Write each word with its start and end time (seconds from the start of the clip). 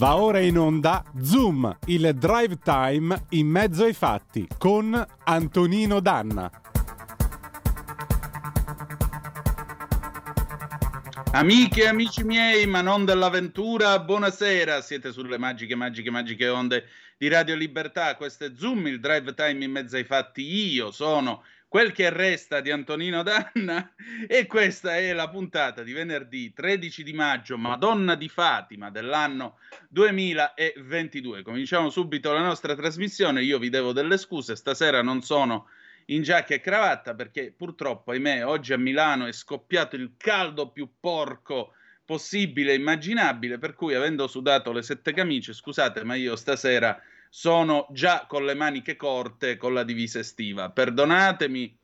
Va 0.00 0.16
ora 0.16 0.38
in 0.38 0.56
onda 0.56 1.04
Zoom, 1.20 1.76
il 1.84 2.14
drive 2.14 2.56
time 2.64 3.26
in 3.32 3.46
mezzo 3.48 3.84
ai 3.84 3.92
fatti 3.92 4.48
con 4.56 5.06
Antonino 5.24 6.00
Danna. 6.00 6.50
Amiche 11.32 11.82
e 11.82 11.88
amici 11.88 12.24
miei, 12.24 12.66
ma 12.66 12.80
non 12.80 13.04
dell'avventura, 13.04 13.98
buonasera. 13.98 14.80
Siete 14.80 15.12
sulle 15.12 15.36
magiche, 15.36 15.74
magiche, 15.74 16.10
magiche 16.10 16.48
onde 16.48 16.86
di 17.18 17.28
Radio 17.28 17.54
Libertà. 17.54 18.16
Questo 18.16 18.46
è 18.46 18.52
Zoom, 18.56 18.86
il 18.86 19.00
drive 19.00 19.34
time 19.34 19.62
in 19.62 19.70
mezzo 19.70 19.96
ai 19.96 20.04
fatti. 20.04 20.72
Io 20.72 20.92
sono 20.92 21.42
quel 21.70 21.92
che 21.92 22.10
resta 22.10 22.60
di 22.60 22.72
Antonino 22.72 23.22
Danna 23.22 23.94
e 24.26 24.46
questa 24.46 24.96
è 24.96 25.12
la 25.12 25.28
puntata 25.28 25.84
di 25.84 25.92
venerdì 25.92 26.52
13 26.52 27.04
di 27.04 27.12
maggio, 27.12 27.56
Madonna 27.56 28.16
di 28.16 28.28
Fatima 28.28 28.90
dell'anno 28.90 29.58
2022. 29.88 31.42
Cominciamo 31.42 31.88
subito 31.88 32.32
la 32.32 32.42
nostra 32.42 32.74
trasmissione, 32.74 33.44
io 33.44 33.60
vi 33.60 33.68
devo 33.68 33.92
delle 33.92 34.18
scuse, 34.18 34.56
stasera 34.56 35.00
non 35.00 35.22
sono 35.22 35.68
in 36.06 36.22
giacca 36.22 36.54
e 36.54 36.60
cravatta 36.60 37.14
perché 37.14 37.54
purtroppo, 37.56 38.10
ahimè, 38.10 38.44
oggi 38.44 38.72
a 38.72 38.76
Milano 38.76 39.26
è 39.26 39.32
scoppiato 39.32 39.94
il 39.94 40.14
caldo 40.16 40.72
più 40.72 40.94
porco 40.98 41.74
possibile 42.04 42.74
immaginabile, 42.74 43.58
per 43.58 43.76
cui 43.76 43.94
avendo 43.94 44.26
sudato 44.26 44.72
le 44.72 44.82
sette 44.82 45.12
camicie, 45.12 45.52
scusate, 45.52 46.02
ma 46.02 46.16
io 46.16 46.34
stasera 46.34 47.00
sono 47.32 47.86
già 47.92 48.26
con 48.28 48.44
le 48.44 48.54
maniche 48.54 48.96
corte 48.96 49.56
con 49.56 49.72
la 49.72 49.84
divisa 49.84 50.18
estiva. 50.18 50.70
Perdonatemi, 50.70 51.78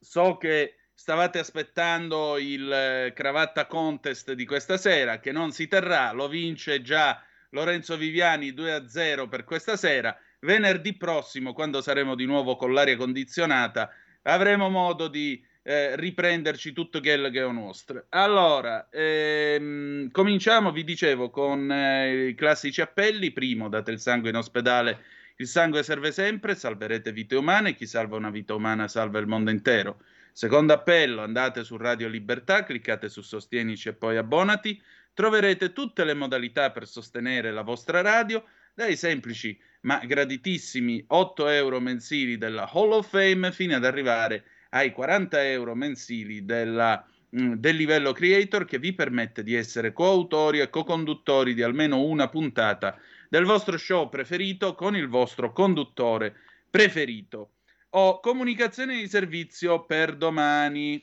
so 0.00 0.36
che 0.36 0.74
stavate 0.92 1.38
aspettando 1.38 2.36
il 2.38 2.70
eh, 2.70 3.12
cravatta 3.14 3.66
contest 3.66 4.32
di 4.32 4.44
questa 4.44 4.76
sera 4.76 5.20
che 5.20 5.32
non 5.32 5.52
si 5.52 5.68
terrà, 5.68 6.12
lo 6.12 6.28
vince 6.28 6.82
già 6.82 7.22
Lorenzo 7.50 7.96
Viviani 7.96 8.50
2-0 8.50 9.28
per 9.28 9.44
questa 9.44 9.76
sera. 9.76 10.16
Venerdì 10.40 10.96
prossimo, 10.96 11.52
quando 11.52 11.80
saremo 11.80 12.16
di 12.16 12.26
nuovo 12.26 12.56
con 12.56 12.72
l'aria 12.72 12.96
condizionata, 12.96 13.90
avremo 14.22 14.68
modo 14.68 15.08
di 15.08 15.42
eh, 15.66 15.96
riprenderci 15.96 16.72
tutto 16.72 17.00
quello 17.00 17.30
che 17.30 17.40
è 17.42 17.50
nostro. 17.50 18.04
Allora, 18.10 18.88
ehm, 18.90 20.10
cominciamo, 20.10 20.70
vi 20.70 20.84
dicevo, 20.84 21.30
con 21.30 21.70
eh, 21.72 22.28
i 22.28 22.34
classici 22.34 22.82
appelli. 22.82 23.32
Primo, 23.32 23.68
date 23.68 23.90
il 23.90 23.98
sangue 23.98 24.28
in 24.28 24.36
ospedale. 24.36 25.02
Il 25.36 25.48
sangue 25.48 25.82
serve 25.82 26.12
sempre, 26.12 26.54
salverete 26.54 27.12
vite 27.12 27.34
umane, 27.34 27.74
chi 27.74 27.86
salva 27.86 28.16
una 28.16 28.30
vita 28.30 28.54
umana 28.54 28.86
salva 28.88 29.18
il 29.18 29.26
mondo 29.26 29.50
intero. 29.50 30.00
Secondo 30.32 30.74
appello, 30.74 31.22
andate 31.22 31.64
su 31.64 31.76
Radio 31.76 32.08
Libertà, 32.08 32.62
cliccate 32.64 33.08
su 33.08 33.22
Sostienici 33.22 33.88
e 33.88 33.94
poi 33.94 34.16
abbonati, 34.16 34.80
troverete 35.14 35.72
tutte 35.72 36.04
le 36.04 36.14
modalità 36.14 36.70
per 36.72 36.86
sostenere 36.86 37.50
la 37.52 37.62
vostra 37.62 38.00
radio, 38.00 38.44
dai 38.74 38.96
semplici 38.96 39.58
ma 39.84 39.98
graditissimi 40.04 41.04
8 41.06 41.48
euro 41.48 41.80
mensili 41.80 42.36
della 42.36 42.70
Hall 42.72 42.92
of 42.92 43.08
Fame 43.08 43.52
fino 43.52 43.76
ad 43.76 43.84
arrivare 43.84 44.36
a 44.36 44.42
ai 44.74 44.92
40 44.92 45.44
euro 45.44 45.74
mensili 45.74 46.44
della, 46.44 47.04
mh, 47.30 47.42
mm, 47.42 47.52
del 47.54 47.76
livello 47.76 48.12
creator 48.12 48.64
che 48.64 48.78
vi 48.78 48.92
permette 48.92 49.42
di 49.42 49.54
essere 49.54 49.92
coautori 49.92 50.60
e 50.60 50.68
co-conduttori 50.68 51.54
di 51.54 51.62
almeno 51.62 52.02
una 52.02 52.28
puntata 52.28 52.98
del 53.28 53.44
vostro 53.44 53.76
show 53.78 54.08
preferito 54.08 54.74
con 54.74 54.96
il 54.96 55.08
vostro 55.08 55.52
conduttore 55.52 56.34
preferito. 56.70 57.50
Ho 57.90 58.18
comunicazione 58.18 58.96
di 58.96 59.08
servizio 59.08 59.84
per 59.84 60.16
domani. 60.16 61.02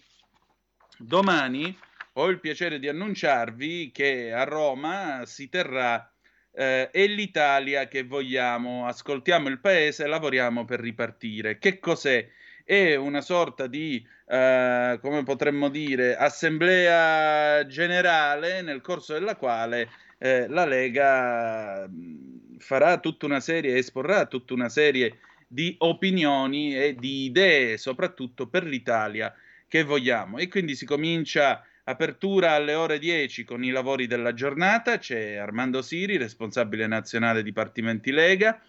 Domani 0.98 1.76
ho 2.14 2.28
il 2.28 2.42
piacere 2.42 2.78
di 2.78 2.90
annunciarvi 2.90 3.92
che 3.92 4.34
a 4.34 4.44
Roma 4.44 5.26
si 5.26 5.48
terrà 5.48 6.14
eh, 6.52 6.92
è 6.92 7.08
l'Italia 7.08 7.88
che 7.88 8.04
vogliamo. 8.04 8.86
Ascoltiamo 8.86 9.48
il 9.48 9.62
paese, 9.62 10.08
lavoriamo 10.08 10.66
per 10.66 10.82
ripartire. 10.82 11.58
Che 11.58 11.80
cos'è? 11.80 12.28
È 12.66 12.96
una 12.96 13.22
sorta 13.22 13.68
di, 13.68 14.06
eh, 14.28 15.00
come 15.02 15.24
potremmo 15.24 15.70
dire, 15.70 16.16
assemblea 16.16 17.66
generale 17.68 18.62
nel 18.62 18.82
corso 18.82 19.14
della 19.14 19.36
quale 19.36 19.90
eh, 20.18 20.48
la 20.48 20.66
Lega 20.66 21.90
farà 22.58 23.00
tutta 23.00 23.26
una 23.26 23.40
serie, 23.40 23.78
esporrà 23.78 24.26
tutta 24.26 24.54
una 24.54 24.70
serie 24.70 25.18
di 25.48 25.76
opinioni 25.80 26.78
e 26.78 26.96
di 26.96 27.26
idee, 27.26 27.78
soprattutto 27.78 28.48
per 28.48 28.64
l'Italia 28.64 29.34
che 29.68 29.84
vogliamo. 29.84 30.38
E 30.38 30.48
quindi 30.48 30.76
si 30.76 30.86
comincia 30.86 31.66
apertura 31.84 32.52
alle 32.52 32.74
ore 32.74 33.00
10 33.00 33.44
con 33.44 33.64
i 33.64 33.70
lavori 33.70 34.08
della 34.08 34.34
giornata, 34.34 34.98
c'è 34.98 35.36
Armando 35.36 35.82
Siri, 35.82 36.18
responsabile 36.18 36.88
nazionale 36.88 37.44
Dipartimenti 37.44 38.12
Lega, 38.12 38.62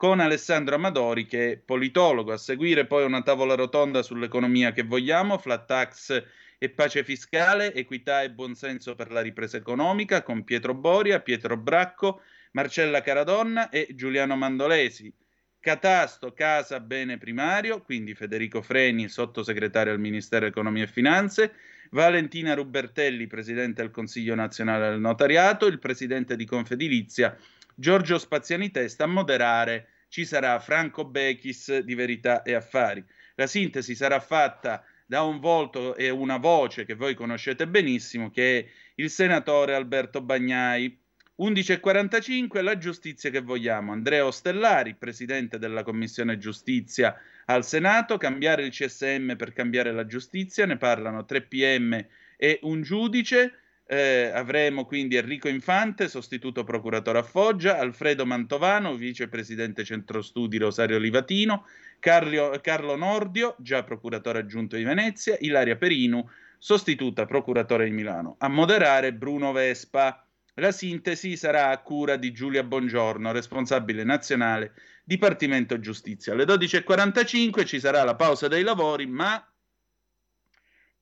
con 0.00 0.18
Alessandro 0.18 0.76
Amadori 0.76 1.26
che 1.26 1.52
è 1.52 1.56
politologo, 1.58 2.32
a 2.32 2.38
seguire 2.38 2.86
poi 2.86 3.04
una 3.04 3.20
tavola 3.20 3.54
rotonda 3.54 4.02
sull'economia 4.02 4.72
che 4.72 4.82
vogliamo, 4.82 5.36
flat 5.36 5.66
tax 5.66 6.24
e 6.56 6.70
pace 6.70 7.04
fiscale, 7.04 7.74
equità 7.74 8.22
e 8.22 8.30
buonsenso 8.30 8.94
per 8.94 9.12
la 9.12 9.20
ripresa 9.20 9.58
economica 9.58 10.22
con 10.22 10.42
Pietro 10.42 10.72
Boria, 10.72 11.20
Pietro 11.20 11.58
Bracco, 11.58 12.22
Marcella 12.52 13.02
Caradonna 13.02 13.68
e 13.68 13.88
Giuliano 13.94 14.36
Mandolesi. 14.36 15.12
Catasto, 15.60 16.32
casa, 16.32 16.80
bene 16.80 17.18
primario, 17.18 17.82
quindi 17.82 18.14
Federico 18.14 18.62
Freni, 18.62 19.06
sottosegretario 19.06 19.92
al 19.92 20.00
Ministero 20.00 20.46
Economia 20.46 20.84
e 20.84 20.86
Finanze, 20.86 21.52
Valentina 21.90 22.54
Rubertelli, 22.54 23.26
presidente 23.26 23.82
del 23.82 23.90
Consiglio 23.90 24.34
nazionale 24.34 24.88
del 24.88 25.00
notariato, 25.00 25.66
il 25.66 25.78
presidente 25.78 26.36
di 26.36 26.46
Confedilizia 26.46 27.36
Giorgio 27.80 28.18
Spaziani 28.18 28.70
Testa 28.70 29.04
a 29.04 29.06
moderare 29.06 29.88
ci 30.08 30.26
sarà 30.26 30.58
Franco 30.58 31.06
Bechis 31.06 31.78
di 31.78 31.94
Verità 31.94 32.42
e 32.42 32.52
Affari. 32.52 33.02
La 33.36 33.46
sintesi 33.46 33.94
sarà 33.94 34.20
fatta 34.20 34.84
da 35.06 35.22
un 35.22 35.40
volto 35.40 35.96
e 35.96 36.10
una 36.10 36.36
voce 36.36 36.84
che 36.84 36.92
voi 36.92 37.14
conoscete 37.14 37.66
benissimo, 37.66 38.28
che 38.28 38.58
è 38.58 38.66
il 38.96 39.08
senatore 39.08 39.74
Alberto 39.74 40.20
Bagnai. 40.20 40.94
11.45 41.38 42.62
la 42.62 42.76
giustizia 42.76 43.30
che 43.30 43.40
vogliamo. 43.40 43.92
Andrea 43.92 44.26
Ostellari, 44.26 44.94
presidente 44.94 45.58
della 45.58 45.82
Commissione 45.82 46.36
Giustizia 46.36 47.18
al 47.46 47.64
Senato, 47.64 48.18
cambiare 48.18 48.64
il 48.64 48.72
CSM 48.72 49.36
per 49.36 49.54
cambiare 49.54 49.90
la 49.90 50.04
giustizia, 50.04 50.66
ne 50.66 50.76
parlano 50.76 51.24
3 51.24 51.40
PM 51.44 52.06
e 52.36 52.58
un 52.60 52.82
giudice. 52.82 53.54
Eh, 53.92 54.30
avremo 54.32 54.84
quindi 54.84 55.16
Enrico 55.16 55.48
Infante, 55.48 56.06
sostituto 56.06 56.62
procuratore 56.62 57.18
a 57.18 57.22
Foggia, 57.24 57.76
Alfredo 57.76 58.24
Mantovano, 58.24 58.94
vicepresidente 58.94 59.82
centro 59.82 60.22
studi 60.22 60.58
Rosario 60.58 60.96
Livatino, 60.96 61.66
Carlo, 61.98 62.56
Carlo 62.62 62.94
Nordio, 62.94 63.56
già 63.58 63.82
procuratore 63.82 64.38
aggiunto 64.38 64.76
di 64.76 64.84
Venezia, 64.84 65.36
Ilaria 65.40 65.74
Perinu, 65.74 66.24
sostituta 66.56 67.26
procuratore 67.26 67.86
di 67.86 67.90
Milano. 67.90 68.36
A 68.38 68.46
moderare 68.46 69.12
Bruno 69.12 69.50
Vespa. 69.50 70.24
La 70.54 70.70
sintesi 70.70 71.36
sarà 71.36 71.70
a 71.70 71.78
cura 71.78 72.14
di 72.14 72.30
Giulia 72.30 72.62
Bongiorno, 72.62 73.32
responsabile 73.32 74.04
nazionale 74.04 74.72
Dipartimento 75.02 75.80
Giustizia. 75.80 76.32
Alle 76.32 76.44
12.45 76.44 77.64
ci 77.64 77.80
sarà 77.80 78.04
la 78.04 78.14
pausa 78.14 78.46
dei 78.46 78.62
lavori, 78.62 79.06
ma 79.06 79.49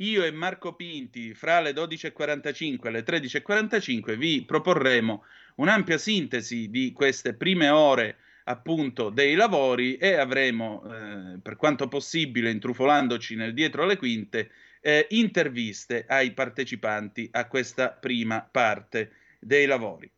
io 0.01 0.25
e 0.25 0.31
Marco 0.31 0.75
Pinti 0.75 1.35
fra 1.35 1.61
le 1.61 1.73
12.45 1.73 2.87
e 2.87 2.91
le 2.91 3.05
13.45 3.05 4.17
vi 4.17 4.45
proporremo 4.45 5.25
un'ampia 5.57 5.99
sintesi 5.99 6.71
di 6.71 6.93
queste 6.93 7.35
prime 7.35 7.69
ore 7.69 8.19
appunto 8.45 9.11
dei 9.11 9.35
lavori 9.35 9.97
e 9.97 10.15
avremo 10.15 10.83
eh, 10.85 11.39
per 11.43 11.57
quanto 11.57 11.89
possibile 11.89 12.51
intrufolandoci 12.51 13.35
nel 13.35 13.53
dietro 13.53 13.85
le 13.85 13.97
quinte 13.97 14.51
eh, 14.81 15.07
interviste 15.11 16.05
ai 16.07 16.33
partecipanti 16.33 17.29
a 17.33 17.47
questa 17.49 17.91
prima 17.91 18.49
parte 18.49 19.11
dei 19.41 19.67
lavori. 19.67 20.09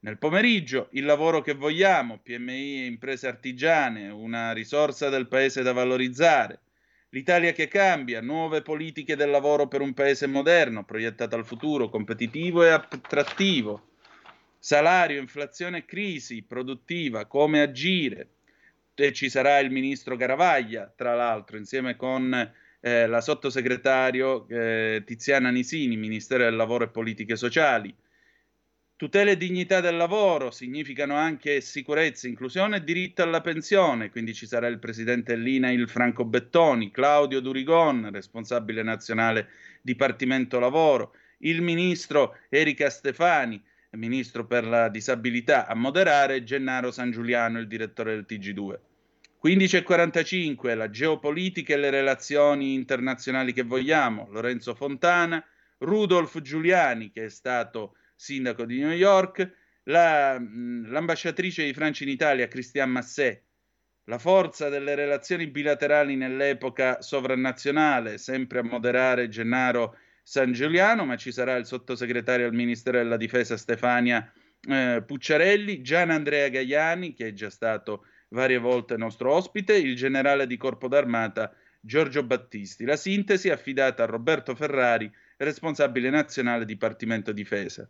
Nel 0.00 0.18
pomeriggio 0.18 0.88
il 0.92 1.04
lavoro 1.04 1.40
che 1.40 1.54
vogliamo, 1.54 2.18
PMI 2.18 2.82
e 2.82 2.86
imprese 2.86 3.28
artigiane, 3.28 4.10
una 4.10 4.52
risorsa 4.52 5.08
del 5.08 5.26
paese 5.26 5.62
da 5.62 5.72
valorizzare 5.72 6.60
L'Italia 7.14 7.52
che 7.52 7.68
cambia, 7.68 8.22
nuove 8.22 8.62
politiche 8.62 9.16
del 9.16 9.28
lavoro 9.28 9.68
per 9.68 9.82
un 9.82 9.92
paese 9.92 10.26
moderno, 10.26 10.82
proiettato 10.82 11.36
al 11.36 11.44
futuro, 11.44 11.90
competitivo 11.90 12.64
e 12.64 12.70
attrattivo. 12.70 13.88
Salario, 14.58 15.20
inflazione 15.20 15.78
e 15.78 15.84
crisi 15.84 16.42
produttiva, 16.42 17.26
come 17.26 17.60
agire. 17.60 18.28
E 18.94 19.12
ci 19.12 19.28
sarà 19.28 19.58
il 19.58 19.70
ministro 19.70 20.16
Garavaglia, 20.16 20.90
tra 20.96 21.14
l'altro, 21.14 21.58
insieme 21.58 21.96
con 21.96 22.32
eh, 22.80 23.06
la 23.06 23.20
sottosegretario 23.20 24.48
eh, 24.48 25.02
Tiziana 25.04 25.50
Nisini, 25.50 25.98
Ministero 25.98 26.44
del 26.44 26.56
Lavoro 26.56 26.84
e 26.84 26.88
Politiche 26.88 27.36
Sociali. 27.36 27.94
Tutela 29.02 29.32
e 29.32 29.36
dignità 29.36 29.80
del 29.80 29.96
lavoro 29.96 30.52
significano 30.52 31.16
anche 31.16 31.60
sicurezza, 31.60 32.28
inclusione 32.28 32.76
e 32.76 32.84
diritto 32.84 33.24
alla 33.24 33.40
pensione, 33.40 34.10
quindi 34.10 34.32
ci 34.32 34.46
sarà 34.46 34.68
il 34.68 34.78
presidente 34.78 35.32
il 35.32 35.88
Franco 35.88 36.24
Bettoni, 36.24 36.92
Claudio 36.92 37.40
Durigon, 37.40 38.10
responsabile 38.12 38.84
nazionale 38.84 39.48
Dipartimento 39.82 40.60
Lavoro, 40.60 41.16
il 41.38 41.62
ministro 41.62 42.36
Erika 42.48 42.90
Stefani, 42.90 43.60
ministro 43.94 44.46
per 44.46 44.64
la 44.64 44.88
disabilità, 44.88 45.66
a 45.66 45.74
moderare 45.74 46.44
Gennaro 46.44 46.92
San 46.92 47.10
Giuliano, 47.10 47.58
il 47.58 47.66
direttore 47.66 48.14
del 48.14 48.24
TG2. 48.28 48.78
15.45 49.44 50.76
la 50.76 50.90
geopolitica 50.90 51.74
e 51.74 51.76
le 51.76 51.90
relazioni 51.90 52.74
internazionali 52.74 53.52
che 53.52 53.64
vogliamo, 53.64 54.28
Lorenzo 54.30 54.76
Fontana, 54.76 55.44
Rudolf 55.78 56.40
Giuliani 56.40 57.10
che 57.10 57.24
è 57.24 57.28
stato 57.28 57.96
sindaco 58.14 58.64
di 58.64 58.78
New 58.78 58.92
York, 58.92 59.50
la, 59.84 60.38
l'ambasciatrice 60.38 61.64
di 61.64 61.72
Francia 61.72 62.04
in 62.04 62.10
Italia 62.10 62.48
Christiane 62.48 62.92
Masset, 62.92 63.42
la 64.04 64.18
forza 64.18 64.68
delle 64.68 64.94
relazioni 64.94 65.46
bilaterali 65.46 66.16
nell'epoca 66.16 67.00
sovranazionale, 67.02 68.18
sempre 68.18 68.60
a 68.60 68.64
moderare 68.64 69.28
Gennaro 69.28 69.96
San 70.22 70.52
Giuliano, 70.52 71.04
ma 71.04 71.16
ci 71.16 71.32
sarà 71.32 71.56
il 71.56 71.66
sottosegretario 71.66 72.46
al 72.46 72.54
Ministero 72.54 72.98
della 72.98 73.16
Difesa 73.16 73.56
Stefania 73.56 74.32
eh, 74.68 75.02
Pucciarelli, 75.04 75.82
Gian 75.82 76.10
Andrea 76.10 76.48
Gaiani, 76.48 77.14
che 77.14 77.28
è 77.28 77.32
già 77.32 77.50
stato 77.50 78.06
varie 78.28 78.58
volte 78.58 78.96
nostro 78.96 79.32
ospite, 79.32 79.76
il 79.76 79.96
generale 79.96 80.46
di 80.46 80.56
corpo 80.56 80.88
d'armata 80.88 81.54
Giorgio 81.80 82.22
Battisti. 82.22 82.84
La 82.84 82.96
sintesi 82.96 83.48
è 83.48 83.52
affidata 83.52 84.04
a 84.04 84.06
Roberto 84.06 84.54
Ferrari, 84.54 85.10
responsabile 85.38 86.10
nazionale 86.10 86.64
Dipartimento 86.64 87.32
Difesa. 87.32 87.88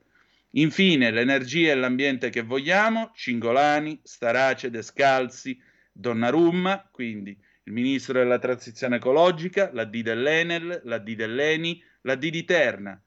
Infine, 0.55 1.11
l'energia 1.11 1.73
e 1.73 1.75
l'ambiente 1.75 2.29
che 2.29 2.43
vogliamo, 2.43 3.11
Cingolani, 3.15 4.01
Starace, 4.03 4.69
Descalzi, 4.69 5.59
Donnarumma, 5.91 6.89
quindi 6.91 7.31
il 7.65 7.73
ministro 7.73 8.19
della 8.19 8.39
transizione 8.39 8.97
ecologica, 8.97 9.71
la 9.73 9.85
D 9.85 10.03
dell'Enel, 10.03 10.83
la 10.85 10.99
D 10.99 11.15
dell'Eni, 11.15 11.83
la 12.03 12.17
D 12.17 12.29
di 12.29 12.45
Terna. 12.45 13.01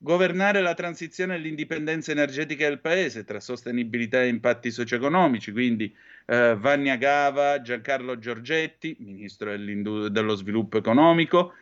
Governare 0.00 0.60
la 0.60 0.74
transizione 0.74 1.34
e 1.34 1.38
l'indipendenza 1.38 2.10
energetica 2.12 2.68
del 2.68 2.80
paese 2.80 3.24
tra 3.24 3.38
sostenibilità 3.38 4.22
e 4.22 4.28
impatti 4.28 4.70
socio-economici, 4.70 5.52
quindi 5.52 5.94
eh, 6.26 6.56
Vannia 6.56 6.96
Gava, 6.96 7.60
Giancarlo 7.60 8.18
Giorgetti, 8.18 8.96
ministro 9.00 9.56
dello 10.08 10.34
sviluppo 10.34 10.78
economico, 10.78 11.52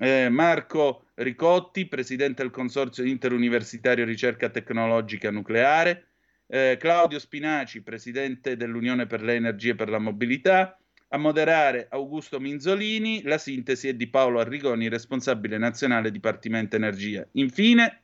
eh, 0.00 0.30
Marco 0.30 1.08
Ricotti, 1.14 1.86
presidente 1.86 2.40
del 2.40 2.50
Consorzio 2.50 3.04
Interuniversitario 3.04 4.06
Ricerca 4.06 4.48
Tecnologica 4.48 5.30
Nucleare, 5.30 6.06
eh, 6.46 6.78
Claudio 6.80 7.18
Spinaci, 7.18 7.82
presidente 7.82 8.56
dell'Unione 8.56 9.06
per 9.06 9.20
le 9.20 9.34
Energie 9.34 9.72
e 9.72 9.74
per 9.74 9.90
la 9.90 9.98
Mobilità, 9.98 10.78
a 11.08 11.18
moderare 11.18 11.88
Augusto 11.90 12.40
Minzolini, 12.40 13.22
la 13.24 13.36
sintesi 13.36 13.88
è 13.88 13.94
di 13.94 14.08
Paolo 14.08 14.40
Arrigoni, 14.40 14.88
responsabile 14.88 15.58
nazionale 15.58 16.10
Dipartimento 16.10 16.76
Energia. 16.76 17.26
Infine, 17.32 18.02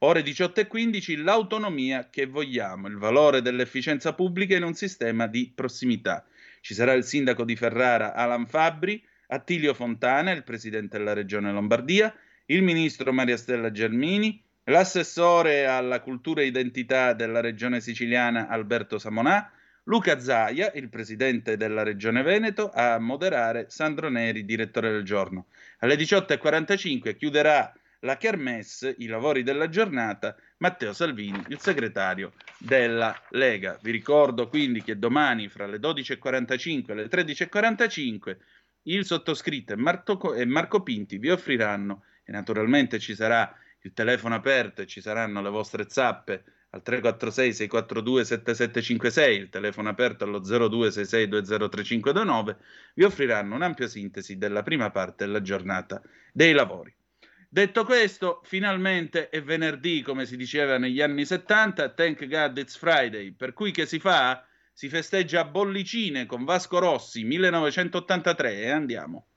ore 0.00 0.22
18 0.22 0.60
e 0.60 0.66
15, 0.68 1.16
l'autonomia 1.16 2.08
che 2.08 2.26
vogliamo, 2.26 2.86
il 2.86 2.98
valore 2.98 3.42
dell'efficienza 3.42 4.12
pubblica 4.12 4.54
in 4.54 4.62
un 4.62 4.74
sistema 4.74 5.26
di 5.26 5.50
prossimità. 5.52 6.24
Ci 6.60 6.74
sarà 6.74 6.92
il 6.92 7.02
sindaco 7.02 7.44
di 7.44 7.56
Ferrara, 7.56 8.14
Alan 8.14 8.46
Fabbri, 8.46 9.02
Attilio 9.32 9.72
Fontana, 9.72 10.30
il 10.30 10.44
presidente 10.44 10.98
della 10.98 11.14
regione 11.14 11.50
Lombardia, 11.52 12.14
il 12.46 12.62
ministro 12.62 13.12
Maria 13.12 13.38
Stella 13.38 13.70
Germini, 13.70 14.42
l'assessore 14.64 15.64
alla 15.66 16.00
cultura 16.00 16.42
e 16.42 16.46
identità 16.46 17.14
della 17.14 17.40
regione 17.40 17.80
siciliana 17.80 18.48
Alberto 18.48 18.98
Samonà, 18.98 19.50
Luca 19.84 20.20
Zaia, 20.20 20.70
il 20.74 20.90
presidente 20.90 21.56
della 21.56 21.82
regione 21.82 22.22
Veneto, 22.22 22.70
a 22.72 22.98
moderare 22.98 23.66
Sandro 23.68 24.10
Neri, 24.10 24.44
direttore 24.44 24.90
del 24.90 25.02
giorno. 25.02 25.46
Alle 25.78 25.96
18.45 25.96 27.16
chiuderà 27.16 27.72
la 28.00 28.16
Kermesse, 28.16 28.94
i 28.98 29.06
lavori 29.06 29.42
della 29.42 29.68
giornata, 29.68 30.36
Matteo 30.58 30.92
Salvini, 30.92 31.42
il 31.48 31.58
segretario 31.58 32.32
della 32.58 33.18
Lega. 33.30 33.78
Vi 33.80 33.90
ricordo 33.90 34.48
quindi 34.48 34.82
che 34.82 34.98
domani 34.98 35.48
fra 35.48 35.66
le 35.66 35.78
12.45 35.78 36.90
e 36.90 36.94
le 36.94 37.06
13.45 37.06 38.36
il 38.84 39.04
sottoscritto 39.04 39.72
e 39.72 39.76
Marco, 39.76 40.34
e 40.34 40.44
Marco 40.44 40.82
Pinti 40.82 41.18
vi 41.18 41.30
offriranno, 41.30 42.02
e 42.24 42.32
naturalmente 42.32 42.98
ci 42.98 43.14
sarà 43.14 43.56
il 43.82 43.92
telefono 43.92 44.34
aperto 44.34 44.82
e 44.82 44.86
ci 44.86 45.00
saranno 45.00 45.40
le 45.42 45.50
vostre 45.50 45.88
zappe 45.88 46.42
al 46.70 46.82
346 46.82 47.52
642 47.52 48.24
7756, 48.24 49.36
il 49.36 49.50
telefono 49.50 49.90
aperto 49.90 50.24
allo 50.24 50.40
0266203529, 50.40 52.56
vi 52.94 53.04
offriranno 53.04 53.54
un'ampia 53.54 53.86
sintesi 53.86 54.38
della 54.38 54.62
prima 54.62 54.90
parte 54.90 55.26
della 55.26 55.42
giornata 55.42 56.00
dei 56.32 56.52
lavori. 56.52 56.92
Detto 57.46 57.84
questo, 57.84 58.40
finalmente 58.44 59.28
è 59.28 59.42
venerdì, 59.42 60.00
come 60.00 60.24
si 60.24 60.38
diceva 60.38 60.78
negli 60.78 61.02
anni 61.02 61.26
70, 61.26 61.90
thank 61.90 62.26
God 62.26 62.56
it's 62.56 62.78
Friday, 62.78 63.32
per 63.32 63.52
cui 63.52 63.72
che 63.72 63.84
si 63.84 63.98
fa? 63.98 64.42
Si 64.72 64.88
festeggia 64.88 65.40
a 65.40 65.44
Bollicine 65.44 66.26
con 66.26 66.44
Vasco 66.44 66.78
Rossi 66.78 67.24
1983 67.24 68.60
e 68.62 68.70
andiamo. 68.70 69.31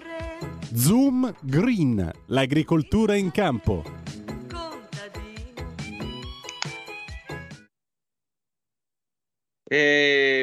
Re. 0.00 0.38
Zoom 0.74 1.34
Green, 1.40 2.10
l'agricoltura 2.26 3.14
in 3.14 3.30
campo. 3.30 3.82
Contadino. 4.48 5.62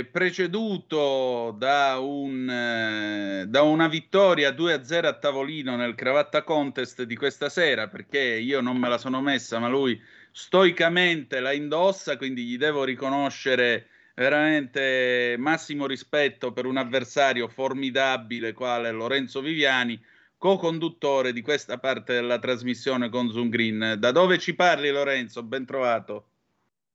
Preceduto 0.05 1.55
da, 1.58 2.00
un, 2.00 2.50
eh, 2.50 3.46
da 3.48 3.62
una 3.62 3.88
vittoria 3.88 4.51
2-0 4.51 5.05
a 5.05 5.13
tavolino 5.13 5.75
nel 5.75 5.96
cravatta 5.96 6.43
contest 6.43 7.03
di 7.03 7.15
questa 7.15 7.50
sera, 7.50 7.88
perché 7.88 8.20
io 8.20 8.62
non 8.62 8.77
me 8.77 8.89
la 8.89 8.98
sono 8.98 9.22
messa, 9.22 9.60
ma 9.60 9.67
lui 9.67 10.01
stoicamente 10.31 11.39
la 11.39 11.51
indossa, 11.51 12.17
quindi 12.17 12.46
gli 12.46 12.58
devo 12.58 12.84
riconoscere 12.84 13.88
veramente 14.15 15.36
massimo 15.38 15.88
rispetto 15.88 16.51
per 16.51 16.65
un 16.65 16.77
avversario 16.77 17.48
formidabile 17.48 18.53
quale 18.53 18.91
Lorenzo 18.91 19.41
Viviani, 19.41 20.00
co-conduttore 20.38 21.34
di 21.34 21.41
questa 21.41 21.77
parte 21.77 22.13
della 22.13 22.39
trasmissione 22.39 23.10
con 23.10 23.29
Zoom 23.29 23.50
Green. 23.50 23.96
Da 24.00 24.12
dove 24.12 24.38
ci 24.38 24.55
parli 24.55 24.89
Lorenzo? 24.89 25.43
Ben 25.43 25.65
trovato. 25.65 26.27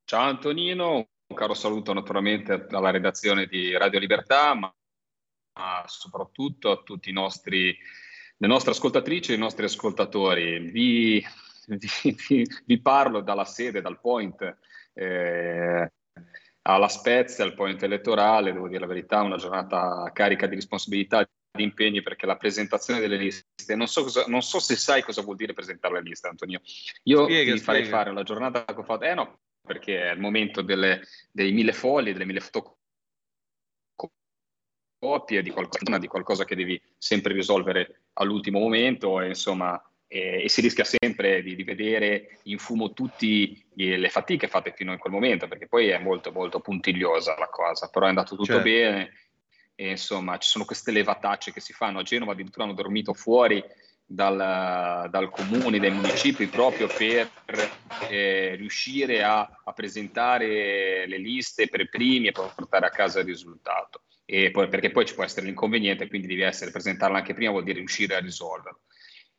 Ciao 0.05 0.29
Antonino, 0.29 1.09
un 1.29 1.37
caro 1.37 1.55
saluto 1.55 1.93
naturalmente 1.93 2.67
alla 2.71 2.91
redazione 2.91 3.47
di 3.47 3.77
Radio 3.77 3.99
Libertà, 3.99 4.55
ma 4.55 4.73
soprattutto 5.87 6.71
a 6.71 6.83
tutti 6.83 7.11
i 7.11 7.13
nostri, 7.13 7.77
le 8.37 8.47
nostre 8.47 8.71
ascoltatrici 8.73 9.33
e 9.33 9.35
i 9.35 9.39
nostri 9.39 9.65
ascoltatori. 9.65 10.59
Vi, 10.71 11.25
vi- 12.29 12.47
vi- 12.67 12.81
parlo 12.81 13.21
dalla 13.23 13.45
sede, 13.45 13.81
dal 13.81 13.99
point 14.01 14.57
eh, 14.95 15.93
alla 16.63 16.89
Spezia, 16.89 17.45
al 17.45 17.55
point 17.55 17.83
elettorale, 17.83 18.53
devo 18.53 18.69
dire 18.69 18.81
la 18.81 18.87
verità, 18.87 19.23
una 19.23 19.37
giornata 19.37 20.11
carica 20.13 20.47
di 20.47 20.55
responsabilità 20.57 21.27
di 21.51 21.63
impegni 21.63 22.03
perché 22.03 22.27
la 22.27 22.37
presentazione 22.37 23.01
delle 23.01 23.17
liste, 23.17 23.75
non 23.75 23.89
so, 23.89 24.03
cosa- 24.03 24.27
non 24.27 24.43
so 24.43 24.61
se 24.61 24.77
sai 24.77 25.03
cosa 25.03 25.23
vuol 25.23 25.37
dire 25.37 25.55
presentare 25.55 25.95
le 25.95 26.03
liste, 26.03 26.29
Antonio. 26.29 26.61
Io 27.05 27.25
Spiega, 27.25 27.53
ti 27.55 27.59
farei 27.61 27.81
spiega. 27.85 27.99
fare 27.99 28.13
la 28.13 28.23
giornata 28.23 28.65
che 28.65 28.75
ho 28.79 28.85
fatto, 28.85 29.05
eh 29.05 29.15
no, 29.15 29.39
perché 29.67 30.09
è 30.09 30.13
il 30.13 30.21
momento 30.21 30.63
delle- 30.63 31.03
dei 31.31 31.53
mille 31.53 31.75
fogli, 31.75 32.13
delle 32.13 32.25
mille 32.25 32.41
fotocopie, 32.41 32.75
di 35.43 35.51
qualcosa, 35.51 35.99
di 35.99 36.07
qualcosa 36.07 36.45
che 36.45 36.57
devi 36.57 36.81
sempre 36.97 37.35
risolvere 37.35 38.05
all'ultimo 38.15 38.61
momento 38.61 39.21
e 39.21 39.29
insomma 39.29 39.79
e, 40.09 40.45
e 40.45 40.49
si 40.49 40.61
rischia 40.61 40.85
sempre 40.85 41.43
di, 41.43 41.57
di 41.57 41.65
vedere 41.65 42.39
in 42.45 42.59
fumo 42.59 42.93
tutte 42.93 43.65
le 43.75 44.09
fatiche 44.09 44.49
fatte 44.49 44.73
fino 44.73 44.93
a 44.93 44.99
quel 44.99 45.13
momento 45.13 45.49
perché 45.49 45.67
poi 45.67 45.89
è 45.89 45.99
molto 45.99 46.33
molto 46.33 46.61
puntigliosa 46.61 47.37
la 47.39 47.49
cosa, 47.49 47.89
però 47.89 48.07
è 48.07 48.11
andato 48.11 48.37
tutto 48.37 48.45
Certo. 48.45 48.63
bene 48.63 49.13
e 49.75 49.91
insomma 49.91 50.39
ci 50.39 50.49
sono 50.49 50.65
queste 50.65 50.91
levatacce 50.91 51.53
che 51.53 51.61
si 51.61 51.73
fanno 51.73 51.99
a 51.99 52.03
Genova, 52.03 52.33
addirittura 52.33 52.65
hanno 52.65 52.75
dormito 52.75 53.13
fuori 53.13 53.63
dal, 54.07 55.09
dal 55.11 55.31
comune, 55.31 55.81
dai 55.81 55.91
municipi 55.91 56.47
proprio 56.47 56.87
per 56.87 57.29
eh, 58.09 58.55
riuscire 58.55 59.23
a, 59.23 59.41
a 59.65 59.73
presentare 59.73 61.07
le 61.07 61.19
liste 61.19 61.69
per 61.69 61.89
primi 61.89 62.29
e 62.29 62.33
portare 62.33 62.87
a 62.87 62.91
casa 62.91 63.21
il 63.21 63.27
risultato. 63.27 64.03
Poi, 64.27 64.69
perché 64.69 64.91
poi 64.91 65.07
ci 65.07 65.15
può 65.15 65.23
essere 65.25 65.47
l'inconveniente, 65.47 66.09
quindi 66.09 66.27
devi 66.27 66.43
essere 66.43 66.73
presentarla 66.73 67.19
anche 67.19 67.35
prima, 67.35 67.51
vuol 67.53 67.65
dire 67.65 67.79
riuscire 67.79 68.17
a 68.17 68.21
risolverlo. 68.21 68.81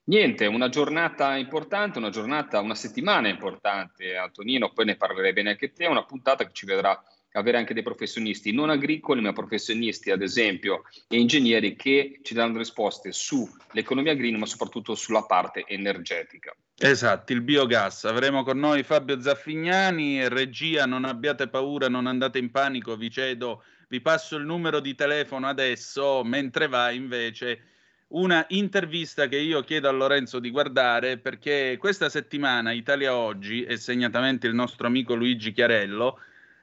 Niente, 0.05 0.45
una 0.45 0.69
giornata 0.69 1.35
importante, 1.35 1.97
una 1.97 2.09
giornata, 2.09 2.61
una 2.61 2.75
settimana 2.75 3.27
importante, 3.27 4.15
Antonino, 4.15 4.71
poi 4.71 4.85
ne 4.85 4.95
parlerei 4.95 5.33
bene 5.33 5.49
anche 5.49 5.73
te, 5.73 5.85
una 5.85 6.05
puntata 6.05 6.45
che 6.45 6.53
ci 6.53 6.65
vedrà 6.65 6.97
avere 7.37 7.57
anche 7.57 7.73
dei 7.73 7.83
professionisti 7.83 8.51
non 8.51 8.69
agricoli, 8.69 9.21
ma 9.21 9.31
professionisti, 9.31 10.11
ad 10.11 10.21
esempio, 10.21 10.83
e 11.07 11.19
ingegneri 11.19 11.75
che 11.75 12.19
ci 12.23 12.33
danno 12.33 12.57
risposte 12.57 13.11
sull'economia 13.11 14.15
green, 14.15 14.35
ma 14.35 14.45
soprattutto 14.45 14.95
sulla 14.95 15.23
parte 15.23 15.63
energetica. 15.67 16.55
Esatto, 16.79 17.33
il 17.33 17.41
biogas. 17.41 18.05
Avremo 18.05 18.43
con 18.43 18.57
noi 18.59 18.83
Fabio 18.83 19.21
Zaffignani, 19.21 20.27
regia, 20.27 20.85
non 20.85 21.05
abbiate 21.05 21.47
paura, 21.47 21.87
non 21.87 22.07
andate 22.07 22.39
in 22.39 22.51
panico, 22.51 22.95
vi 22.95 23.09
cedo, 23.09 23.63
vi 23.87 24.01
passo 24.01 24.35
il 24.35 24.45
numero 24.45 24.79
di 24.79 24.95
telefono 24.95 25.47
adesso, 25.47 26.23
mentre 26.23 26.67
va 26.67 26.91
invece 26.91 27.61
una 28.09 28.45
intervista 28.49 29.27
che 29.27 29.37
io 29.37 29.61
chiedo 29.61 29.89
a 29.89 29.91
Lorenzo 29.91 30.39
di 30.39 30.49
guardare 30.49 31.17
perché 31.17 31.75
questa 31.77 32.07
settimana 32.07 32.71
Italia 32.71 33.13
Oggi 33.13 33.63
e 33.63 33.75
segnatamente 33.75 34.47
il 34.47 34.53
nostro 34.53 34.87
amico 34.87 35.13
Luigi 35.13 35.51
Chiarello 35.51 36.17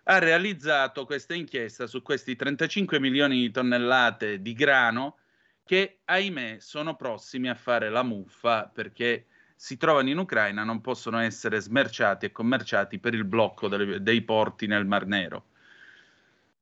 ha 0.05 0.19
realizzato 0.19 1.05
questa 1.05 1.35
inchiesta 1.35 1.87
su 1.87 2.03
questi 2.03 2.37
35 2.37 3.01
milioni 3.01 3.41
di 3.41 3.51
tonnellate 3.51 4.41
di 4.41 4.53
grano 4.53 5.19
che 5.65 6.01
ahimè 6.05 6.59
sono 6.61 6.95
prossimi 6.95 7.49
a 7.49 7.55
fare 7.55 7.89
la 7.89 8.03
muffa 8.03 8.71
perché 8.73 9.27
si 9.57 9.77
trovano 9.77 10.11
in 10.11 10.19
Ucraina, 10.19 10.63
non 10.63 10.81
possono 10.81 11.19
essere 11.19 11.61
smerciati 11.61 12.27
e 12.27 12.33
commerciati 12.33 12.99
per 12.99 13.15
il 13.15 13.25
blocco 13.25 13.69
delle- 13.69 14.03
dei 14.03 14.21
porti 14.23 14.67
nel 14.67 14.85
Mar 14.85 15.07
Nero. 15.07 15.47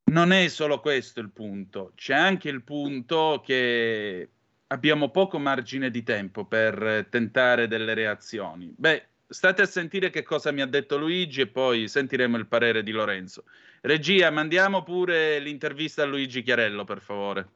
Non 0.04 0.30
è 0.30 0.46
solo 0.48 0.80
questo 0.80 1.20
il 1.20 1.30
punto, 1.30 1.92
c'è 1.96 2.14
anche 2.14 2.48
il 2.48 2.62
punto 2.62 3.42
che 3.44 4.28
abbiamo 4.68 5.10
poco 5.10 5.38
margine 5.38 5.90
di 5.90 6.02
tempo 6.02 6.44
per 6.44 7.06
tentare 7.10 7.66
delle 7.66 7.94
reazioni. 7.94 8.72
Beh, 8.76 9.08
state 9.32 9.62
a 9.62 9.66
sentire 9.66 10.10
che 10.10 10.22
cosa 10.22 10.52
mi 10.52 10.60
ha 10.60 10.66
detto 10.66 10.98
Luigi 10.98 11.40
e 11.40 11.46
poi 11.46 11.88
sentiremo 11.88 12.36
il 12.36 12.46
parere 12.46 12.82
di 12.82 12.90
Lorenzo. 12.90 13.44
Regia, 13.80 14.30
mandiamo 14.30 14.82
pure 14.82 15.38
l'intervista 15.38 16.02
a 16.02 16.06
Luigi 16.06 16.42
Chiarello, 16.42 16.84
per 16.84 17.00
favore. 17.00 17.48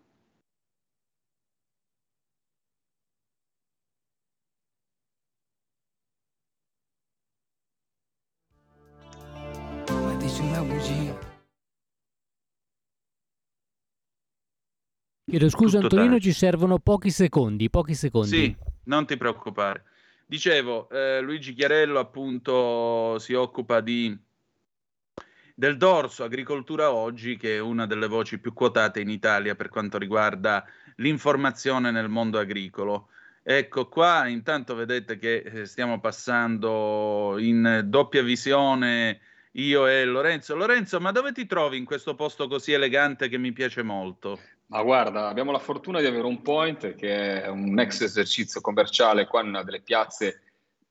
Ma 9.89 10.15
dici 10.17 10.41
una 10.41 10.63
bugia. 10.63 11.35
Chiedo 15.29 15.49
scusa 15.49 15.81
Tutto 15.81 15.97
Antonino, 15.97 16.17
tace. 16.19 16.31
ci 16.31 16.33
servono 16.33 16.79
pochi 16.79 17.11
secondi, 17.11 17.69
pochi 17.69 17.95
secondi. 17.95 18.29
Sì, 18.29 18.57
non 18.85 19.07
ti 19.07 19.17
preoccupare. 19.17 19.85
Dicevo, 20.29 20.89
eh, 20.89 21.21
Luigi 21.21 21.55
Chiarello 21.55 22.01
appunto 22.01 23.17
si 23.21 23.33
occupa 23.33 23.81
di, 23.81 24.17
del 25.55 25.77
dorso 25.77 26.25
Agricoltura 26.25 26.93
Oggi, 26.93 27.37
che 27.37 27.55
è 27.55 27.61
una 27.61 27.87
delle 27.87 28.09
voci 28.09 28.41
più 28.41 28.53
quotate 28.53 28.99
in 29.01 29.09
Italia 29.09 29.55
per 29.55 29.69
quanto 29.69 29.99
riguarda 29.99 30.65
l'informazione 30.97 31.93
nel 31.93 32.09
mondo 32.09 32.41
agricolo. 32.41 33.11
Ecco 33.41 33.87
qua, 33.89 34.27
intanto 34.27 34.75
vedete 34.75 35.17
che 35.17 35.37
eh, 35.37 35.65
stiamo 35.65 36.01
passando 36.01 37.37
in 37.39 37.83
doppia 37.85 38.25
visione 38.25 39.21
io 39.53 39.87
e 39.87 40.05
Lorenzo. 40.05 40.57
Lorenzo, 40.57 40.99
ma 40.99 41.13
dove 41.13 41.31
ti 41.31 41.47
trovi 41.47 41.77
in 41.77 41.85
questo 41.85 42.17
posto 42.17 42.49
così 42.49 42.73
elegante 42.73 43.29
che 43.29 43.39
mi 43.39 43.53
piace 43.53 43.85
molto? 43.85 44.41
Ma 44.69 44.83
guarda, 44.83 45.29
abbiamo 45.29 45.53
la 45.53 45.61
fortuna 45.61 46.01
di 46.01 46.07
avere 46.07 46.27
un 46.27 46.43
point 46.43 46.97
che 46.97 47.43
è 47.43 47.49
un 47.49 47.79
ex 47.79 48.01
esercizio 48.01 48.61
commerciale 48.61 49.27
qua 49.27 49.41
in 49.43 49.49
una 49.49 49.63
delle 49.63 49.81
piazze 49.81 50.43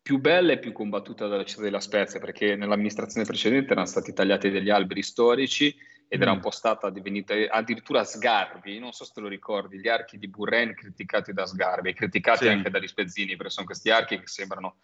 più 0.02 0.20
belle 0.20 0.54
e 0.54 0.60
più 0.60 0.72
combattute 0.72 1.28
della 1.28 1.44
città 1.44 1.64
della 1.64 1.80
Spezia, 1.82 2.20
perché 2.20 2.56
nell'amministrazione 2.56 3.26
precedente 3.26 3.72
erano 3.72 3.88
stati 3.88 4.14
tagliati 4.14 4.50
degli 4.50 4.70
alberi 4.70 5.02
storici 5.02 5.76
ed 6.08 6.22
era 6.22 6.32
Mm. 6.32 6.36
un 6.36 6.40
po' 6.42 6.52
stata 6.52 6.90
divenuta 6.92 7.34
addirittura 7.50 8.04
Sgarbi, 8.04 8.78
non 8.78 8.92
so 8.92 9.04
se 9.04 9.12
te 9.16 9.22
lo 9.22 9.28
ricordi, 9.28 9.80
gli 9.80 9.88
archi 9.90 10.20
di 10.20 10.28
Buren 10.30 10.76
criticati 10.76 11.34
da 11.34 11.48
Sgarbi, 11.48 11.94
criticati 11.94 12.44
Sì. 12.46 12.50
anche 12.50 12.70
dagli 12.70 12.88
Spezzini, 12.88 13.36
perché 13.36 13.52
sono 13.52 13.66
questi 13.66 13.90
archi 13.90 14.20
che 14.20 14.28
sembrano 14.28 14.76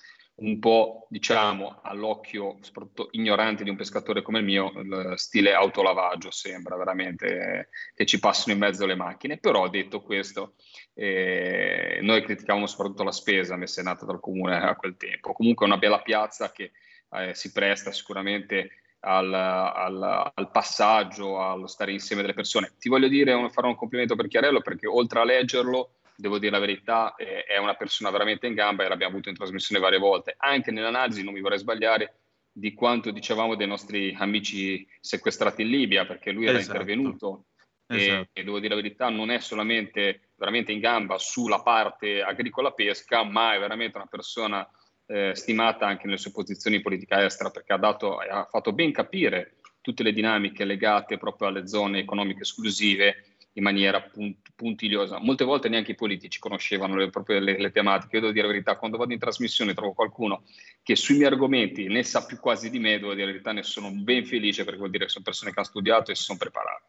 un 0.41 0.59
po', 0.59 1.07
diciamo, 1.09 1.79
all'occhio 1.83 2.57
soprattutto 2.61 3.09
ignorante 3.11 3.63
di 3.63 3.69
un 3.69 3.75
pescatore 3.75 4.21
come 4.21 4.39
il 4.39 4.45
mio, 4.45 4.71
il 4.75 5.13
stile 5.15 5.53
autolavaggio 5.53 6.31
sembra 6.31 6.75
veramente 6.75 7.69
che 7.93 8.05
ci 8.05 8.19
passino 8.19 8.53
in 8.53 8.59
mezzo 8.59 8.85
le 8.85 8.95
macchine, 8.95 9.37
però 9.37 9.69
detto 9.69 10.01
questo, 10.01 10.55
eh, 10.93 11.99
noi 12.01 12.23
criticavamo 12.23 12.65
soprattutto 12.65 13.03
la 13.03 13.11
spesa 13.11 13.55
messa 13.55 13.81
in 13.81 13.87
atto 13.87 14.05
dal 14.05 14.19
comune 14.19 14.57
a 14.57 14.75
quel 14.75 14.97
tempo. 14.97 15.33
Comunque 15.33 15.65
è 15.65 15.69
una 15.69 15.77
bella 15.77 16.01
piazza 16.01 16.51
che 16.51 16.71
eh, 17.11 17.35
si 17.35 17.51
presta 17.51 17.91
sicuramente 17.91 18.71
al, 19.01 19.33
al- 19.33 20.31
al 20.33 20.51
passaggio, 20.51 21.39
allo 21.39 21.67
stare 21.67 21.91
insieme 21.91 22.21
delle 22.23 22.33
persone. 22.33 22.73
Ti 22.79 22.89
voglio 22.89 23.07
dire, 23.07 23.49
fare 23.51 23.67
un 23.67 23.75
complimento 23.75 24.15
per 24.15 24.27
Chiarello 24.27 24.61
perché 24.61 24.87
oltre 24.87 25.19
a 25.19 25.23
leggerlo, 25.23 25.97
devo 26.21 26.37
dire 26.37 26.51
la 26.51 26.59
verità, 26.59 27.15
eh, 27.15 27.43
è 27.43 27.57
una 27.57 27.73
persona 27.73 28.11
veramente 28.11 28.47
in 28.47 28.53
gamba 28.53 28.85
e 28.85 28.87
l'abbiamo 28.87 29.13
avuto 29.13 29.29
in 29.29 29.35
trasmissione 29.35 29.81
varie 29.81 29.99
volte. 29.99 30.35
Anche 30.37 30.71
nell'analisi, 30.71 31.23
non 31.23 31.33
mi 31.33 31.41
vorrei 31.41 31.57
sbagliare, 31.57 32.15
di 32.53 32.73
quanto 32.73 33.11
dicevamo 33.11 33.55
dei 33.55 33.67
nostri 33.67 34.15
amici 34.17 34.87
sequestrati 34.99 35.63
in 35.63 35.69
Libia, 35.69 36.05
perché 36.05 36.31
lui 36.31 36.45
era 36.45 36.57
Esatto. 36.57 36.77
intervenuto 36.77 37.45
e- 37.87 37.95
Esatto. 37.95 38.29
e, 38.33 38.43
devo 38.43 38.59
dire 38.59 38.75
la 38.75 38.81
verità, 38.81 39.09
non 39.09 39.31
è 39.31 39.39
solamente 39.39 40.31
veramente 40.35 40.71
in 40.71 40.79
gamba 40.79 41.17
sulla 41.17 41.61
parte 41.61 42.21
agricola 42.21 42.71
pesca, 42.71 43.23
ma 43.23 43.53
è 43.55 43.59
veramente 43.59 43.97
una 43.97 44.07
persona 44.07 44.67
eh, 45.07 45.33
stimata 45.33 45.87
anche 45.87 46.05
nelle 46.05 46.17
sue 46.17 46.31
posizioni 46.31 46.77
in 46.77 46.81
politica 46.81 47.23
estera, 47.23 47.49
perché 47.49 47.73
ha, 47.73 47.77
dato, 47.77 48.17
ha 48.17 48.47
fatto 48.49 48.71
ben 48.73 48.91
capire 48.91 49.55
tutte 49.81 50.03
le 50.03 50.13
dinamiche 50.13 50.63
legate 50.63 51.17
proprio 51.17 51.47
alle 51.47 51.67
zone 51.67 51.99
economiche 51.99 52.41
esclusive 52.41 53.30
in 53.53 53.63
maniera 53.63 54.01
punt- 54.01 54.51
puntigliosa. 54.55 55.19
Molte 55.19 55.43
volte 55.43 55.69
neanche 55.69 55.91
i 55.91 55.95
politici 55.95 56.39
conoscevano 56.39 56.95
le, 56.95 57.09
proprio 57.09 57.39
le, 57.39 57.57
le 57.57 57.71
tematiche. 57.71 58.15
Io 58.15 58.21
devo 58.21 58.33
dire 58.33 58.45
la 58.45 58.51
verità, 58.53 58.77
quando 58.77 58.97
vado 58.97 59.13
in 59.13 59.19
trasmissione 59.19 59.73
trovo 59.73 59.93
qualcuno 59.93 60.43
che 60.83 60.95
sui 60.95 61.15
miei 61.15 61.27
argomenti 61.27 61.87
ne 61.87 62.03
sa 62.03 62.25
più 62.25 62.39
quasi 62.39 62.69
di 62.69 62.79
me, 62.79 62.99
devo 62.99 63.13
dire 63.13 63.25
la 63.25 63.31
verità, 63.31 63.51
ne 63.51 63.63
sono 63.63 63.91
ben 63.91 64.25
felice 64.25 64.63
perché 64.63 64.79
vuol 64.79 64.91
dire 64.91 65.05
che 65.05 65.11
sono 65.11 65.23
persone 65.23 65.51
che 65.51 65.59
hanno 65.59 65.67
studiato 65.67 66.11
e 66.11 66.15
si 66.15 66.23
sono 66.23 66.37
preparate. 66.37 66.83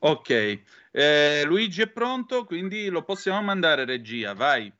Ok, 0.00 0.60
Eh, 0.94 1.42
Luigi 1.46 1.80
è 1.80 1.88
pronto, 1.88 2.44
quindi 2.44 2.88
lo 2.88 3.02
possiamo 3.02 3.40
mandare 3.40 3.86
regia, 3.86 4.34
vai. 4.34 4.70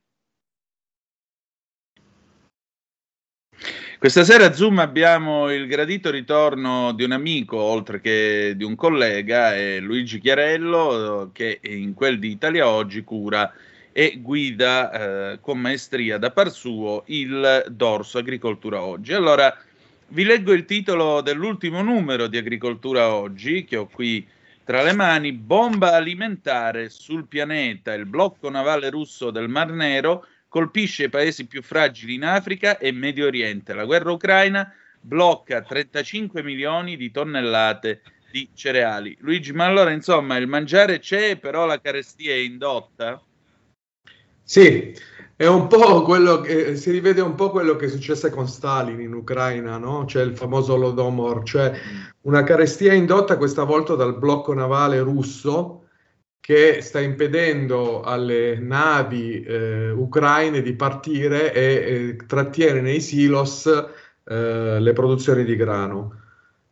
Questa 4.02 4.24
sera 4.24 4.46
a 4.46 4.52
Zoom 4.52 4.80
abbiamo 4.80 5.48
il 5.52 5.68
gradito 5.68 6.10
ritorno 6.10 6.90
di 6.90 7.04
un 7.04 7.12
amico, 7.12 7.56
oltre 7.56 8.00
che 8.00 8.54
di 8.56 8.64
un 8.64 8.74
collega, 8.74 9.52
Luigi 9.78 10.18
Chiarello, 10.18 11.30
che 11.32 11.60
in 11.62 11.94
quel 11.94 12.18
di 12.18 12.32
Italia 12.32 12.66
Oggi 12.66 13.04
cura 13.04 13.52
e 13.92 14.18
guida 14.20 14.90
eh, 15.34 15.38
con 15.40 15.60
maestria 15.60 16.18
da 16.18 16.32
par 16.32 16.50
suo 16.50 17.04
il 17.06 17.64
dorso 17.68 18.18
Agricoltura 18.18 18.82
Oggi. 18.82 19.12
Allora, 19.12 19.56
vi 20.08 20.24
leggo 20.24 20.52
il 20.52 20.64
titolo 20.64 21.20
dell'ultimo 21.20 21.80
numero 21.80 22.26
di 22.26 22.38
Agricoltura 22.38 23.14
Oggi, 23.14 23.62
che 23.62 23.76
ho 23.76 23.86
qui 23.86 24.26
tra 24.64 24.82
le 24.82 24.94
mani, 24.94 25.30
bomba 25.30 25.92
alimentare 25.92 26.88
sul 26.88 27.28
pianeta, 27.28 27.94
il 27.94 28.06
blocco 28.06 28.50
navale 28.50 28.90
russo 28.90 29.30
del 29.30 29.48
Mar 29.48 29.70
Nero 29.70 30.26
colpisce 30.52 31.04
i 31.04 31.08
paesi 31.08 31.46
più 31.46 31.62
fragili 31.62 32.12
in 32.12 32.24
Africa 32.24 32.76
e 32.76 32.92
Medio 32.92 33.24
Oriente. 33.24 33.72
La 33.72 33.86
guerra 33.86 34.12
ucraina 34.12 34.70
blocca 35.00 35.62
35 35.62 36.42
milioni 36.42 36.98
di 36.98 37.10
tonnellate 37.10 38.02
di 38.30 38.50
cereali. 38.52 39.16
Luigi, 39.20 39.54
ma 39.54 39.64
allora 39.64 39.92
insomma 39.92 40.36
il 40.36 40.46
mangiare 40.46 40.98
c'è, 40.98 41.38
però 41.38 41.64
la 41.64 41.80
carestia 41.80 42.32
è 42.32 42.36
indotta? 42.36 43.18
Sì, 44.42 44.94
è 45.36 45.46
un 45.46 45.68
po' 45.68 46.02
quello 46.02 46.42
che 46.42 46.76
si 46.76 46.90
rivede 46.90 47.22
un 47.22 47.34
po' 47.34 47.48
quello 47.48 47.74
che 47.76 47.86
è 47.86 47.88
successo 47.88 48.28
con 48.28 48.46
Stalin 48.46 49.00
in 49.00 49.14
Ucraina, 49.14 49.78
no? 49.78 50.04
C'è 50.04 50.20
il 50.20 50.36
famoso 50.36 50.76
Lodomor, 50.76 51.44
cioè 51.44 51.72
una 52.22 52.42
carestia 52.42 52.92
indotta 52.92 53.38
questa 53.38 53.64
volta 53.64 53.94
dal 53.94 54.18
blocco 54.18 54.52
navale 54.52 55.00
russo 55.00 55.81
che 56.42 56.80
sta 56.80 56.98
impedendo 56.98 58.02
alle 58.02 58.58
navi 58.58 59.44
eh, 59.44 59.90
ucraine 59.90 60.60
di 60.60 60.74
partire 60.74 61.54
e 61.54 61.62
eh, 61.62 62.16
trattiene 62.26 62.80
nei 62.80 63.00
silos 63.00 63.66
eh, 63.66 64.80
le 64.80 64.92
produzioni 64.92 65.44
di 65.44 65.54
grano. 65.54 66.20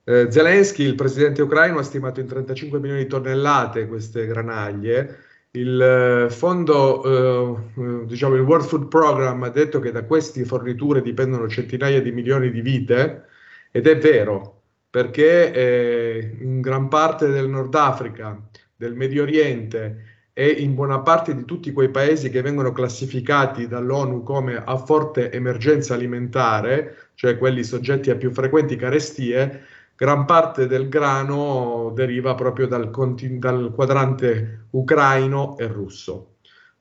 Eh, 0.02 0.26
Zelensky, 0.28 0.82
il 0.82 0.96
presidente 0.96 1.42
ucraino, 1.42 1.78
ha 1.78 1.84
stimato 1.84 2.18
in 2.18 2.26
35 2.26 2.80
milioni 2.80 3.04
di 3.04 3.08
tonnellate 3.08 3.86
queste 3.86 4.26
granaglie. 4.26 5.18
Il 5.52 5.80
eh, 5.80 6.30
fondo, 6.30 7.54
eh, 7.76 8.06
diciamo 8.06 8.34
il 8.34 8.40
World 8.40 8.66
Food 8.66 8.88
Program 8.88 9.40
ha 9.44 9.50
detto 9.50 9.78
che 9.78 9.92
da 9.92 10.02
queste 10.02 10.44
forniture 10.44 11.00
dipendono 11.00 11.48
centinaia 11.48 12.02
di 12.02 12.10
milioni 12.10 12.50
di 12.50 12.60
vite 12.60 13.26
ed 13.70 13.86
è 13.86 13.96
vero, 13.98 14.62
perché 14.90 16.34
in 16.40 16.60
gran 16.60 16.88
parte 16.88 17.28
del 17.28 17.48
Nord 17.48 17.72
Africa, 17.76 18.36
del 18.80 18.94
Medio 18.94 19.24
Oriente 19.24 20.04
e 20.32 20.46
in 20.48 20.74
buona 20.74 21.00
parte 21.00 21.34
di 21.34 21.44
tutti 21.44 21.70
quei 21.70 21.90
paesi 21.90 22.30
che 22.30 22.40
vengono 22.40 22.72
classificati 22.72 23.68
dall'ONU 23.68 24.22
come 24.22 24.56
a 24.56 24.78
forte 24.78 25.30
emergenza 25.30 25.92
alimentare, 25.92 27.10
cioè 27.14 27.36
quelli 27.36 27.62
soggetti 27.62 28.08
a 28.08 28.16
più 28.16 28.30
frequenti 28.30 28.76
carestie, 28.76 29.64
gran 29.94 30.24
parte 30.24 30.66
del 30.66 30.88
grano 30.88 31.92
deriva 31.94 32.34
proprio 32.34 32.66
dal, 32.66 32.90
dal 32.90 33.70
quadrante 33.74 34.68
ucraino 34.70 35.58
e 35.58 35.66
russo. 35.66 36.36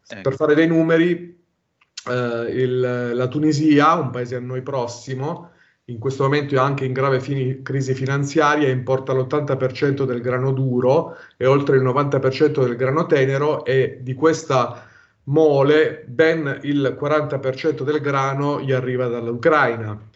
Ecco. 0.07 0.21
Per 0.21 0.35
fare 0.35 0.55
dei 0.55 0.67
numeri, 0.67 1.37
eh, 2.09 2.45
il- 2.49 3.11
la 3.13 3.27
Tunisia, 3.27 3.95
un 3.95 4.09
paese 4.11 4.37
a 4.37 4.39
noi 4.39 4.61
prossimo, 4.61 5.51
in 5.89 5.99
questo 5.99 6.23
momento 6.23 6.55
è 6.55 6.57
anche 6.57 6.85
in 6.85 6.93
grave 6.93 7.19
fini- 7.19 7.61
crisi 7.61 7.93
finanziaria, 7.93 8.69
importa 8.69 9.13
l'80% 9.13 10.05
del 10.05 10.21
grano 10.21 10.51
duro 10.51 11.15
e 11.37 11.45
oltre 11.45 11.77
il 11.77 11.83
90% 11.83 12.63
del 12.63 12.75
grano 12.75 13.05
tenero 13.05 13.65
e 13.65 13.99
di 14.01 14.13
questa 14.13 14.85
mole 15.23 16.03
ben 16.07 16.59
il 16.63 16.97
40% 16.99 17.83
del 17.83 17.99
grano 18.01 18.61
gli 18.61 18.71
arriva 18.71 19.07
dall'Ucraina. 19.07 20.07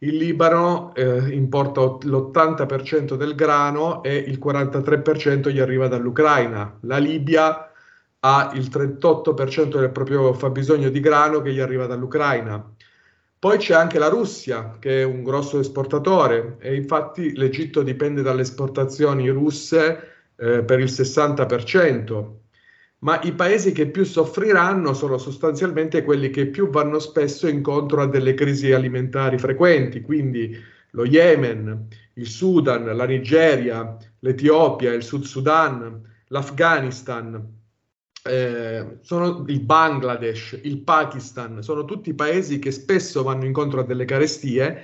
Il 0.00 0.16
Libano 0.16 0.94
eh, 0.94 1.30
importa 1.30 1.80
ot- 1.80 2.04
l'80% 2.04 3.16
del 3.16 3.34
grano 3.34 4.02
e 4.02 4.14
il 4.16 4.38
43% 4.38 5.50
gli 5.50 5.58
arriva 5.58 5.88
dall'Ucraina. 5.88 6.78
La 6.82 6.98
Libia 6.98 7.72
ha 8.20 8.50
il 8.54 8.68
38% 8.68 9.78
del 9.78 9.90
proprio 9.90 10.32
fabbisogno 10.34 10.88
di 10.90 11.00
grano 11.00 11.40
che 11.40 11.52
gli 11.52 11.60
arriva 11.60 11.86
dall'Ucraina. 11.86 12.74
Poi 13.40 13.56
c'è 13.58 13.74
anche 13.74 13.98
la 13.98 14.08
Russia, 14.08 14.78
che 14.80 15.02
è 15.02 15.04
un 15.04 15.22
grosso 15.22 15.60
esportatore, 15.60 16.56
e 16.58 16.74
infatti 16.74 17.36
l'Egitto 17.36 17.82
dipende 17.82 18.22
dalle 18.22 18.42
esportazioni 18.42 19.28
russe 19.28 20.32
eh, 20.36 20.64
per 20.64 20.80
il 20.80 20.86
60%. 20.90 22.26
Ma 23.00 23.20
i 23.22 23.32
paesi 23.32 23.70
che 23.70 23.86
più 23.86 24.04
soffriranno 24.04 24.92
sono 24.92 25.18
sostanzialmente 25.18 26.02
quelli 26.02 26.30
che 26.30 26.46
più 26.46 26.68
vanno 26.68 26.98
spesso 26.98 27.46
incontro 27.46 28.02
a 28.02 28.08
delle 28.08 28.34
crisi 28.34 28.72
alimentari 28.72 29.38
frequenti, 29.38 30.00
quindi 30.00 30.56
lo 30.90 31.04
Yemen, 31.04 31.86
il 32.14 32.26
Sudan, 32.26 32.96
la 32.96 33.06
Nigeria, 33.06 33.96
l'Etiopia, 34.18 34.92
il 34.92 35.04
Sud 35.04 35.22
Sudan, 35.22 36.02
l'Afghanistan, 36.26 37.57
eh, 38.28 38.98
sono 39.00 39.44
il 39.48 39.60
Bangladesh, 39.60 40.60
il 40.62 40.78
Pakistan, 40.78 41.62
sono 41.62 41.84
tutti 41.84 42.14
paesi 42.14 42.58
che 42.58 42.70
spesso 42.70 43.22
vanno 43.22 43.44
incontro 43.44 43.80
a 43.80 43.84
delle 43.84 44.04
carestie 44.04 44.82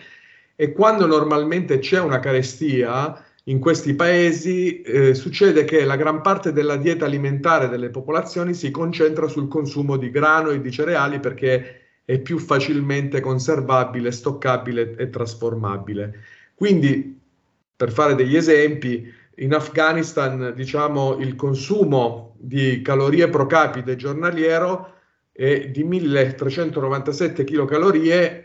e 0.57 0.73
quando 0.73 1.07
normalmente 1.07 1.79
c'è 1.79 2.01
una 2.01 2.21
carestia 2.21 3.23
in 3.45 3.59
questi 3.59 3.95
paesi 3.95 4.81
eh, 4.81 5.15
succede 5.15 5.65
che 5.65 5.85
la 5.85 5.97
gran 5.97 6.23
parte 6.23 6.53
della 6.53 6.77
dieta 6.77 7.05
alimentare 7.05 7.69
delle 7.69 7.91
popolazioni 7.91 8.55
si 8.55 8.71
concentra 8.71 9.29
sul 9.29 9.49
consumo 9.49 9.99
di 9.99 10.11
grano 10.11 10.49
e 10.49 10.63
di 10.63 10.71
cereali 10.71 11.21
perché 11.21 11.81
è 12.07 12.19
più 12.21 12.39
facilmente 12.39 13.21
conservabile, 13.21 14.13
stoccabile 14.13 14.95
e 14.97 15.11
trasformabile. 15.11 16.21
Quindi, 16.55 17.21
per 17.77 17.93
fare 17.93 18.15
degli 18.15 18.37
esempi, 18.37 19.13
in 19.37 19.55
Afghanistan, 19.55 20.53
diciamo, 20.55 21.17
il 21.19 21.35
consumo 21.35 22.37
di 22.39 22.83
calorie 22.83 23.29
pro 23.29 23.47
capite 23.47 23.97
giornaliero 23.97 24.93
è 25.33 25.69
di 25.69 25.83
1397 25.83 27.45
kcal 27.45 28.45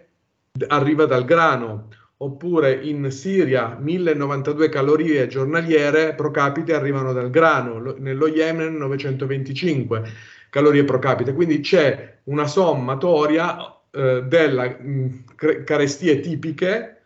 arriva 0.67 1.05
dal 1.05 1.25
grano, 1.25 1.89
oppure 2.17 2.73
in 2.73 3.11
Siria 3.11 3.77
1092 3.79 4.69
calorie 4.69 5.27
giornaliere 5.27 6.15
pro 6.15 6.31
capite 6.31 6.73
arrivano 6.73 7.13
dal 7.13 7.29
grano, 7.29 7.79
lo- 7.79 7.95
nello 7.99 8.27
Yemen 8.27 8.75
925 8.75 10.03
calorie 10.49 10.83
pro 10.83 10.99
capite, 10.99 11.33
quindi 11.33 11.59
c'è 11.59 12.17
una 12.23 12.47
sommatoria 12.47 13.79
eh, 13.91 14.23
delle 14.23 15.23
carestie 15.63 16.19
tipiche 16.19 16.98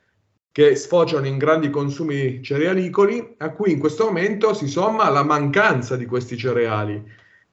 che 0.53 0.75
sfociano 0.75 1.25
in 1.25 1.39
grandi 1.39 1.71
consumi 1.71 2.43
cerealicoli, 2.43 3.37
a 3.37 3.49
cui 3.49 3.71
in 3.71 3.79
questo 3.79 4.05
momento 4.05 4.53
si 4.53 4.67
somma 4.67 5.09
la 5.09 5.23
mancanza 5.23 5.97
di 5.97 6.05
questi 6.05 6.37
cereali. 6.37 7.03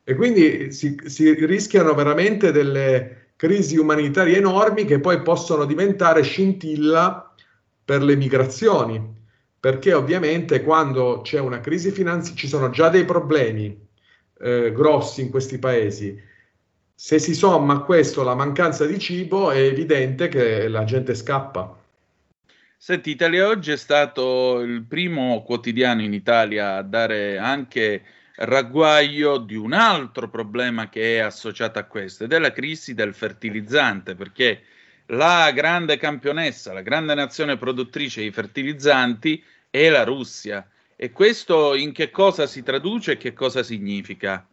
E 0.04 0.14
quindi 0.14 0.70
si, 0.70 1.00
si 1.06 1.32
rischiano 1.46 1.94
veramente 1.94 2.52
delle 2.52 3.30
crisi 3.36 3.78
umanitarie 3.78 4.36
enormi 4.36 4.84
che 4.84 5.00
poi 5.00 5.22
possono 5.22 5.64
diventare 5.64 6.20
scintilla 6.20 7.34
per 7.82 8.02
le 8.02 8.16
migrazioni, 8.16 9.02
perché 9.58 9.94
ovviamente 9.94 10.62
quando 10.62 11.22
c'è 11.22 11.40
una 11.40 11.60
crisi 11.60 11.90
finanziaria 11.92 12.38
ci 12.38 12.48
sono 12.48 12.68
già 12.68 12.90
dei 12.90 13.06
problemi 13.06 13.80
eh, 14.40 14.72
grossi 14.72 15.22
in 15.22 15.30
questi 15.30 15.58
paesi. 15.58 16.20
Se 16.94 17.18
si 17.18 17.34
somma 17.34 17.76
a 17.76 17.80
questo 17.80 18.22
la 18.22 18.34
mancanza 18.34 18.84
di 18.84 18.98
cibo, 18.98 19.50
è 19.50 19.60
evidente 19.60 20.28
che 20.28 20.68
la 20.68 20.84
gente 20.84 21.14
scappa. 21.14 21.80
Senti, 22.83 23.11
Italia 23.11 23.47
Oggi 23.47 23.73
è 23.73 23.77
stato 23.77 24.61
il 24.61 24.85
primo 24.85 25.43
quotidiano 25.43 26.01
in 26.01 26.14
Italia 26.14 26.77
a 26.77 26.83
dare 26.83 27.37
anche 27.37 28.03
ragguaglio 28.37 29.37
di 29.37 29.55
un 29.55 29.75
altro 29.75 30.31
problema 30.31 30.88
che 30.88 31.16
è 31.16 31.19
associato 31.19 31.79
a 31.79 31.85
questo 31.85 32.25
ed 32.25 32.33
è 32.33 32.38
la 32.38 32.53
crisi 32.53 32.95
del 32.95 33.12
fertilizzante, 33.12 34.14
perché 34.14 34.62
la 35.09 35.53
grande 35.53 35.99
campionessa, 35.99 36.73
la 36.73 36.81
grande 36.81 37.12
nazione 37.12 37.59
produttrice 37.59 38.23
di 38.23 38.31
fertilizzanti 38.31 39.45
è 39.69 39.90
la 39.90 40.05
Russia. 40.05 40.66
E 40.97 41.12
questo 41.12 41.75
in 41.75 41.93
che 41.93 42.11
cosa 42.11 42.47
si 42.47 42.62
traduce 42.62 43.12
e 43.12 43.16
che 43.19 43.35
cosa 43.35 43.62
significa? 43.62 44.49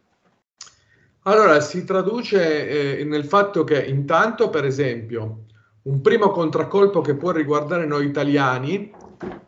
Allora, 1.22 1.60
si 1.60 1.82
traduce 1.82 2.98
eh, 2.98 3.04
nel 3.04 3.24
fatto 3.24 3.64
che 3.64 3.82
intanto, 3.86 4.50
per 4.50 4.66
esempio, 4.66 5.46
un 5.88 6.02
primo 6.02 6.30
contraccolpo 6.30 7.00
che 7.00 7.14
può 7.14 7.30
riguardare 7.30 7.86
noi 7.86 8.06
italiani, 8.06 8.92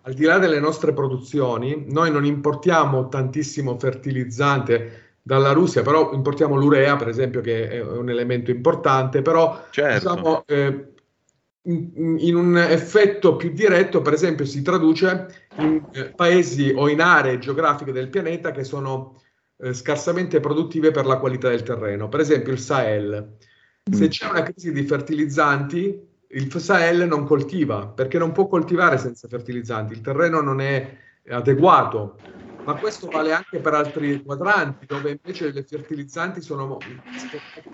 al 0.02 0.14
di 0.14 0.24
là 0.24 0.38
delle 0.38 0.58
nostre 0.58 0.94
produzioni, 0.94 1.84
noi 1.88 2.10
non 2.10 2.24
importiamo 2.24 3.08
tantissimo 3.08 3.78
fertilizzante 3.78 5.18
dalla 5.22 5.52
Russia, 5.52 5.82
però 5.82 6.12
importiamo 6.14 6.56
l'urea, 6.56 6.96
per 6.96 7.08
esempio, 7.08 7.42
che 7.42 7.68
è 7.68 7.80
un 7.82 8.08
elemento 8.08 8.50
importante, 8.50 9.20
però 9.20 9.66
Certo. 9.70 10.08
diciamo, 10.08 10.42
eh, 10.46 10.92
in, 11.64 12.16
in 12.18 12.34
un 12.34 12.56
effetto 12.56 13.36
più 13.36 13.52
diretto, 13.52 14.00
per 14.00 14.14
esempio, 14.14 14.46
si 14.46 14.62
traduce 14.62 15.26
in 15.58 15.84
eh, 15.92 16.04
paesi 16.06 16.72
o 16.74 16.88
in 16.88 17.02
aree 17.02 17.38
geografiche 17.38 17.92
del 17.92 18.08
pianeta 18.08 18.50
che 18.50 18.64
sono 18.64 19.20
eh, 19.58 19.74
scarsamente 19.74 20.40
produttive 20.40 20.90
per 20.90 21.04
la 21.04 21.18
qualità 21.18 21.50
del 21.50 21.62
terreno. 21.62 22.08
Per 22.08 22.20
esempio, 22.20 22.52
il 22.52 22.58
Sahel. 22.58 23.36
Se 23.90 24.04
Mm. 24.06 24.08
c'è 24.08 24.28
una 24.30 24.42
crisi 24.42 24.72
di 24.72 24.82
fertilizzanti, 24.84 26.08
il 26.32 26.52
Sahel 26.60 27.06
non 27.08 27.24
coltiva 27.24 27.86
perché 27.86 28.18
non 28.18 28.32
può 28.32 28.46
coltivare 28.46 28.98
senza 28.98 29.26
fertilizzanti, 29.26 29.94
il 29.94 30.00
terreno 30.00 30.40
non 30.40 30.60
è 30.60 30.96
adeguato. 31.28 32.16
Ma 32.62 32.74
questo 32.74 33.08
vale 33.08 33.32
anche 33.32 33.58
per 33.58 33.72
altri 33.72 34.22
quadranti 34.22 34.84
dove 34.84 35.10
invece 35.10 35.48
i 35.48 35.64
fertilizzanti 35.66 36.42
sono 36.42 36.78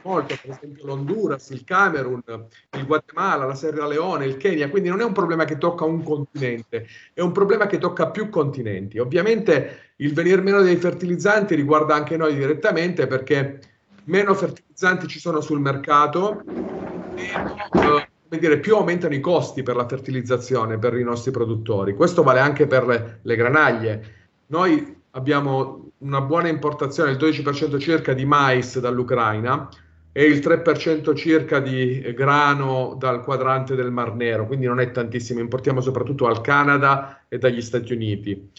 molto, 0.03 0.39
per 0.41 0.53
esempio 0.53 0.87
l'Honduras, 0.87 1.51
il 1.51 1.65
Camerun, 1.65 2.23
il 2.71 2.87
Guatemala, 2.87 3.47
la 3.47 3.57
Sierra 3.57 3.87
Leone, 3.87 4.27
il 4.27 4.37
Kenya. 4.37 4.71
Quindi 4.71 4.89
non 4.89 5.01
è 5.01 5.05
un 5.05 5.13
problema 5.13 5.45
che 5.45 5.59
tocca 5.59 5.85
un 5.85 6.05
continente, 6.05 6.87
è 7.13 7.21
un 7.21 7.33
problema 7.33 7.67
che 7.67 7.79
tocca 7.79 8.11
più 8.11 8.29
continenti. 8.31 8.99
Ovviamente 8.99 9.93
il 9.97 10.15
venir 10.15 10.41
meno 10.41 10.63
dei 10.63 10.77
fertilizzanti 10.77 11.57
riguarda 11.57 11.97
anche 11.97 12.17
noi 12.17 12.37
direttamente 12.37 13.09
perché 13.09 13.61
meno 14.05 14.35
fertilizzanti 14.35 15.09
ci 15.09 15.19
sono 15.19 15.41
sul 15.41 15.61
mercato, 15.61 16.43
meno, 16.45 17.99
eh, 17.99 18.09
come 18.29 18.41
dire, 18.41 18.59
più 18.59 18.75
aumentano 18.75 19.15
i 19.15 19.21
costi 19.21 19.63
per 19.63 19.77
la 19.77 19.87
fertilizzazione 19.87 20.79
per 20.79 20.95
i 20.95 21.05
nostri 21.05 21.31
produttori. 21.31 21.95
Questo 21.95 22.23
vale 22.23 22.41
anche 22.41 22.67
per 22.67 22.87
le, 22.87 23.19
le 23.23 23.37
granaglie. 23.37 24.15
Noi 24.47 24.95
abbiamo 25.13 25.93
una 25.99 26.21
buona 26.21 26.49
importazione, 26.49 27.13
il 27.13 27.17
12% 27.17 27.79
circa 27.79 28.13
di 28.13 28.25
mais 28.25 28.79
dall'Ucraina 28.81 29.69
e 30.13 30.25
il 30.25 30.39
3% 30.39 31.15
circa 31.15 31.61
di 31.61 32.01
grano 32.15 32.97
dal 32.99 33.23
quadrante 33.23 33.75
del 33.75 33.93
Mar 33.93 34.15
Nero, 34.15 34.47
quindi 34.47 34.67
non 34.67 34.81
è 34.81 34.91
tantissimo, 34.91 35.41
importiamo 35.41 35.81
soprattutto 35.81 36.27
dal 36.27 36.41
Canada 36.41 37.25
e 37.29 37.39
dagli 37.39 37.61
Stati 37.61 37.93
Uniti. 37.93 38.51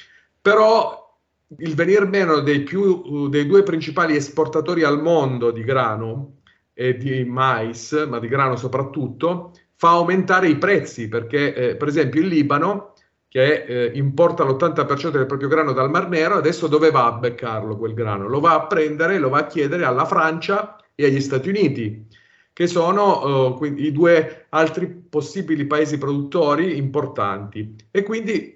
Però 0.42 1.20
il 1.58 1.76
venir 1.76 2.06
meno 2.06 2.40
dei, 2.40 2.62
più, 2.62 3.28
dei 3.30 3.46
due 3.46 3.64
principali 3.64 4.16
esportatori 4.16 4.84
al 4.84 5.02
mondo 5.02 5.52
di 5.52 5.64
grano 5.64 6.37
e 6.80 6.96
di 6.96 7.26
mais, 7.26 8.06
ma 8.08 8.20
di 8.20 8.28
grano 8.28 8.56
soprattutto, 8.56 9.54
fa 9.74 9.90
aumentare 9.90 10.48
i 10.48 10.60
prezzi 10.60 11.08
perché, 11.08 11.56
eh, 11.56 11.76
per 11.76 11.88
esempio, 11.88 12.22
il 12.22 12.28
Libano, 12.28 12.94
che 13.28 13.64
eh, 13.64 13.92
importa 13.96 14.44
l'80% 14.44 15.10
del 15.10 15.26
proprio 15.26 15.50
grano 15.50 15.74
dal 15.74 15.90
Mar 15.90 16.08
Nero, 16.08 16.36
adesso 16.36 16.68
dove 16.68 16.92
va 16.92 17.08
a 17.08 17.14
beccarlo 17.14 17.78
quel 17.78 17.96
grano? 17.96 18.28
Lo 18.28 18.40
va 18.40 18.54
a 18.54 18.68
prendere, 18.68 19.18
lo 19.18 19.30
va 19.30 19.40
a 19.40 19.48
chiedere 19.48 19.86
alla 19.86 20.06
Francia 20.06 20.76
e 20.94 21.06
agli 21.06 21.20
Stati 21.20 21.50
Uniti, 21.50 22.06
che 22.54 22.68
sono 22.68 23.60
eh, 23.60 23.74
i 23.78 23.92
due 23.92 24.46
altri 24.50 24.88
possibili 24.88 25.66
paesi 25.66 25.98
produttori 25.98 26.78
importanti. 26.78 27.76
E 27.90 28.04
quindi 28.04 28.56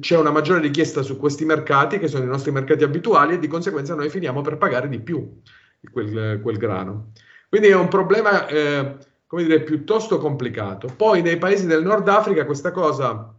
c'è 0.00 0.16
una 0.16 0.32
maggiore 0.32 0.58
richiesta 0.60 1.02
su 1.02 1.16
questi 1.16 1.44
mercati, 1.44 2.00
che 2.00 2.08
sono 2.08 2.24
i 2.24 2.28
nostri 2.28 2.50
mercati 2.50 2.82
abituali, 2.82 3.34
e 3.34 3.38
di 3.38 3.46
conseguenza 3.46 3.94
noi 3.94 4.10
finiamo 4.10 4.40
per 4.40 4.58
pagare 4.58 4.88
di 4.88 4.98
più 4.98 5.40
quel, 5.92 6.40
quel 6.42 6.56
grano. 6.56 7.12
Quindi 7.50 7.66
è 7.66 7.74
un 7.74 7.88
problema, 7.88 8.46
eh, 8.46 8.96
come 9.26 9.42
dire, 9.42 9.62
piuttosto 9.62 10.18
complicato. 10.18 10.86
Poi 10.96 11.20
nei 11.20 11.36
paesi 11.36 11.66
del 11.66 11.82
Nord 11.82 12.06
Africa 12.06 12.46
questa 12.46 12.70
cosa 12.70 13.34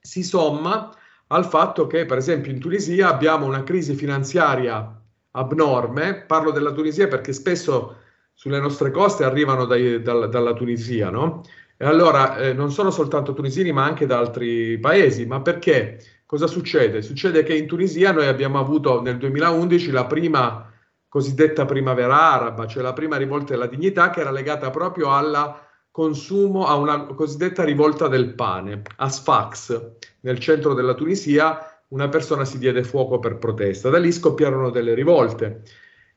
si 0.00 0.22
somma 0.22 0.94
al 1.26 1.44
fatto 1.44 1.88
che, 1.88 2.06
per 2.06 2.16
esempio, 2.16 2.52
in 2.52 2.60
Tunisia 2.60 3.08
abbiamo 3.08 3.46
una 3.46 3.64
crisi 3.64 3.94
finanziaria 3.94 5.02
abnorme. 5.32 6.24
Parlo 6.28 6.52
della 6.52 6.70
Tunisia 6.70 7.08
perché 7.08 7.32
spesso 7.32 7.96
sulle 8.34 8.60
nostre 8.60 8.92
coste 8.92 9.24
arrivano 9.24 9.64
dai, 9.64 10.00
dal, 10.00 10.28
dalla 10.28 10.52
Tunisia, 10.52 11.10
no? 11.10 11.42
E 11.76 11.84
allora 11.84 12.36
eh, 12.36 12.52
non 12.52 12.70
sono 12.70 12.92
soltanto 12.92 13.32
tunisini, 13.32 13.72
ma 13.72 13.82
anche 13.82 14.06
da 14.06 14.18
altri 14.18 14.78
paesi. 14.78 15.26
Ma 15.26 15.40
perché? 15.40 15.98
Cosa 16.24 16.46
succede? 16.46 17.02
Succede 17.02 17.42
che 17.42 17.56
in 17.56 17.66
Tunisia 17.66 18.12
noi 18.12 18.28
abbiamo 18.28 18.60
avuto 18.60 19.02
nel 19.02 19.18
2011 19.18 19.90
la 19.90 20.06
prima 20.06 20.69
cosiddetta 21.10 21.64
primavera 21.64 22.34
araba, 22.34 22.68
cioè 22.68 22.84
la 22.84 22.92
prima 22.92 23.16
rivolta 23.16 23.52
della 23.52 23.66
dignità 23.66 24.10
che 24.10 24.20
era 24.20 24.30
legata 24.30 24.70
proprio 24.70 25.10
al 25.10 25.56
consumo, 25.90 26.66
a 26.66 26.76
una 26.76 27.02
cosiddetta 27.06 27.64
rivolta 27.64 28.06
del 28.06 28.32
pane, 28.34 28.82
a 28.96 29.08
Sfax, 29.08 29.96
nel 30.20 30.38
centro 30.38 30.72
della 30.72 30.94
Tunisia, 30.94 31.82
una 31.88 32.08
persona 32.08 32.44
si 32.44 32.58
diede 32.58 32.84
fuoco 32.84 33.18
per 33.18 33.38
protesta, 33.38 33.90
da 33.90 33.98
lì 33.98 34.12
scoppiarono 34.12 34.70
delle 34.70 34.94
rivolte. 34.94 35.62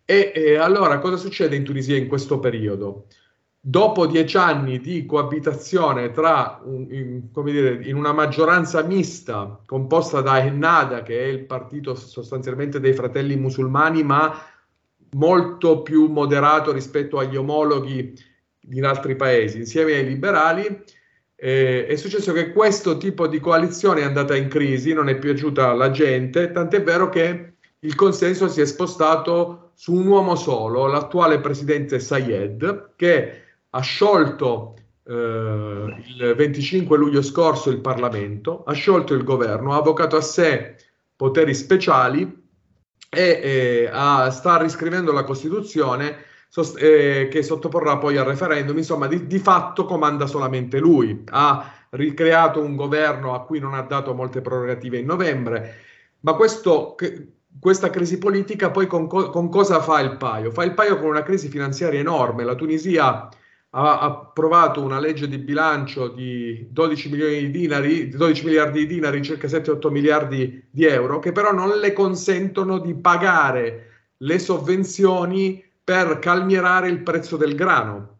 E, 0.06 0.32
e 0.36 0.58
allora 0.58 1.00
cosa 1.00 1.18
succede 1.18 1.56
in 1.56 1.64
Tunisia 1.64 1.98
in 1.98 2.08
questo 2.08 2.40
periodo? 2.40 3.08
Dopo 3.60 4.06
dieci 4.06 4.38
anni 4.38 4.80
di 4.80 5.08
coabitazione 5.08 6.12
tra, 6.12 6.62
in, 6.66 7.32
come 7.32 7.52
dire, 7.52 7.80
in 7.84 7.96
una 7.96 8.14
maggioranza 8.14 8.84
mista 8.84 9.60
composta 9.66 10.22
da 10.22 10.38
Ennada, 10.38 11.02
che 11.02 11.18
è 11.18 11.26
il 11.26 11.46
partito 11.46 11.96
sostanzialmente 11.96 12.80
dei 12.80 12.94
fratelli 12.94 13.38
musulmani, 13.38 14.04
ma 14.04 14.53
molto 15.14 15.82
più 15.82 16.08
moderato 16.08 16.72
rispetto 16.72 17.18
agli 17.18 17.36
omologhi 17.36 18.14
in 18.72 18.86
altri 18.86 19.16
paesi, 19.16 19.58
insieme 19.58 19.94
ai 19.94 20.06
liberali, 20.06 20.84
eh, 21.36 21.86
è 21.86 21.96
successo 21.96 22.32
che 22.32 22.52
questo 22.52 22.98
tipo 22.98 23.28
di 23.28 23.40
coalizione 23.40 24.02
è 24.02 24.06
andata 24.06 24.36
in 24.36 24.48
crisi, 24.48 24.94
non 24.94 25.10
è 25.10 25.18
piaciuta 25.18 25.70
alla 25.70 25.92
gente, 25.92 26.52
tant'è 26.52 26.82
vero 26.82 27.10
che 27.10 27.54
il 27.80 27.96
consenso 27.96 28.48
si 28.48 28.62
è 28.62 28.66
spostato 28.66 29.72
su 29.76 29.94
un 29.94 30.08
uomo 30.08 30.36
solo, 30.36 30.88
l'attuale 30.88 31.40
presidente 31.40 32.00
Sayed, 32.00 32.94
che 32.96 33.42
ha 33.70 33.82
sciolto 33.82 34.76
eh, 35.06 35.12
il 35.12 36.34
25 36.36 36.98
luglio 36.98 37.22
scorso 37.22 37.70
il 37.70 37.82
Parlamento, 37.82 38.64
ha 38.64 38.72
sciolto 38.72 39.14
il 39.14 39.24
governo, 39.24 39.74
ha 39.74 39.78
avvocato 39.78 40.16
a 40.16 40.22
sé 40.22 40.76
poteri 41.16 41.54
speciali 41.54 42.42
e 43.14 43.40
eh, 43.42 43.90
ha, 43.92 44.30
sta 44.32 44.58
riscrivendo 44.58 45.12
la 45.12 45.24
Costituzione 45.24 46.32
sost- 46.50 46.82
eh, 46.82 47.28
che 47.32 47.42
sottoporrà 47.42 47.98
poi 47.98 48.18
al 48.18 48.26
referendum. 48.26 48.78
Insomma, 48.78 49.08
di, 49.08 49.26
di, 49.26 49.40
fatto 49.40 49.86
comanda 49.86 50.28
solamente 50.28 50.80
lui. 50.80 51.24
Ha 51.30 51.72
ricreato 51.92 52.62
un 52.62 52.76
governo 52.76 53.34
a 53.34 53.44
cui 53.44 53.60
non 53.60 53.74
ha 53.74 53.82
dato 53.82 54.14
molte 54.14 54.42
prerogative 54.42 54.98
in 54.98 55.06
novembre, 55.06 55.76
ma 56.22 56.34
questo, 56.34 56.96
che, 56.96 57.28
questa 57.60 57.90
crisi 57.90 58.18
politica 58.18 58.72
poi 58.72 58.88
con, 58.88 59.08
co- 59.08 59.30
con 59.30 59.50
cosa 59.50 59.80
fa 59.82 60.00
il 60.00 60.18
paio? 60.18 60.52
Fa 60.52 60.64
il 60.64 60.74
paio 60.74 61.00
con 61.00 61.10
una 61.10 61.24
crisi 61.24 61.50
finanziaria 61.50 62.00
enorme. 62.00 62.44
La 62.44 62.56
Tunisia 62.56 63.30
ha 63.76 64.00
approvato 64.00 64.82
una 64.82 65.00
legge 65.00 65.28
di 65.28 65.40
bilancio 65.40 66.08
di 66.08 66.68
12 66.70 67.10
milioni 67.10 67.40
di 67.40 67.52
dinari, 67.52 68.10
12 68.10 68.46
miliardi 68.46 68.80
di 68.80 68.94
dinari, 68.94 69.24
circa 69.24 69.48
7-8 69.48 69.90
miliardi 69.90 70.64
di 70.70 70.86
euro, 70.86 71.20
che 71.20 71.32
però 71.32 71.52
non 71.52 71.80
le 71.80 71.92
consentono 71.92 72.78
di 72.78 72.94
pagare 72.94 74.12
le 74.18 74.38
sovvenzioni 74.38 75.64
per 75.84 76.20
calmierare 76.20 76.88
il 76.88 77.02
prezzo 77.02 77.36
del 77.36 77.56
grano. 77.56 78.20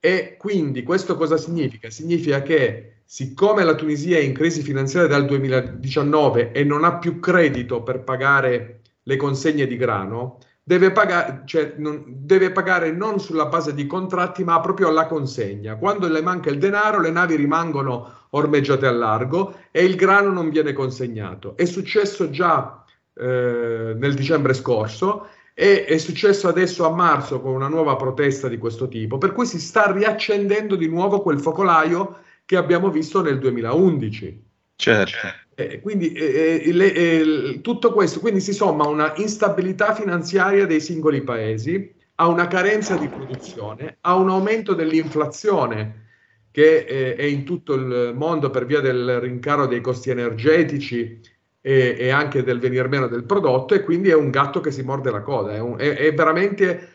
E 0.00 0.36
quindi 0.38 0.82
questo 0.82 1.16
cosa 1.16 1.36
significa? 1.36 1.90
Significa 1.90 2.40
che 2.40 3.00
siccome 3.04 3.64
la 3.64 3.74
Tunisia 3.74 4.16
è 4.16 4.20
in 4.20 4.32
crisi 4.32 4.62
finanziaria 4.62 5.08
dal 5.08 5.26
2019 5.26 6.52
e 6.52 6.64
non 6.64 6.84
ha 6.84 6.96
più 6.96 7.20
credito 7.20 7.82
per 7.82 8.04
pagare 8.04 8.80
le 9.02 9.16
consegne 9.16 9.66
di 9.66 9.76
grano, 9.76 10.38
deve 10.68 10.92
pagare, 10.92 11.44
cioè, 11.46 11.76
non, 11.78 12.04
deve 12.06 12.52
pagare 12.52 12.92
non 12.92 13.18
sulla 13.20 13.46
base 13.46 13.72
di 13.72 13.86
contratti, 13.86 14.44
ma 14.44 14.60
proprio 14.60 14.88
alla 14.88 15.06
consegna. 15.06 15.76
Quando 15.76 16.06
le 16.08 16.20
manca 16.20 16.50
il 16.50 16.58
denaro, 16.58 17.00
le 17.00 17.10
navi 17.10 17.36
rimangono 17.36 18.26
ormeggiate 18.30 18.86
al 18.86 18.98
largo 18.98 19.54
e 19.70 19.82
il 19.82 19.96
grano 19.96 20.30
non 20.30 20.50
viene 20.50 20.74
consegnato. 20.74 21.56
È 21.56 21.64
successo 21.64 22.28
già 22.28 22.84
eh, 23.14 23.94
nel 23.96 24.12
dicembre 24.12 24.52
scorso 24.52 25.28
e 25.54 25.86
è 25.86 25.96
successo 25.96 26.48
adesso 26.48 26.84
a 26.84 26.94
marzo 26.94 27.40
con 27.40 27.54
una 27.54 27.68
nuova 27.68 27.96
protesta 27.96 28.46
di 28.46 28.58
questo 28.58 28.88
tipo, 28.88 29.16
per 29.16 29.32
cui 29.32 29.46
si 29.46 29.58
sta 29.58 29.90
riaccendendo 29.90 30.76
di 30.76 30.86
nuovo 30.86 31.22
quel 31.22 31.40
focolaio 31.40 32.18
che 32.44 32.56
abbiamo 32.56 32.90
visto 32.90 33.22
nel 33.22 33.38
2011. 33.38 34.47
Certo. 34.80 35.16
Eh, 35.56 35.80
quindi 35.80 36.12
eh, 36.12 36.70
le, 36.72 36.92
eh, 36.92 37.60
tutto 37.62 37.92
questo 37.92 38.20
quindi 38.20 38.38
si 38.38 38.52
somma 38.52 38.86
una 38.86 39.12
instabilità 39.16 39.92
finanziaria 39.92 40.66
dei 40.66 40.80
singoli 40.80 41.20
paesi, 41.22 41.92
a 42.14 42.28
una 42.28 42.46
carenza 42.46 42.96
di 42.96 43.08
produzione, 43.08 43.96
a 44.02 44.14
un 44.14 44.30
aumento 44.30 44.74
dell'inflazione 44.74 46.06
che 46.52 46.84
eh, 46.88 47.16
è 47.16 47.24
in 47.24 47.44
tutto 47.44 47.74
il 47.74 48.12
mondo 48.14 48.50
per 48.50 48.66
via 48.66 48.80
del 48.80 49.18
rincaro 49.18 49.66
dei 49.66 49.80
costi 49.80 50.10
energetici 50.10 51.20
e, 51.60 51.96
e, 51.98 52.10
anche 52.10 52.44
del 52.44 52.60
venir 52.60 52.86
meno 52.86 53.08
del 53.08 53.24
prodotto 53.24 53.74
e 53.74 53.82
quindi 53.82 54.10
è 54.10 54.14
un 54.14 54.30
gatto 54.30 54.60
che 54.60 54.70
si 54.70 54.82
morde 54.82 55.10
la 55.10 55.22
coda, 55.22 55.54
è, 55.54 55.58
un, 55.58 55.76
è, 55.76 55.96
è 55.96 56.14
veramente 56.14 56.94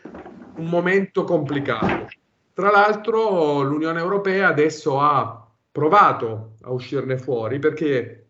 un 0.56 0.68
momento 0.70 1.24
complicato. 1.24 2.08
Tra 2.54 2.70
l'altro 2.70 3.60
l'Unione 3.60 4.00
Europea 4.00 4.48
adesso 4.48 4.98
ha 5.00 5.43
provato 5.74 6.54
a 6.62 6.70
uscirne 6.70 7.18
fuori 7.18 7.58
perché 7.58 8.28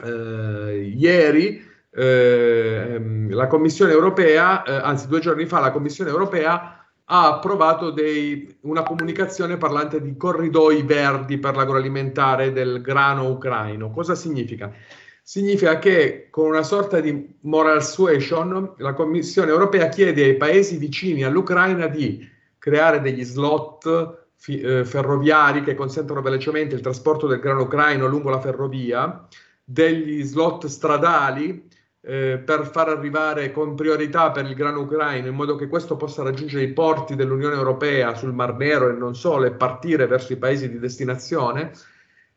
eh, 0.00 0.92
ieri 0.94 1.60
eh, 1.90 3.26
la 3.30 3.48
Commissione 3.48 3.90
Europea, 3.90 4.62
eh, 4.62 4.74
anzi 4.74 5.08
due 5.08 5.18
giorni 5.18 5.44
fa 5.46 5.58
la 5.58 5.72
Commissione 5.72 6.10
Europea 6.10 6.86
ha 7.04 7.26
approvato 7.26 7.90
dei, 7.90 8.58
una 8.60 8.84
comunicazione 8.84 9.56
parlante 9.56 10.00
di 10.00 10.16
corridoi 10.16 10.82
verdi 10.82 11.38
per 11.38 11.56
l'agroalimentare 11.56 12.52
del 12.52 12.80
grano 12.80 13.28
ucraino. 13.28 13.90
Cosa 13.90 14.14
significa? 14.14 14.72
Significa 15.20 15.80
che 15.80 16.28
con 16.30 16.46
una 16.46 16.62
sorta 16.62 17.00
di 17.00 17.38
moral 17.40 17.82
suasion 17.82 18.74
la 18.76 18.92
Commissione 18.92 19.50
europea 19.50 19.88
chiede 19.88 20.22
ai 20.22 20.36
paesi 20.36 20.76
vicini 20.76 21.24
all'Ucraina 21.24 21.88
di 21.88 22.24
creare 22.56 23.00
degli 23.00 23.24
slot 23.24 24.27
fi, 24.38 24.60
eh, 24.60 24.84
ferroviari 24.84 25.62
che 25.62 25.74
consentono 25.74 26.22
velocemente 26.22 26.76
il 26.76 26.80
trasporto 26.80 27.26
del 27.26 27.40
grano 27.40 27.62
ucraino 27.62 28.06
lungo 28.06 28.30
la 28.30 28.40
ferrovia, 28.40 29.26
degli 29.64 30.22
slot 30.22 30.66
stradali 30.66 31.68
eh, 32.00 32.40
per 32.42 32.66
far 32.66 32.88
arrivare 32.88 33.50
con 33.50 33.74
priorità 33.74 34.30
per 34.30 34.46
il 34.46 34.54
grano 34.54 34.80
ucraino 34.80 35.26
in 35.26 35.34
modo 35.34 35.56
che 35.56 35.66
questo 35.66 35.96
possa 35.96 36.22
raggiungere 36.22 36.62
i 36.62 36.72
porti 36.72 37.16
dell'Unione 37.16 37.56
Europea 37.56 38.14
sul 38.14 38.32
Mar 38.32 38.56
Nero 38.56 38.88
e 38.88 38.92
non 38.92 39.14
solo 39.14 39.44
e 39.44 39.50
partire 39.50 40.06
verso 40.06 40.32
i 40.32 40.36
paesi 40.36 40.70
di 40.70 40.78
destinazione, 40.78 41.72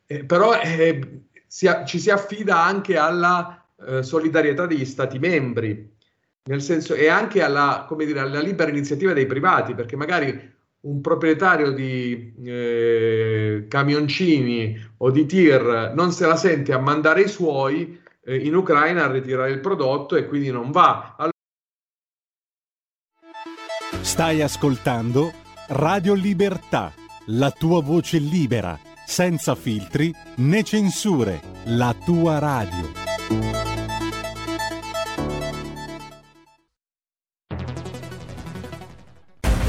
eh, 0.08 0.26
però 0.26 0.60
eh, 0.60 1.22
si, 1.46 1.70
ci 1.86 2.00
si 2.00 2.10
affida 2.10 2.64
anche 2.64 2.98
alla 2.98 3.64
eh, 3.86 4.02
solidarietà 4.02 4.66
degli 4.66 4.86
Stati 4.86 5.20
membri, 5.20 5.90
nel 6.44 6.62
senso 6.62 6.96
e 6.96 7.08
anche 7.08 7.44
alla, 7.44 7.88
dire, 7.96 8.20
alla 8.20 8.42
libera 8.42 8.72
iniziativa 8.72 9.14
dei 9.14 9.28
privati, 9.28 9.76
perché 9.76 9.96
magari 9.96 10.60
un 10.82 11.02
proprietario 11.02 11.72
di 11.72 12.34
eh, 12.44 13.66
camioncini 13.68 14.94
o 14.98 15.12
di 15.12 15.26
tir 15.26 15.92
non 15.96 16.12
se 16.12 16.26
la 16.26 16.36
sente 16.36 16.74
a 16.74 16.80
mandare 16.80 17.22
i 17.22 17.28
suoi 17.28 18.00
eh, 18.24 18.36
in 18.38 18.56
Ucraina 18.56 19.06
a 19.06 19.12
ritirare 19.12 19.52
il 19.52 19.60
prodotto 19.60 20.16
e 20.16 20.26
quindi 20.26 20.50
non 20.52 20.72
va. 20.72 21.16
Allora... 21.18 21.30
Stai 24.02 24.42
ascoltando 24.42 25.32
Radio 25.68 26.14
Libertà, 26.14 26.92
la 27.28 27.52
tua 27.52 27.82
voce 27.82 28.18
libera, 28.18 28.78
senza 29.06 29.56
filtri 29.56 30.14
né 30.38 30.64
censure, 30.64 31.40
la 31.66 31.96
tua 32.04 32.40
radio. 32.40 33.71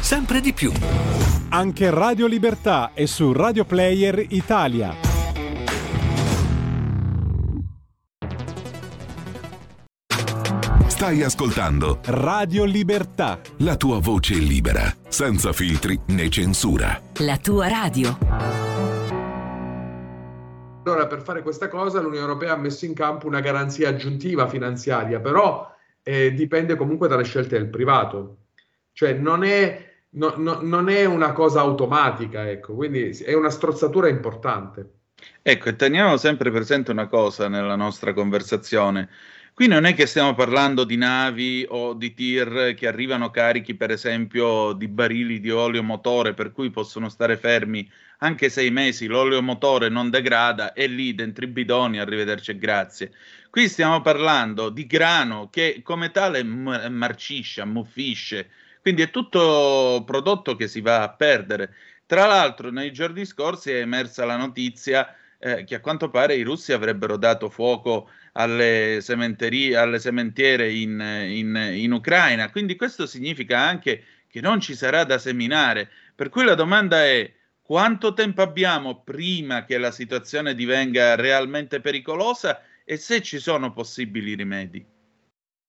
sempre 0.00 0.40
di 0.40 0.52
più. 0.52 0.72
Anche 1.50 1.90
Radio 1.90 2.26
Libertà 2.26 2.92
è 2.94 3.06
su 3.06 3.32
Radio 3.32 3.64
Player 3.64 4.24
Italia. 4.28 4.94
Stai 10.86 11.22
ascoltando 11.22 12.00
Radio 12.06 12.64
Libertà. 12.64 13.40
La 13.58 13.76
tua 13.76 14.00
voce 14.00 14.34
libera, 14.34 14.92
senza 15.06 15.52
filtri 15.52 15.96
né 16.08 16.28
censura. 16.28 17.00
La 17.18 17.36
tua 17.36 17.68
radio. 17.68 18.18
Allora, 20.84 21.06
per 21.06 21.22
fare 21.22 21.42
questa 21.42 21.68
cosa 21.68 22.00
l'Unione 22.00 22.26
Europea 22.26 22.54
ha 22.54 22.56
messo 22.56 22.84
in 22.84 22.94
campo 22.94 23.28
una 23.28 23.40
garanzia 23.40 23.90
aggiuntiva 23.90 24.48
finanziaria, 24.48 25.20
però 25.20 25.70
eh, 26.02 26.32
dipende 26.32 26.74
comunque 26.74 27.06
dalle 27.06 27.24
scelte 27.24 27.58
del 27.58 27.68
privato. 27.68 28.38
Cioè 28.92 29.12
non 29.12 29.44
è 29.44 29.87
no, 30.10 30.34
no, 30.36 30.60
non 30.62 30.88
è 30.88 31.04
una 31.04 31.32
cosa 31.32 31.60
automatica, 31.60 32.48
ecco, 32.48 32.74
quindi 32.74 33.10
è 33.10 33.34
una 33.34 33.50
strozzatura 33.50 34.08
importante. 34.08 34.92
Ecco, 35.42 35.68
e 35.68 35.76
teniamo 35.76 36.16
sempre 36.16 36.50
presente 36.50 36.90
una 36.90 37.06
cosa 37.08 37.48
nella 37.48 37.76
nostra 37.76 38.12
conversazione. 38.12 39.08
Qui 39.52 39.66
non 39.66 39.86
è 39.86 39.94
che 39.94 40.06
stiamo 40.06 40.34
parlando 40.34 40.84
di 40.84 40.96
navi 40.96 41.66
o 41.68 41.92
di 41.94 42.14
tir 42.14 42.74
che 42.76 42.86
arrivano 42.86 43.30
carichi, 43.30 43.74
per 43.74 43.90
esempio, 43.90 44.72
di 44.72 44.86
barili 44.86 45.40
di 45.40 45.50
olio 45.50 45.82
motore, 45.82 46.32
per 46.32 46.52
cui 46.52 46.70
possono 46.70 47.08
stare 47.08 47.36
fermi 47.36 47.90
anche 48.18 48.50
sei 48.50 48.70
mesi, 48.70 49.06
l'olio 49.06 49.42
motore 49.42 49.88
non 49.88 50.10
degrada, 50.10 50.72
è 50.72 50.86
lì 50.86 51.12
dentro 51.14 51.44
i 51.44 51.48
bidoni, 51.48 51.98
arrivederci 51.98 52.52
e 52.52 52.58
grazie. 52.58 53.12
Qui 53.50 53.68
stiamo 53.68 54.00
parlando 54.00 54.70
di 54.70 54.86
grano 54.86 55.48
che 55.50 55.80
come 55.82 56.12
tale 56.12 56.44
marcisce, 56.44 57.60
ammuffisce, 57.60 58.50
quindi 58.88 59.04
è 59.04 59.10
tutto 59.10 60.02
prodotto 60.06 60.56
che 60.56 60.66
si 60.66 60.80
va 60.80 61.02
a 61.02 61.10
perdere. 61.10 61.74
Tra 62.06 62.24
l'altro, 62.24 62.70
nei 62.70 62.90
giorni 62.90 63.26
scorsi 63.26 63.70
è 63.70 63.80
emersa 63.80 64.24
la 64.24 64.38
notizia 64.38 65.14
eh, 65.38 65.64
che 65.64 65.74
a 65.74 65.80
quanto 65.80 66.08
pare 66.08 66.36
i 66.36 66.42
russi 66.42 66.72
avrebbero 66.72 67.18
dato 67.18 67.50
fuoco 67.50 68.08
alle, 68.32 69.04
alle 69.04 69.98
sementiere 69.98 70.72
in, 70.72 70.98
in, 71.00 71.54
in 71.74 71.92
Ucraina. 71.92 72.50
Quindi 72.50 72.76
questo 72.76 73.04
significa 73.04 73.58
anche 73.58 74.04
che 74.26 74.40
non 74.40 74.58
ci 74.58 74.74
sarà 74.74 75.04
da 75.04 75.18
seminare. 75.18 75.90
Per 76.14 76.30
cui 76.30 76.44
la 76.44 76.54
domanda 76.54 77.04
è 77.04 77.30
quanto 77.60 78.14
tempo 78.14 78.40
abbiamo 78.40 79.02
prima 79.02 79.66
che 79.66 79.76
la 79.76 79.90
situazione 79.90 80.54
divenga 80.54 81.14
realmente 81.14 81.82
pericolosa 81.82 82.62
e 82.86 82.96
se 82.96 83.20
ci 83.20 83.38
sono 83.38 83.74
possibili 83.74 84.34
rimedi. 84.34 84.96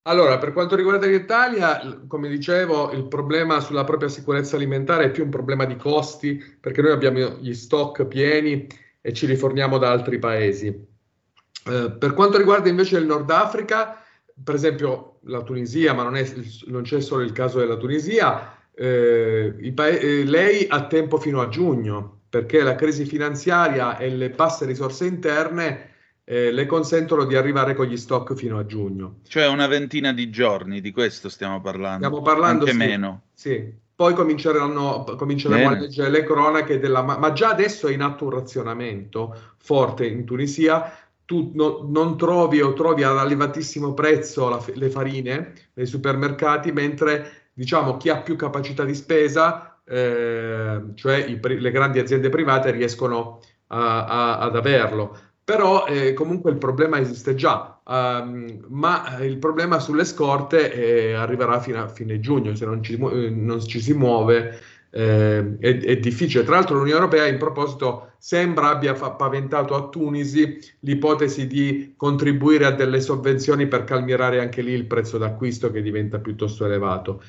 Allora, 0.03 0.38
per 0.38 0.53
quanto 0.53 0.75
riguarda 0.75 1.05
l'Italia, 1.05 2.03
come 2.07 2.29
dicevo, 2.29 2.91
il 2.93 3.07
problema 3.07 3.59
sulla 3.59 3.83
propria 3.83 4.09
sicurezza 4.09 4.55
alimentare 4.55 5.05
è 5.05 5.12
più 5.12 5.23
un 5.23 5.29
problema 5.29 5.65
di 5.65 5.75
costi, 5.75 6.41
perché 6.59 6.81
noi 6.81 6.91
abbiamo 6.91 7.38
gli 7.39 7.53
stock 7.53 8.05
pieni 8.05 8.65
e 9.01 9.13
ci 9.13 9.25
riforniamo 9.25 9.77
da 9.77 9.91
altri 9.91 10.17
paesi. 10.17 10.67
Eh, 10.67 11.91
per 11.91 12.13
quanto 12.13 12.38
riguarda 12.38 12.69
invece 12.69 12.97
il 12.97 13.05
Nord 13.05 13.29
Africa, 13.29 14.01
per 14.41 14.55
esempio 14.55 15.19
la 15.23 15.41
Tunisia, 15.41 15.93
ma 15.93 16.03
non, 16.03 16.15
è, 16.15 16.25
non 16.67 16.83
c'è 16.83 17.01
solo 17.01 17.21
il 17.21 17.33
caso 17.33 17.59
della 17.59 17.77
Tunisia, 17.77 18.57
eh, 18.73 19.71
pa- 19.75 19.88
eh, 19.88 20.23
lei 20.23 20.65
ha 20.69 20.88
tempo 20.88 21.17
fino 21.17 21.41
a 21.41 21.49
giugno, 21.49 22.21
perché 22.29 22.63
la 22.63 22.75
crisi 22.75 23.05
finanziaria 23.05 23.97
e 23.97 24.09
le 24.09 24.29
basse 24.29 24.65
risorse 24.65 25.05
interne 25.05 25.88
eh, 26.32 26.52
le 26.52 26.68
consentono 26.68 27.26
di 27.26 27.36
arrivare 27.36 27.74
con 27.74 27.88
gli 27.88 27.98
stock 27.98 28.36
fino 28.36 28.60
a 28.60 28.65
giugno. 28.68 29.22
Cioè 29.28 29.48
una 29.48 29.65
ventina 29.65 30.13
di 30.13 30.30
giorni, 30.30 30.80
di 30.80 30.92
questo 30.92 31.28
stiamo 31.28 31.60
parlando. 31.60 32.06
Stiamo 32.06 32.22
parlando 32.22 32.65
anche 32.65 32.72
sì, 32.72 32.78
meno. 32.78 33.22
Sì. 33.34 33.74
Poi 33.96 34.13
cominceranno, 34.13 35.15
cominceremo 35.18 35.63
Bene. 35.63 35.76
a 35.76 35.80
leggere 35.80 36.12
le 36.12 36.24
cronache 36.24 36.78
della... 36.78 37.02
Ma 37.02 37.34
già 37.34 37.50
adesso 37.50 37.88
è 37.88 37.94
in 37.94 38.02
atto 38.02 38.26
un 38.26 38.30
razionamento 38.30 39.36
forte 39.58 40.06
in 40.06 40.24
Tunisia. 40.24 40.96
Tu 41.26 41.52
no, 41.56 41.88
non 41.89 42.15
trovi 42.15 42.62
o 42.62 42.74
trovi 42.74 43.02
ad 43.02 43.18
elevatissimo 43.18 43.96
prezzo 43.96 44.50
la, 44.50 44.63
le 44.76 44.89
farine 44.92 45.54
nei 45.74 45.88
supermercati, 45.88 46.72
mentre 46.72 47.50
diciamo 47.54 47.98
chi 47.98 48.10
ha 48.10 48.18
più 48.22 48.36
capacità 48.36 48.86
di 48.86 48.94
spesa, 48.94 49.82
eh, 49.84 50.80
cioè 50.94 51.18
i, 51.26 51.39
le 51.42 51.72
grandi 51.72 51.98
aziende 51.98 52.30
private, 52.30 52.70
riescono 52.70 53.42
a, 53.68 54.06
a, 54.06 54.38
ad 54.39 54.56
averlo 54.56 55.18
però 55.49 55.88
eh, 55.88 56.13
comunque 56.13 56.51
il 56.51 56.59
problema 56.59 56.99
esiste 56.99 57.33
già, 57.33 57.81
um, 57.83 58.65
ma 58.67 59.17
il 59.19 59.39
problema 59.39 59.79
sulle 59.79 60.05
scorte 60.05 60.71
eh, 60.71 61.13
arriverà 61.13 61.59
fino 61.59 61.81
a 61.81 61.88
fine 61.88 62.19
giugno, 62.19 62.53
se 62.53 62.65
non 62.65 62.83
ci, 62.83 62.93
eh, 62.93 63.31
non 63.31 63.59
ci 63.59 63.81
si 63.81 63.95
muove 63.95 64.59
eh, 64.91 65.57
è, 65.57 65.79
è, 65.79 65.97
difficile. 65.97 66.43
Tra 66.43 66.53
l'altro 66.53 66.75
l'Unione 66.75 66.99
Europea 66.99 67.25
in 67.25 67.39
proposito 67.39 68.12
sembra 68.19 68.69
abbia 68.69 68.93
fa- 68.93 69.09
paventato 69.09 69.73
a 69.73 69.89
Tunisi 69.89 70.59
l'ipotesi 70.81 71.47
di 71.47 71.95
contribuire 71.97 72.65
a 72.65 72.71
delle 72.71 73.01
sovvenzioni 73.01 73.67
per 73.67 73.85
calmierare 73.85 74.39
anche 74.41 74.62
lì 74.62 74.73
il 74.73 74.85
prezzo 74.85 75.17
d'acquisto 75.17 75.71
che 75.71 75.81
diventa 75.81 76.19
piuttosto 76.19 76.63
elevato. 76.63 77.23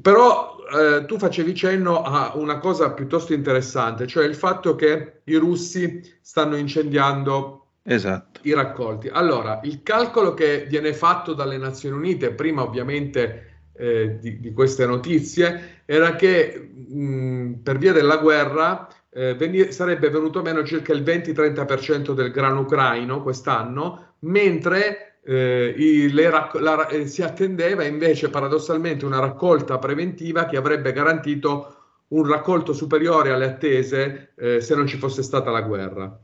Però 0.00 0.56
eh, 0.72 1.04
tu 1.06 1.18
facevi 1.18 1.54
cenno 1.54 2.02
a 2.02 2.32
una 2.34 2.58
cosa 2.58 2.92
piuttosto 2.92 3.32
interessante, 3.32 4.06
cioè 4.06 4.26
il 4.26 4.34
fatto 4.34 4.74
che 4.74 5.20
i 5.24 5.36
russi 5.36 6.02
stanno 6.20 6.56
incendiando 6.56 7.66
esatto. 7.82 8.40
i 8.42 8.52
raccolti. 8.52 9.08
Allora, 9.08 9.60
il 9.64 9.82
calcolo 9.82 10.34
che 10.34 10.66
viene 10.68 10.92
fatto 10.92 11.32
dalle 11.32 11.56
Nazioni 11.56 11.96
Unite, 11.96 12.32
prima 12.32 12.62
ovviamente 12.62 13.52
eh, 13.72 14.18
di, 14.20 14.38
di, 14.40 14.52
queste 14.52 14.86
notizie, 14.86 15.82
era 15.86 16.14
che 16.14 16.70
mh, 16.88 17.54
per 17.62 17.78
via 17.78 17.92
della 17.92 18.18
guerra 18.18 18.88
eh, 19.10 19.34
veni- 19.34 19.72
sarebbe 19.72 20.10
venuto 20.10 20.42
meno 20.42 20.64
circa 20.64 20.92
il 20.92 21.02
20-30% 21.02 22.12
del 22.12 22.30
grano 22.30 22.60
ucraino 22.60 23.22
quest'anno, 23.22 24.14
mentre 24.20 25.13
eh, 25.24 25.74
i, 25.76 26.10
rac- 26.28 26.60
la, 26.60 26.86
eh, 26.88 27.06
si 27.06 27.22
attendeva 27.22 27.84
invece 27.84 28.28
paradossalmente 28.28 29.04
una 29.04 29.20
raccolta 29.20 29.78
preventiva 29.78 30.44
che 30.46 30.56
avrebbe 30.56 30.92
garantito 30.92 31.76
un 32.08 32.26
raccolto 32.28 32.72
superiore 32.72 33.30
alle 33.30 33.46
attese 33.46 34.32
eh, 34.36 34.60
se 34.60 34.74
non 34.74 34.86
ci 34.86 34.98
fosse 34.98 35.22
stata 35.22 35.50
la 35.50 35.62
guerra. 35.62 36.20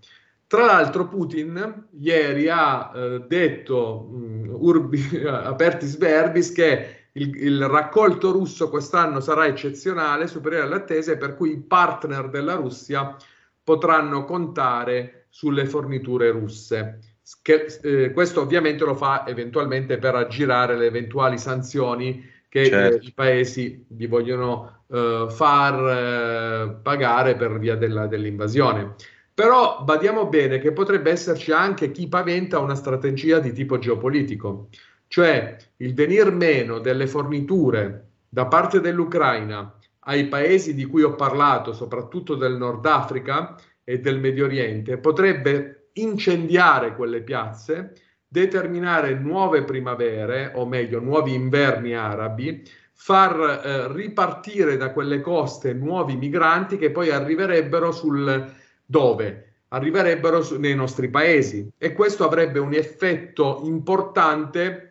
Tra 0.46 0.64
l'altro 0.64 1.08
Putin 1.08 1.88
ieri 2.00 2.48
ha 2.48 2.92
eh, 2.94 3.24
detto 3.26 4.08
mh, 4.10 4.48
urbi, 4.50 5.22
apertis 5.24 5.96
verbis 5.96 6.52
che 6.52 6.96
il, 7.12 7.34
il, 7.36 7.66
raccolto 7.66 8.30
russo 8.30 8.68
quest'anno 8.68 9.20
sarà 9.20 9.46
eccezionale, 9.46 10.26
superiore 10.26 10.66
alle 10.66 10.76
attese, 10.76 11.16
per 11.16 11.36
cui 11.36 11.52
i 11.52 11.60
partner 11.60 12.28
della 12.28 12.54
Russia 12.54 13.16
potranno 13.62 14.24
contare 14.24 15.26
sulle 15.28 15.66
forniture 15.66 16.30
russe. 16.30 16.98
Che, 17.42 17.78
eh, 17.82 18.12
questo 18.12 18.40
ovviamente 18.40 18.84
lo 18.84 18.94
fa 18.94 19.26
eventualmente 19.26 19.98
per 19.98 20.14
aggirare 20.14 20.76
le 20.76 20.86
eventuali 20.86 21.38
sanzioni 21.38 22.28
che 22.48 22.66
certo. 22.66 22.96
eh, 22.96 23.06
i 23.06 23.12
paesi 23.12 23.84
vi 23.88 24.06
vogliono 24.06 24.82
eh, 24.88 25.26
far 25.30 25.88
eh, 25.88 26.76
pagare 26.82 27.36
per 27.36 27.58
via 27.58 27.76
della, 27.76 28.06
dell'invasione. 28.06 28.96
Però 29.32 29.82
badiamo 29.84 30.26
bene 30.26 30.58
che 30.58 30.72
potrebbe 30.72 31.12
esserci 31.12 31.52
anche 31.52 31.92
chi 31.92 32.08
paventa 32.08 32.58
una 32.58 32.74
strategia 32.74 33.38
di 33.38 33.52
tipo 33.52 33.78
geopolitico, 33.78 34.68
cioè 35.06 35.56
il 35.76 35.94
venir 35.94 36.32
meno 36.32 36.78
delle 36.80 37.06
forniture 37.06 38.08
da 38.28 38.46
parte 38.46 38.80
dell'Ucraina 38.80 39.72
ai 40.00 40.26
paesi 40.26 40.74
di 40.74 40.84
cui 40.84 41.02
ho 41.02 41.14
parlato, 41.14 41.72
soprattutto 41.72 42.34
del 42.34 42.56
Nord 42.56 42.84
Africa 42.84 43.56
e 43.84 44.00
del 44.00 44.18
Medio 44.18 44.44
Oriente, 44.44 44.98
potrebbe 44.98 45.79
incendiare 45.94 46.94
quelle 46.94 47.22
piazze, 47.22 47.94
determinare 48.26 49.14
nuove 49.14 49.64
primavere, 49.64 50.52
o 50.54 50.66
meglio, 50.66 51.00
nuovi 51.00 51.34
inverni 51.34 51.94
arabi, 51.94 52.62
far 52.92 53.62
eh, 53.64 53.92
ripartire 53.92 54.76
da 54.76 54.92
quelle 54.92 55.20
coste 55.20 55.72
nuovi 55.72 56.16
migranti 56.16 56.76
che 56.76 56.90
poi 56.90 57.10
arriverebbero 57.10 57.92
sul 57.92 58.52
dove? 58.84 59.52
Arriverebbero 59.68 60.42
su, 60.42 60.58
nei 60.58 60.74
nostri 60.74 61.08
paesi 61.08 61.70
e 61.78 61.92
questo 61.92 62.24
avrebbe 62.24 62.58
un 62.58 62.74
effetto 62.74 63.62
importante 63.64 64.90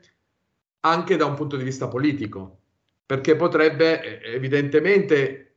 anche 0.82 1.18
da 1.18 1.26
un 1.26 1.36
punto 1.36 1.56
di 1.56 1.64
vista 1.64 1.88
politico, 1.88 2.60
perché 3.06 3.36
potrebbe 3.36 4.22
eh, 4.22 4.34
evidentemente 4.34 5.56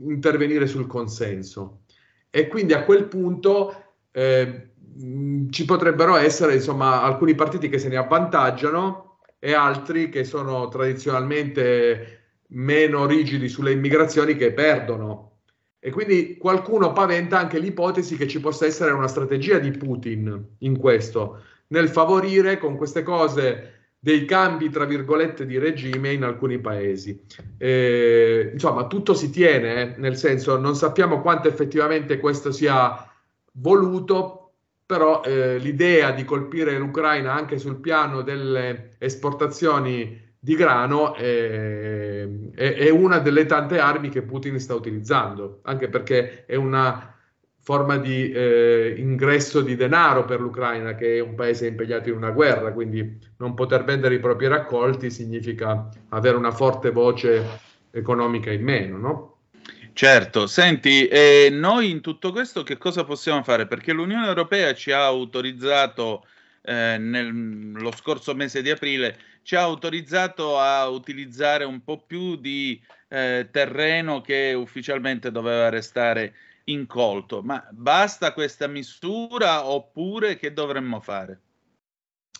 intervenire 0.00 0.66
sul 0.66 0.86
consenso 0.86 1.82
e 2.30 2.48
quindi 2.48 2.72
a 2.72 2.84
quel 2.84 3.04
punto 3.04 3.92
eh, 4.10 4.71
Mm, 5.00 5.48
ci 5.50 5.64
potrebbero 5.64 6.16
essere 6.16 6.54
insomma 6.54 7.02
alcuni 7.02 7.34
partiti 7.34 7.68
che 7.68 7.78
se 7.78 7.88
ne 7.88 7.96
avvantaggiano 7.96 9.18
e 9.38 9.54
altri 9.54 10.08
che 10.08 10.24
sono 10.24 10.68
tradizionalmente 10.68 12.20
meno 12.48 13.06
rigidi 13.06 13.48
sulle 13.48 13.72
immigrazioni 13.72 14.36
che 14.36 14.52
perdono. 14.52 15.30
E 15.80 15.90
quindi 15.90 16.36
qualcuno 16.36 16.92
paventa 16.92 17.38
anche 17.38 17.58
l'ipotesi 17.58 18.16
che 18.16 18.28
ci 18.28 18.38
possa 18.38 18.66
essere 18.66 18.92
una 18.92 19.08
strategia 19.08 19.58
di 19.58 19.70
Putin 19.72 20.56
in 20.58 20.78
questo, 20.78 21.42
nel 21.68 21.88
favorire 21.88 22.58
con 22.58 22.76
queste 22.76 23.02
cose 23.02 23.72
dei 23.98 24.24
cambi, 24.24 24.68
tra 24.68 24.84
virgolette, 24.84 25.46
di 25.46 25.58
regime 25.58 26.12
in 26.12 26.22
alcuni 26.22 26.58
paesi. 26.58 27.24
Eh, 27.56 28.50
insomma, 28.52 28.86
tutto 28.86 29.14
si 29.14 29.30
tiene, 29.30 29.80
eh, 29.80 29.94
nel 29.98 30.16
senso 30.16 30.58
non 30.58 30.76
sappiamo 30.76 31.20
quanto 31.20 31.48
effettivamente 31.48 32.18
questo 32.18 32.52
sia 32.52 33.08
voluto, 33.52 34.41
però 34.84 35.22
eh, 35.22 35.58
l'idea 35.58 36.10
di 36.12 36.24
colpire 36.24 36.76
l'Ucraina 36.78 37.32
anche 37.32 37.58
sul 37.58 37.80
piano 37.80 38.22
delle 38.22 38.90
esportazioni 38.98 40.20
di 40.38 40.56
grano 40.56 41.14
è, 41.14 42.28
è, 42.54 42.74
è, 42.74 42.90
una 42.90 43.18
delle 43.20 43.46
tante 43.46 43.78
armi 43.78 44.08
che 44.08 44.22
Putin 44.22 44.58
sta 44.58 44.74
utilizzando, 44.74 45.60
anche 45.62 45.88
perché 45.88 46.44
è 46.46 46.56
una 46.56 47.14
forma 47.60 47.96
di 47.96 48.32
eh, 48.32 48.94
ingresso 48.98 49.60
di 49.60 49.76
denaro 49.76 50.24
per 50.24 50.40
l'Ucraina, 50.40 50.96
che 50.96 51.18
è 51.18 51.20
un 51.20 51.36
paese 51.36 51.68
impegnato 51.68 52.08
in 52.08 52.16
una 52.16 52.32
guerra, 52.32 52.72
quindi 52.72 53.18
non 53.36 53.54
poter 53.54 53.84
vendere 53.84 54.16
i 54.16 54.20
propri 54.20 54.48
raccolti 54.48 55.10
significa 55.10 55.88
avere 56.08 56.36
una 56.36 56.50
forte 56.50 56.90
voce 56.90 57.60
economica 57.92 58.50
in 58.50 58.64
meno, 58.64 58.96
no? 58.96 59.31
Certo, 59.94 60.46
senti, 60.46 61.06
eh, 61.06 61.48
noi 61.50 61.90
in 61.90 62.00
tutto 62.00 62.32
questo 62.32 62.62
che 62.62 62.78
cosa 62.78 63.04
possiamo 63.04 63.42
fare? 63.42 63.66
Perché 63.66 63.92
l'Unione 63.92 64.26
Europea 64.26 64.74
ci 64.74 64.90
ha 64.90 65.04
autorizzato 65.04 66.26
eh, 66.62 66.96
nel, 66.98 67.72
lo 67.72 67.92
scorso 67.92 68.34
mese 68.34 68.62
di 68.62 68.70
aprile, 68.70 69.18
ci 69.42 69.54
ha 69.54 69.60
autorizzato 69.60 70.58
a 70.58 70.88
utilizzare 70.88 71.64
un 71.64 71.82
po' 71.84 72.02
più 72.06 72.36
di 72.36 72.80
eh, 73.08 73.48
terreno 73.50 74.22
che 74.22 74.54
ufficialmente 74.54 75.30
doveva 75.30 75.68
restare 75.68 76.34
incolto. 76.64 77.42
Ma 77.42 77.66
basta 77.70 78.32
questa 78.32 78.66
misura 78.68 79.66
oppure 79.66 80.36
che 80.36 80.54
dovremmo 80.54 81.00
fare? 81.00 81.40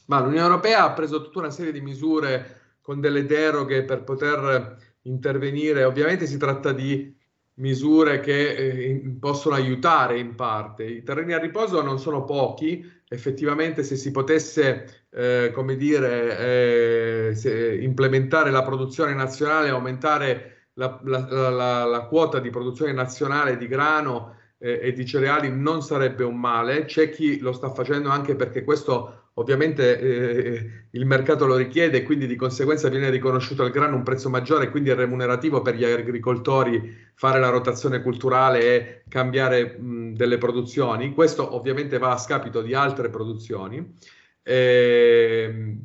Ma 0.07 0.21
l'Unione 0.21 0.47
Europea 0.47 0.85
ha 0.85 0.93
preso 0.93 1.23
tutta 1.23 1.41
una 1.41 1.51
serie 1.51 1.73
di 1.73 1.81
misure 1.81 2.77
con 2.81 3.01
delle 3.01 3.27
deroghe 3.27 3.85
per 3.85 4.05
poter 4.05 4.77
intervenire. 5.03 5.85
Ovviamente 5.85 6.27
si 6.27 6.39
tratta 6.39 6.73
di 6.73 7.21
misure 7.63 8.19
che 8.19 8.55
eh, 8.55 9.17
possono 9.21 9.55
aiutare 9.55 10.19
in 10.19 10.35
parte. 10.35 10.85
I 10.85 11.03
terreni 11.05 11.33
a 11.33 11.39
riposo 11.39 11.81
non 11.81 12.01
sono 12.01 12.25
pochi, 12.25 12.85
effettivamente 13.09 13.85
se 13.85 13.95
si 13.95 14.11
potesse, 14.11 15.07
eh, 15.11 15.53
come 15.55 15.77
dire, 15.77 17.31
eh, 17.33 17.79
implementare 17.81 18.51
la 18.51 18.65
produzione 18.65 19.15
nazionale, 19.15 19.69
aumentare 19.69 20.71
la, 20.75 21.01
la, 21.05 21.51
la, 21.51 21.85
la, 21.85 22.01
quota 22.07 22.41
di 22.41 22.51
produzione 22.51 22.93
nazionale 22.93 23.57
di 23.57 23.69
grano 23.69 24.37
eh, 24.59 24.81
e 24.83 24.93
di 24.93 25.07
cereali 25.07 25.49
non 25.49 25.83
sarebbe 25.83 26.25
un 26.25 26.41
male. 26.41 26.85
C'è 26.87 27.11
chi 27.11 27.39
lo 27.39 27.53
sta 27.53 27.71
facendo 27.71 28.09
anche 28.09 28.35
perché 28.35 28.65
questo 28.65 29.22
ovviamente 29.35 29.99
eh, 29.99 30.87
il 30.91 31.07
mercato 31.07 31.47
lo 31.47 31.57
richiede 31.57 31.99
e 31.99 32.03
quindi 32.03 32.27
di 32.27 32.37
conseguenza 32.37 32.89
viene 32.89 33.11
riconosciuto 33.11 33.63
al 33.63 33.71
grano 33.71 33.97
un 33.97 34.03
prezzo 34.03 34.29
maggiore, 34.29 34.71
quindi 34.71 34.91
è 34.91 34.95
remunerativo 34.95 35.63
per 35.63 35.75
gli 35.75 35.85
agricoltori 35.85 37.11
fare 37.15 37.41
la 37.41 37.49
rotazione 37.49 38.03
culturale 38.03 38.61
e 38.61 39.03
cambiare 39.09 39.79
mh, 39.79 40.15
delle 40.15 40.39
produzioni. 40.39 41.15
Questo 41.15 41.55
ovviamente 41.55 41.99
va 41.99 42.13
a 42.13 42.19
scapito 42.19 42.61
di 42.61 42.75
altre 42.75 43.09
produzioni. 43.09 43.95
Eh, 44.43 45.77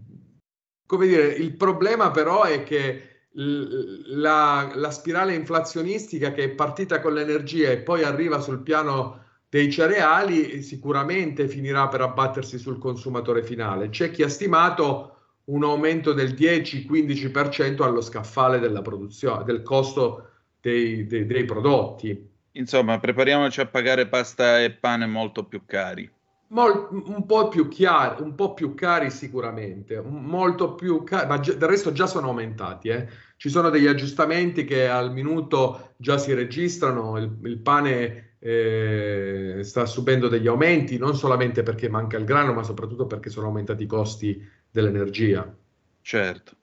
come 0.86 1.08
dire, 1.08 1.28
il 1.28 1.56
problema 1.56 2.12
però 2.12 2.44
è 2.44 2.64
che 2.64 3.08
la, 3.40 4.72
la 4.74 4.90
spirale 4.90 5.36
inflazionistica 5.36 6.32
che 6.32 6.46
è 6.46 6.50
partita 6.50 7.00
con 7.00 7.14
l'energia 7.14 7.70
e 7.70 7.78
poi 7.78 8.04
arriva 8.04 8.40
sul 8.40 8.64
piano 8.64 9.26
dei 9.50 9.72
cereali 9.72 10.62
sicuramente 10.62 11.48
finirà 11.48 11.88
per 11.88 12.02
abbattersi 12.02 12.58
sul 12.58 12.78
consumatore 12.78 13.44
finale. 13.44 13.90
C'è 13.90 14.12
chi 14.12 14.24
ha 14.24 14.30
stimato 14.30 15.16
un 15.46 15.64
aumento 15.64 16.12
del 16.14 16.34
10-15% 16.34 17.82
allo 17.82 18.02
scaffale 18.02 18.60
della 18.60 18.82
produzione, 18.82 19.46
del 19.46 19.64
costo 19.64 20.30
dei, 20.60 21.08
dei, 21.08 21.26
dei 21.26 21.46
prodotti. 21.46 22.30
Insomma, 22.54 23.00
prepariamoci 23.00 23.62
a 23.62 23.68
pagare 23.68 24.08
pasta 24.08 24.62
e 24.62 24.72
pane 24.72 25.06
molto 25.06 25.46
più 25.46 25.62
cari. 25.66 26.10
Mol, 26.50 26.88
un 26.92 27.26
po' 27.26 27.50
più 27.50 27.68
chiari, 27.68 28.22
un 28.22 28.34
po' 28.34 28.54
più 28.54 28.74
cari 28.74 29.10
sicuramente, 29.12 30.02
molto 30.02 30.76
più 30.76 31.04
cari, 31.04 31.28
ma 31.28 31.38
del 31.38 31.58
resto 31.60 31.92
già 31.92 32.08
sono 32.08 32.28
aumentati. 32.28 32.90
Eh. 32.90 33.08
Ci 33.36 33.50
sono 33.50 33.70
degli 33.70 33.86
aggiustamenti 33.86 34.66
che 34.66 34.88
al 34.88 35.12
minuto 35.12 35.94
già 35.98 36.18
si 36.18 36.34
registrano, 36.34 37.18
il, 37.18 37.38
il 37.44 37.58
pane 37.60 38.27
eh, 38.48 39.60
sta 39.64 39.86
subendo 39.86 40.30
degli 40.30 40.48
aumenti, 40.48 40.98
non 40.98 41.18
solamente 41.18 41.64
perché 41.64 41.90
manca 41.90 42.16
il 42.16 42.24
grano, 42.24 42.54
ma 42.54 42.64
soprattutto 42.64 43.06
perché 43.06 43.30
sono 43.30 43.48
aumentati 43.48 43.84
i 43.84 43.88
costi 43.88 44.42
dell'energia. 44.72 45.54
Certo. 46.02 46.56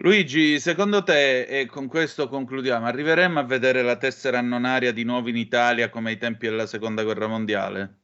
Luigi, 0.00 0.60
secondo 0.60 1.02
te, 1.02 1.44
e 1.44 1.64
con 1.64 1.88
questo 1.88 2.28
concludiamo, 2.28 2.84
arriveremo 2.84 3.38
a 3.38 3.44
vedere 3.44 3.82
la 3.82 3.96
tessera 3.96 4.38
annonaria 4.38 4.92
di 4.92 5.02
nuovo 5.02 5.30
in 5.30 5.36
Italia 5.36 5.88
come 5.88 6.10
ai 6.10 6.18
tempi 6.18 6.46
della 6.46 6.66
seconda 6.66 7.02
guerra 7.04 7.26
mondiale? 7.26 7.96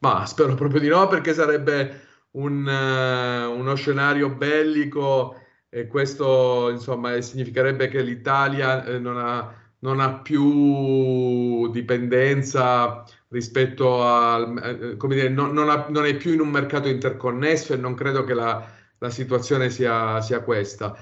Ma 0.00 0.26
spero 0.26 0.54
proprio 0.54 0.80
di 0.80 0.88
no, 0.88 1.08
perché 1.08 1.32
sarebbe 1.32 2.08
un, 2.32 2.66
uh, 2.66 3.58
uno 3.58 3.74
scenario 3.74 4.28
bellico 4.28 5.34
e 5.70 5.86
questo 5.86 6.68
insomma 6.70 7.18
significherebbe 7.20 7.88
che 7.88 8.02
l'Italia 8.02 8.84
eh, 8.84 8.98
non 8.98 9.16
ha, 9.16 9.59
non 9.80 10.00
ha 10.00 10.18
più 10.20 11.70
dipendenza 11.70 13.04
rispetto 13.28 14.02
al, 14.04 14.92
eh, 14.92 14.96
come 14.96 15.14
dire, 15.14 15.28
non, 15.28 15.52
non, 15.52 15.68
ha, 15.70 15.86
non, 15.88 16.06
è 16.06 16.16
più 16.16 16.32
in 16.32 16.40
un 16.40 16.48
mercato 16.48 16.88
interconnesso 16.88 17.72
e 17.72 17.76
non 17.76 17.94
credo 17.94 18.24
che 18.24 18.34
la, 18.34 18.66
la 18.98 19.10
situazione 19.10 19.70
sia, 19.70 20.20
sia 20.20 20.40
questa. 20.42 20.96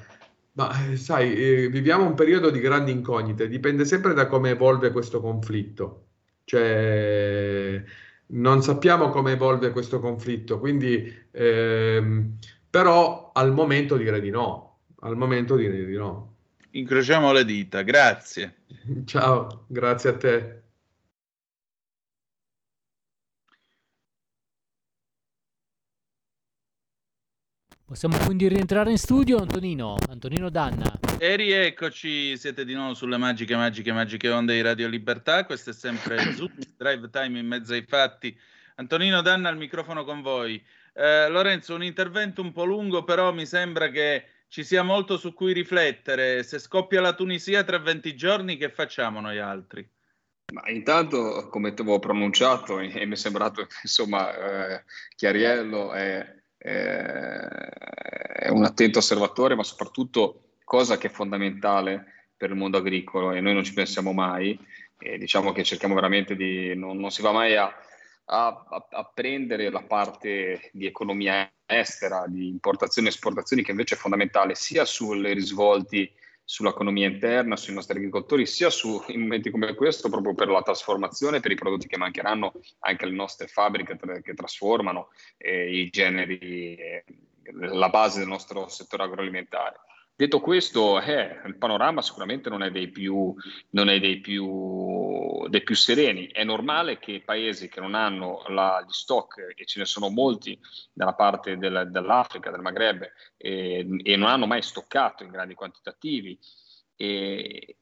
Ma 0.53 0.91
eh, 0.91 0.97
sai, 0.97 1.35
eh, 1.37 1.69
viviamo 1.69 2.05
un 2.05 2.15
periodo 2.15 2.51
di 2.51 2.61
grandi 2.61 2.91
incognite, 2.93 3.49
dipende 3.49 3.85
sempre 3.85 4.15
da 4.15 4.27
come 4.27 4.51
evolve 4.51 4.93
questo 4.93 5.21
conflitto. 5.21 6.07
Cioè, 6.45 7.83
non 8.29 8.63
sappiamo 8.63 9.11
come 9.11 9.33
evolve 9.33 9.71
questo 9.71 10.01
conflitto, 10.01 10.59
quindi 10.59 11.15
ehm, 11.31 12.39
però 12.71 13.33
al 13.35 13.53
momento 13.53 13.97
direi 13.97 14.21
di 14.21 14.31
no, 14.31 14.81
al 15.01 15.17
momento 15.17 15.57
direi 15.57 15.85
di 15.87 15.97
no. 15.97 16.28
Incrociamo 16.79 17.33
le 17.33 17.45
dita, 17.45 17.83
grazie. 17.83 18.59
Ciao, 19.05 19.65
grazie 19.67 20.11
a 20.11 20.17
te. 20.17 20.63
Possiamo 27.85 28.17
quindi 28.19 28.47
rientrare 28.47 28.91
in 28.91 28.99
studio, 28.99 29.39
Antonino, 29.39 29.97
Antonino 30.09 30.51
Danna. 30.51 31.01
E 31.19 31.35
rieccoci, 31.35 32.37
siete 32.37 32.65
di 32.65 32.75
nuovo 32.75 32.95
sulle 32.95 33.17
magiche, 33.17 33.57
magiche, 33.57 33.93
magiche 33.93 34.29
onde 34.29 34.55
di 34.55 34.61
Radio 34.61 34.87
Libertà. 34.87 35.45
Questo 35.47 35.71
è 35.71 35.73
sempre 35.73 36.19
Zoom, 36.37 36.53
Drive 36.77 37.11
Time 37.11 37.41
in 37.41 37.47
mezzo 37.47 37.73
ai 37.73 37.83
fatti. 37.83 38.39
Antonino 38.77 39.21
Danna 39.21 39.49
al 39.49 39.57
microfono 39.57 40.05
con 40.05 40.23
voi. 40.23 40.63
Eh, 40.93 41.29
Lorenzo, 41.29 41.75
un 41.75 41.83
intervento 41.83 42.41
un 42.41 42.53
po' 42.53 42.65
lungo, 42.65 43.03
però 43.03 43.33
mi 43.33 43.47
sembra 43.47 43.89
che 43.89 44.25
ci 44.49 44.65
sia 44.65 44.83
molto 44.83 45.17
su 45.17 45.33
cui 45.35 45.53
riflettere. 45.53 46.43
Se 46.43 46.59
scoppia 46.59 47.01
la 47.01 47.15
Tunisia 47.15 47.63
tra 47.65 47.79
20 47.79 48.17
giorni, 48.17 48.57
che 48.57 48.71
facciamo 48.71 49.21
noi 49.21 49.39
altri? 49.39 49.89
Ma 50.53 50.69
intanto, 50.71 51.49
come 51.51 51.75
ti 51.75 51.83
avevo 51.83 51.99
pronunciato, 51.99 52.79
e 52.81 53.07
mi 53.07 53.13
è 53.13 53.17
sembrato 53.17 53.67
insomma 53.83 54.77
eh, 54.77 54.85
chiariello, 55.15 55.93
è 55.93 56.37
è 58.49 58.49
un 58.49 58.65
attento 58.65 58.99
osservatore, 58.99 59.55
ma 59.55 59.63
soprattutto 59.63 60.57
cosa 60.65 60.99
che 60.99 61.07
è 61.07 61.11
fondamentale 61.11 62.31
per 62.37 62.51
il 62.51 62.57
mondo 62.57 62.79
agricolo 62.79 63.33
e 63.33 63.41
noi 63.41 63.55
non 63.55 63.65
ci 63.65 63.73
pensiamo 63.73 64.13
mai, 64.13 64.59
e 64.99 65.19
diciamo 65.19 65.53
che 65.53 65.63
cerchiamo 65.63 65.95
veramente 65.95 66.35
di, 66.35 66.75
non, 66.75 66.99
non 66.99 67.11
si 67.11 67.23
va 67.23 67.33
mai 67.33 67.57
a, 67.57 67.73
a, 68.31 68.87
a, 68.91 69.11
prendere 69.13 69.71
la 69.71 69.83
parte 69.83 70.71
di 70.73 70.87
economia 70.87 71.51
estera, 71.65 72.25
di 72.27 72.49
importazioni 72.49 73.09
e 73.09 73.11
esportazioni 73.11 73.63
che 73.63 73.71
invece 73.71 73.95
è 73.95 73.99
fondamentale 73.99 74.55
sia 74.55 74.85
sui 74.85 75.33
risvolti 75.33 76.11
sull'economia 76.45 77.07
interna, 77.07 77.57
sui 77.57 77.75
nostri 77.75 77.99
agricoltori, 77.99 78.47
sia 78.47 78.71
su, 78.71 79.03
in 79.09 79.21
momenti 79.21 79.51
come 79.51 79.75
questo, 79.75 80.09
proprio 80.09 80.35
per 80.35 80.49
la 80.49 80.63
trasformazione, 80.63 81.41
per 81.41 81.51
i 81.51 81.57
prodotti 81.57 81.89
che 81.89 81.99
mancheranno 81.99 82.53
anche 82.81 83.05
alle 83.05 83.15
nostre 83.15 83.49
fabbriche 83.49 83.97
tra, 83.97 84.19
che 84.21 84.33
trasformano 84.33 85.11
eh, 85.37 85.71
i 85.71 85.91
generi, 85.91 86.75
eh, 86.77 87.05
la 87.53 87.91
base 87.91 88.21
del 88.21 88.29
nostro 88.29 88.67
settore 88.69 89.03
agroalimentare. 89.03 89.81
Detto 90.19 90.41
questo, 90.41 91.01
eh, 91.01 91.43
il 91.47 91.59
panorama 91.59 92.03
sicuramente 92.03 92.49
non 92.49 92.65
è, 92.65 92.73
dei 92.73 92.89
più, 92.89 93.33
non 93.71 93.89
è 93.89 94.01
dei, 94.01 94.19
più, 94.19 95.47
dei 95.47 95.63
più, 95.63 95.77
sereni. 95.77 96.27
È 96.27 96.43
normale 96.43 96.99
che 96.99 97.23
paesi 97.25 97.69
che 97.69 97.79
non 97.79 97.95
hanno 97.95 98.43
la, 98.49 98.83
gli 98.85 98.91
stock, 98.91 99.55
e 99.55 99.65
ce 99.65 99.79
ne 99.79 99.85
sono 99.85 100.09
molti 100.09 100.59
dalla 100.93 101.15
parte 101.15 101.57
del, 101.57 101.87
dell'Africa, 101.93 102.51
del 102.51 102.63
Maghreb, 102.63 103.09
eh, 103.37 103.87
e 104.03 104.17
non 104.17 104.29
hanno 104.29 104.47
mai 104.47 104.61
stoccato 104.61 105.23
in 105.23 105.31
grandi 105.31 105.55
quantitativi, 105.55 106.37
e 106.97 107.77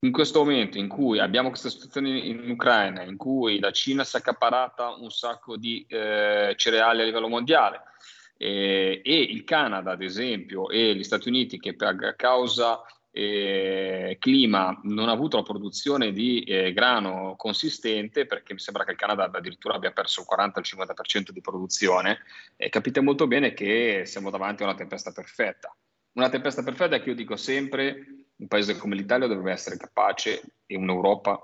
in 0.00 0.10
questo 0.10 0.40
momento 0.40 0.78
in 0.78 0.88
cui 0.88 1.20
abbiamo 1.20 1.50
questa 1.50 1.70
situazione 1.70 2.18
in 2.18 2.50
Ucraina, 2.50 3.02
in 3.02 3.16
cui 3.16 3.60
la 3.60 3.70
Cina 3.70 4.02
si 4.02 4.16
è 4.16 4.18
accaparata 4.18 4.88
un 4.88 5.12
sacco 5.12 5.56
di 5.56 5.86
eh, 5.88 6.52
cereali 6.56 7.02
a 7.02 7.04
livello 7.04 7.28
mondiale, 7.28 7.80
eh, 8.36 9.00
e 9.04 9.20
il 9.20 9.44
Canada, 9.44 9.92
ad 9.92 10.02
esempio, 10.02 10.68
e 10.68 10.94
gli 10.94 11.04
Stati 11.04 11.28
Uniti 11.28 11.58
che 11.58 11.74
per 11.74 12.14
causa 12.16 12.82
eh, 13.10 14.18
clima 14.20 14.78
non 14.82 15.08
ha 15.08 15.12
avuto 15.12 15.38
la 15.38 15.42
produzione 15.42 16.12
di 16.12 16.42
eh, 16.42 16.74
grano 16.74 17.34
consistente, 17.36 18.26
perché 18.26 18.52
mi 18.52 18.58
sembra 18.58 18.84
che 18.84 18.90
il 18.90 18.98
Canada 18.98 19.30
addirittura 19.32 19.74
abbia 19.74 19.90
perso 19.90 20.20
il 20.20 20.26
40-50% 20.30 21.30
di 21.30 21.40
produzione, 21.40 22.18
eh, 22.56 22.68
capite 22.68 23.00
molto 23.00 23.26
bene 23.26 23.54
che 23.54 24.02
siamo 24.04 24.28
davanti 24.28 24.62
a 24.62 24.66
una 24.66 24.74
tempesta 24.74 25.12
perfetta. 25.12 25.74
Una 26.12 26.28
tempesta 26.28 26.62
perfetta 26.62 27.00
che 27.00 27.08
io 27.08 27.14
dico 27.14 27.36
sempre, 27.36 28.26
un 28.36 28.48
paese 28.48 28.76
come 28.76 28.94
l'Italia 28.94 29.26
dovrebbe 29.26 29.52
essere 29.52 29.78
capace 29.78 30.42
e 30.66 30.76
un'Europa 30.76 31.40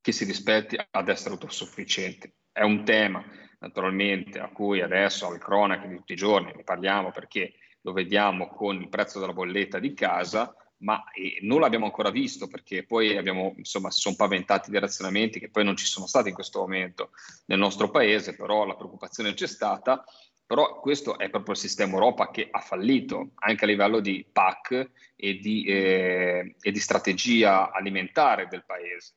che 0.00 0.12
si 0.12 0.24
rispetti 0.24 0.78
ad 0.88 1.08
essere 1.08 1.34
autosufficiente. 1.34 2.34
È 2.52 2.62
un 2.62 2.84
tema 2.84 3.24
naturalmente 3.62 4.40
a 4.40 4.48
cui 4.48 4.80
adesso 4.80 5.28
alle 5.28 5.38
cronache 5.38 5.88
di 5.88 5.96
tutti 5.96 6.12
i 6.12 6.16
giorni 6.16 6.52
ne 6.54 6.64
parliamo 6.64 7.12
perché 7.12 7.54
lo 7.82 7.92
vediamo 7.92 8.48
con 8.48 8.80
il 8.80 8.88
prezzo 8.88 9.18
della 9.18 9.32
bolletta 9.32 9.78
di 9.78 9.94
casa, 9.94 10.54
ma 10.78 11.02
eh, 11.12 11.38
non 11.42 11.60
l'abbiamo 11.60 11.84
ancora 11.84 12.10
visto 12.10 12.48
perché 12.48 12.84
poi 12.84 13.16
abbiamo, 13.16 13.54
insomma, 13.56 13.90
si 13.90 14.00
sono 14.00 14.16
paventati 14.16 14.70
dei 14.70 14.80
razionamenti 14.80 15.38
che 15.38 15.50
poi 15.50 15.64
non 15.64 15.76
ci 15.76 15.86
sono 15.86 16.06
stati 16.06 16.28
in 16.28 16.34
questo 16.34 16.60
momento 16.60 17.10
nel 17.46 17.58
nostro 17.58 17.90
paese, 17.90 18.36
però 18.36 18.64
la 18.64 18.74
preoccupazione 18.74 19.34
c'è 19.34 19.46
stata. 19.46 20.04
Però 20.44 20.80
questo 20.80 21.18
è 21.18 21.30
proprio 21.30 21.54
il 21.54 21.60
sistema 21.60 21.94
Europa 21.94 22.30
che 22.30 22.48
ha 22.50 22.60
fallito 22.60 23.30
anche 23.36 23.64
a 23.64 23.68
livello 23.68 24.00
di 24.00 24.26
PAC 24.30 24.90
e 25.16 25.38
di, 25.38 25.64
eh, 25.64 26.56
e 26.60 26.70
di 26.70 26.80
strategia 26.80 27.70
alimentare 27.70 28.48
del 28.48 28.64
paese 28.64 29.14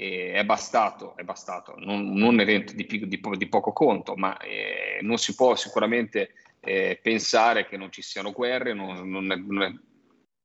è 0.00 0.44
bastato, 0.44 1.16
è 1.16 1.24
bastato, 1.24 1.74
non, 1.78 2.12
non 2.12 2.34
un 2.34 2.40
evento 2.40 2.72
di, 2.72 2.86
di, 2.86 3.08
di, 3.08 3.48
poco 3.48 3.72
conto, 3.72 4.14
ma 4.14 4.36
eh, 4.38 5.00
non 5.00 5.18
si 5.18 5.34
può 5.34 5.56
sicuramente 5.56 6.34
eh, 6.60 7.00
pensare 7.02 7.66
che 7.66 7.76
non 7.76 7.90
ci 7.90 8.00
siano 8.00 8.30
guerre, 8.30 8.74
non, 8.74 9.10
non, 9.10 9.26
non, 9.26 9.82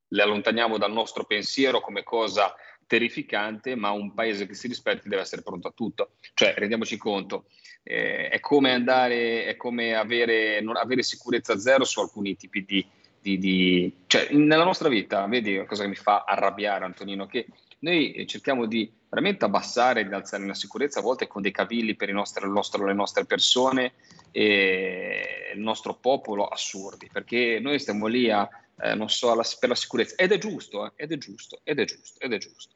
le 0.07 0.21
allontaniamo 0.23 0.79
dal 0.79 0.91
nostro 0.91 1.25
pensiero 1.25 1.81
come 1.81 2.01
cosa 2.01 2.55
terrificante, 2.87 3.75
ma 3.75 3.91
un 3.91 4.15
paese 4.15 4.47
che 4.47 4.55
si 4.55 4.67
rispetti 4.67 5.07
deve 5.07 5.21
essere 5.21 5.43
pronto 5.43 5.67
a 5.67 5.73
tutto. 5.75 6.13
Cioè, 6.33 6.55
rendiamoci 6.57 6.97
conto, 6.97 7.45
eh, 7.83 8.29
è 8.29 8.39
come 8.39 8.73
andare, 8.73 9.45
è 9.45 9.55
come 9.55 9.93
avere, 9.93 10.61
non, 10.61 10.77
avere 10.77 11.03
sicurezza 11.03 11.59
zero 11.59 11.83
su 11.83 11.99
alcuni 11.99 12.35
tipi 12.35 12.65
di, 12.65 12.83
di, 13.21 13.37
di, 13.37 13.95
cioè 14.07 14.29
nella 14.31 14.63
nostra 14.63 14.89
vita, 14.89 15.27
vedi 15.27 15.63
cosa 15.67 15.85
mi 15.85 15.93
fa 15.93 16.23
arrabbiare 16.25 16.85
Antonino, 16.85 17.27
che 17.27 17.45
noi 17.83 18.25
cerchiamo 18.27 18.65
di 18.65 18.91
veramente 19.09 19.45
abbassare 19.45 20.07
di 20.07 20.13
alzare 20.13 20.45
la 20.45 20.53
sicurezza, 20.53 20.99
a 20.99 21.03
volte 21.03 21.27
con 21.27 21.41
dei 21.41 21.51
cavilli 21.51 21.95
per 21.95 22.11
nostri, 22.11 22.49
nostro, 22.49 22.85
le 22.85 22.93
nostre 22.93 23.25
persone 23.25 23.93
e 24.31 25.51
il 25.53 25.59
nostro 25.59 25.93
popolo 25.93 26.47
assurdi, 26.47 27.09
perché 27.11 27.59
noi 27.61 27.77
stiamo 27.79 28.07
lì 28.07 28.31
a, 28.31 28.49
eh, 28.81 28.95
non 28.95 29.09
so, 29.09 29.31
alla, 29.31 29.43
per 29.59 29.69
la 29.69 29.75
sicurezza, 29.75 30.15
ed 30.15 30.31
è 30.31 30.37
giusto, 30.37 30.85
eh, 30.85 30.91
ed 30.95 31.11
è 31.11 31.17
giusto, 31.17 31.59
ed 31.63 31.79
è 31.79 31.85
giusto, 31.85 32.19
ed 32.19 32.33
è 32.33 32.37
giusto. 32.37 32.73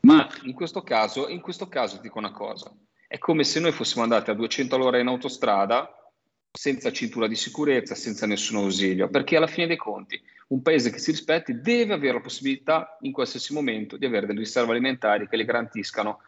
Ma 0.00 0.28
in 0.42 0.52
questo 0.52 0.82
caso, 0.82 1.28
in 1.28 1.40
questo 1.40 1.66
caso 1.68 1.98
dico 2.00 2.18
una 2.18 2.32
cosa, 2.32 2.70
è 3.08 3.18
come 3.18 3.44
se 3.44 3.60
noi 3.60 3.72
fossimo 3.72 4.02
andati 4.02 4.30
a 4.30 4.34
200 4.34 4.74
all'ora 4.74 4.98
in 4.98 5.08
autostrada 5.08 6.03
senza 6.56 6.92
cintura 6.92 7.26
di 7.26 7.34
sicurezza, 7.34 7.96
senza 7.96 8.26
nessun 8.26 8.58
ausilio, 8.58 9.08
perché 9.08 9.36
alla 9.36 9.48
fine 9.48 9.66
dei 9.66 9.76
conti 9.76 10.22
un 10.48 10.62
paese 10.62 10.90
che 10.90 10.98
si 10.98 11.10
rispetti 11.10 11.60
deve 11.60 11.94
avere 11.94 12.14
la 12.14 12.20
possibilità 12.20 12.96
in 13.00 13.10
qualsiasi 13.10 13.52
momento 13.52 13.96
di 13.96 14.06
avere 14.06 14.26
delle 14.26 14.38
riserve 14.38 14.70
alimentari 14.70 15.26
che 15.26 15.36
le 15.36 15.44
garantiscano 15.44 16.20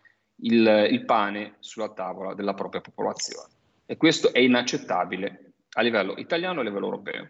il, 0.43 0.89
il 0.91 1.05
pane 1.05 1.55
sulla 1.61 1.91
tavola 1.91 2.35
della 2.35 2.55
propria 2.55 2.81
popolazione. 2.81 3.51
E 3.87 3.97
questo 3.97 4.33
è 4.33 4.41
inaccettabile 4.41 5.53
a 5.75 5.83
livello 5.83 6.15
italiano 6.17 6.59
e 6.59 6.63
a 6.63 6.65
livello 6.65 6.87
europeo. 6.87 7.29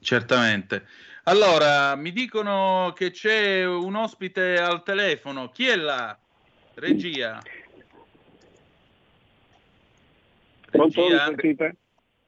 Certamente. 0.00 0.86
Allora, 1.24 1.96
mi 1.96 2.12
dicono 2.12 2.92
che 2.94 3.12
c'è 3.12 3.64
un 3.64 3.94
ospite 3.94 4.58
al 4.58 4.82
telefono. 4.82 5.48
Chi 5.48 5.68
è 5.68 5.76
là? 5.76 6.18
Regia. 6.74 7.40
Pronto, 10.70 11.08
Regia? 11.08 11.74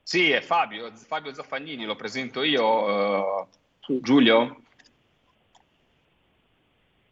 Sì, 0.03 0.31
è 0.31 0.41
Fabio, 0.41 0.91
Fabio 0.95 1.33
Zaffagnini, 1.33 1.85
lo 1.85 1.97
presento 1.97 2.43
io. 2.43 3.47
Uh, 3.87 4.01
Giulio? 4.01 4.63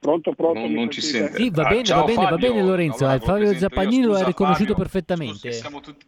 Pronto, 0.00 0.32
pronto? 0.32 0.60
Non, 0.60 0.72
non 0.72 0.90
ci 0.90 1.00
sente. 1.02 1.36
Sì, 1.36 1.50
va 1.50 1.68
bene, 1.68 1.88
ah, 1.90 1.96
va, 1.96 2.04
bene 2.04 2.14
Fabio. 2.14 2.30
va 2.30 2.36
bene 2.36 2.62
Lorenzo. 2.62 3.04
Allora, 3.06 3.24
Fabio 3.24 3.54
Zappagnini 3.54 4.04
lo 4.04 4.14
ha 4.14 4.24
riconosciuto 4.24 4.72
Fabio, 4.72 4.84
perfettamente. 4.84 5.52
Scusa, 5.52 5.60
siamo, 5.60 5.80
tutti, 5.80 6.06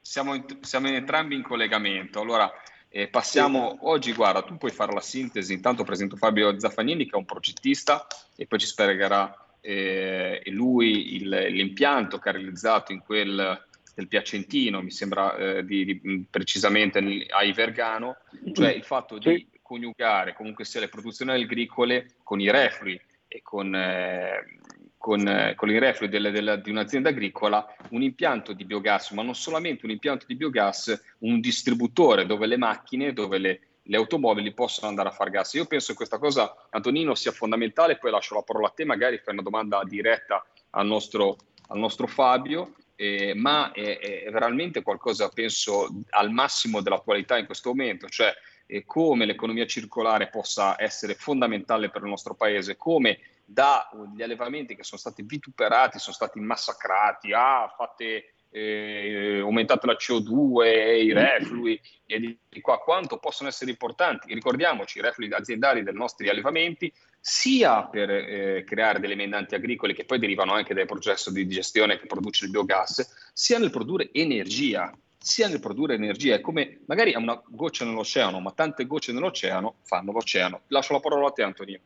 siamo, 0.00 0.34
in, 0.34 0.44
siamo 0.60 0.88
entrambi 0.88 1.34
in 1.34 1.42
collegamento. 1.42 2.20
Allora, 2.20 2.50
eh, 2.90 3.08
passiamo 3.08 3.70
sì. 3.70 3.78
oggi, 3.82 4.12
guarda, 4.12 4.42
tu 4.42 4.58
puoi 4.58 4.70
fare 4.70 4.92
la 4.92 5.00
sintesi. 5.00 5.54
Intanto 5.54 5.84
presento 5.84 6.16
Fabio 6.16 6.58
Zaffagnini, 6.58 7.06
che 7.06 7.12
è 7.12 7.16
un 7.16 7.24
progettista, 7.24 8.06
e 8.36 8.46
poi 8.46 8.58
ci 8.58 8.66
spiegherà 8.66 9.34
eh, 9.62 10.42
lui 10.46 11.16
il, 11.16 11.28
l'impianto 11.28 12.18
che 12.18 12.28
ha 12.28 12.32
realizzato 12.32 12.92
in 12.92 13.00
quel 13.00 13.68
del 14.00 14.08
Piacentino, 14.08 14.80
mi 14.80 14.90
sembra 14.90 15.36
eh, 15.36 15.64
di, 15.64 15.84
di, 15.84 16.26
precisamente 16.28 16.98
a 17.28 17.44
Ivergano, 17.44 18.16
cioè 18.52 18.72
il 18.72 18.82
fatto 18.82 19.18
di 19.18 19.46
coniugare 19.62 20.32
comunque 20.32 20.64
sia 20.64 20.80
le 20.80 20.88
produzioni 20.88 21.30
agricole 21.32 22.14
con 22.22 22.40
i 22.40 22.50
reflui 22.50 22.98
e 23.28 23.42
con, 23.42 23.74
eh, 23.74 24.58
con, 24.96 25.28
eh, 25.28 25.54
con 25.54 25.70
i 25.70 25.78
reflui 25.78 26.08
delle, 26.08 26.30
delle, 26.30 26.60
di 26.62 26.70
un'azienda 26.70 27.10
agricola 27.10 27.76
un 27.90 28.02
impianto 28.02 28.54
di 28.54 28.64
biogas, 28.64 29.10
ma 29.10 29.22
non 29.22 29.34
solamente 29.34 29.84
un 29.84 29.92
impianto 29.92 30.24
di 30.26 30.34
biogas, 30.34 31.14
un 31.18 31.40
distributore 31.40 32.24
dove 32.24 32.46
le 32.46 32.56
macchine, 32.56 33.12
dove 33.12 33.38
le, 33.38 33.60
le 33.82 33.96
automobili 33.96 34.52
possono 34.52 34.88
andare 34.88 35.10
a 35.10 35.12
far 35.12 35.28
gas. 35.28 35.52
Io 35.54 35.66
penso 35.66 35.88
che 35.88 35.98
questa 35.98 36.18
cosa, 36.18 36.56
Antonino, 36.70 37.14
sia 37.14 37.32
fondamentale, 37.32 37.98
poi 37.98 38.10
lascio 38.10 38.34
la 38.34 38.42
parola 38.42 38.68
a 38.68 38.72
te, 38.74 38.84
magari 38.86 39.18
fai 39.18 39.34
una 39.34 39.42
domanda 39.42 39.82
diretta 39.84 40.44
al 40.70 40.86
nostro, 40.86 41.36
al 41.68 41.78
nostro 41.78 42.06
Fabio, 42.06 42.74
eh, 43.00 43.32
ma 43.34 43.72
è, 43.72 43.98
è, 43.98 44.30
veramente 44.30 44.82
qualcosa, 44.82 45.30
penso, 45.30 45.88
al 46.10 46.30
massimo 46.30 46.82
dell'attualità 46.82 47.38
in 47.38 47.46
questo 47.46 47.70
momento, 47.70 48.10
cioè 48.10 48.30
eh, 48.66 48.84
come 48.84 49.24
l'economia 49.24 49.64
circolare 49.64 50.28
possa 50.28 50.74
essere 50.76 51.14
fondamentale 51.14 51.88
per 51.88 52.02
il 52.02 52.10
nostro 52.10 52.34
paese, 52.34 52.76
come 52.76 53.18
dagli 53.42 54.20
allevamenti 54.20 54.76
che 54.76 54.84
sono 54.84 55.00
stati 55.00 55.22
vituperati, 55.22 55.98
sono 55.98 56.14
stati 56.14 56.40
massacrati, 56.40 57.32
ah, 57.32 57.72
fate 57.74 58.34
eh, 58.50 59.38
aumentato 59.40 59.86
la 59.86 59.96
CO2, 59.96 61.02
i 61.02 61.12
reflui 61.12 61.80
e 62.06 62.18
di, 62.18 62.60
qua, 62.60 62.78
quanto 62.78 63.18
possono 63.18 63.48
essere 63.48 63.70
importanti. 63.70 64.32
Ricordiamoci, 64.34 64.98
i 64.98 65.02
reflui 65.02 65.32
aziendali 65.32 65.82
dei 65.82 65.94
nostri 65.94 66.28
allevamenti, 66.28 66.92
sia 67.20 67.84
per 67.84 68.10
eh, 68.10 68.64
creare 68.66 68.98
delle 68.98 69.12
emendanti 69.12 69.54
agricole 69.54 69.94
che 69.94 70.04
poi 70.04 70.18
derivano 70.18 70.52
anche 70.52 70.74
dal 70.74 70.86
processo 70.86 71.30
di 71.30 71.46
digestione 71.46 71.98
che 71.98 72.06
produce 72.06 72.44
il 72.44 72.50
biogas, 72.50 73.30
sia 73.32 73.58
nel 73.58 73.70
produrre 73.70 74.10
energia 74.12 74.92
sia 75.22 75.48
nel 75.48 75.60
produrre 75.60 75.94
energia, 75.94 76.34
è 76.34 76.40
come 76.40 76.80
magari 76.86 77.12
è 77.12 77.16
una 77.16 77.40
goccia 77.46 77.84
nell'oceano, 77.84 78.40
ma 78.40 78.52
tante 78.52 78.86
gocce 78.86 79.12
nell'oceano 79.12 79.76
fanno 79.84 80.12
l'oceano. 80.12 80.62
Lascio 80.68 80.94
la 80.94 81.00
parola 81.00 81.28
a 81.28 81.30
te, 81.30 81.42
Antonio. 81.42 81.78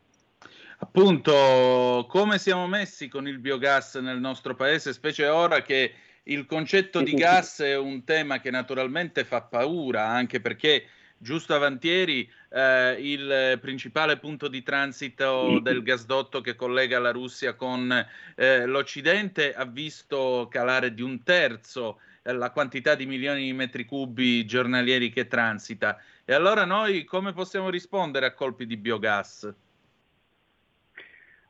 Appunto, 0.79 2.07
come 2.09 2.39
siamo 2.39 2.69
messi 2.69 3.09
con 3.09 3.27
il 3.27 3.41
biogas 3.41 3.97
nel 3.97 4.21
nostro 4.21 4.55
paese, 4.55 4.93
specie 4.93 5.27
ora 5.27 5.63
che 5.63 5.95
il 6.25 6.47
concetto 6.47 7.03
di 7.03 7.13
gas 7.15 7.61
è 7.61 7.77
un 7.77 8.05
tema 8.05 8.41
che 8.41 8.51
naturalmente 8.51 9.25
fa 9.25 9.43
paura, 9.43 10.07
anche 10.07 10.41
perché 10.41 10.87
giusto 11.19 11.55
avantieri 11.55 12.29
eh, 12.51 12.97
il 13.01 13.59
principale 13.61 14.19
punto 14.19 14.49
di 14.49 14.63
transito 14.63 15.59
del 15.61 15.83
gasdotto 15.83 16.41
che 16.41 16.55
collega 16.55 16.99
la 16.99 17.13
Russia 17.13 17.55
con 17.55 17.93
eh, 18.37 18.67
l'Occidente 18.67 19.55
ha 19.55 19.65
visto 19.65 20.49
calare 20.51 20.95
di 20.95 21.03
un 21.03 21.23
terzo 21.23 21.99
eh, 22.23 22.33
la 22.33 22.51
quantità 22.51 22.95
di 22.95 23.07
milioni 23.07 23.45
di 23.45 23.53
metri 23.53 23.85
cubi 23.85 24.45
giornalieri 24.47 25.11
che 25.11 25.27
transita. 25.27 25.99
E 26.25 26.33
allora 26.33 26.65
noi 26.65 27.05
come 27.05 27.33
possiamo 27.33 27.69
rispondere 27.69 28.27
a 28.27 28.33
colpi 28.33 28.67
di 28.67 28.77
biogas? 28.77 29.53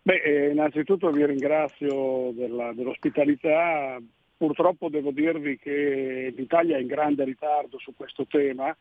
Beh, 0.03 0.21
eh, 0.21 0.51
innanzitutto 0.51 1.11
vi 1.11 1.25
ringrazio 1.25 2.31
della, 2.35 2.75
dell'ospitalità, 2.75 3.99
Purtroppo 4.37 4.89
devo 4.89 5.11
dirvi 5.11 5.59
che 5.59 6.33
l'Italia 6.37 6.77
è 6.77 6.81
in 6.81 6.87
grande 6.87 7.25
ritardo 7.25 7.79
su 7.79 7.95
questo 7.95 8.27
tema, 8.27 8.77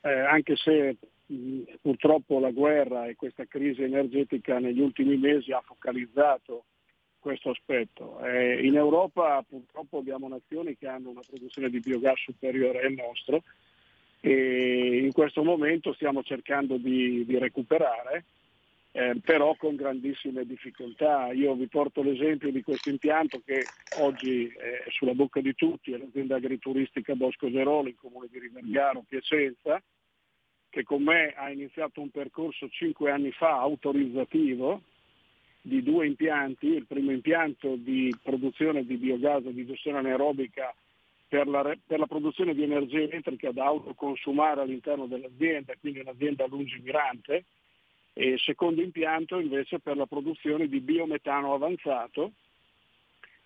eh, 0.00 0.10
anche 0.10 0.56
se 0.56 0.96
mh, 1.26 1.62
purtroppo 1.80 2.38
la 2.38 2.50
guerra 2.50 3.06
e 3.06 3.16
questa 3.16 3.44
crisi 3.46 3.82
energetica 3.82 4.58
negli 4.58 4.80
ultimi 4.80 5.16
mesi 5.16 5.52
ha 5.52 5.60
focalizzato 5.64 6.64
questo 7.18 7.50
aspetto. 7.50 8.20
Eh, 8.24 8.64
in 8.64 8.76
Europa 8.76 9.44
purtroppo 9.46 9.98
abbiamo 9.98 10.28
nazioni 10.28 10.76
che 10.76 10.86
hanno 10.86 11.10
una 11.10 11.22
produzione 11.26 11.68
di 11.68 11.80
biogas 11.80 12.20
superiore 12.20 12.86
al 12.86 12.92
nostro 12.92 13.42
e 14.20 15.00
in 15.04 15.12
questo 15.12 15.42
momento 15.42 15.92
stiamo 15.92 16.22
cercando 16.22 16.76
di, 16.76 17.24
di 17.24 17.38
recuperare 17.38 18.24
eh, 18.98 19.20
però 19.24 19.54
con 19.54 19.76
grandissime 19.76 20.44
difficoltà. 20.44 21.30
Io 21.30 21.54
vi 21.54 21.68
porto 21.68 22.02
l'esempio 22.02 22.50
di 22.50 22.62
questo 22.62 22.90
impianto 22.90 23.40
che 23.44 23.64
oggi 24.00 24.48
è 24.48 24.90
sulla 24.90 25.14
bocca 25.14 25.40
di 25.40 25.54
tutti, 25.54 25.92
è 25.92 25.98
l'azienda 25.98 26.34
agrituristica 26.34 27.14
Bosco 27.14 27.48
Geroli, 27.48 27.90
in 27.90 27.96
comune 27.96 28.26
di 28.28 28.40
Rivergaro, 28.40 29.04
Piacenza, 29.06 29.80
che 30.68 30.82
con 30.82 31.04
me 31.04 31.32
ha 31.36 31.48
iniziato 31.48 32.00
un 32.00 32.10
percorso 32.10 32.68
cinque 32.70 33.12
anni 33.12 33.30
fa 33.30 33.60
autorizzativo 33.60 34.82
di 35.60 35.80
due 35.84 36.06
impianti, 36.06 36.66
il 36.66 36.86
primo 36.86 37.12
impianto 37.12 37.76
di 37.76 38.12
produzione 38.20 38.84
di 38.84 38.96
biogas 38.96 39.44
di 39.44 39.64
gestione 39.64 39.98
anaerobica 39.98 40.74
per 41.28 41.46
la, 41.46 41.62
per 41.86 42.00
la, 42.00 42.06
produzione 42.06 42.52
di 42.52 42.64
energia 42.64 42.98
elettrica 42.98 43.52
da 43.52 43.66
autoconsumare 43.66 44.62
all'interno 44.62 45.06
dell'azienda, 45.06 45.74
quindi 45.78 46.00
un'azienda 46.00 46.46
lungimirante, 46.48 47.44
e 48.12 48.36
secondo 48.38 48.82
impianto 48.82 49.38
invece 49.38 49.78
per 49.78 49.96
la 49.96 50.06
produzione 50.06 50.68
di 50.68 50.80
biometano 50.80 51.54
avanzato 51.54 52.32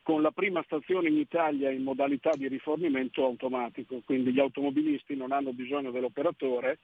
con 0.02 0.20
la 0.20 0.32
prima 0.32 0.62
stazione 0.64 1.08
in 1.08 1.16
Italia 1.16 1.70
in 1.70 1.82
modalità 1.82 2.30
di 2.34 2.48
rifornimento 2.48 3.24
automatico, 3.24 4.00
quindi 4.04 4.32
gli 4.32 4.40
automobilisti 4.40 5.14
non 5.14 5.30
hanno 5.32 5.52
bisogno 5.52 5.90
dell'operatore 5.90 6.78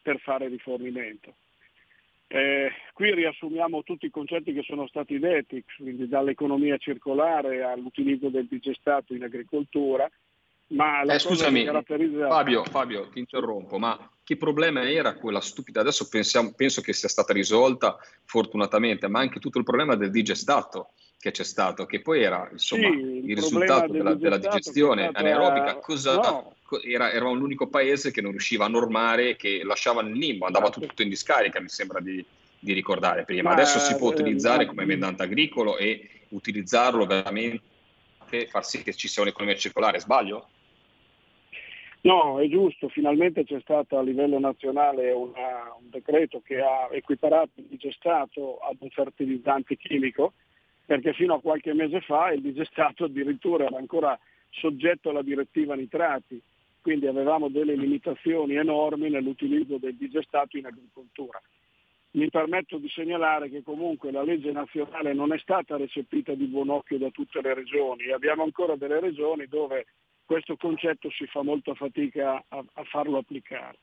per 0.00 0.18
fare 0.20 0.48
rifornimento. 0.48 1.34
Eh, 2.28 2.70
qui 2.94 3.14
riassumiamo 3.14 3.82
tutti 3.82 4.06
i 4.06 4.10
concetti 4.10 4.54
che 4.54 4.62
sono 4.62 4.86
stati 4.86 5.18
detti, 5.18 5.62
quindi 5.76 6.08
dall'economia 6.08 6.78
circolare 6.78 7.62
all'utilizzo 7.62 8.30
del 8.30 8.46
digestato 8.46 9.12
in 9.14 9.22
agricoltura, 9.22 10.10
ma 10.72 11.04
la 11.04 11.14
eh, 11.14 11.18
scusami, 11.18 11.64
caratterizza... 11.64 12.28
Fabio, 12.28 12.64
Fabio, 12.64 13.08
ti 13.08 13.18
interrompo, 13.18 13.78
ma 13.78 14.10
che 14.24 14.36
problema 14.36 14.88
era 14.88 15.14
quella 15.14 15.40
stupida? 15.40 15.80
Adesso 15.80 16.08
pensiamo, 16.08 16.52
penso 16.54 16.80
che 16.80 16.92
sia 16.92 17.08
stata 17.08 17.32
risolta 17.32 17.98
fortunatamente, 18.24 19.08
ma 19.08 19.20
anche 19.20 19.40
tutto 19.40 19.58
il 19.58 19.64
problema 19.64 19.94
del 19.94 20.10
digestato 20.10 20.90
che 21.18 21.30
c'è 21.30 21.44
stato, 21.44 21.86
che 21.86 22.00
poi 22.00 22.22
era 22.22 22.48
insomma, 22.50 22.88
sì, 22.88 22.96
il, 22.96 23.30
il 23.30 23.36
risultato 23.36 23.92
della, 23.92 24.14
della, 24.14 24.38
digestione 24.38 25.04
stata... 25.04 25.18
anaerobica. 25.18 25.76
Cosa, 25.76 26.14
no. 26.16 26.56
era, 26.84 27.12
era 27.12 27.30
l'unico 27.30 27.68
paese 27.68 28.10
che 28.10 28.20
non 28.20 28.32
riusciva 28.32 28.64
a 28.64 28.68
normare, 28.68 29.36
che 29.36 29.62
lasciava 29.62 30.02
nel 30.02 30.14
limbo, 30.14 30.46
andava 30.46 30.68
esatto. 30.68 30.86
tutto 30.86 31.02
in 31.02 31.08
discarica, 31.08 31.60
mi 31.60 31.68
sembra 31.68 32.00
di, 32.00 32.24
di 32.58 32.72
ricordare 32.72 33.24
prima. 33.24 33.50
Ma, 33.50 33.54
Adesso 33.54 33.78
si 33.78 33.94
può 33.96 34.10
eh, 34.10 34.14
utilizzare 34.14 34.64
eh, 34.64 34.66
come 34.66 34.82
emendante 34.82 35.22
agricolo 35.22 35.76
e 35.76 36.22
utilizzarlo 36.30 37.06
veramente, 37.06 37.60
far 38.48 38.64
sì 38.64 38.82
che 38.82 38.94
ci 38.94 39.06
sia 39.06 39.22
un'economia 39.22 39.56
circolare, 39.56 40.00
sbaglio? 40.00 40.48
No, 42.04 42.40
è 42.40 42.48
giusto, 42.48 42.88
finalmente 42.88 43.44
c'è 43.44 43.60
stato 43.60 43.96
a 43.96 44.02
livello 44.02 44.40
nazionale 44.40 45.12
una, 45.12 45.72
un 45.78 45.88
decreto 45.88 46.40
che 46.44 46.60
ha 46.60 46.88
equiparato 46.90 47.60
il 47.60 47.66
digestato 47.66 48.58
ad 48.58 48.76
un 48.80 48.90
fertilizzante 48.90 49.76
chimico, 49.76 50.32
perché 50.84 51.12
fino 51.12 51.34
a 51.34 51.40
qualche 51.40 51.72
mese 51.74 52.00
fa 52.00 52.32
il 52.32 52.42
digestato 52.42 53.04
addirittura 53.04 53.66
era 53.66 53.78
ancora 53.78 54.18
soggetto 54.50 55.10
alla 55.10 55.22
direttiva 55.22 55.76
nitrati, 55.76 56.42
quindi 56.80 57.06
avevamo 57.06 57.48
delle 57.48 57.76
limitazioni 57.76 58.56
enormi 58.56 59.08
nell'utilizzo 59.08 59.78
del 59.78 59.94
digestato 59.94 60.56
in 60.56 60.66
agricoltura. 60.66 61.40
Mi 62.14 62.28
permetto 62.30 62.78
di 62.78 62.88
segnalare 62.88 63.48
che 63.48 63.62
comunque 63.62 64.10
la 64.10 64.24
legge 64.24 64.50
nazionale 64.50 65.12
non 65.12 65.32
è 65.32 65.38
stata 65.38 65.76
recepita 65.76 66.34
di 66.34 66.46
buon 66.46 66.68
occhio 66.68 66.98
da 66.98 67.10
tutte 67.10 67.40
le 67.40 67.54
regioni 67.54 68.10
abbiamo 68.10 68.42
ancora 68.42 68.76
delle 68.76 69.00
regioni 69.00 69.46
dove 69.46 69.86
questo 70.32 70.56
concetto 70.56 71.10
si 71.10 71.26
fa 71.26 71.42
molta 71.42 71.74
fatica 71.74 72.42
a, 72.48 72.64
a 72.72 72.84
farlo 72.84 73.18
applicare. 73.18 73.76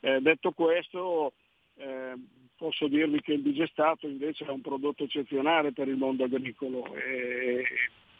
Eh, 0.00 0.20
detto 0.20 0.52
questo, 0.52 1.32
eh, 1.76 2.12
posso 2.54 2.86
dirvi 2.86 3.22
che 3.22 3.32
il 3.32 3.40
digestato 3.40 4.06
invece 4.06 4.44
è 4.44 4.50
un 4.50 4.60
prodotto 4.60 5.04
eccezionale 5.04 5.72
per 5.72 5.88
il 5.88 5.96
mondo 5.96 6.24
agricolo 6.24 6.94
e, 6.96 7.64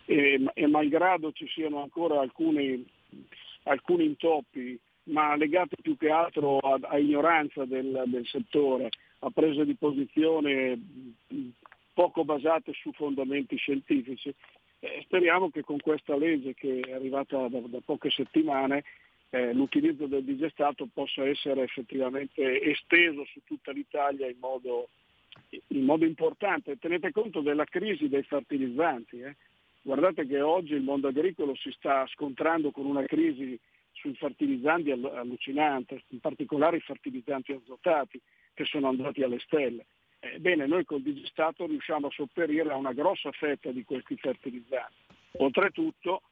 e, 0.07 0.43
e 0.55 0.67
malgrado 0.69 1.33
ci 1.33 1.47
siano 1.49 1.83
ancora 1.83 2.19
alcuni, 2.21 2.83
alcuni 3.65 4.07
intoppi, 4.07 4.81
ma 5.11 5.37
legati 5.37 5.77
più 5.83 5.99
che 5.99 6.09
altro 6.09 6.61
a, 6.61 6.79
a 6.81 6.99
ignoranza 6.99 7.67
del, 7.67 8.05
del 8.07 8.27
settore, 8.27 8.89
a 9.19 9.29
prese 9.29 9.67
di 9.67 9.75
posizione 9.75 10.81
poco 11.93 12.25
basate 12.25 12.73
su 12.73 12.91
fondamenti 12.93 13.57
scientifici, 13.57 14.35
eh, 14.81 15.01
speriamo 15.05 15.51
che 15.51 15.63
con 15.63 15.79
questa 15.79 16.17
legge 16.17 16.55
che 16.55 16.81
è 16.81 16.93
arrivata 16.93 17.49
da, 17.49 17.61
da 17.61 17.79
poche 17.85 18.11
settimane 18.11 18.85
eh, 19.31 19.53
l'utilizzo 19.53 20.07
del 20.07 20.25
digestato 20.25 20.89
possa 20.93 21.25
essere 21.25 21.63
effettivamente 21.63 22.61
esteso 22.63 23.25
su 23.27 23.41
tutta 23.45 23.71
l'Italia 23.73 24.27
in 24.27 24.39
modo, 24.41 24.89
in 25.69 25.85
modo 25.85 26.05
importante. 26.05 26.79
Tenete 26.79 27.13
conto 27.13 27.41
della 27.41 27.65
crisi 27.65 28.09
dei 28.09 28.25
fertilizzanti. 28.25 29.21
Eh. 29.21 29.37
Guardate 29.83 30.27
che 30.27 30.41
oggi 30.41 30.75
il 30.75 30.83
mondo 30.83 31.09
agricolo 31.09 31.55
si 31.55 31.71
sta 31.73 32.07
scontrando 32.09 32.71
con 32.71 32.87
una 32.87 33.05
crisi 33.05 33.59
sui 33.93 34.15
fertilizzanti 34.15 34.91
allucinante, 34.91 36.03
in 36.09 36.21
particolare 36.21 36.79
i 36.79 36.81
fertilizzanti 36.81 37.53
azotati 37.53 38.21
che 38.55 38.65
sono 38.65 38.89
andati 38.89 39.23
alle 39.23 39.39
stelle. 39.41 39.87
Ebbene, 40.21 40.67
noi 40.67 40.85
col 40.85 41.01
digestato 41.01 41.67
riusciamo 41.67 42.09
a 42.09 42.11
sopperire 42.11 42.71
a 42.71 42.77
una 42.77 42.93
grossa 42.93 43.31
fetta 43.33 43.71
di 43.71 43.85
questi 43.85 44.17
fertilizzanti. 44.17 44.95
Oltretutto, 45.39 46.23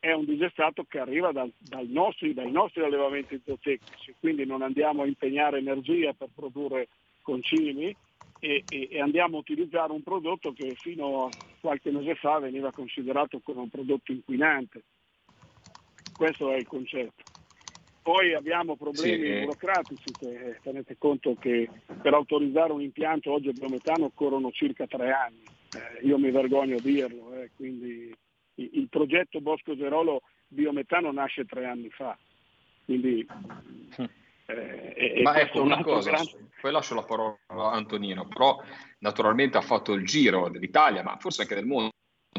è 0.00 0.12
un 0.12 0.24
digestato 0.24 0.84
che 0.84 0.98
arriva 0.98 1.32
dal, 1.32 1.52
dal 1.58 1.86
nostri, 1.86 2.32
dai 2.32 2.50
nostri 2.50 2.82
allevamenti 2.84 3.40
zootecnici, 3.44 4.14
quindi 4.18 4.46
non 4.46 4.62
andiamo 4.62 5.02
a 5.02 5.06
impegnare 5.06 5.58
energia 5.58 6.14
per 6.14 6.28
produrre 6.34 6.88
concimi 7.20 7.94
e, 8.38 8.64
e, 8.68 8.88
e, 8.90 9.00
andiamo 9.00 9.36
a 9.36 9.40
utilizzare 9.40 9.92
un 9.92 10.02
prodotto 10.02 10.52
che 10.52 10.74
fino 10.76 11.26
a 11.26 11.30
qualche 11.60 11.90
mese 11.90 12.14
fa 12.14 12.38
veniva 12.38 12.70
considerato 12.70 13.40
come 13.40 13.60
un 13.60 13.68
prodotto 13.68 14.12
inquinante. 14.12 14.82
Questo 16.16 16.50
è 16.52 16.56
il 16.56 16.66
concetto. 16.66 17.37
Poi 18.08 18.32
abbiamo 18.32 18.74
problemi 18.74 19.22
Sì, 19.22 19.26
eh. 19.26 19.40
burocratici, 19.40 20.14
che 20.18 20.60
tenete 20.62 20.96
conto 20.96 21.36
che 21.38 21.68
per 22.00 22.14
autorizzare 22.14 22.72
un 22.72 22.80
impianto 22.80 23.30
oggi 23.30 23.48
a 23.50 23.52
biometano 23.52 24.06
occorrono 24.06 24.50
circa 24.50 24.86
tre 24.86 25.12
anni. 25.12 25.44
Eh, 25.72 26.06
io 26.06 26.16
mi 26.16 26.30
vergogno 26.30 26.76
a 26.76 26.80
dirlo, 26.80 27.34
eh, 27.34 27.50
quindi 27.54 28.16
il, 28.54 28.70
il 28.72 28.88
progetto 28.88 29.42
Bosco 29.42 29.76
Gerolo 29.76 30.22
biometano 30.46 31.12
nasce 31.12 31.44
tre 31.44 31.66
anni 31.66 31.90
fa. 31.90 32.16
Quindi, 32.86 33.26
eh, 34.46 34.94
e- 34.96 35.12
e 35.16 35.22
Ma 35.22 35.38
ecco 35.38 35.60
una 35.60 35.82
cosa, 35.82 36.10
grande- 36.10 36.48
poi 36.62 36.72
lascio 36.72 36.94
la 36.94 37.04
parola 37.04 37.36
a 37.46 37.72
Antonino, 37.72 38.26
però 38.26 38.56
naturalmente 39.00 39.58
ha 39.58 39.60
fatto 39.60 39.92
il 39.92 40.06
giro 40.06 40.48
dell'Italia, 40.48 41.02
ma 41.02 41.18
forse 41.18 41.42
anche 41.42 41.56
del 41.56 41.66
mondo, 41.66 41.90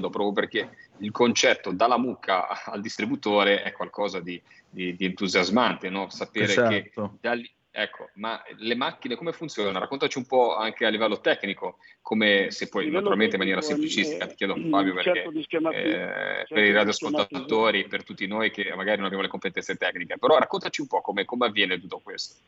proprio 0.09 0.31
perché 0.31 0.77
il 0.99 1.11
concetto 1.11 1.71
dalla 1.73 1.97
mucca 1.97 2.63
al 2.63 2.79
distributore 2.79 3.63
è 3.63 3.73
qualcosa 3.73 4.21
di, 4.21 4.41
di- 4.69 4.95
di 4.95 5.03
entusiasmante, 5.05 5.89
no? 5.89 6.09
sapere 6.09 6.53
che 6.53 6.75
Esatto. 6.85 7.17
da 7.19 7.33
lì- 7.33 7.51
Ecco, 7.71 8.09
ma 8.15 8.41
le 8.57 8.75
macchine 8.75 9.15
come 9.15 9.31
funzionano? 9.31 9.77
Raccontaci 9.77 10.17
un 10.17 10.25
po' 10.25 10.55
anche 10.55 10.87
a 10.87 10.89
livello 10.89 11.21
tecnico, 11.21 11.77
come 12.01 12.47
se 12.49 12.67
puoi, 12.67 12.89
naturalmente 12.89 13.33
in 13.35 13.39
maniera 13.41 13.61
semplicistica, 13.61 14.25
eh, 14.25 14.27
ti 14.29 14.35
chiedo 14.35 14.55
Fabio 14.69 14.95
perché 14.95 15.13
certo 15.13 15.41
schemati- 15.43 15.75
eh, 15.77 15.83
certo 15.91 16.53
per 16.55 16.63
i 16.63 16.67
di 16.67 16.71
radioascoltatori, 16.73 17.87
per 17.87 18.03
tutti 18.03 18.25
noi 18.25 18.49
che 18.49 18.73
magari 18.75 18.97
non 18.97 19.05
abbiamo 19.05 19.21
le 19.21 19.29
competenze 19.29 19.75
tecniche, 19.75 20.17
però 20.17 20.39
raccontaci 20.39 20.81
un 20.81 20.87
po' 20.87 21.01
come, 21.01 21.25
come 21.25 21.45
avviene 21.45 21.79
tutto 21.79 21.99
questo. 22.03 22.41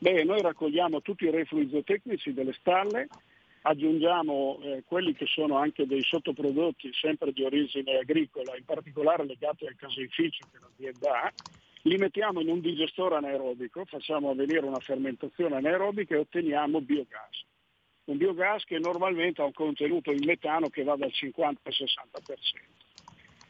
Beh, 0.00 0.24
noi 0.24 0.42
raccogliamo 0.42 1.00
tutti 1.00 1.24
i 1.24 1.30
reflui 1.30 1.68
zootecnici 1.70 2.34
delle 2.34 2.54
stalle, 2.58 3.06
aggiungiamo 3.68 4.60
eh, 4.62 4.82
quelli 4.86 5.14
che 5.14 5.26
sono 5.26 5.58
anche 5.58 5.86
dei 5.86 6.02
sottoprodotti 6.02 6.90
sempre 6.94 7.32
di 7.32 7.44
origine 7.44 7.98
agricola, 7.98 8.56
in 8.56 8.64
particolare 8.64 9.26
legati 9.26 9.66
al 9.66 9.76
caseificio 9.76 10.46
che 10.50 10.58
l'azienda 10.58 11.22
ha, 11.22 11.32
li 11.82 11.96
mettiamo 11.96 12.40
in 12.40 12.48
un 12.48 12.60
digestore 12.60 13.16
anaerobico, 13.16 13.84
facciamo 13.84 14.30
avvenire 14.30 14.64
una 14.64 14.80
fermentazione 14.80 15.56
anaerobica 15.56 16.14
e 16.14 16.18
otteniamo 16.18 16.80
biogas. 16.80 17.44
Un 18.04 18.16
biogas 18.16 18.64
che 18.64 18.78
normalmente 18.78 19.42
ha 19.42 19.44
un 19.44 19.52
contenuto 19.52 20.10
in 20.12 20.24
metano 20.24 20.68
che 20.68 20.82
va 20.82 20.96
dal 20.96 21.12
50 21.12 21.60
al 21.62 21.74
60%. 21.76 22.36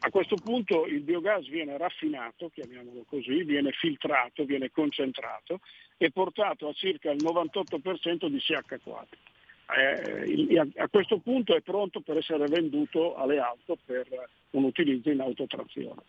A 0.01 0.09
questo 0.09 0.35
punto 0.35 0.85
il 0.85 1.01
biogas 1.01 1.47
viene 1.47 1.77
raffinato, 1.77 2.49
chiamiamolo 2.49 3.03
così, 3.07 3.43
viene 3.43 3.71
filtrato, 3.71 4.43
viene 4.43 4.69
concentrato 4.69 5.59
e 5.97 6.11
portato 6.11 6.67
a 6.67 6.73
circa 6.73 7.11
il 7.11 7.23
98% 7.23 8.27
di 8.27 8.37
CH4. 8.37 9.38
Eh, 9.77 10.57
a- 10.77 10.87
questo 10.89 11.19
punto 11.19 11.55
è 11.55 11.61
pronto 11.61 11.99
per 12.01 12.17
essere 12.17 12.45
venduto 12.47 13.15
alle 13.15 13.37
auto 13.39 13.77
per 13.85 14.07
un 14.51 14.63
utilizzo 14.63 15.11
in 15.11 15.19
autotrazione. 15.21 16.01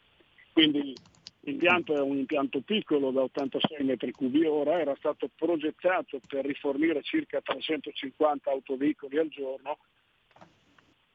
Quindi 0.52 0.94
l'impianto 1.40 1.94
è 1.94 2.00
un 2.00 2.16
impianto 2.18 2.60
piccolo 2.60 3.10
da 3.10 3.22
86 3.22 3.84
metri 3.84 4.12
cubi 4.12 4.44
ora, 4.46 4.80
era 4.80 4.94
stato 4.96 5.28
progettato 5.34 6.20
per 6.26 6.44
rifornire 6.46 7.02
circa 7.02 7.40
350 7.42 8.50
autoveicoli 8.50 9.18
al 9.18 9.28
giorno. 9.28 9.78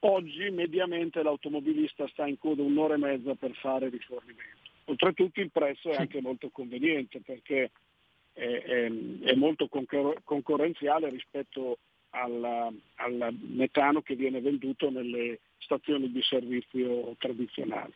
Oggi 0.00 0.50
mediamente 0.50 1.22
l'automobilista 1.22 2.06
sta 2.08 2.26
in 2.26 2.38
coda 2.38 2.62
un'ora 2.62 2.94
e 2.94 2.98
mezza 2.98 3.34
per 3.34 3.52
fare 3.54 3.88
rifornimento. 3.88 4.70
Oltretutto 4.84 5.40
il 5.40 5.50
prezzo 5.50 5.90
è 5.90 5.96
anche 5.96 6.20
molto 6.20 6.48
conveniente 6.50 7.20
perché 7.24 7.72
è, 8.32 8.42
è- 8.44 8.90
è 9.22 9.34
molto 9.34 9.66
concor- 9.66 10.20
concorrenziale 10.22 11.08
rispetto 11.08 11.78
al, 12.20 12.72
al 12.96 13.36
metano 13.40 14.02
che 14.02 14.14
viene 14.14 14.40
venduto 14.40 14.90
nelle 14.90 15.40
stazioni 15.58 16.10
di 16.10 16.22
servizio 16.22 17.14
tradizionali. 17.18 17.92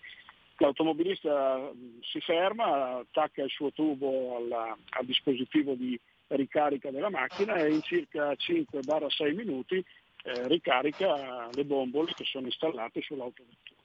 L'automobilista 0.58 1.70
mh, 1.72 2.00
si 2.02 2.20
ferma, 2.20 2.98
attacca 2.98 3.42
il 3.42 3.50
suo 3.50 3.72
tubo 3.72 4.36
alla- 4.36 4.76
al 4.90 5.06
dispositivo 5.06 5.74
di 5.74 5.98
ricarica 6.28 6.90
della 6.90 7.10
macchina 7.10 7.56
e 7.56 7.72
in 7.72 7.82
circa 7.82 8.32
5-6 8.32 9.34
minuti 9.34 9.82
eh, 10.22 10.48
ricarica 10.48 11.50
le 11.52 11.64
bombole 11.64 12.12
che 12.14 12.24
sono 12.24 12.46
installate 12.46 13.00
sull'autovettura. 13.00 13.80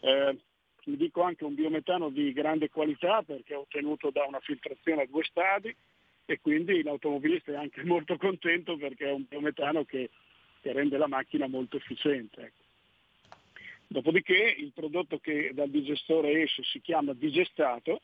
Eh, 0.00 0.38
vi 0.84 0.96
dico 0.96 1.22
anche 1.22 1.44
un 1.44 1.54
biometano 1.54 2.10
di 2.10 2.32
grande 2.32 2.68
qualità 2.68 3.22
perché 3.22 3.54
è 3.54 3.56
ottenuto 3.58 4.10
da 4.10 4.24
una 4.26 4.40
filtrazione 4.40 5.02
a 5.02 5.06
due 5.06 5.24
stadi 5.24 5.74
e 6.32 6.40
quindi 6.40 6.82
l'automobilista 6.82 7.52
è 7.52 7.56
anche 7.56 7.82
molto 7.84 8.16
contento 8.16 8.76
perché 8.76 9.06
è 9.08 9.12
un 9.12 9.24
biometano 9.28 9.84
che, 9.84 10.10
che 10.60 10.72
rende 10.72 10.96
la 10.96 11.08
macchina 11.08 11.46
molto 11.46 11.76
efficiente. 11.76 12.40
ecco. 12.40 13.38
Dopodiché 13.88 14.54
il 14.56 14.70
prodotto 14.72 15.18
che 15.18 15.50
dal 15.52 15.68
digestore 15.68 16.42
esce 16.42 16.62
si 16.62 16.80
chiama 16.80 17.12
digestato 17.12 18.00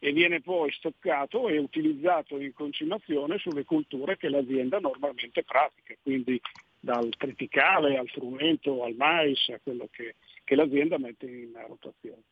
e 0.00 0.12
viene 0.12 0.40
poi 0.40 0.72
stoccato 0.72 1.48
e 1.48 1.58
utilizzato 1.58 2.40
in 2.40 2.52
concimazione 2.52 3.38
sulle 3.38 3.64
culture 3.64 4.16
che 4.16 4.28
l'azienda 4.28 4.80
normalmente 4.80 5.44
pratica, 5.44 5.94
quindi 6.02 6.40
dal 6.80 7.08
triticale 7.16 7.96
al 7.96 8.08
frumento, 8.08 8.82
al 8.82 8.94
mais, 8.94 9.48
a 9.50 9.60
quello 9.62 9.88
che, 9.92 10.16
che 10.42 10.54
l'azienda 10.56 10.98
mette 10.98 11.26
in 11.26 11.52
rotazione. 11.68 12.22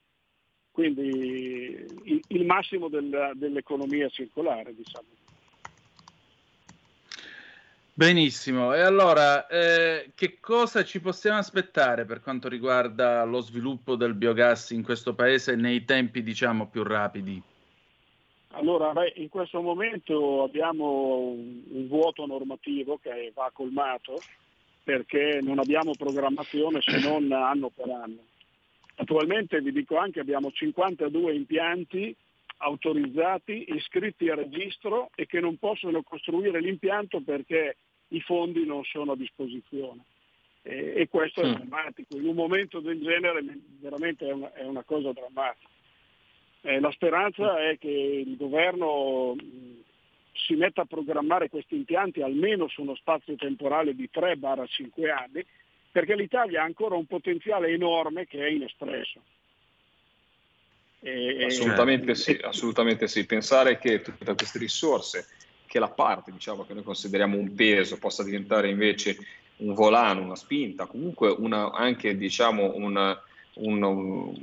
Quindi 0.74 1.86
il, 2.26 2.44
massimo 2.44 2.88
del- 2.88 3.30
dell'economia 3.34 4.08
circolare, 4.08 4.74
diciamo. 4.74 5.06
Benissimo, 7.92 8.74
e 8.74 8.80
allora 8.80 9.46
eh, 9.46 10.10
che 10.16 10.40
cosa 10.40 10.82
ci 10.82 11.00
possiamo 11.00 11.38
aspettare 11.38 12.04
per 12.06 12.20
quanto 12.20 12.48
riguarda 12.48 13.22
lo 13.22 13.40
sviluppo 13.40 13.94
del 13.94 14.14
biogas 14.14 14.70
in 14.70 14.82
questo 14.82 15.14
paese 15.14 15.54
nei 15.54 15.84
tempi 15.84 16.24
diciamo 16.24 16.66
più 16.66 16.82
rapidi? 16.82 17.40
Allora, 18.48 18.90
beh, 18.90 19.12
in 19.18 19.28
questo 19.28 19.60
momento 19.60 20.42
abbiamo 20.42 21.18
un, 21.18 21.62
un 21.68 21.86
vuoto 21.86 22.26
normativo 22.26 22.98
che 23.00 23.30
va 23.32 23.48
colmato 23.52 24.20
perché 24.82 25.38
non 25.40 25.60
abbiamo 25.60 25.92
programmazione 25.96 26.80
se 26.80 26.98
non 26.98 27.30
anno 27.30 27.70
per 27.72 27.88
anno. 27.90 28.32
Attualmente 28.96 29.60
vi 29.60 29.72
dico 29.72 29.96
anche 29.96 30.20
abbiamo 30.20 30.50
52 30.52 31.34
impianti 31.34 32.14
autorizzati, 32.58 33.64
iscritti 33.74 34.28
a 34.30 34.34
registro 34.36 35.10
e 35.14 35.26
che 35.26 35.40
non 35.40 35.58
possono 35.58 36.02
costruire 36.02 36.60
l'impianto 36.60 37.20
perché 37.20 37.76
i 38.08 38.20
fondi 38.20 38.64
non 38.64 38.84
sono 38.84 39.12
a 39.12 39.16
disposizione. 39.16 40.04
E, 40.62 40.94
e 40.96 41.08
questo 41.08 41.42
è 41.42 41.46
Mm. 41.46 41.52
drammatico. 41.54 42.16
In 42.16 42.26
un 42.28 42.34
momento 42.34 42.80
del 42.80 43.00
genere 43.02 43.42
veramente 43.80 44.26
è 44.26 44.32
una, 44.32 44.52
è 44.54 44.64
una 44.64 44.82
cosa 44.82 45.12
drammatica. 45.12 45.68
Eh, 46.62 46.80
la 46.80 46.90
speranza 46.92 47.60
è 47.68 47.76
che 47.78 47.90
il 48.26 48.36
governo 48.36 49.34
mh, 49.34 49.82
si 50.32 50.54
metta 50.54 50.82
a 50.82 50.86
programmare 50.86 51.50
questi 51.50 51.74
impianti 51.76 52.22
almeno 52.22 52.68
su 52.68 52.80
uno 52.80 52.94
spazio 52.94 53.34
temporale 53.36 53.94
di 53.94 54.08
3-5 54.10 55.10
anni, 55.10 55.44
perché 55.94 56.16
l'Italia 56.16 56.60
ha 56.60 56.64
ancora 56.64 56.96
un 56.96 57.06
potenziale 57.06 57.68
enorme 57.68 58.26
che 58.26 58.44
è 58.44 58.50
inespresso. 58.50 59.22
E- 60.98 61.36
e- 61.38 61.44
Assolutamente 61.44 62.16
sì, 62.16 62.36
assolutamente 62.42 63.06
sì. 63.06 63.24
Pensare 63.26 63.78
che 63.78 64.00
tutte 64.00 64.34
queste 64.34 64.58
risorse, 64.58 65.28
che 65.68 65.78
la 65.78 65.90
parte 65.90 66.32
diciamo, 66.32 66.64
che 66.64 66.74
noi 66.74 66.82
consideriamo 66.82 67.36
un 67.38 67.54
peso, 67.54 68.00
possa 68.00 68.24
diventare 68.24 68.68
invece 68.70 69.18
un 69.58 69.72
volano, 69.72 70.22
una 70.22 70.34
spinta, 70.34 70.86
comunque 70.86 71.28
una, 71.30 71.70
anche 71.70 72.16
diciamo, 72.16 72.74
un, 72.74 73.16
un- 73.52 73.82
un 73.84 74.34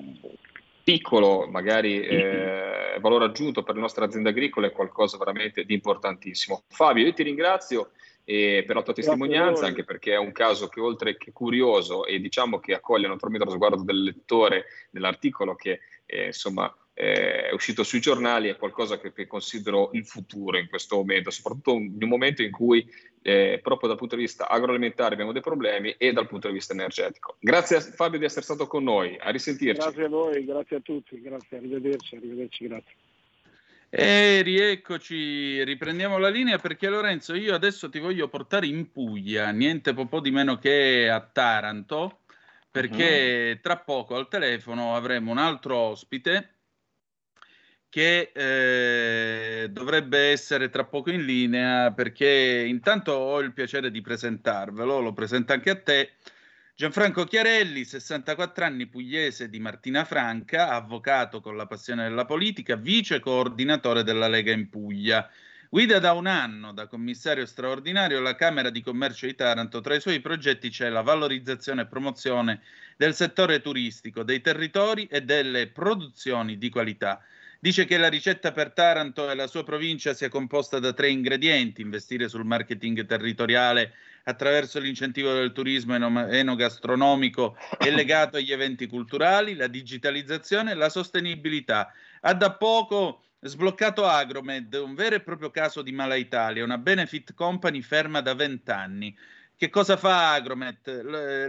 piccolo 0.86 1.48
magari 1.50 2.00
eh, 2.02 2.98
valore 3.02 3.26
aggiunto 3.26 3.62
per 3.62 3.76
le 3.76 3.82
nostre 3.82 4.06
aziende 4.06 4.30
agricole 4.30 4.68
è 4.68 4.72
qualcosa 4.72 5.18
veramente 5.18 5.66
di 5.66 5.74
importantissimo. 5.74 6.64
Fabio, 6.70 7.04
io 7.04 7.14
ti 7.14 7.24
ringrazio 7.24 7.92
eh, 8.32 8.64
per 8.66 8.78
la 8.78 8.82
tua 8.82 8.94
testimonianza, 8.94 9.66
anche 9.66 9.84
perché 9.84 10.14
è 10.14 10.18
un 10.18 10.32
caso 10.32 10.70
che 10.70 10.80
oltre 10.80 11.18
che 11.18 11.34
curioso 11.34 12.06
e 12.06 12.20
diciamo 12.22 12.60
che 12.60 12.74
accoglie 12.74 13.10
naturalmente 13.10 13.46
lo 13.46 13.54
sguardo 13.54 13.84
del 13.84 14.04
lettore 14.04 14.66
dell'articolo 14.90 15.54
che 15.56 15.82
eh, 16.06 16.28
insomma 16.28 16.74
eh, 16.94 17.50
è 17.50 17.52
uscito 17.52 17.84
sui 17.84 18.00
giornali, 18.00 18.48
è 18.48 18.56
qualcosa 18.56 19.00
che, 19.00 19.12
che 19.12 19.28
considero 19.28 19.90
il 19.94 20.06
futuro 20.06 20.58
in 20.58 20.70
questo 20.70 20.96
momento, 20.96 21.30
soprattutto 21.30 21.72
in 21.74 21.98
un 22.00 22.08
momento 22.08 22.42
in 22.42 22.52
cui 22.52 22.90
eh, 23.22 23.60
proprio 23.62 23.90
dal 23.90 23.98
punto 23.98 24.16
di 24.16 24.22
vista 24.22 24.48
agroalimentare 24.48 25.14
abbiamo 25.14 25.34
dei 25.34 25.42
problemi 25.42 25.94
e 25.98 26.14
dal 26.14 26.28
punto 26.28 26.48
di 26.48 26.54
vista 26.54 26.72
energetico. 26.72 27.36
Grazie 27.38 27.76
a 27.76 27.82
Fabio 27.82 28.18
di 28.18 28.26
essere 28.26 28.44
stato 28.44 28.66
con 28.66 28.84
noi, 28.84 29.18
a 29.20 29.30
risentirci. 29.30 29.82
Grazie 29.82 30.06
a 30.06 30.10
voi, 30.10 30.46
grazie 30.46 30.78
a 30.78 30.80
tutti, 30.80 31.20
grazie, 31.20 31.58
arrivederci, 31.58 32.16
arrivederci, 32.16 32.68
grazie. 32.68 32.96
E 33.94 34.42
rieccoci, 34.42 35.62
riprendiamo 35.66 36.18
la 36.18 36.30
linea 36.30 36.58
perché 36.58 36.88
Lorenzo, 36.88 37.36
io 37.36 37.54
adesso 37.54 37.90
ti 37.90 38.00
voglio 38.00 38.30
portare 38.30 38.66
in 38.66 38.90
Puglia, 38.90 39.52
niente 39.52 39.94
po' 40.08 40.22
di 40.22 40.32
meno 40.32 40.58
che 40.58 41.10
a 41.10 41.20
Taranto, 41.20 42.22
perché 42.72 43.60
tra 43.62 43.76
poco 43.80 44.16
al 44.16 44.30
telefono 44.30 44.96
avremo 44.96 45.32
un 45.32 45.40
altro 45.40 45.76
ospite 45.76 46.60
che 47.90 48.32
eh, 48.34 49.68
dovrebbe 49.70 50.32
essere 50.32 50.70
tra 50.70 50.86
poco 50.86 51.12
in 51.12 51.26
linea 51.26 51.92
perché 51.92 52.64
intanto 52.66 53.12
ho 53.12 53.42
il 53.42 53.52
piacere 53.52 53.92
di 53.92 54.00
presentarvelo, 54.00 55.02
lo 55.02 55.12
presento 55.12 55.52
anche 55.52 55.70
a 55.70 55.82
te. 55.82 56.14
Gianfranco 56.82 57.26
Chiarelli, 57.26 57.86
64 57.86 58.66
anni, 58.66 58.88
pugliese 58.88 59.50
di 59.50 59.60
Martina 59.60 60.04
Franca, 60.04 60.70
avvocato 60.70 61.40
con 61.40 61.56
la 61.56 61.68
passione 61.68 62.02
della 62.02 62.26
politica, 62.26 62.76
vice 62.76 63.20
coordinatore 63.20 64.02
della 64.02 64.28
Lega 64.28 64.52
in 64.52 64.68
Puglia. 64.68 65.30
Guida 65.70 66.00
da 66.00 66.14
un 66.14 66.26
anno 66.26 66.74
da 66.74 66.88
commissario 66.88 67.46
straordinario 67.46 68.20
la 68.20 68.34
Camera 68.34 68.72
di 68.72 68.82
Commercio 68.82 69.28
di 69.28 69.36
Taranto. 69.36 69.80
Tra 69.80 69.94
i 69.94 70.02
suoi 70.02 70.22
progetti 70.22 70.72
c'è 70.72 70.90
la 70.90 71.04
valorizzazione 71.04 71.84
e 71.84 71.86
promozione 71.86 72.62
del 72.98 73.14
settore 73.14 73.62
turistico, 73.62 74.24
dei 74.24 74.42
territori 74.42 75.06
e 75.06 75.22
delle 75.22 75.68
produzioni 75.68 76.58
di 76.58 76.70
qualità. 76.70 77.22
Dice 77.64 77.86
che 77.86 78.00
la 78.00 78.10
ricetta 78.10 78.52
per 78.52 78.72
Taranto 78.72 79.30
e 79.30 79.36
la 79.36 79.46
sua 79.46 79.64
provincia 79.64 80.16
sia 80.16 80.30
composta 80.30 80.80
da 80.80 80.94
tre 80.94 81.12
ingredienti: 81.12 81.82
investire 81.82 82.28
sul 82.28 82.44
marketing 82.44 83.06
territoriale 83.06 83.94
attraverso 84.24 84.80
l'incentivo 84.80 85.32
del 85.32 85.52
turismo 85.52 85.94
enogastronomico 86.28 87.56
e 87.78 87.92
legato 87.92 88.38
agli 88.38 88.52
eventi 88.52 88.88
culturali, 88.88 89.54
la 89.54 89.68
digitalizzazione 89.68 90.72
e 90.72 90.74
la 90.74 90.90
sostenibilità. 90.90 91.94
Ha 92.22 92.34
da 92.34 92.52
poco 92.52 93.26
sbloccato 93.40 94.08
Agromed, 94.08 94.74
un 94.74 94.96
vero 94.96 95.18
e 95.18 95.22
proprio 95.22 95.52
caso 95.52 95.84
di 95.84 95.92
Mala 95.92 96.16
Italia, 96.16 96.64
una 96.64 96.80
benefit 96.80 97.36
company 97.36 97.82
ferma 97.82 98.22
da 98.22 98.34
vent'anni. 98.34 99.16
Che 99.62 99.70
cosa 99.70 99.96
fa 99.96 100.32
Agromed? 100.32 101.04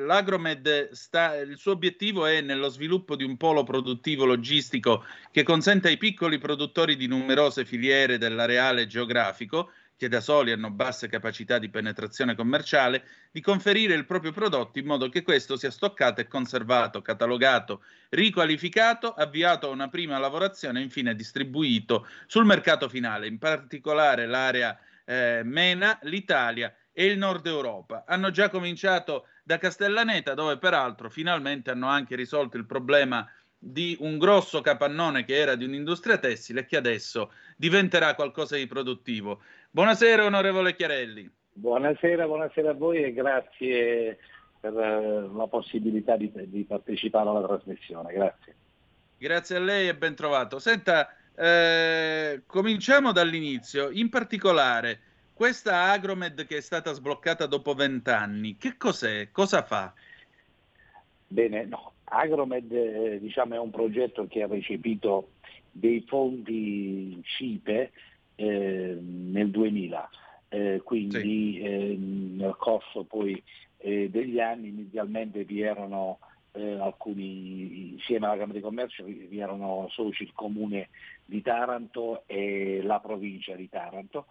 L'Agromed 0.04 0.90
sta, 0.90 1.34
il 1.36 1.56
suo 1.56 1.72
obiettivo 1.72 2.26
è 2.26 2.42
nello 2.42 2.68
sviluppo 2.68 3.16
di 3.16 3.24
un 3.24 3.38
polo 3.38 3.62
produttivo 3.64 4.26
logistico 4.26 5.06
che 5.30 5.42
consente 5.42 5.88
ai 5.88 5.96
piccoli 5.96 6.36
produttori 6.36 6.96
di 6.96 7.06
numerose 7.06 7.64
filiere 7.64 8.18
dell'areale 8.18 8.86
geografico, 8.86 9.70
che 9.96 10.08
da 10.08 10.20
soli 10.20 10.52
hanno 10.52 10.70
basse 10.70 11.08
capacità 11.08 11.58
di 11.58 11.70
penetrazione 11.70 12.34
commerciale, 12.34 13.02
di 13.30 13.40
conferire 13.40 13.94
il 13.94 14.04
proprio 14.04 14.32
prodotto 14.32 14.78
in 14.78 14.84
modo 14.84 15.08
che 15.08 15.22
questo 15.22 15.56
sia 15.56 15.70
stoccato 15.70 16.20
e 16.20 16.28
conservato, 16.28 17.00
catalogato, 17.00 17.82
riqualificato, 18.10 19.14
avviato 19.14 19.68
a 19.68 19.72
una 19.72 19.88
prima 19.88 20.18
lavorazione 20.18 20.80
e 20.80 20.82
infine 20.82 21.14
distribuito 21.14 22.06
sul 22.26 22.44
mercato 22.44 22.90
finale, 22.90 23.26
in 23.26 23.38
particolare 23.38 24.26
l'area 24.26 24.78
eh, 25.06 25.40
MENA, 25.42 25.98
l'Italia 26.02 26.74
e 26.92 27.06
il 27.06 27.18
nord 27.18 27.46
Europa. 27.46 28.04
Hanno 28.06 28.30
già 28.30 28.48
cominciato 28.48 29.26
da 29.42 29.58
Castellaneta, 29.58 30.34
dove 30.34 30.58
peraltro 30.58 31.10
finalmente 31.10 31.70
hanno 31.70 31.88
anche 31.88 32.16
risolto 32.16 32.56
il 32.56 32.66
problema 32.66 33.28
di 33.58 33.96
un 34.00 34.18
grosso 34.18 34.60
capannone 34.60 35.24
che 35.24 35.36
era 35.36 35.54
di 35.54 35.64
un'industria 35.64 36.18
tessile 36.18 36.60
e 36.60 36.66
che 36.66 36.76
adesso 36.76 37.32
diventerà 37.56 38.14
qualcosa 38.14 38.56
di 38.56 38.66
produttivo. 38.66 39.40
Buonasera 39.70 40.24
onorevole 40.24 40.74
Chiarelli. 40.74 41.30
Buonasera, 41.54 42.26
buonasera 42.26 42.70
a 42.70 42.74
voi 42.74 43.04
e 43.04 43.12
grazie 43.12 44.18
per 44.58 44.76
eh, 44.76 45.28
la 45.32 45.46
possibilità 45.46 46.16
di, 46.16 46.30
di 46.46 46.64
partecipare 46.64 47.28
alla 47.28 47.46
trasmissione. 47.46 48.12
Grazie. 48.12 48.54
Grazie 49.18 49.56
a 49.56 49.60
lei 49.60 49.88
e 49.88 49.94
ben 49.94 50.16
trovato. 50.16 50.58
Senta, 50.58 51.14
eh, 51.36 52.42
cominciamo 52.46 53.12
dall'inizio. 53.12 53.90
In 53.90 54.08
particolare, 54.08 55.00
questa 55.42 55.90
Agromed 55.90 56.46
che 56.46 56.58
è 56.58 56.60
stata 56.60 56.92
sbloccata 56.92 57.46
dopo 57.46 57.74
vent'anni, 57.74 58.56
che 58.58 58.76
cos'è? 58.76 59.32
Cosa 59.32 59.64
fa? 59.64 59.92
Bene, 61.26 61.64
no. 61.64 61.94
Agromed 62.04 62.70
eh, 62.70 63.18
diciamo, 63.18 63.56
è 63.56 63.58
un 63.58 63.72
progetto 63.72 64.28
che 64.28 64.44
ha 64.44 64.46
recepito 64.46 65.30
dei 65.72 66.04
fondi 66.06 67.20
CIPE 67.24 67.90
eh, 68.36 68.96
nel 69.00 69.50
2000, 69.50 70.10
eh, 70.48 70.80
quindi 70.84 71.18
sì. 71.20 71.58
Eh, 71.58 71.96
nel 71.96 72.54
corso 72.56 73.02
poi 73.02 73.42
eh, 73.78 74.08
degli 74.10 74.38
anni 74.38 74.68
inizialmente 74.68 75.42
vi 75.42 75.62
erano 75.62 76.20
eh, 76.52 76.78
alcuni, 76.78 77.94
insieme 77.94 78.26
alla 78.26 78.36
Camera 78.36 78.58
di 78.58 78.64
Commercio, 78.64 79.02
vi 79.02 79.40
erano 79.40 79.88
soci 79.90 80.22
il 80.22 80.32
comune 80.34 80.90
di 81.24 81.42
Taranto 81.42 82.22
e 82.26 82.80
la 82.84 83.00
provincia 83.00 83.56
di 83.56 83.68
Taranto 83.68 84.26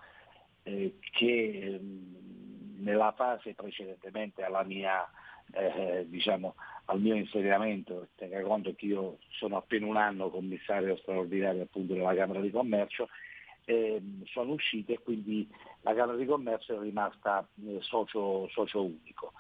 eh, 0.64 0.96
che 1.12 1.62
ehm, 1.64 2.76
nella 2.80 3.14
fase 3.14 3.54
precedentemente 3.54 4.44
mia, 4.66 5.10
eh, 5.54 6.06
diciamo, 6.08 6.56
al 6.86 7.00
mio 7.00 7.16
insediamento, 7.16 8.08
tenga 8.16 8.42
conto 8.42 8.74
che 8.76 8.86
io 8.86 9.18
sono 9.30 9.58
appena 9.58 9.86
un 9.86 9.98
anno 9.98 10.30
commissario 10.30 10.98
straordinario 10.98 11.64
appunto 11.64 11.94
della 11.94 12.16
Camera 12.16 12.40
di 12.40 12.50
Commercio, 12.50 13.08
eh, 13.66 14.02
sono 14.26 14.54
uscite 14.54 14.94
e 14.94 15.00
quindi 15.00 15.48
la 15.82 15.94
Camera 15.94 16.18
di 16.18 16.26
Commercio 16.26 16.76
è 16.76 16.80
rimasta 16.80 17.48
eh, 17.66 17.78
socio, 17.82 18.48
socio, 18.50 18.84
unico. 18.84 19.34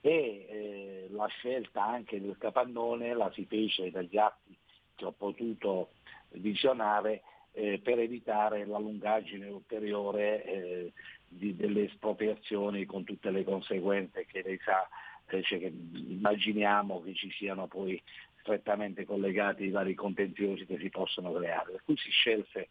E 0.00 0.46
eh, 0.48 1.08
la 1.10 1.26
scelta 1.26 1.84
anche 1.84 2.20
del 2.20 2.38
capannone 2.38 3.14
la 3.14 3.30
si 3.32 3.44
fece 3.46 3.90
dagli 3.90 4.16
atti 4.16 4.56
che 4.94 5.04
ho 5.04 5.12
potuto 5.12 5.90
visionare 6.30 7.22
eh, 7.52 7.80
per 7.82 7.98
evitare 7.98 8.66
la 8.66 8.78
lungaggine 8.78 9.48
ulteriore 9.48 10.44
eh, 10.44 10.92
di, 11.26 11.56
delle 11.56 11.84
espropriazioni 11.84 12.84
con 12.84 13.04
tutte 13.04 13.30
le 13.30 13.44
conseguenze 13.44 14.26
che 14.26 14.42
lei 14.42 14.58
sa, 14.64 14.88
eh, 15.28 15.42
cioè 15.42 15.58
che 15.58 15.72
immaginiamo 15.92 17.02
che 17.02 17.14
ci 17.14 17.30
siano 17.30 17.66
poi 17.66 18.00
strettamente 18.40 19.04
collegati 19.04 19.64
i 19.64 19.70
vari 19.70 19.94
contenziosi 19.94 20.64
che 20.64 20.78
si 20.78 20.88
possono 20.88 21.32
creare. 21.32 21.72
Per 21.72 21.82
cui 21.84 21.96
si 21.96 22.10
scelse 22.10 22.68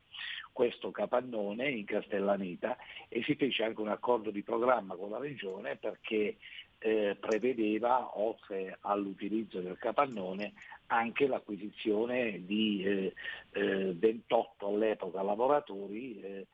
questo 0.51 0.89
capannone 0.89 1.69
in 1.69 1.85
Castellaneta 1.85 2.77
e 3.09 3.21
si 3.23 3.35
fece 3.35 3.63
anche 3.63 3.81
un 3.81 3.89
accordo 3.89 4.31
di 4.31 4.41
programma 4.41 4.95
con 4.95 5.11
la 5.11 5.19
regione 5.19 5.75
perché 5.75 6.37
eh, 6.79 7.17
prevedeva, 7.19 8.19
oltre 8.19 8.77
all'utilizzo 8.81 9.59
del 9.59 9.77
capannone, 9.77 10.53
anche 10.87 11.27
l'acquisizione 11.27 12.45
di 12.45 12.83
eh, 12.83 13.13
eh, 13.51 13.93
28 13.93 14.67
all'epoca 14.67 15.21
lavoratori 15.21 16.21
eh, 16.21 16.47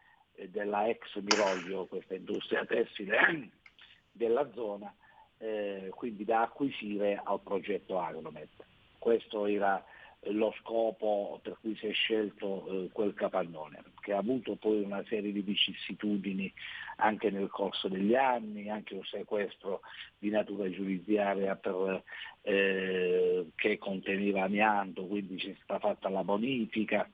della 0.50 0.88
ex 0.88 1.20
Miroglio, 1.20 1.86
questa 1.86 2.16
industria 2.16 2.66
tessile 2.66 3.50
della 4.12 4.50
zona, 4.54 4.94
eh, 5.38 5.92
quindi 5.94 6.24
da 6.26 6.42
acquisire 6.42 7.20
al 7.24 7.42
progetto 7.42 8.00
Agromet. 8.00 8.50
Questo 8.98 9.46
era 9.46 9.84
lo 10.28 10.54
scopo 10.60 11.40
per 11.42 11.58
cui 11.60 11.76
si 11.76 11.88
è 11.88 11.94
scelto 11.94 12.68
eh, 12.68 12.90
quel 12.92 13.14
capannone, 13.14 13.84
che 14.02 14.14
ha 14.14 14.18
avuto 14.18 14.56
poi 14.56 14.82
una 14.82 15.04
serie 15.08 15.32
di 15.32 15.42
vicissitudini 15.42 16.52
anche 16.98 17.30
nel 17.30 17.50
corso 17.50 17.88
degli 17.88 18.16
anni, 18.16 18.70
anche 18.70 18.94
un 18.94 19.04
sequestro 19.04 19.82
di 20.18 20.30
natura 20.30 20.70
giudiziaria 20.70 21.56
per, 21.56 22.04
eh, 22.42 23.48
che 23.56 23.78
conteneva 23.78 24.44
amianto, 24.44 25.06
quindi 25.06 25.38
c'è 25.38 25.56
stata 25.64 25.80
fatta 25.80 26.10
la 26.10 26.24
bonifica. 26.24 27.10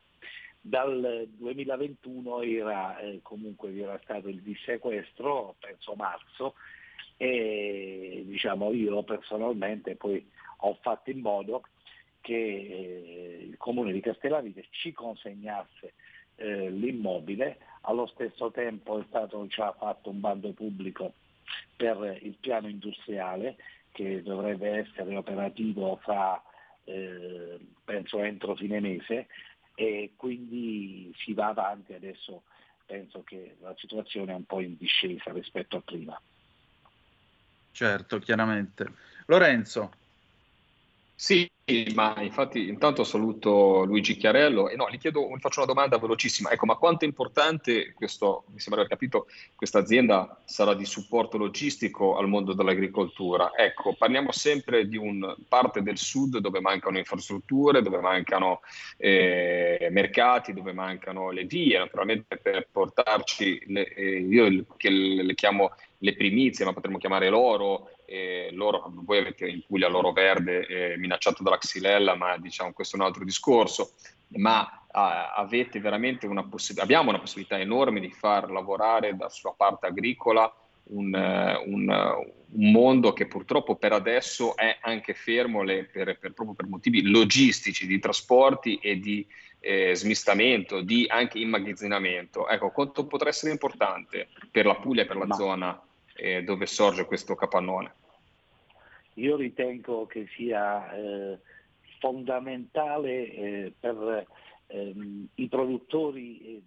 Dal 0.62 1.28
2021 1.38 2.42
era, 2.42 3.00
eh, 3.00 3.20
comunque 3.24 3.70
vi 3.70 3.82
era 3.82 4.00
stato 4.04 4.28
il 4.28 4.42
dissequestro, 4.42 5.56
penso 5.60 5.94
marzo, 5.96 6.56
e 7.22 8.24
diciamo 8.26 8.72
io 8.72 9.04
personalmente 9.04 9.96
poi 9.96 10.26
ho 10.62 10.78
fatto 10.82 11.10
in 11.10 11.20
modo 11.20 11.64
che 12.30 12.36
eh, 12.36 13.46
il 13.50 13.58
comune 13.58 13.92
di 13.92 14.02
Castellavite 14.02 14.68
ci 14.70 14.92
consegnasse 14.92 15.94
eh, 16.36 16.70
l'immobile, 16.70 17.58
allo 17.82 18.06
stesso 18.06 18.52
tempo 18.52 19.00
è 19.00 19.06
stato 19.08 19.48
già 19.48 19.74
fatto 19.74 20.12
un 20.12 20.20
bando 20.20 20.52
pubblico 20.52 21.14
per 21.76 22.20
il 22.22 22.36
piano 22.40 22.68
industriale 22.68 23.56
che 23.92 24.22
dovrebbe 24.22 24.70
essere 24.70 25.16
operativo 25.16 25.98
fra, 26.04 26.40
eh, 26.84 27.58
penso 27.84 28.22
entro 28.22 28.54
fine 28.54 28.80
mese 28.80 29.26
e 29.74 30.12
quindi 30.16 31.12
si 31.18 31.34
va 31.34 31.48
avanti 31.48 31.94
adesso 31.94 32.44
penso 32.86 33.24
che 33.24 33.56
la 33.60 33.74
situazione 33.76 34.34
è 34.34 34.36
un 34.36 34.46
po' 34.46 34.62
in 34.62 34.78
discesa 34.78 35.32
rispetto 35.32 35.78
a 35.78 35.82
prima. 35.82 36.22
Certo, 37.72 38.20
chiaramente. 38.20 38.86
Lorenzo. 39.26 39.92
Sì, 41.22 41.52
ma 41.96 42.16
infatti 42.22 42.70
intanto 42.70 43.04
saluto 43.04 43.84
Luigi 43.84 44.16
Chiarello 44.16 44.70
e 44.70 44.78
no, 44.78 44.90
gli 44.90 44.98
chiedo, 44.98 45.28
gli 45.36 45.40
faccio 45.42 45.60
una 45.60 45.68
domanda 45.68 45.98
velocissima. 45.98 46.50
Ecco, 46.50 46.66
ma 46.66 46.76
quanto 46.76 47.04
è 47.04 47.10
importante 47.10 47.92
questo, 47.92 48.46
mi 48.54 48.60
sembra 48.62 48.84
aver 48.84 48.94
capito, 48.94 49.28
questa 49.54 49.80
azienda 49.80 50.42
sarà 50.46 50.74
di 50.76 50.86
supporto 50.86 51.38
logistico 51.38 52.16
al 52.16 52.30
mondo 52.30 52.54
dell'agricoltura? 52.54 53.52
Ecco, 53.54 53.96
parliamo 53.98 54.32
sempre 54.32 54.88
di 54.88 54.96
un 54.96 55.36
parte 55.50 55.82
del 55.82 55.98
sud 55.98 56.38
dove 56.38 56.62
mancano 56.62 56.98
infrastrutture, 56.98 57.82
dove 57.82 58.00
mancano 58.00 58.62
eh, 58.96 59.90
mercati, 59.92 60.54
dove 60.54 60.72
mancano 60.72 61.32
le 61.32 61.44
vie, 61.44 61.80
naturalmente 61.80 62.38
per 62.38 62.70
portarci, 62.72 63.64
le, 63.66 63.94
eh, 63.94 64.20
io 64.20 64.48
le, 64.48 65.24
le 65.24 65.36
chiamo 65.36 65.72
le 65.98 66.16
primizie, 66.16 66.64
ma 66.64 66.72
potremmo 66.72 66.98
chiamare 66.98 67.28
l'oro, 67.28 67.90
eh, 68.10 68.50
l'oro 68.54 68.92
voi 69.04 69.20
avete 69.20 69.48
in 69.48 69.62
Puglia 69.66 69.88
l'oro 69.88 70.12
verde 70.12 70.66
eh, 70.66 70.98
minacciato 70.98 71.44
dalla 71.44 71.58
xylella, 71.58 72.16
ma 72.16 72.38
diciamo 72.38 72.74
questo 72.74 72.96
è 72.96 73.00
un 73.00 73.06
altro 73.06 73.24
discorso, 73.24 73.94
ma 74.38 74.86
ah, 74.92 75.34
avete 75.34 75.80
veramente 75.80 76.26
una 76.26 76.44
possibilità, 76.44 76.84
abbiamo 76.84 77.10
una 77.10 77.20
possibilità 77.20 77.60
enorme 77.60 78.00
di 78.00 78.10
far 78.10 78.50
lavorare 78.50 79.16
da 79.16 79.30
sua 79.30 79.54
parte 79.56 79.86
agricola 79.86 80.52
un, 80.90 81.14
un, 81.14 81.88
un, 81.88 82.72
mondo 82.72 83.14
che 83.14 83.28
purtroppo 83.28 83.76
per 83.76 83.94
adesso 83.94 84.56
è 84.56 84.78
anche 84.82 85.14
fermo 85.14 85.62
le, 85.62 85.86
per, 85.86 86.18
per, 86.18 86.34
proprio 86.34 86.56
per 86.56 86.66
motivi 86.66 87.04
logistici, 87.04 87.86
di 87.86 88.00
trasporti 88.00 88.78
e 88.78 89.00
di 89.00 89.24
eh, 89.60 89.94
smistamento, 89.94 90.82
di 90.82 91.06
anche 91.08 91.38
immagazzinamento. 91.38 92.48
Ecco, 92.48 92.72
quanto 92.72 93.06
potrà 93.06 93.30
essere 93.30 93.52
importante 93.52 94.30
per 94.50 94.66
la 94.66 94.76
Puglia 94.76 95.04
e 95.04 95.06
per 95.06 95.18
la 95.18 95.28
Ma... 95.28 95.36
zona 95.36 95.82
eh, 96.16 96.44
dove 96.44 96.66
sorge 96.66 97.06
questo 97.06 97.36
capannone? 97.36 97.94
Io 99.20 99.36
ritengo 99.36 100.06
che 100.06 100.28
sia 100.36 100.92
eh, 100.94 101.40
fondamentale 102.00 103.32
eh, 103.32 103.74
per 103.78 104.26
ehm, 104.68 105.28
i 105.36 105.48
produttori 105.48 106.40
eh, 106.40 106.62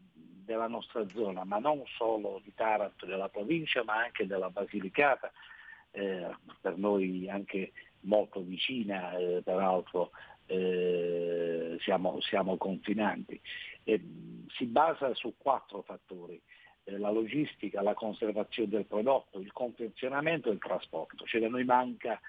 della 0.44 0.68
nostra 0.68 1.08
zona, 1.08 1.44
ma 1.44 1.58
non 1.58 1.82
solo 1.96 2.40
di 2.44 2.52
Taranto, 2.54 3.06
della 3.06 3.28
provincia, 3.28 3.82
ma 3.84 4.02
anche 4.02 4.26
della 4.26 4.50
Basilicata, 4.50 5.32
eh, 5.92 6.28
per 6.60 6.76
noi 6.76 7.28
anche 7.28 7.72
molto 8.00 8.40
vicina, 8.42 9.16
eh, 9.16 9.40
peraltro 9.42 10.10
eh, 10.46 11.76
siamo, 11.80 12.20
siamo, 12.20 12.56
confinanti. 12.56 13.40
si 13.84 14.66
basa 14.66 15.14
su 15.14 15.34
quattro 15.38 15.82
fattori. 15.82 16.40
Eh, 16.84 16.98
la 16.98 17.10
logistica, 17.10 17.80
la 17.80 17.94
conservazione 17.94 18.68
del 18.68 18.86
prodotto, 18.86 19.38
il 19.38 19.52
confezionamento 19.52 20.48
e 20.48 20.52
il 20.52 20.58
trasporto. 20.58 21.24
Cioè 21.24 21.40
da 21.40 21.48
noi 21.48 21.64
manca 21.64 22.20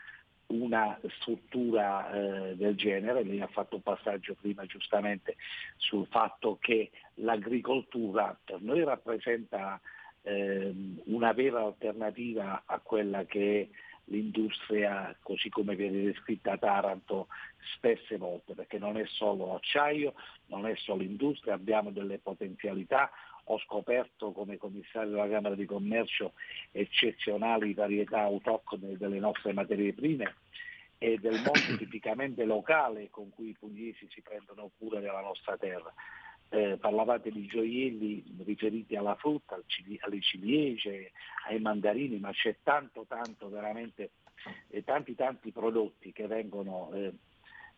una 0.47 0.99
struttura 1.19 2.11
eh, 2.11 2.55
del 2.55 2.75
genere, 2.75 3.23
lei 3.23 3.41
ha 3.41 3.47
fatto 3.47 3.75
un 3.75 3.81
passaggio 3.81 4.35
prima 4.39 4.65
giustamente 4.65 5.35
sul 5.77 6.05
fatto 6.07 6.57
che 6.59 6.91
l'agricoltura 7.15 8.37
per 8.43 8.61
noi 8.61 8.83
rappresenta 8.83 9.79
eh, 10.21 10.73
una 11.05 11.33
vera 11.33 11.63
alternativa 11.63 12.63
a 12.65 12.79
quella 12.79 13.25
che 13.25 13.61
è 13.61 13.91
l'industria 14.05 15.15
così 15.21 15.49
come 15.49 15.75
viene 15.75 16.03
descritta 16.03 16.53
a 16.53 16.57
Taranto 16.57 17.27
spesse 17.75 18.17
volte, 18.17 18.53
perché 18.53 18.77
non 18.77 18.97
è 18.97 19.05
solo 19.05 19.55
acciaio, 19.55 20.13
non 20.47 20.65
è 20.65 20.75
solo 20.75 21.03
industria, 21.03 21.53
abbiamo 21.53 21.91
delle 21.91 22.19
potenzialità, 22.19 23.09
ho 23.45 23.59
scoperto 23.59 24.31
come 24.31 24.57
commissario 24.57 25.11
della 25.11 25.27
Camera 25.27 25.55
di 25.55 25.65
Commercio 25.65 26.33
eccezionali 26.71 27.73
varietà 27.73 28.21
autoctone 28.21 28.97
delle 28.97 29.19
nostre 29.19 29.53
materie 29.53 29.93
prime 29.93 30.35
e 30.97 31.17
del 31.17 31.41
mondo 31.41 31.75
tipicamente 31.77 32.45
locale 32.45 33.09
con 33.09 33.29
cui 33.29 33.49
i 33.49 33.55
pugliesi 33.59 34.07
si 34.09 34.21
prendono 34.21 34.71
cura 34.77 34.99
della 34.99 35.21
nostra 35.21 35.57
terra. 35.57 35.93
Eh, 36.49 36.77
parlavate 36.77 37.31
di 37.31 37.47
gioielli 37.47 38.23
riferiti 38.45 38.95
alla 38.95 39.15
frutta, 39.15 39.55
alle 39.55 40.21
ciliegie, 40.21 41.11
ai 41.47 41.59
mandarini, 41.59 42.19
ma 42.19 42.31
c'è 42.31 42.57
tanto, 42.61 43.05
tanto 43.07 43.49
veramente, 43.49 44.11
eh, 44.69 44.83
tanti, 44.83 45.15
tanti 45.15 45.51
prodotti 45.51 46.11
che 46.13 46.27
vengono 46.27 46.91
eh, 46.93 47.11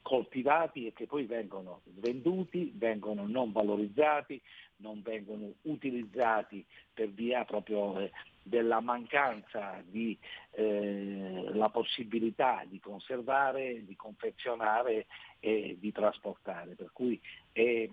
coltivati 0.06 0.86
e 0.86 0.94
che 0.94 1.08
poi 1.08 1.26
vengono 1.26 1.82
venduti, 1.96 2.72
vengono 2.76 3.26
non 3.26 3.52
valorizzati, 3.52 4.40
non 4.78 5.02
vengono 5.02 5.52
utilizzati 5.64 6.64
per 6.94 7.10
via 7.10 7.44
proprio 7.44 7.98
eh, 7.98 8.12
della 8.44 8.82
mancanza 8.82 9.82
di 9.84 10.16
eh, 10.52 11.50
la 11.54 11.70
possibilità 11.70 12.64
di 12.68 12.80
conservare, 12.80 13.84
di 13.84 13.96
confezionare 13.96 15.08
e 15.40 15.76
di 15.80 15.92
trasportare. 15.92 16.76
Per 16.76 16.92
cui 16.94 17.20
è, 17.52 17.90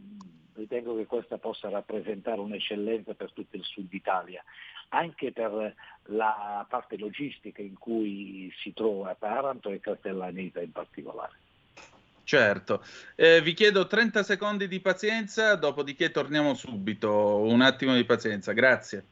ritengo 0.52 0.94
che 0.94 1.06
questa 1.06 1.38
possa 1.38 1.70
rappresentare 1.70 2.40
un'eccellenza 2.40 3.14
per 3.14 3.32
tutto 3.32 3.56
il 3.56 3.64
sud 3.64 3.90
Italia, 3.90 4.44
anche 4.90 5.32
per 5.32 5.74
la 6.08 6.66
parte 6.68 6.98
logistica 6.98 7.62
in 7.62 7.78
cui 7.78 8.52
si 8.58 8.74
trova 8.74 9.14
Taranto 9.14 9.70
e 9.70 9.80
Castellaneta 9.80 10.60
in 10.60 10.72
particolare. 10.72 11.41
Certo, 12.24 12.84
eh, 13.16 13.40
vi 13.42 13.52
chiedo 13.52 13.86
30 13.86 14.22
secondi 14.22 14.68
di 14.68 14.80
pazienza, 14.80 15.56
dopodiché 15.56 16.10
torniamo 16.10 16.54
subito. 16.54 17.40
Un 17.40 17.60
attimo 17.62 17.94
di 17.94 18.04
pazienza, 18.04 18.52
grazie. 18.52 19.06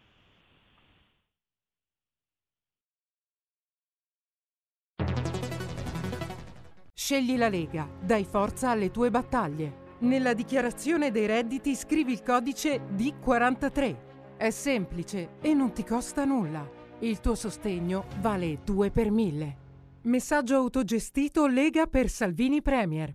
Scegli 6.95 7.37
la 7.37 7.49
Lega, 7.49 7.89
dai 8.01 8.25
forza 8.25 8.71
alle 8.71 8.93
tue 8.93 9.11
battaglie. 9.11 9.89
Nella 10.01 10.33
dichiarazione 10.33 11.11
dei 11.11 11.27
redditi 11.27 11.75
scrivi 11.75 12.13
il 12.13 12.23
codice 12.23 12.83
D43. 12.95 14.37
È 14.37 14.51
semplice 14.51 15.31
e 15.41 15.53
non 15.53 15.73
ti 15.73 15.83
costa 15.85 16.25
nulla. 16.25 16.67
Il 17.01 17.19
tuo 17.19 17.35
sostegno 17.35 18.07
vale 18.21 18.61
2 18.65 18.91
per 18.93 19.11
1000. 19.11 19.60
Messaggio 20.05 20.57
autogestito 20.57 21.47
Lega 21.47 21.87
per 21.87 22.09
Salvini 22.09 22.63
Premier. 22.63 23.15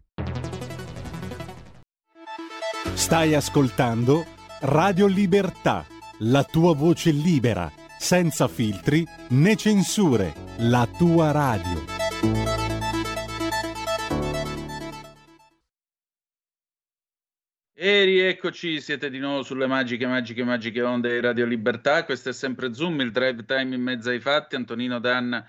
Stai 2.93 3.33
ascoltando 3.33 4.23
Radio 4.61 5.07
Libertà, 5.07 5.83
la 6.19 6.43
tua 6.43 6.75
voce 6.75 7.09
libera, 7.09 7.71
senza 7.97 8.47
filtri 8.47 9.03
né 9.29 9.55
censure, 9.55 10.31
la 10.59 10.87
tua 10.95 11.31
radio. 11.31 11.85
E 17.73 18.03
rieccoci, 18.03 18.79
siete 18.79 19.09
di 19.09 19.17
nuovo 19.17 19.41
sulle 19.41 19.65
magiche, 19.65 20.05
magiche, 20.05 20.43
magiche 20.43 20.83
onde 20.83 21.09
di 21.09 21.19
Radio 21.19 21.47
Libertà. 21.47 22.05
Questo 22.05 22.29
è 22.29 22.33
sempre 22.33 22.75
Zoom, 22.75 23.01
il 23.01 23.11
drive 23.11 23.43
time 23.43 23.73
in 23.73 23.81
mezzo 23.81 24.11
ai 24.11 24.19
fatti. 24.19 24.55
Antonino 24.55 24.99
Danna 24.99 25.43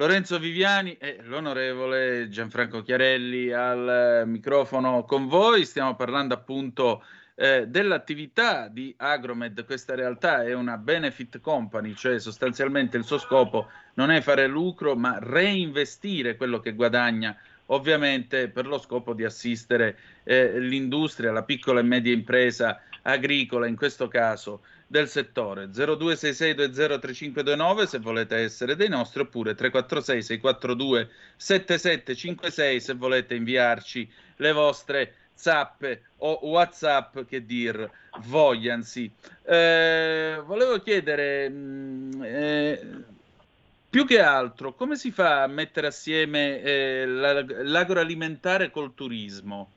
Lorenzo 0.00 0.38
Viviani 0.38 0.96
e 0.98 1.18
l'onorevole 1.24 2.30
Gianfranco 2.30 2.80
Chiarelli 2.80 3.52
al 3.52 4.22
microfono 4.24 5.04
con 5.04 5.28
voi. 5.28 5.66
Stiamo 5.66 5.94
parlando 5.94 6.32
appunto 6.32 7.04
eh, 7.34 7.66
dell'attività 7.66 8.68
di 8.68 8.94
Agromed. 8.96 9.62
Questa 9.66 9.94
realtà 9.94 10.42
è 10.42 10.54
una 10.54 10.78
benefit 10.78 11.42
company, 11.42 11.94
cioè 11.94 12.18
sostanzialmente 12.18 12.96
il 12.96 13.04
suo 13.04 13.18
scopo 13.18 13.68
non 13.96 14.10
è 14.10 14.22
fare 14.22 14.46
lucro, 14.46 14.96
ma 14.96 15.18
reinvestire 15.20 16.34
quello 16.36 16.60
che 16.60 16.72
guadagna 16.72 17.36
ovviamente 17.66 18.48
per 18.48 18.66
lo 18.66 18.78
scopo 18.78 19.12
di 19.12 19.24
assistere 19.24 19.98
eh, 20.24 20.58
l'industria, 20.60 21.30
la 21.30 21.42
piccola 21.42 21.80
e 21.80 21.82
media 21.82 22.14
impresa 22.14 22.80
agricola, 23.02 23.66
in 23.66 23.76
questo 23.76 24.08
caso 24.08 24.62
del 24.90 25.08
settore. 25.08 25.68
0266203529 25.68 27.84
se 27.84 28.00
volete 28.00 28.38
essere 28.38 28.74
dei 28.74 28.88
nostri 28.88 29.20
oppure 29.20 29.54
346 29.54 30.22
642 30.22 31.08
7756 31.36 32.80
se 32.80 32.94
volete 32.94 33.36
inviarci 33.36 34.10
le 34.36 34.50
vostre 34.50 35.14
zappe 35.32 36.02
o 36.16 36.40
whatsapp 36.42 37.20
che 37.20 37.46
dir 37.46 37.88
vogliansi. 38.22 39.08
Eh, 39.44 40.42
volevo 40.44 40.80
chiedere 40.80 41.48
mh, 41.48 41.54
mm, 41.54 42.22
eh, 42.24 43.04
più 43.88 44.04
che 44.04 44.20
altro 44.20 44.74
come 44.74 44.96
si 44.96 45.12
fa 45.12 45.44
a 45.44 45.46
mettere 45.46 45.86
assieme 45.86 46.60
eh, 46.62 47.06
l'agroalimentare 47.06 48.72
col 48.72 48.92
turismo 48.92 49.70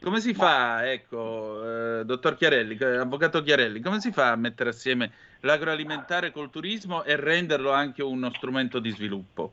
come 0.00 0.20
si 0.20 0.32
fa, 0.34 0.90
ecco, 0.90 2.00
eh, 2.00 2.04
dottor 2.04 2.36
Chiarelli, 2.36 2.76
avvocato 2.82 3.42
Chiarelli, 3.42 3.80
come 3.80 4.00
si 4.00 4.12
fa 4.12 4.32
a 4.32 4.36
mettere 4.36 4.70
assieme 4.70 5.10
l'agroalimentare 5.40 6.30
col 6.30 6.50
turismo 6.50 7.04
e 7.04 7.16
renderlo 7.16 7.70
anche 7.70 8.02
uno 8.02 8.32
strumento 8.34 8.78
di 8.78 8.90
sviluppo? 8.90 9.52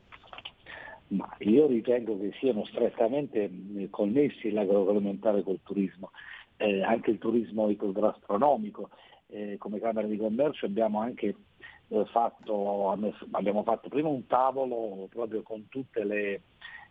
Ma 1.08 1.30
io 1.39 1.68
ritengo 1.68 2.20
che 2.20 2.32
siano 2.39 2.66
strettamente 2.66 3.43
eh, 3.43 3.88
connessi 3.89 4.52
l'agroalimentare 4.52 5.43
col 5.43 5.60
turismo, 5.64 6.12
eh, 6.58 6.84
anche 6.84 7.12
il 7.12 7.18
turismo 7.18 7.70
ecologico 7.70 8.89
eh, 9.28 9.58
come 9.58 9.80
Camera 9.80 10.08
di 10.08 10.18
Commercio 10.18 10.66
abbiamo 10.66 11.00
anche 11.00 11.36
eh, 11.88 12.06
fatto, 12.12 12.91
abbiamo 13.32 13.64
fatto 13.64 13.89
prima 13.89 14.10
un 14.10 14.26
tavolo 14.28 15.08
proprio 15.10 15.41
con 15.43 15.68
tutte 15.70 16.04
le 16.04 16.41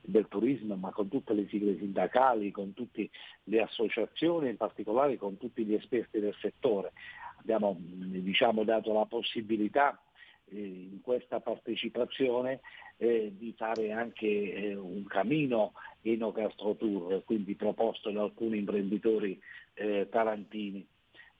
del 0.05 0.29
turismo, 0.29 0.77
ma 0.77 0.91
con 0.91 1.09
tutte 1.09 1.33
le 1.33 1.47
sigle 1.49 1.77
sindacali, 1.79 2.51
con 2.51 2.75
tutte 2.75 3.11
le 3.45 3.63
associazioni, 3.63 4.51
in 4.51 4.57
particolare 4.57 5.17
con 5.17 5.37
tutti 5.39 5.65
gli 5.65 5.75
esperti 5.75 6.21
del 6.21 6.35
settore. 6.41 6.93
Abbiamo 7.39 7.77
diciamo, 7.79 8.65
dato 8.65 8.93
la 8.93 9.07
possibilità 9.07 10.01
eh, 10.47 10.59
in 10.59 11.01
questa 11.01 11.41
partecipazione 11.41 12.61
eh, 12.97 13.33
di 13.37 13.53
fare 13.57 13.93
anche 13.93 14.27
eh, 14.27 14.75
un 14.75 15.05
cammino 15.05 15.73
Enocastro 16.03 16.75
Tour, 16.77 17.25
quindi 17.25 17.55
proposto 17.55 18.11
da 18.11 18.23
alcuni 18.23 18.59
imprenditori 18.59 19.41
eh, 19.75 20.09
tarantini. 20.11 20.87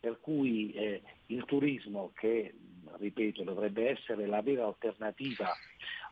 Per 0.01 0.19
cui 0.21 0.73
eh, 0.73 1.03
il 1.27 1.45
turismo 1.47 2.13
che 2.15 2.53
ripeto, 2.99 3.43
dovrebbe 3.43 3.89
essere 3.91 4.27
la 4.27 4.43
vera 4.43 4.67
alternativa 4.67 5.53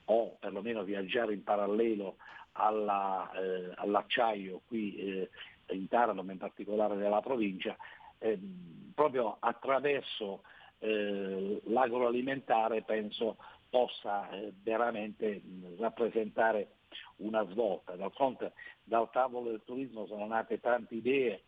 o 0.07 0.37
perlomeno 0.41 0.83
viaggiare 0.83 1.35
in 1.35 1.43
parallelo 1.43 2.17
alla, 2.53 3.31
eh, 3.33 3.73
all'acciaio 3.77 4.61
qui 4.67 4.97
eh, 4.97 5.31
in 5.71 5.89
Taranto, 5.89 6.23
ma 6.23 6.33
in 6.33 6.39
particolare 6.39 6.95
nella 6.95 7.21
provincia, 7.21 7.77
ehm, 8.19 8.93
proprio 8.95 9.37
attraverso 9.41 10.43
eh, 10.79 11.61
l'agroalimentare 11.65 12.83
penso 12.83 13.37
possa 13.71 14.29
eh, 14.31 14.53
veramente 14.63 15.41
rappresentare 15.79 16.73
una 17.17 17.45
svolta. 17.51 17.95
Dal 17.95 18.13
fronte, 18.13 18.53
dal 18.83 19.09
tavolo 19.11 19.51
del 19.51 19.63
turismo 19.65 20.07
sono 20.07 20.27
nate 20.27 20.61
tante 20.61 20.95
idee 20.95 21.43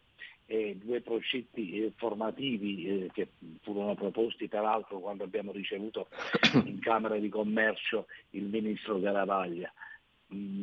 e 0.47 0.77
due 0.77 1.01
progetti 1.01 1.85
eh, 1.85 1.93
formativi 1.97 2.87
eh, 2.87 3.11
che 3.13 3.29
furono 3.63 3.95
proposti 3.95 4.49
peraltro 4.49 5.01
quando 5.01 5.25
abbiamo 5.25 5.53
ricevuto 5.53 6.09
in 6.65 6.79
Camera 6.81 7.17
di 7.17 7.29
Commercio 7.29 8.07
il 8.31 8.45
Ministro 8.45 8.99
Garavaglia. 8.99 9.73
Mm, 9.73 9.94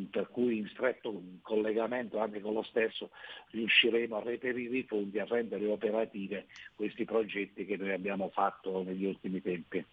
per 0.10 0.30
cui 0.30 0.58
in 0.58 0.68
stretto 0.68 1.22
collegamento 1.42 2.20
anche 2.20 2.42
con 2.42 2.54
lo 2.54 2.64
stesso 2.64 3.10
riusciremo 3.52 4.18
a 4.18 4.24
reperire 4.24 4.78
i 4.78 4.84
fondi, 4.84 5.20
a 5.20 5.26
rendere 5.26 5.66
operative 5.68 6.48
questi 6.76 7.06
progetti 7.06 7.66
che 7.66 7.78
noi 7.78 7.92
abbiamo 7.92 8.30
fatto 8.30 8.84
negli 8.84 9.06
ultimi 9.06 9.42
tempi. 9.42 9.86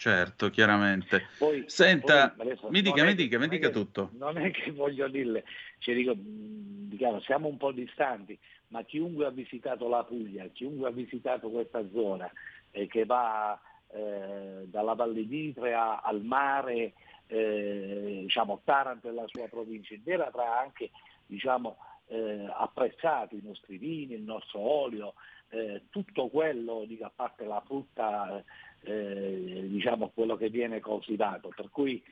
Certo, 0.00 0.48
chiaramente. 0.48 1.26
Poi, 1.36 1.64
Senta, 1.66 2.30
poi, 2.30 2.46
adesso, 2.46 2.70
mi 2.70 2.80
dica, 2.80 3.04
mi 3.04 3.14
dica, 3.14 3.38
mi 3.38 3.48
dica 3.48 3.68
tutto. 3.68 4.08
Non 4.14 4.38
è 4.38 4.50
che 4.50 4.70
voglio 4.70 5.06
dirle, 5.08 5.44
cioè 5.78 5.94
dico, 5.94 6.14
mh, 6.14 6.88
diciamo, 6.88 7.20
siamo 7.20 7.48
un 7.48 7.58
po' 7.58 7.70
distanti, 7.70 8.38
ma 8.68 8.82
chiunque 8.82 9.26
ha 9.26 9.30
visitato 9.30 9.88
la 9.88 10.02
Puglia, 10.04 10.46
chiunque 10.54 10.88
ha 10.88 10.90
visitato 10.90 11.50
questa 11.50 11.86
zona 11.92 12.32
eh, 12.70 12.86
che 12.86 13.04
va 13.04 13.60
eh, 13.92 14.66
dalla 14.66 14.94
Valle 14.94 15.26
d'Itrea 15.26 16.00
al 16.00 16.22
mare, 16.22 16.94
eh, 17.30 18.18
diciamo 18.22 18.60
Taranto 18.64 19.08
e 19.08 19.12
la 19.12 19.26
sua 19.28 19.46
provincia 19.48 19.94
intera 19.94 20.26
avrà 20.26 20.58
anche 20.58 20.90
diciamo, 21.26 21.76
eh, 22.08 22.48
apprezzato 22.52 23.36
i 23.36 23.42
nostri 23.42 23.78
vini, 23.78 24.14
il 24.14 24.22
nostro 24.22 24.58
olio, 24.58 25.14
eh, 25.50 25.82
tutto 25.90 26.28
quello, 26.28 26.84
dico, 26.86 27.04
a 27.04 27.12
parte 27.14 27.44
la 27.44 27.62
frutta, 27.64 28.42
eh, 28.82 29.66
diciamo 29.68 30.10
quello 30.12 30.36
che 30.36 30.50
viene 30.50 30.80
coltivato. 30.80 31.52
Per 31.54 31.70
cui 31.70 32.02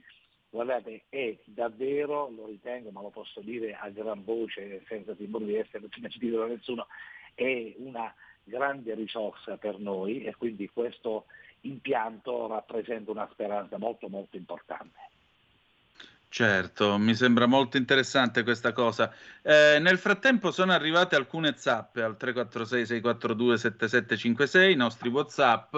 guardate, 0.49 1.05
è 1.09 1.37
davvero, 1.45 2.31
lo 2.31 2.47
ritengo, 2.47 2.91
ma 2.91 3.03
lo 3.03 3.11
posso 3.11 3.41
dire 3.41 3.75
a 3.75 3.89
gran 3.91 4.25
voce, 4.25 4.85
senza 4.87 5.14
timore 5.14 5.47
di 5.47 5.57
essere 5.57 5.89
smentito 5.93 6.39
da 6.39 6.47
nessuno, 6.47 6.87
è 7.35 7.75
una 7.79 8.12
grande 8.45 8.95
risorsa 8.95 9.57
per 9.57 9.79
noi 9.79 10.25
e 10.25 10.35
quindi 10.37 10.69
questo 10.69 11.27
impianto 11.63 12.47
rappresenta 12.47 13.11
una 13.11 13.29
speranza 13.31 13.79
molto 13.79 14.09
molto 14.09 14.37
importante. 14.37 14.99
Certo, 16.31 16.99
mi 16.99 17.15
sembra 17.15 17.47
molto 17.47 17.79
interessante 17.79 18.43
questa 18.43 18.73
cosa. 18.73 19.11
Eh, 19.43 19.79
nel 19.81 19.97
frattempo 19.97 20.51
sono 20.51 20.73
arrivate 20.73 21.17
alcune 21.17 21.55
zappe 21.57 22.03
al 22.03 22.19
346-642-7756, 22.21 24.71
i 24.71 24.75
nostri 24.75 25.09
WhatsApp. 25.09 25.75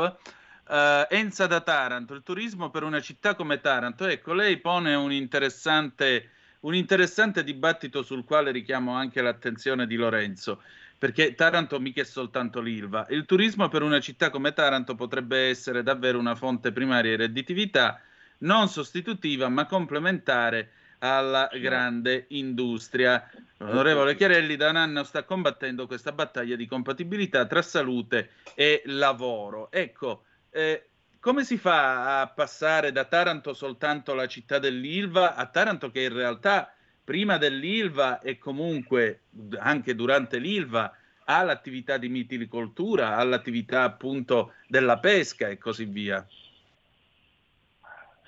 Eh, 0.68 1.07
Enza 1.11 1.47
da 1.47 1.61
Taranto, 1.61 2.14
il 2.14 2.24
turismo 2.24 2.68
per 2.70 2.83
una 2.83 3.01
città 3.01 3.37
come 3.37 3.61
Taranto. 3.61 4.07
Ecco, 4.07 4.33
lei 4.33 4.59
pone 4.59 4.93
un 4.95 5.12
interessante, 5.12 6.31
un 6.61 6.74
interessante 6.74 7.43
dibattito 7.45 8.03
sul 8.03 8.24
quale 8.24 8.51
richiamo 8.51 8.95
anche 8.95 9.22
l'attenzione 9.22 9.87
di 9.87 9.95
Lorenzo, 9.95 10.62
perché 11.01 11.34
Taranto 11.34 11.80
mica 11.80 12.03
è 12.03 12.05
soltanto 12.05 12.61
l'Ilva. 12.61 13.07
Il 13.09 13.24
turismo 13.24 13.68
per 13.68 13.80
una 13.80 14.01
città 14.01 14.28
come 14.28 14.53
Taranto 14.53 14.94
potrebbe 14.94 15.48
essere 15.48 15.82
davvero 15.82 16.18
una 16.18 16.34
fonte 16.34 16.72
primaria 16.72 17.12
di 17.12 17.22
redditività 17.22 18.03
non 18.40 18.68
sostitutiva 18.68 19.48
ma 19.48 19.64
complementare 19.64 20.72
alla 20.98 21.48
grande 21.55 22.26
industria. 22.28 23.26
L'onorevole 23.57 24.14
Chiarelli 24.14 24.57
da 24.57 24.68
un 24.68 24.76
anno 24.76 25.03
sta 25.03 25.22
combattendo 25.22 25.86
questa 25.86 26.12
battaglia 26.12 26.55
di 26.55 26.66
compatibilità 26.66 27.46
tra 27.46 27.62
salute 27.62 28.32
e 28.55 28.82
lavoro. 28.84 29.70
Ecco, 29.72 30.24
eh, 30.51 30.90
come 31.18 31.44
si 31.44 31.57
fa 31.57 32.20
a 32.20 32.26
passare 32.26 32.92
da 32.92 33.07
Taranto 33.07 33.55
soltanto 33.55 34.12
la 34.12 34.26
città 34.26 34.59
dell'Ilva 34.59 35.34
a 35.34 35.46
Taranto 35.46 35.90
che 35.90 36.03
in 36.03 36.12
realtà 36.12 36.74
prima 37.11 37.38
dell'Ilva 37.38 38.20
e 38.20 38.38
comunque 38.38 39.22
anche 39.58 39.96
durante 39.96 40.38
l'Ilva 40.38 40.96
ha 41.24 41.42
l'attività 41.42 41.98
di 41.98 42.08
mitilicoltura, 42.08 43.16
ha 43.16 43.24
l'attività 43.24 43.82
appunto 43.82 44.52
della 44.68 44.96
pesca 45.00 45.48
e 45.48 45.58
così 45.58 45.86
via. 45.86 46.24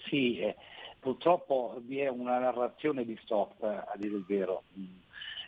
Sì, 0.09 0.41
eh, 0.41 0.57
purtroppo 0.99 1.81
vi 1.87 2.01
è 2.01 2.09
una 2.09 2.41
narrazione 2.41 3.05
distorta, 3.05 3.87
a 3.87 3.97
dire 3.97 4.17
il 4.17 4.25
vero, 4.27 4.65
Mm. 4.77 4.97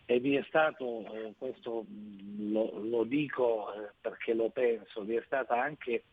e 0.05 0.20
vi 0.20 0.37
è 0.37 0.45
stato, 0.47 1.12
eh, 1.12 1.35
questo 1.37 1.87
mm, 1.91 2.53
lo, 2.53 2.70
lo 2.85 3.03
dico 3.03 3.74
eh, 3.74 3.91
perché 4.01 4.32
lo 4.32 4.51
penso, 4.51 5.03
vi 5.03 5.16
è 5.16 5.22
stato 5.26 5.55
anche 5.55 6.05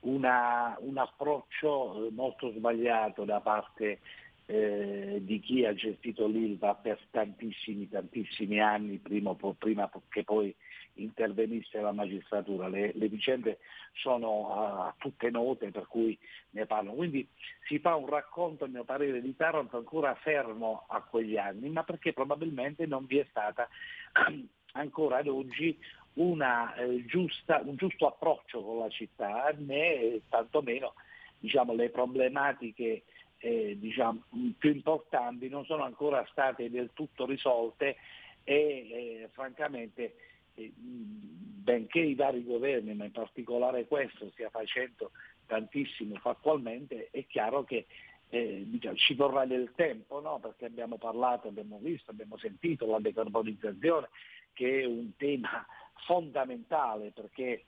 una- 0.00 0.74
un 0.80 0.96
approccio 0.96 2.08
molto 2.12 2.50
sbagliato 2.50 3.24
da 3.24 3.40
parte 3.40 3.90
eh, 3.90 4.00
di 4.46 5.40
chi 5.40 5.64
ha 5.64 5.72
gestito 5.74 6.26
l'ILVA 6.26 6.74
per 6.74 6.98
tantissimi, 7.10 7.88
tantissimi 7.88 8.60
anni, 8.60 8.98
prima, 8.98 9.34
prima 9.56 9.90
che 10.08 10.24
poi 10.24 10.54
intervenisse 10.94 11.80
la 11.80 11.92
magistratura. 11.92 12.68
Le, 12.68 12.92
le 12.94 13.08
vicende 13.08 13.58
sono 13.94 14.54
ah, 14.54 14.94
tutte 14.98 15.30
note 15.30 15.70
per 15.70 15.86
cui 15.86 16.18
ne 16.50 16.66
parlo. 16.66 16.92
Quindi 16.92 17.26
si 17.66 17.78
fa 17.78 17.94
un 17.94 18.06
racconto, 18.06 18.64
a 18.64 18.68
mio 18.68 18.84
parere, 18.84 19.20
di 19.20 19.34
Taranto 19.36 19.76
ancora 19.76 20.14
fermo 20.16 20.84
a 20.88 21.00
quegli 21.02 21.36
anni, 21.36 21.68
ma 21.68 21.84
perché 21.84 22.12
probabilmente 22.12 22.86
non 22.86 23.06
vi 23.06 23.18
è 23.18 23.26
stata 23.30 23.68
ancora 24.72 25.18
ad 25.18 25.28
oggi 25.28 25.78
una, 26.14 26.74
eh, 26.74 27.04
giusta- 27.06 27.62
un 27.64 27.76
giusto 27.76 28.06
approccio 28.06 28.62
con 28.62 28.78
la 28.80 28.88
città, 28.88 29.54
né 29.56 29.94
eh, 29.94 30.22
tantomeno 30.28 30.94
diciamo, 31.38 31.74
le 31.74 31.90
problematiche 31.90 33.02
eh, 33.42 33.76
diciamo, 33.76 34.22
più 34.56 34.70
importanti 34.70 35.48
non 35.48 35.64
sono 35.64 35.82
ancora 35.82 36.24
state 36.30 36.70
del 36.70 36.90
tutto 36.94 37.26
risolte 37.26 37.96
e 38.44 38.54
eh, 38.54 39.28
francamente 39.32 40.14
eh, 40.54 40.72
benché 40.76 41.98
i 41.98 42.14
vari 42.14 42.44
governi, 42.44 42.94
ma 42.94 43.04
in 43.04 43.10
particolare 43.10 43.86
questo, 43.86 44.30
stia 44.30 44.48
facendo 44.48 45.10
tantissimo 45.46 46.14
fattualmente, 46.16 47.08
è 47.10 47.26
chiaro 47.26 47.64
che 47.64 47.86
eh, 48.28 48.62
diciamo, 48.64 48.96
ci 48.96 49.14
vorrà 49.14 49.44
del 49.44 49.72
tempo, 49.74 50.20
no? 50.20 50.38
perché 50.38 50.66
abbiamo 50.66 50.96
parlato, 50.96 51.48
abbiamo 51.48 51.80
visto, 51.82 52.12
abbiamo 52.12 52.36
sentito 52.36 52.86
la 52.86 53.00
decarbonizzazione, 53.00 54.08
che 54.52 54.82
è 54.82 54.84
un 54.84 55.16
tema 55.16 55.66
fondamentale 56.06 57.10
perché 57.10 57.64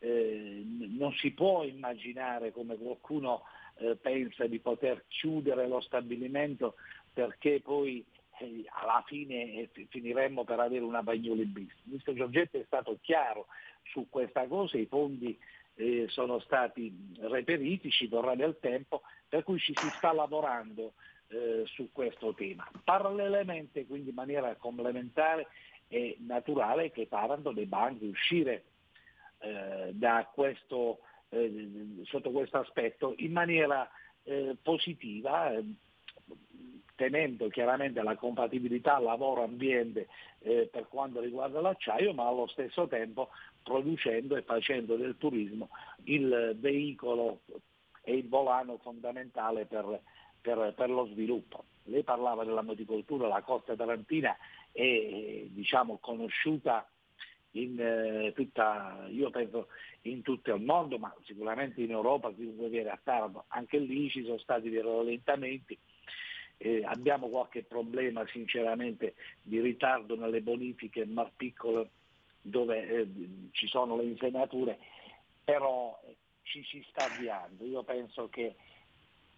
eh, 0.00 0.62
non 0.64 1.12
si 1.12 1.30
può 1.30 1.62
immaginare 1.62 2.50
come 2.50 2.76
qualcuno 2.76 3.42
eh, 3.76 3.96
pensa 3.96 4.46
di 4.46 4.58
poter 4.58 5.04
chiudere 5.08 5.66
lo 5.66 5.80
stabilimento 5.80 6.74
perché 7.12 7.60
poi 7.62 8.04
eh, 8.38 8.64
alla 8.70 9.02
fine 9.06 9.54
eh, 9.54 9.68
fi- 9.72 9.86
finiremmo 9.88 10.44
per 10.44 10.60
avere 10.60 10.84
una 10.84 11.02
bagnola 11.02 11.42
in 11.42 11.52
bis. 11.52 11.70
Il 11.70 11.82
ministro 11.84 12.14
Giorgetti 12.14 12.58
è 12.58 12.64
stato 12.66 12.98
chiaro 13.00 13.46
su 13.82 14.06
questa 14.08 14.46
cosa, 14.46 14.78
i 14.78 14.86
fondi 14.86 15.38
eh, 15.74 16.06
sono 16.08 16.38
stati 16.40 16.94
reperiti, 17.20 17.90
ci 17.90 18.06
vorrà 18.06 18.34
del 18.34 18.58
tempo, 18.60 19.02
per 19.28 19.42
cui 19.42 19.58
ci 19.58 19.74
si 19.74 19.88
sta 19.96 20.12
lavorando 20.12 20.94
eh, 21.28 21.62
su 21.66 21.90
questo 21.92 22.34
tema. 22.34 22.68
Parallelamente, 22.84 23.86
quindi 23.86 24.10
in 24.10 24.14
maniera 24.14 24.54
complementare, 24.56 25.48
è 25.88 26.14
naturale 26.20 26.90
che 26.90 27.08
Taranto 27.08 27.52
debba 27.52 27.82
anche 27.82 28.06
uscire 28.06 28.64
eh, 29.38 29.90
da 29.92 30.28
questo, 30.32 31.00
eh, 31.32 32.02
sotto 32.04 32.30
questo 32.30 32.58
aspetto 32.58 33.14
in 33.18 33.32
maniera 33.32 33.88
eh, 34.24 34.56
positiva, 34.62 35.52
eh, 35.52 35.64
tenendo 36.94 37.48
chiaramente 37.48 38.02
la 38.02 38.16
compatibilità 38.16 38.98
lavoro-ambiente 38.98 40.08
eh, 40.40 40.68
per 40.70 40.88
quanto 40.88 41.20
riguarda 41.20 41.60
l'acciaio, 41.60 42.12
ma 42.12 42.26
allo 42.26 42.46
stesso 42.46 42.86
tempo 42.86 43.30
producendo 43.62 44.36
e 44.36 44.42
facendo 44.42 44.96
del 44.96 45.16
turismo 45.16 45.70
il 46.04 46.56
veicolo 46.58 47.40
e 48.02 48.14
il 48.16 48.28
volano 48.28 48.78
fondamentale 48.78 49.64
per, 49.64 50.00
per- 50.40 50.74
per 50.76 50.90
lo 50.90 51.06
sviluppo. 51.06 51.64
Lei 51.84 52.02
parlava 52.02 52.44
della 52.44 52.62
moticoltura, 52.62 53.26
la 53.26 53.42
costa 53.42 53.74
tarantina 53.74 54.36
è 54.70 55.44
diciamo, 55.48 55.98
conosciuta 55.98 56.86
in 57.52 57.78
eh, 57.78 58.32
tutta, 58.34 59.06
io 59.10 59.30
penso 59.30 59.68
in 60.02 60.22
tutto 60.22 60.54
il 60.54 60.62
mondo, 60.62 60.98
ma 60.98 61.14
sicuramente 61.24 61.80
in 61.82 61.90
Europa, 61.90 62.32
chiunque 62.32 62.68
viene 62.68 62.90
a 62.90 63.00
Taranto, 63.02 63.44
anche 63.48 63.78
lì 63.78 64.08
ci 64.08 64.24
sono 64.24 64.38
stati 64.38 64.70
dei 64.70 64.80
rallentamenti, 64.80 65.78
eh, 66.58 66.82
abbiamo 66.84 67.28
qualche 67.28 67.64
problema 67.64 68.24
sinceramente 68.28 69.14
di 69.42 69.60
ritardo 69.60 70.16
nelle 70.16 70.40
bonifiche 70.40 71.00
in 71.00 71.12
Mar 71.12 71.32
Piccolo 71.36 71.88
dove 72.40 72.88
eh, 72.88 73.08
ci 73.52 73.66
sono 73.66 73.96
le 73.96 74.04
insenature, 74.04 74.78
però 75.44 76.00
eh, 76.06 76.16
ci 76.42 76.64
si 76.64 76.84
sta 76.88 77.04
avviando. 77.04 77.64
Io 77.64 77.82
penso 77.82 78.28
che 78.28 78.54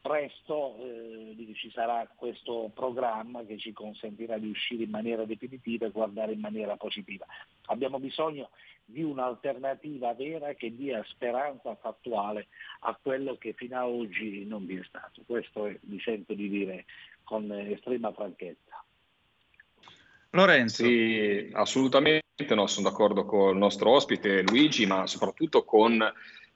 presto 0.01 0.77
eh, 0.81 1.53
ci 1.55 1.71
sarà 1.71 2.07
questo 2.15 2.71
programma 2.75 3.45
che 3.45 3.59
ci 3.59 3.73
consentirà 3.73 4.37
di 4.37 4.51
uscire 4.51 4.85
in 4.85 4.91
maniera 4.91 5.25
definitiva 5.25 5.87
e 5.87 5.91
guardare 5.91 6.33
in 6.33 6.41
maniera 6.41 6.77
positiva. 6.77 7.27
Abbiamo 7.67 7.99
bisogno 7.99 8.51
di 8.85 9.03
un'alternativa 9.03 10.13
vera 10.15 10.53
che 10.55 10.75
dia 10.75 11.03
speranza 11.09 11.75
fattuale 11.77 12.49
a 12.81 12.99
quello 13.01 13.37
che 13.39 13.55
fino 13.55 13.79
ad 13.79 13.89
oggi 13.89 14.45
non 14.45 14.67
vi 14.67 14.77
è 14.77 14.85
stato. 14.85 15.23
Questo 15.27 15.67
è, 15.67 15.79
mi 15.85 15.99
sento 16.01 16.35
di 16.35 16.49
dire 16.49 16.85
con 17.23 17.51
estrema 17.51 18.13
franchezza. 18.13 18.85
Lorenzo. 20.31 20.85
Sì, 20.85 21.51
assolutamente 21.53 22.23
no, 22.55 22.67
sono 22.67 22.89
d'accordo 22.89 23.25
con 23.25 23.53
il 23.53 23.59
nostro 23.59 23.91
ospite 23.91 24.43
Luigi, 24.43 24.85
ma 24.85 25.07
soprattutto 25.07 25.65
con 25.65 26.03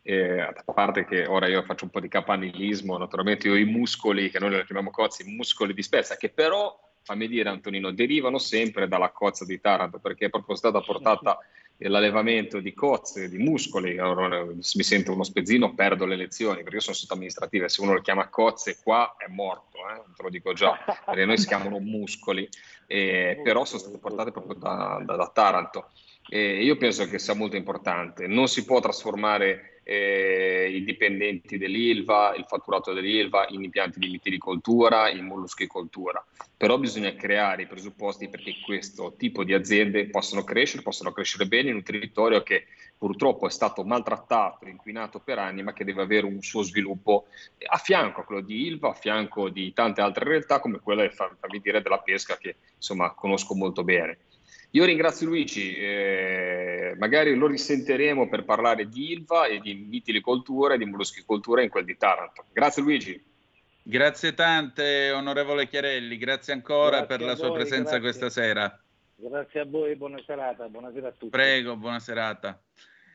eh, 0.02 0.40
a 0.40 0.72
parte 0.72 1.04
che 1.04 1.26
ora 1.26 1.46
io 1.48 1.62
faccio 1.62 1.84
un 1.84 1.90
po' 1.90 2.00
di 2.00 2.08
capanilismo, 2.08 2.96
naturalmente 2.96 3.46
io 3.46 3.56
i 3.56 3.64
muscoli, 3.64 4.30
che 4.30 4.38
noi 4.38 4.50
li 4.50 4.64
chiamiamo 4.64 4.90
cozzi, 4.90 5.22
i 5.28 5.34
muscoli 5.34 5.74
di 5.74 5.82
Spezia, 5.82 6.16
che 6.16 6.30
però, 6.30 6.76
fammi 7.08 7.26
dire 7.26 7.48
Antonino, 7.48 7.90
derivano 7.90 8.36
sempre 8.36 8.86
dalla 8.86 9.08
cozza 9.12 9.46
di 9.46 9.58
Taranto, 9.58 9.98
perché 9.98 10.26
è 10.26 10.28
proprio 10.28 10.56
stata 10.56 10.82
portata 10.82 11.38
l'allevamento 11.78 12.60
di 12.60 12.74
cozze, 12.74 13.30
di 13.30 13.38
muscoli, 13.38 13.98
allora, 13.98 14.44
mi 14.44 14.62
sento 14.62 15.12
uno 15.12 15.22
spezzino, 15.22 15.72
perdo 15.72 16.04
le 16.04 16.16
lezioni, 16.16 16.58
perché 16.58 16.74
io 16.74 16.80
sono 16.82 16.96
sotto 16.96 17.14
amministrativa, 17.14 17.66
se 17.66 17.80
uno 17.80 17.94
lo 17.94 18.02
chiama 18.02 18.28
cozze 18.28 18.76
qua 18.82 19.14
è 19.16 19.26
morto, 19.30 19.78
eh? 19.78 20.02
te 20.14 20.22
lo 20.22 20.28
dico 20.28 20.52
già, 20.52 20.78
perché 21.06 21.24
noi 21.24 21.38
si 21.38 21.46
chiamano 21.46 21.78
muscoli, 21.78 22.46
eh, 22.86 23.40
però 23.42 23.64
sono 23.64 23.80
state 23.80 23.96
portate 23.96 24.30
proprio 24.30 24.58
da, 24.58 25.00
da, 25.02 25.16
da 25.16 25.30
Taranto. 25.32 25.88
E 26.28 26.62
io 26.62 26.76
penso 26.76 27.08
che 27.08 27.18
sia 27.18 27.32
molto 27.32 27.56
importante, 27.56 28.26
non 28.26 28.48
si 28.48 28.66
può 28.66 28.80
trasformare 28.80 29.77
eh, 29.90 30.70
i 30.70 30.84
dipendenti 30.84 31.56
dell'ILVA, 31.56 32.34
il 32.36 32.44
fatturato 32.46 32.92
dell'ILVA 32.92 33.46
in 33.48 33.62
impianti 33.62 33.98
di 33.98 34.10
mitilicoltura, 34.10 35.08
in 35.08 35.24
molluschicoltura. 35.24 36.22
Però 36.58 36.76
bisogna 36.76 37.14
creare 37.14 37.62
i 37.62 37.66
presupposti 37.66 38.28
perché 38.28 38.56
questo 38.62 39.14
tipo 39.16 39.44
di 39.44 39.54
aziende 39.54 40.10
possano 40.10 40.44
crescere, 40.44 40.82
possano 40.82 41.12
crescere 41.12 41.46
bene 41.46 41.70
in 41.70 41.76
un 41.76 41.82
territorio 41.82 42.42
che 42.42 42.66
purtroppo 42.98 43.46
è 43.46 43.50
stato 43.50 43.82
maltrattato, 43.82 44.68
inquinato 44.68 45.20
per 45.20 45.38
anni, 45.38 45.62
ma 45.62 45.72
che 45.72 45.84
deve 45.84 46.02
avere 46.02 46.26
un 46.26 46.42
suo 46.42 46.62
sviluppo 46.62 47.28
a 47.66 47.78
fianco 47.78 48.20
a 48.20 48.24
quello 48.24 48.42
di 48.42 48.66
ILVA, 48.66 48.90
a 48.90 48.94
fianco 48.94 49.48
di 49.48 49.72
tante 49.72 50.02
altre 50.02 50.26
realtà 50.26 50.60
come 50.60 50.80
quella 50.80 51.08
fammi 51.08 51.60
dire, 51.62 51.80
della 51.80 52.00
pesca 52.00 52.36
che 52.36 52.56
insomma 52.76 53.14
conosco 53.14 53.54
molto 53.54 53.84
bene. 53.84 54.18
Io 54.72 54.84
ringrazio 54.84 55.26
Luigi, 55.26 55.74
eh, 55.76 56.94
magari 56.98 57.34
lo 57.34 57.46
risentiremo 57.46 58.28
per 58.28 58.44
parlare 58.44 58.86
di 58.86 59.12
Ilva 59.12 59.46
e 59.46 59.60
di 59.60 59.72
vitilicoltura 59.72 60.74
e 60.74 60.78
di 60.78 60.84
molluschicoltura 60.84 61.62
in 61.62 61.70
quel 61.70 61.84
di 61.84 61.96
Taranto. 61.96 62.44
Grazie 62.52 62.82
Luigi. 62.82 63.24
Grazie 63.82 64.34
tante, 64.34 65.10
onorevole 65.12 65.66
Chiarelli, 65.66 66.18
grazie 66.18 66.52
ancora 66.52 66.98
grazie 66.98 67.06
per 67.06 67.20
la 67.20 67.34
voi, 67.34 67.36
sua 67.36 67.52
presenza 67.52 67.98
grazie. 67.98 68.00
questa 68.00 68.28
sera. 68.28 68.80
Grazie 69.14 69.60
a 69.60 69.64
voi, 69.64 69.96
buona 69.96 70.20
serata, 70.26 70.68
buonasera 70.68 71.08
a 71.08 71.12
tutti. 71.12 71.30
Prego, 71.30 71.74
buona 71.76 71.98
serata. 71.98 72.60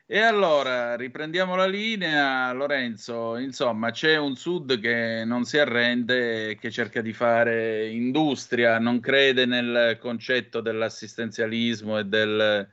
E 0.06 0.18
allora 0.20 0.96
riprendiamo 0.96 1.56
la 1.56 1.66
linea, 1.66 2.52
Lorenzo. 2.52 3.36
Insomma, 3.38 3.90
c'è 3.90 4.16
un 4.18 4.36
sud 4.36 4.78
che 4.78 5.24
non 5.24 5.44
si 5.44 5.56
arrende, 5.58 6.56
che 6.56 6.70
cerca 6.70 7.00
di 7.00 7.12
fare 7.14 7.88
industria, 7.88 8.78
non 8.78 9.00
crede 9.00 9.46
nel 9.46 9.96
concetto 9.98 10.60
dell'assistenzialismo 10.60 11.98
e 11.98 12.04
del, 12.04 12.68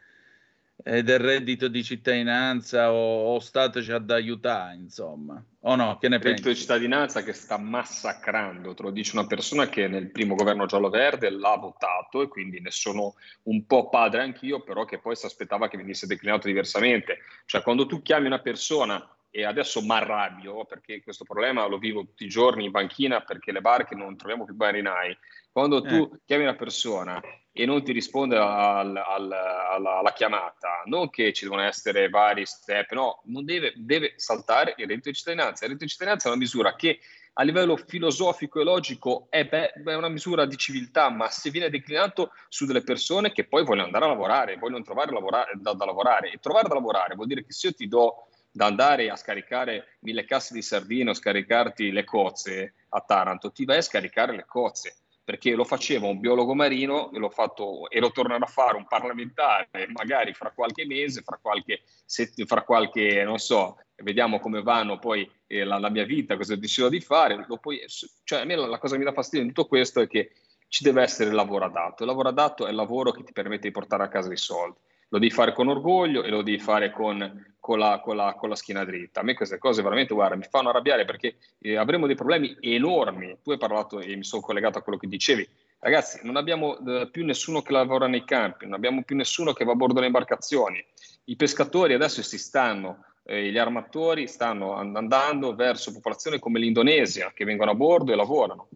e 0.84 1.04
del 1.04 1.20
reddito 1.20 1.68
di 1.68 1.84
cittadinanza 1.84 2.92
o, 2.92 3.34
o 3.34 3.40
stateci 3.40 3.92
ad 3.92 4.10
aiutare, 4.10 4.76
insomma. 4.76 5.44
O 5.62 5.76
no, 5.76 5.98
che 5.98 6.10
ne 6.10 6.16
Il 6.16 6.22
reddito 6.22 6.48
di 6.48 6.54
pensi? 6.54 6.62
cittadinanza 6.62 7.24
che 7.24 7.34
sta 7.34 7.58
massacrando, 7.58 8.74
te 8.74 8.84
lo 8.84 8.92
dice 8.92 9.16
una 9.16 9.28
persona 9.28 9.70
che 9.70 9.88
nel 9.88 10.10
primo 10.12 10.36
governo 10.36 10.66
giallo-verde 10.66 11.30
l'ha 11.30 11.56
votato 11.56 12.22
e 12.22 12.28
quindi 12.28 12.60
ne 12.60 12.72
sono 12.72 13.16
un 13.44 13.66
po' 13.66 13.90
padre 13.90 14.22
anch'io, 14.22 14.64
però 14.64 14.86
che 14.86 15.00
poi 15.00 15.16
si 15.16 15.26
aspettava 15.26 15.68
che 15.68 15.78
venisse 15.78 16.08
declinato 16.08 16.48
diversamente. 16.48 17.20
Cioè 17.46 17.62
quando 17.62 17.86
tu 17.86 18.02
chiami 18.02 18.26
una 18.26 18.40
persona 18.40 19.08
e 19.30 19.46
adesso 19.46 19.82
mi 19.82 19.92
arrabbio 19.92 20.66
perché 20.66 21.02
questo 21.02 21.24
problema 21.24 21.66
lo 21.68 21.78
vivo 21.78 22.02
tutti 22.02 22.26
i 22.26 22.30
giorni 22.30 22.66
in 22.66 22.72
banchina 22.72 23.22
perché 23.22 23.52
le 23.52 23.62
barche 23.62 23.96
non 23.96 24.18
troviamo 24.18 24.46
più 24.46 24.56
marinai. 24.56 25.16
Quando 25.52 25.82
tu 25.82 26.20
chiami 26.26 26.44
una 26.44 26.56
persona 26.56 27.22
e 27.54 27.66
non 27.66 27.84
ti 27.84 27.92
risponde 27.92 28.38
al- 28.38 28.96
al- 28.96 29.32
alla, 29.32 29.98
alla 29.98 30.14
chiamata, 30.14 30.84
non 30.86 31.10
che 31.10 31.34
ci 31.34 31.44
devono 31.44 31.62
essere 31.62 32.10
vari 32.10 32.46
step, 32.46 32.92
no, 32.94 33.22
non 33.26 33.44
deve, 33.44 33.74
deve 33.76 34.14
saltare 34.16 34.74
il 34.78 34.88
reddito 34.88 35.10
di 35.10 35.16
cittadinanza. 35.16 35.66
Il 35.66 35.72
reddito 35.72 35.86
di 35.86 35.92
cittadinanza 35.92 36.28
è 36.28 36.32
una 36.32 36.40
misura 36.40 36.76
che 36.76 37.00
a 37.34 37.44
livello 37.44 37.78
filosofico 37.78 38.60
e 38.60 38.64
logico 38.64 39.28
è, 39.30 39.46
be- 39.46 39.72
è 39.72 39.94
una 39.96 40.10
misura 40.10 40.46
di 40.46 40.58
civiltà, 40.58 41.10
ma 41.10 41.30
se 41.30 41.50
viene 41.50 41.70
declinato 41.70 42.32
su 42.50 42.66
delle 42.66 42.84
persone 42.84 43.32
che 43.32 43.46
poi 43.46 43.64
vogliono 43.64 43.86
andare 43.86 44.06
a 44.06 44.10
lavorare, 44.10 44.58
vogliono 44.58 44.84
trovare 44.84 45.12
lavorare- 45.12 45.54
da, 45.56 45.74
da 45.74 45.86
lavorare, 45.86 46.32
e 46.32 46.40
trovare 46.40 46.68
da 46.68 46.74
lavorare 46.74 47.16
vuol 47.16 47.28
dire 47.28 47.46
che 47.46 47.54
se 47.54 47.68
io 47.68 47.74
ti 47.74 47.88
do 47.88 48.28
da 48.54 48.66
andare 48.66 49.10
a 49.10 49.16
scaricare 49.16 49.98
mille 50.02 50.26
casse 50.26 50.54
di 50.54 50.62
sardine 50.62 51.12
o 51.12 51.14
scaricarti 51.14 51.92
le 51.92 52.04
cozze 52.04 52.74
a 52.90 53.00
Taranto, 53.00 53.52
ti 53.52 53.64
vai 53.64 53.78
a 53.78 53.82
scaricare 53.82 54.36
le 54.36 54.46
cozze 54.46 54.96
perché 55.24 55.52
lo 55.52 55.64
faceva 55.64 56.08
un 56.08 56.20
biologo 56.20 56.54
marino 56.54 57.12
e, 57.12 57.20
l'ho 57.20 57.30
fatto, 57.30 57.90
e 57.90 58.00
lo 58.00 58.12
tornerà 58.12 58.44
a 58.44 58.48
fare 58.48 58.78
un 58.78 58.86
parlamentare, 58.88 59.70
magari 59.94 60.34
fra 60.34 60.52
qualche 60.52 60.86
mese, 60.86 61.22
fra 61.22 61.40
qualche, 61.42 61.82
sett- 62.06 62.46
fra 62.46 62.64
qualche 62.64 63.24
non 63.24 63.38
so, 63.38 63.78
vediamo 63.98 64.40
come 64.40 64.62
vanno 64.62 65.00
poi 65.00 65.30
eh, 65.48 65.64
la, 65.64 65.78
la 65.78 65.90
mia 65.90 66.06
vita, 66.06 66.36
cosa 66.36 66.56
decido 66.56 66.90
di 66.90 67.02
fare. 67.02 67.46
Poi- 67.60 67.84
cioè, 68.24 68.42
a 68.42 68.46
me 68.46 68.56
la, 68.56 68.68
la 68.68 68.80
cosa 68.80 68.94
che 68.94 69.00
mi 69.00 69.06
dà 69.06 69.14
fastidio 69.14 69.46
in 69.46 69.54
tutto 69.54 69.68
questo 69.68 70.02
è 70.02 70.08
che 70.08 70.32
ci 70.68 70.84
deve 70.84 71.02
essere 71.02 71.30
il 71.30 71.36
lavoro 71.36 71.66
adatto. 71.66 72.04
Il 72.04 72.10
lavoro 72.10 72.30
adatto 72.30 72.66
è 72.66 72.70
il 72.70 72.76
lavoro 72.76 73.12
che 73.12 73.24
ti 73.24 73.34
permette 73.34 73.68
di 73.68 73.74
portare 73.74 74.04
a 74.04 74.08
casa 74.08 74.32
i 74.32 74.38
soldi. 74.38 74.78
Lo 75.14 75.20
devi 75.20 75.30
fare 75.32 75.52
con 75.52 75.68
orgoglio 75.68 76.24
e 76.24 76.30
lo 76.30 76.42
devi 76.42 76.58
fare 76.58 76.90
con, 76.90 77.54
con 77.60 77.78
la, 77.78 78.00
con 78.00 78.16
la- 78.16 78.34
con 78.34 78.48
la 78.48 78.56
schiena 78.56 78.86
dritta. 78.86 79.20
A 79.20 79.24
me 79.24 79.34
queste 79.34 79.58
cose 79.58 79.82
veramente, 79.82 80.14
guarda, 80.14 80.38
mi 80.38 80.48
fanno 80.50 80.70
arrabbiare 80.70 81.04
perché 81.04 81.36
eh, 81.60 81.76
avremo 81.76 82.08
dei 82.08 82.16
problemi 82.16 82.56
enormi. 82.62 83.38
Tu 83.44 83.52
hai 83.52 83.58
parlato 83.58 84.00
e 84.00 84.16
mi 84.16 84.24
sono 84.24 84.42
collegato 84.42 84.78
a 84.78 84.82
quello 84.82 84.98
che 84.98 85.08
dicevi. 85.08 85.46
Ragazzi, 85.80 86.22
non 86.24 86.38
abbiamo 86.38 86.78
eh, 86.80 87.10
più 87.12 87.26
nessuno 87.26 87.62
che 87.62 87.74
lavora 87.74 88.08
nei 88.08 88.24
campi, 88.24 88.64
non 88.66 88.76
abbiamo 88.76 89.04
più 89.04 89.18
nessuno 89.18 89.52
che 89.52 89.66
va 89.66 89.74
a 89.74 89.76
bordo 89.76 89.96
delle 89.96 90.06
imbarcazioni. 90.06 90.82
I 91.26 91.36
pescatori 91.36 91.94
adesso 91.94 92.22
si 92.24 92.38
stanno, 92.38 93.04
eh, 93.24 93.52
gli 93.52 93.58
armatori 93.58 94.28
stanno 94.28 94.76
and- 94.76 94.96
andando 94.96 95.54
verso 95.56 95.92
popolazioni 95.92 96.40
come 96.40 96.60
l'Indonesia 96.60 97.34
che 97.34 97.44
vengono 97.44 97.72
a 97.72 97.76
bordo 97.76 98.14
e 98.14 98.16
lavorano. 98.16 98.70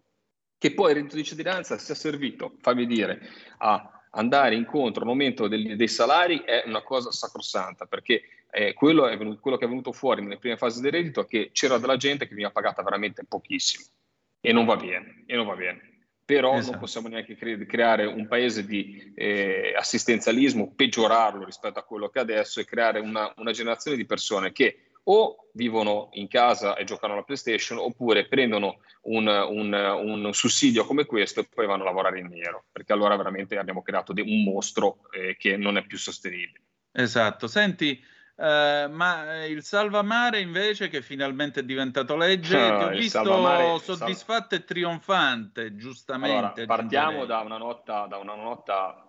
Che 0.58 0.74
poi 0.74 0.90
il 0.90 0.96
reddito 0.96 1.16
di 1.16 1.24
cittadinanza 1.24 1.78
sia 1.78 1.94
servito, 1.94 2.56
fammi 2.60 2.86
dire, 2.86 3.20
a 3.58 3.95
andare 4.16 4.54
incontro 4.54 5.02
al 5.02 5.08
momento 5.08 5.46
degli- 5.46 5.74
dei 5.74 5.88
salari 5.88 6.42
è 6.42 6.64
una 6.66 6.82
cosa 6.82 7.10
sacrosanta 7.10 7.86
perché 7.86 8.22
eh, 8.50 8.72
quello, 8.74 9.06
è 9.06 9.16
venuto- 9.16 9.40
quello 9.40 9.56
che 9.56 9.66
è 9.66 9.68
venuto 9.68 9.92
fuori 9.92 10.22
nelle 10.22 10.38
prime 10.38 10.56
fasi 10.56 10.80
del 10.80 10.92
reddito 10.92 11.20
è 11.20 11.26
che 11.26 11.50
c'era 11.52 11.78
della 11.78 11.96
gente 11.96 12.24
che 12.24 12.30
veniva 12.30 12.50
pagata 12.50 12.82
veramente 12.82 13.24
pochissimo 13.24 13.84
e 14.40 14.52
non 14.52 14.64
va 14.64 14.76
bene, 14.76 15.24
e 15.26 15.36
non 15.36 15.46
va 15.46 15.54
bene. 15.54 15.94
Però 16.24 16.54
Esatto. 16.54 16.70
non 16.72 16.80
possiamo 16.80 17.08
neanche 17.08 17.36
cre- 17.36 17.66
creare 17.66 18.04
un 18.04 18.26
paese 18.26 18.64
di 18.64 19.12
eh, 19.14 19.74
assistenzialismo, 19.76 20.72
peggiorarlo 20.74 21.44
rispetto 21.44 21.78
a 21.78 21.84
quello 21.84 22.08
che 22.08 22.18
è 22.18 22.22
adesso 22.22 22.58
e 22.58 22.64
creare 22.64 22.98
una, 22.98 23.32
una 23.36 23.52
generazione 23.52 23.96
di 23.96 24.06
persone 24.06 24.52
che 24.52 24.90
o 25.08 25.48
vivono 25.52 26.08
in 26.12 26.28
casa 26.28 26.74
e 26.76 26.84
giocano 26.84 27.12
alla 27.14 27.22
PlayStation 27.22 27.78
oppure 27.78 28.26
prendono 28.26 28.78
un, 29.02 29.26
un- 29.26 29.72
un 30.24 30.34
sussidio 30.34 30.84
come 30.84 31.04
questo 31.06 31.40
e 31.40 31.48
poi 31.52 31.66
vanno 31.66 31.82
a 31.82 31.86
lavorare 31.86 32.18
in 32.18 32.26
nero, 32.26 32.64
perché 32.72 32.92
allora 32.92 33.16
veramente 33.16 33.56
abbiamo 33.56 33.82
creato 33.82 34.12
un 34.16 34.42
mostro 34.42 35.08
eh, 35.12 35.36
che 35.36 35.56
non 35.56 35.76
è 35.76 35.84
più 35.86 35.96
sostenibile. 35.96 36.62
Esatto. 36.92 37.46
Senti, 37.46 38.02
eh, 38.38 38.86
ma 38.90 39.42
eh, 39.42 39.50
il 39.50 39.62
salvamare 39.62 40.40
invece 40.40 40.88
che 40.88 41.02
finalmente 41.02 41.60
è 41.60 41.64
diventato 41.64 42.16
legge, 42.16 42.56
Ah, 42.58 42.76
ti 42.76 42.84
ho 42.84 42.88
visto 42.98 43.22
salvamare- 43.22 43.78
soddisfatto 43.78 44.54
e 44.56 44.64
trionfante, 44.64 45.76
giustamente. 45.76 46.62
Allora, 46.62 46.66
partiamo 46.66 47.24
da 47.26 47.40
una 47.40 47.58
nota, 47.58 48.06
da 48.06 48.16
una 48.18 48.34
nota 48.34 49.02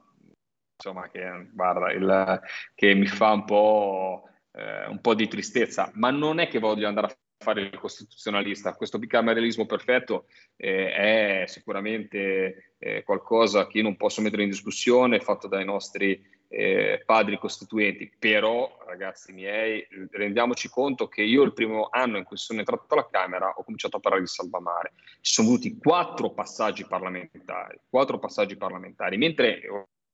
insomma, 0.80 1.10
che, 1.10 1.49
guarda, 1.53 1.91
il- 1.91 2.40
che 2.76 2.94
mi 2.94 3.07
fa 3.07 3.32
un 3.32 3.45
po', 3.45 4.30
eh, 4.58 4.88
un 4.88 5.00
po' 5.00 5.14
di 5.14 5.28
tristezza, 5.28 5.92
ma 5.94 6.10
non 6.10 6.40
è 6.40 6.48
che 6.48 6.58
voglio 6.60 6.88
andare 6.88 7.08
a 7.08 7.16
fare 7.38 7.62
il 7.62 7.78
costituzionalista. 7.78 8.74
Questo 8.74 8.98
bicameralismo 8.98 9.68
perfetto 9.68 10.26
eh, 10.56 10.92
è 10.92 11.44
sicuramente 11.46 12.74
eh, 12.80 13.04
qualcosa 13.04 13.68
che 13.68 13.78
io 13.78 13.84
non 13.84 13.96
posso 13.96 14.22
mettere 14.22 14.44
in 14.44 14.50
discussione, 14.50 15.20
fatto 15.20 15.48
dai 15.48 15.64
nostri 15.64 16.36
eh, 16.50 17.04
padri 17.06 17.38
costituenti, 17.38 18.12
però 18.18 18.80
ragazzi 18.88 19.34
miei, 19.34 19.86
rendiamoci 20.12 20.70
conto 20.70 21.08
che 21.08 21.22
io 21.22 21.44
il 21.44 21.54
primo 21.54 21.90
anno 21.92 22.18
in 22.18 22.24
cui 22.24 22.38
sono 22.38 22.60
entrato 22.60 22.86
alla 22.90 23.08
Camera 23.10 23.50
ho 23.50 23.64
cominciato 23.64 23.98
a 23.98 24.00
parlare 24.00 24.24
di 24.24 24.30
salvamare. 24.30 24.94
Ci 25.22 25.34
sono 25.34 25.50
voluti 25.50 25.78
quattro 25.78 26.32
passaggi 26.32 26.86
parlamentari, 26.88 27.80
quattro 27.88 28.18
passaggi 28.18 28.58
parlamentari, 28.58 29.18
mentre 29.18 29.62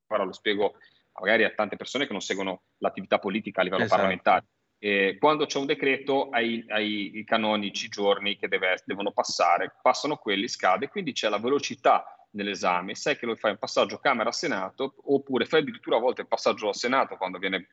ora 0.07 0.24
lo 0.24 0.34
spiego 0.34 0.76
magari 1.19 1.44
a 1.44 1.52
tante 1.52 1.76
persone 1.76 2.06
che 2.06 2.11
non 2.11 2.22
seguono 2.22 2.64
l'attività 2.77 3.19
politica 3.19 3.61
a 3.61 3.64
livello 3.64 3.84
Esatto. 3.84 4.02
parlamentare. 4.02 4.45
eh, 4.80 5.18
quando 5.18 5.45
c'è 5.45 5.60
un 5.60 5.65
decreto 5.65 6.30
hai, 6.30 6.65
hai 6.68 7.18
i 7.18 7.23
canonici 7.23 7.88
giorni 7.88 8.38
che 8.38 8.48
deve, 8.49 8.81
devono 8.85 9.11
passare, 9.11 9.76
passano 9.81 10.18
quelli, 10.18 10.48
scade, 10.48 10.90
quindi 10.90 11.14
c'è 11.14 11.30
la 11.30 11.40
velocità 11.40 12.18
nell'esame, 12.31 12.95
sai 12.95 13.15
che 13.15 13.26
lo 13.26 13.35
fai 13.35 13.52
un 13.52 13.60
passaggio 13.60 13.99
Camera-Senato 13.99 14.95
oppure 15.06 15.45
fai 15.45 15.61
addirittura 15.61 15.98
a 15.98 15.99
volte 15.99 16.22
il 16.22 16.27
passaggio 16.27 16.68
al 16.68 16.76
Senato 16.76 17.15
quando 17.15 17.38
viene, 17.38 17.69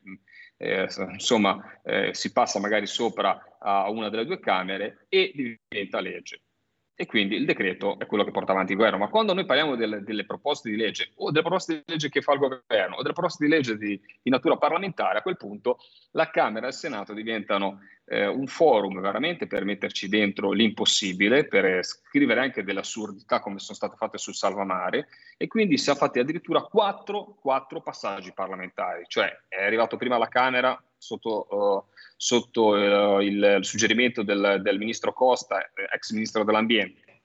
eh, 0.59 0.87
insomma, 1.11 1.81
eh, 1.83 2.15
si 2.15 2.31
passa 2.31 2.61
magari 2.61 2.87
sopra 2.87 3.57
a 3.59 3.91
una 3.91 4.09
delle 4.09 4.27
due 4.27 4.39
Camere 4.39 5.07
e 5.09 5.33
diventa 5.35 6.01
legge 6.01 6.43
e 7.01 7.07
quindi 7.07 7.35
il 7.35 7.47
decreto 7.47 7.99
è 7.99 8.05
quello 8.05 8.25
che 8.25 8.31
porta 8.31 8.53
avanti 8.53 8.73
il 8.73 8.77
governo. 8.77 8.99
Ma 8.99 9.09
quando 9.09 9.33
noi 9.33 9.47
parliamo 9.47 9.75
delle, 9.75 10.03
delle, 10.03 10.27
proposte 10.27 10.69
di 10.69 10.77
legge 10.77 11.13
o 11.15 11.31
delle 11.31 11.43
proposte 11.43 11.77
di 11.77 11.83
legge 11.87 12.11
che 12.11 12.21
fa 12.21 12.35
il 12.35 12.41
governo 12.41 12.97
o 12.97 13.01
delle 13.01 13.15
proposte 13.15 13.47
di 13.47 13.51
legge 13.51 13.79
di, 13.79 13.99
di 14.21 14.29
natura 14.29 14.59
parlamentare, 14.59 15.17
a 15.17 15.23
quel 15.23 15.39
punto 15.39 15.79
la 16.11 16.29
Camera 16.29 16.67
e 16.67 16.69
il 16.69 16.75
Senato 16.75 17.15
diventano 17.15 17.81
eh, 18.13 18.27
un 18.27 18.49
forum 18.49 19.01
veramente 19.01 19.47
per 19.47 19.65
metterci 19.65 20.09
dentro 20.09 20.51
l'impossibile, 20.51 21.47
per 21.47 21.85
scrivere 21.85 22.41
anche 22.41 22.65
delle 22.65 22.81
assurdità 22.81 23.39
come 23.39 23.61
sono 23.61 23.77
state 23.77 23.95
fatte 23.97 24.19
sul 24.19 24.35
Salvamare 24.35 25.07
e 25.37 25.47
quindi 25.47 25.79
si 25.79 25.91
è 25.91 25.95
fatti 25.95 26.19
addirittura 26.19 26.63
quattro, 26.63 27.37
quattro 27.41 27.81
passaggi 27.81 28.33
parlamentari, 28.33 29.05
cioè 29.07 29.31
è 29.47 29.63
arrivato 29.63 29.97
prima 29.97 30.17
alla 30.17 30.27
Camera 30.27 30.83
sotto, 30.99 31.47
uh, 31.49 31.85
sotto 32.17 32.71
uh, 32.71 33.21
il, 33.21 33.59
il, 33.59 33.65
suggerimento 33.65 34.25
del, 34.25 34.59
del, 34.61 34.79
ministro 34.79 35.13
Costa, 35.13 35.63
eh, 35.63 35.87
ex 35.95 36.11
ministro 36.11 36.43
dell'ambiente, 36.43 37.21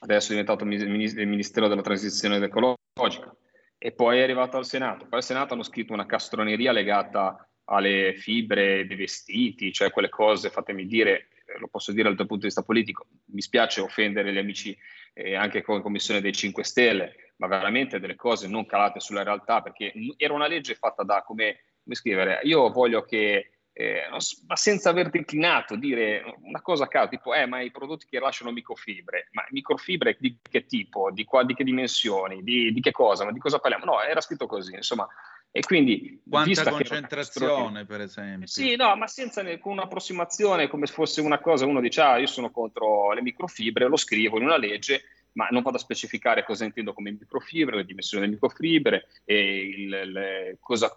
adesso 0.00 0.26
è 0.26 0.30
diventato 0.30 0.64
il 0.64 1.26
ministero 1.28 1.68
della 1.68 1.80
transizione 1.80 2.44
ecologica, 2.44 3.32
e 3.78 3.92
poi 3.92 4.18
è 4.18 4.22
arrivato 4.22 4.56
al 4.56 4.66
Senato. 4.66 5.06
Poi 5.06 5.18
al 5.18 5.24
Senato 5.24 5.54
hanno 5.54 5.62
scritto 5.62 5.92
una 5.92 6.06
castroneria 6.06 6.72
legata 6.72 7.48
alle 7.66 8.14
fibre 8.16 8.86
dei 8.86 8.96
vestiti, 8.96 9.72
cioè 9.72 9.90
quelle 9.90 10.08
cose, 10.08 10.50
fatemi 10.50 10.86
dire, 10.86 11.28
eh, 11.46 11.58
lo 11.58 11.68
posso 11.68 11.92
dire 11.92 12.08
dal 12.08 12.16
punto 12.16 12.36
di 12.36 12.46
vista 12.46 12.62
politico, 12.62 13.06
mi 13.26 13.40
spiace 13.40 13.80
offendere 13.80 14.32
gli 14.32 14.38
amici 14.38 14.76
eh, 15.12 15.34
anche 15.34 15.62
con 15.62 15.82
Commissione 15.82 16.20
dei 16.20 16.32
5 16.32 16.64
Stelle, 16.64 17.32
ma 17.36 17.46
veramente 17.46 17.98
delle 17.98 18.14
cose 18.14 18.48
non 18.48 18.66
calate 18.66 19.00
sulla 19.00 19.22
realtà, 19.22 19.62
perché 19.62 19.92
era 20.16 20.34
una 20.34 20.46
legge 20.46 20.74
fatta 20.74 21.02
da 21.02 21.22
come 21.22 21.58
come 21.84 21.94
scrivere, 21.94 22.40
io 22.42 22.70
voglio 22.70 23.02
che, 23.02 23.50
eh, 23.72 24.02
ma 24.46 24.56
senza 24.56 24.90
aver 24.90 25.10
declinato, 25.10 25.76
dire 25.76 26.24
una 26.40 26.62
cosa 26.62 26.84
a 26.84 26.88
caso, 26.88 27.10
tipo, 27.10 27.34
eh, 27.34 27.46
ma 27.46 27.60
i 27.60 27.70
prodotti 27.70 28.06
che 28.08 28.18
rilasciano 28.18 28.50
microfibre, 28.50 29.28
ma 29.32 29.44
microfibre 29.50 30.16
di 30.18 30.38
che 30.42 30.64
tipo, 30.64 31.10
di, 31.12 31.24
qua, 31.24 31.44
di 31.44 31.54
che 31.54 31.62
dimensioni, 31.62 32.42
di, 32.42 32.72
di, 32.72 32.80
che 32.80 32.90
cosa, 32.90 33.24
ma 33.24 33.32
di 33.32 33.38
cosa 33.38 33.58
parliamo? 33.58 33.84
No, 33.84 34.02
era 34.02 34.20
scritto 34.20 34.46
così, 34.46 34.74
insomma. 34.74 35.06
E 35.56 35.60
quindi... 35.60 36.20
Quanta 36.28 36.68
concentrazione, 36.68 37.84
per 37.84 38.00
esempio. 38.00 38.48
Sì, 38.48 38.74
no, 38.74 38.96
ma 38.96 39.06
senza 39.06 39.40
con 39.58 39.70
un'approssimazione 39.70 40.66
come 40.66 40.86
se 40.86 40.92
fosse 40.94 41.20
una 41.20 41.38
cosa, 41.38 41.64
uno 41.64 41.80
dice, 41.80 42.00
ah, 42.00 42.18
io 42.18 42.26
sono 42.26 42.50
contro 42.50 43.12
le 43.12 43.22
microfibre, 43.22 43.86
lo 43.86 43.96
scrivo 43.96 44.38
in 44.38 44.46
una 44.46 44.56
legge, 44.56 45.02
ma 45.34 45.46
non 45.52 45.62
vado 45.62 45.76
a 45.76 45.80
specificare 45.80 46.42
cosa 46.42 46.64
intendo 46.64 46.92
come 46.92 47.12
microfibre, 47.12 47.76
le 47.76 47.84
dimensioni 47.84 48.24
delle 48.24 48.34
microfibre, 48.34 49.06
e 49.24 49.58
il, 49.68 49.88
le, 50.10 50.56
cosa, 50.58 50.92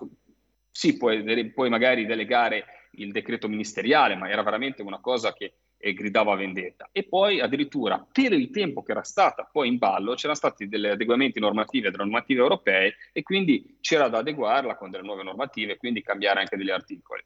sì, 0.71 0.97
puoi, 0.97 1.51
puoi, 1.51 1.69
magari 1.69 2.07
delegare 2.07 2.89
il 2.93 3.11
decreto 3.11 3.47
ministeriale, 3.47 4.15
ma 4.15 4.27
era 4.27 4.41
veramente 4.41 4.81
una 4.81 4.99
cosa 4.99 5.33
che 5.33 5.53
eh, 5.77 5.93
gridava 5.93 6.35
vendetta. 6.35 6.89
E 6.91 7.03
poi 7.03 7.39
addirittura 7.39 8.05
per 8.11 8.33
il 8.33 8.49
tempo 8.49 8.83
che 8.83 8.91
era 8.91 9.03
stata 9.03 9.47
poi 9.51 9.67
in 9.67 9.77
ballo 9.77 10.15
c'erano 10.15 10.35
stati 10.35 10.67
degli 10.67 10.87
adeguamenti 10.87 11.39
normativi 11.39 11.89
delle 11.89 12.03
normative 12.03 12.41
europee 12.41 12.95
e 13.11 13.23
quindi 13.23 13.77
c'era 13.81 14.09
da 14.09 14.19
adeguarla 14.19 14.75
con 14.75 14.89
delle 14.89 15.03
nuove 15.03 15.23
normative 15.23 15.73
e 15.73 15.77
quindi 15.77 16.01
cambiare 16.01 16.39
anche 16.39 16.57
degli 16.57 16.71
articoli. 16.71 17.23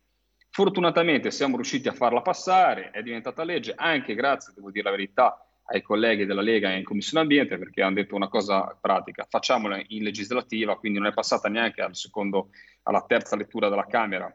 Fortunatamente 0.50 1.32
siamo 1.32 1.56
riusciti 1.56 1.88
a 1.88 1.94
farla 1.94 2.22
passare, 2.22 2.92
è 2.92 3.02
diventata 3.02 3.44
legge 3.44 3.74
anche 3.76 4.16
grazie, 4.16 4.54
devo 4.54 4.70
dire 4.70 4.84
la 4.84 4.92
verità, 4.92 5.46
ai 5.72 5.82
colleghi 5.82 6.26
della 6.26 6.42
Lega 6.42 6.72
in 6.72 6.84
Commissione 6.84 7.22
Ambiente 7.22 7.58
perché 7.58 7.82
hanno 7.82 7.96
detto 7.96 8.16
una 8.16 8.28
cosa 8.28 8.78
pratica, 8.80 9.26
facciamola 9.30 9.82
in 9.88 10.04
legislativa, 10.04 10.78
quindi 10.78 11.00
non 11.00 11.08
è 11.08 11.14
passata 11.14 11.48
neanche 11.48 11.82
al 11.82 11.96
secondo, 11.96 12.50
alla 12.84 13.06
terza 13.08 13.38
lettura 13.38 13.70
della 13.70 13.86
Camera 13.86 14.34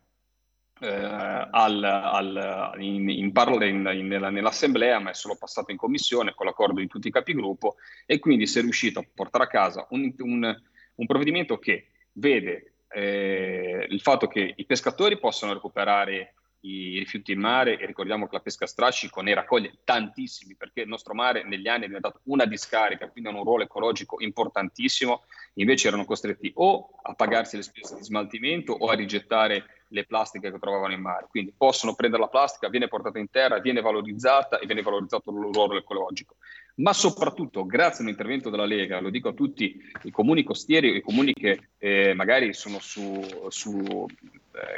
eh, 0.81 0.89
al, 0.89 1.83
al, 1.83 2.75
in, 2.79 3.09
in, 3.09 3.33
in, 3.33 3.91
in 3.93 4.07
nella, 4.07 4.31
nell'Assemblea, 4.31 4.99
ma 4.99 5.11
è 5.11 5.15
solo 5.15 5.37
passata 5.37 5.73
in 5.73 5.79
Commissione 5.79 6.35
con 6.35 6.47
l'accordo 6.47 6.81
di 6.81 6.87
tutti 6.87 7.09
i 7.09 7.13
capigruppo. 7.13 7.77
E 8.05 8.19
quindi 8.19 8.47
si 8.47 8.59
è 8.59 8.63
riuscito 8.63 9.01
a 9.01 9.07
portare 9.15 9.45
a 9.45 9.49
casa 9.49 9.87
un, 9.91 10.13
un, 10.19 10.63
un 10.95 11.07
provvedimento 11.07 11.59
che 11.59 11.89
vede 12.13 12.73
eh, 12.89 13.87
il 13.89 14.01
fatto 14.01 14.29
che 14.29 14.55
i 14.57 14.65
pescatori 14.65 15.19
possano 15.19 15.53
recuperare 15.53 16.35
i 16.61 16.99
rifiuti 16.99 17.33
in 17.33 17.41
mare 17.41 17.79
e 17.79 17.87
ricordiamo 17.87 18.27
che 18.27 18.37
la 18.37 18.41
pesca 18.41 18.67
strascico 18.67 19.21
ne 19.21 19.35
raccoglie 19.35 19.79
tantissimi 19.85 20.57
perché 20.57 20.81
il 20.81 20.89
nostro 20.89 21.15
mare 21.15 21.45
negli 21.45 21.69
anni 21.69 21.85
è 21.85 21.87
diventato 21.87 22.21
una 22.25 22.45
discarica, 22.45 23.09
quindi 23.09 23.31
ha 23.31 23.35
un 23.35 23.45
ruolo 23.45 23.63
ecologico 23.63 24.17
importantissimo, 24.21 25.25
invece 25.55 25.89
erano 25.89 26.05
costretti 26.05 26.51
o 26.57 26.91
a 27.03 27.15
pagarsi 27.15 27.57
le 27.57 27.63
spese 27.63 27.97
di 27.97 28.03
smaltimento 28.03 28.73
o 28.73 28.89
a 28.89 28.95
rigettare 28.95 29.76
le 29.89 30.05
plastiche 30.05 30.51
che 30.51 30.59
trovavano 30.59 30.93
in 30.93 31.01
mare. 31.01 31.27
Quindi 31.31 31.53
possono 31.57 31.95
prendere 31.95 32.23
la 32.23 32.29
plastica, 32.29 32.69
viene 32.69 32.89
portata 32.89 33.19
in 33.19 33.31
terra, 33.31 33.59
viene 33.59 33.81
valorizzata 33.81 34.59
e 34.59 34.67
viene 34.67 34.83
valorizzato 34.83 35.31
il 35.31 35.53
ruolo 35.53 35.77
ecologico. 35.77 36.37
Ma 36.77 36.93
soprattutto, 36.93 37.65
grazie 37.65 38.05
all'intervento 38.05 38.51
della 38.51 38.67
Lega, 38.67 39.01
lo 39.01 39.11
dico 39.11 39.29
a 39.29 39.33
tutti 39.33 39.81
i 40.03 40.11
comuni 40.11 40.43
costieri 40.43 40.97
i 40.97 41.01
comuni 41.01 41.33
che 41.33 41.69
eh, 41.79 42.13
magari 42.15 42.53
sono 42.53 42.79
su, 42.81 43.21
su 43.49 44.07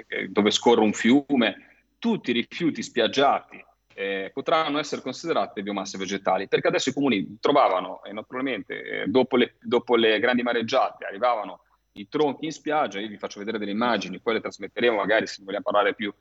eh, 0.06 0.28
dove 0.28 0.50
scorre 0.50 0.80
un 0.80 0.92
fiume, 0.92 1.86
tutti 1.98 2.30
i 2.30 2.34
rifiuti 2.34 2.82
spiaggiati 2.82 3.64
eh, 3.98 4.30
potranno 4.32 4.78
essere 4.78 5.02
considerate 5.02 5.60
biomasse 5.60 5.98
vegetali, 5.98 6.46
perché 6.46 6.68
adesso 6.68 6.90
i 6.90 6.92
comuni 6.92 7.38
trovavano, 7.40 8.04
e 8.04 8.12
naturalmente 8.12 9.02
eh, 9.02 9.06
dopo, 9.08 9.36
le, 9.36 9.56
dopo, 9.60 9.96
le, 9.96 10.20
grandi 10.20 10.44
mareggiate 10.44 11.04
arrivavano 11.04 11.62
i 11.92 12.08
tronchi 12.08 12.44
in 12.44 12.52
spiaggia, 12.52 13.00
io 13.00 13.08
vi 13.08 13.18
faccio 13.18 13.38
vedere 13.38 13.58
delle 13.58 13.70
immagini, 13.70 14.20
poi 14.20 14.34
le 14.34 14.40
trasmetteremo 14.40 14.96
magari 14.96 15.26
se 15.26 15.42
vogliamo 15.44 15.64
parlare 15.64 15.94
più 15.94 16.12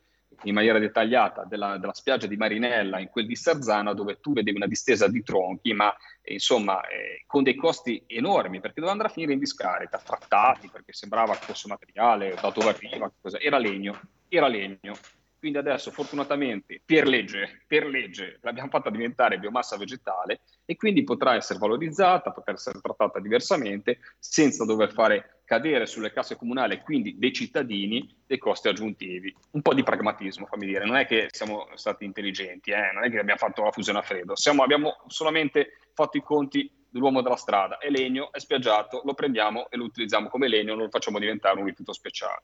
in 0.43 0.53
maniera 0.53 0.77
dettagliata 0.77 1.45
della, 1.45 1.77
della 1.77 1.93
spiaggia 1.93 2.27
di 2.27 2.35
Marinella, 2.35 2.99
in 2.99 3.09
quel 3.09 3.25
di 3.25 3.35
Sarzana, 3.35 3.93
dove 3.93 4.19
tu 4.19 4.33
vedevi 4.33 4.57
una 4.57 4.67
distesa 4.67 5.07
di 5.07 5.23
tronchi, 5.23 5.73
ma 5.73 5.93
eh, 6.21 6.33
insomma 6.33 6.85
eh, 6.87 7.23
con 7.25 7.43
dei 7.43 7.55
costi 7.55 8.03
enormi, 8.07 8.59
perché 8.59 8.75
doveva 8.75 8.91
andare 8.91 9.09
a 9.09 9.13
finire 9.13 9.33
in 9.33 9.39
discarica, 9.39 9.97
trattati, 9.97 10.69
perché 10.69 10.93
sembrava 10.93 11.33
fosse 11.33 11.67
materiale, 11.67 12.35
da 12.39 12.51
dove 12.51 12.69
arriva, 12.69 13.11
cosa. 13.19 13.39
era 13.39 13.57
legno, 13.57 13.99
era 14.27 14.47
legno. 14.47 14.95
Quindi 15.39 15.59
adesso 15.59 15.91
fortunatamente 15.91 16.81
per 16.83 17.07
legge, 17.07 17.63
per 17.67 17.85
legge 17.85 18.39
l'abbiamo 18.41 18.69
fatta 18.69 18.89
diventare 18.89 19.37
biomassa 19.37 19.77
vegetale 19.77 20.41
e 20.65 20.75
quindi 20.75 21.03
potrà 21.03 21.35
essere 21.35 21.59
valorizzata, 21.59 22.31
potrà 22.31 22.53
essere 22.53 22.81
trattata 22.81 23.19
diversamente 23.19 23.99
senza 24.17 24.65
dover 24.65 24.91
fare 24.91 25.36
cadere 25.47 25.85
sulle 25.85 26.11
casse 26.11 26.35
comunali 26.35 26.73
e 26.73 26.81
quindi 26.81 27.17
dei 27.17 27.31
cittadini 27.31 28.13
dei 28.27 28.37
costi 28.37 28.67
aggiuntivi. 28.67 29.33
Un 29.51 29.61
po' 29.61 29.73
di 29.73 29.81
pragmatismo, 29.81 30.45
fammi 30.45 30.65
dire, 30.65 30.85
non 30.85 30.97
è 30.97 31.05
che 31.05 31.29
siamo 31.31 31.69
stati 31.75 32.03
intelligenti, 32.03 32.71
eh? 32.71 32.91
non 32.93 33.05
è 33.05 33.09
che 33.09 33.17
abbiamo 33.17 33.39
fatto 33.39 33.63
la 33.63 33.71
fusione 33.71 33.99
a 33.99 34.01
freddo, 34.01 34.35
Siamo, 34.35 34.61
abbiamo 34.61 34.97
solamente 35.07 35.77
fatto 35.93 36.17
i 36.17 36.21
conti 36.21 36.69
dell'uomo 36.89 37.21
della 37.21 37.37
strada, 37.37 37.77
è 37.77 37.89
legno, 37.89 38.29
è 38.33 38.39
spiaggiato, 38.39 39.03
lo 39.05 39.13
prendiamo 39.13 39.69
e 39.69 39.77
lo 39.77 39.85
utilizziamo 39.85 40.27
come 40.27 40.49
legno, 40.49 40.75
non 40.75 40.83
lo 40.83 40.89
facciamo 40.89 41.17
diventare 41.17 41.57
un 41.57 41.65
rifiuto 41.65 41.93
speciale. 41.93 42.41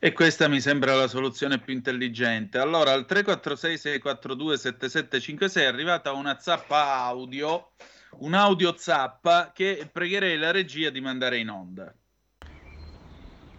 E 0.00 0.12
questa 0.12 0.48
mi 0.48 0.60
sembra 0.60 0.96
la 0.96 1.06
soluzione 1.06 1.60
più 1.60 1.72
intelligente. 1.72 2.58
Allora, 2.58 2.90
al 2.90 3.06
346-642-7756 3.08 5.54
è 5.54 5.66
arrivata 5.66 6.10
una 6.10 6.36
zappa 6.40 6.96
audio, 6.96 7.70
un 8.18 8.34
audio 8.34 8.74
zappa 8.76 9.52
che 9.52 9.88
pregherei 9.90 10.38
la 10.38 10.50
regia 10.50 10.90
di 10.90 11.00
mandare 11.00 11.38
in 11.38 11.50
onda. 11.50 11.92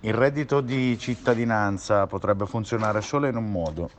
Il 0.01 0.13
reddito 0.13 0.61
di 0.61 0.97
cittadinanza 0.97 2.07
potrebbe 2.07 2.45
funzionare 2.45 3.01
solo 3.01 3.27
in 3.27 3.35
un 3.35 3.49
modo, 3.49 3.89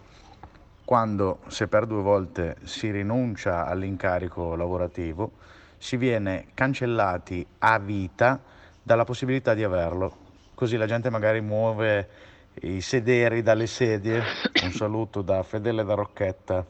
quando 0.85 1.41
se 1.49 1.67
per 1.67 1.87
due 1.87 2.03
volte 2.03 2.57
si 2.65 2.91
rinuncia 2.91 3.67
all'incarico 3.67 4.55
lavorativo, 4.55 5.33
si 5.79 5.97
viene 5.97 6.49
cancellati 6.55 7.47
a 7.59 7.79
vita 7.79 8.41
dalla 8.83 9.05
possibilità 9.05 9.55
di 9.55 9.65
averlo 9.65 10.25
così 10.55 10.77
la 10.77 10.87
gente 10.87 11.11
magari 11.11 11.41
muove 11.41 12.09
i 12.63 12.81
sederi 12.81 13.43
dalle 13.43 13.67
sedie. 13.67 14.23
Un 14.63 14.73
saluto 14.73 15.21
da 15.21 15.43
Fedele 15.43 15.85
da 15.85 15.95
Rocchetta. 15.95 16.65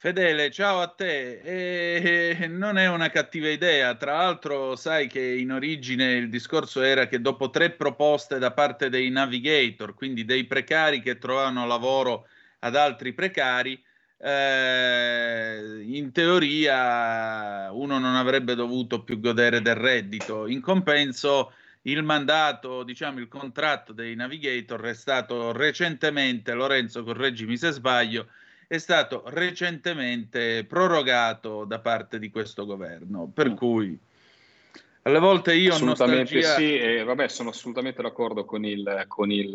Fedele, 0.00 0.52
ciao 0.52 0.80
a 0.80 0.86
te. 0.86 1.40
E 1.40 2.46
non 2.46 2.78
è 2.78 2.88
una 2.88 3.10
cattiva 3.10 3.48
idea. 3.48 3.96
Tra 3.96 4.18
l'altro, 4.18 4.76
sai 4.76 5.08
che 5.08 5.20
in 5.20 5.50
origine 5.50 6.12
il 6.12 6.28
discorso 6.28 6.82
era 6.82 7.08
che 7.08 7.20
dopo 7.20 7.50
tre 7.50 7.70
proposte 7.72 8.38
da 8.38 8.52
parte 8.52 8.90
dei 8.90 9.10
navigator, 9.10 9.94
quindi 9.94 10.24
dei 10.24 10.44
precari 10.44 11.00
che 11.00 11.18
trovano 11.18 11.66
lavoro 11.66 12.28
ad 12.60 12.76
altri 12.76 13.12
precari, 13.12 13.82
eh, 14.18 15.82
in 15.84 16.12
teoria 16.12 17.72
uno 17.72 17.98
non 17.98 18.14
avrebbe 18.14 18.54
dovuto 18.54 19.02
più 19.02 19.18
godere 19.18 19.60
del 19.60 19.74
reddito. 19.74 20.46
In 20.46 20.60
compenso, 20.60 21.52
il 21.82 22.04
mandato, 22.04 22.84
diciamo 22.84 23.18
il 23.18 23.26
contratto 23.26 23.92
dei 23.92 24.14
navigator 24.14 24.80
è 24.82 24.94
stato 24.94 25.50
recentemente, 25.50 26.52
Lorenzo 26.54 27.02
correggimi 27.02 27.56
se 27.56 27.72
sbaglio, 27.72 28.28
è 28.68 28.78
stato 28.78 29.22
recentemente 29.26 30.64
prorogato 30.64 31.64
da 31.64 31.80
parte 31.80 32.18
di 32.18 32.30
questo 32.30 32.66
governo. 32.66 33.30
Per 33.34 33.54
cui 33.54 33.98
alle 35.02 35.20
volte 35.20 35.54
io 35.54 35.72
ho 35.72 35.74
Assolutamente 35.74 36.34
nostalgia... 36.34 36.54
sì, 36.54 36.78
e 36.78 37.02
vabbè, 37.02 37.28
sono 37.28 37.48
assolutamente 37.48 38.02
d'accordo 38.02 38.44
con, 38.44 38.66
il, 38.66 39.04
con, 39.08 39.30
il, 39.32 39.54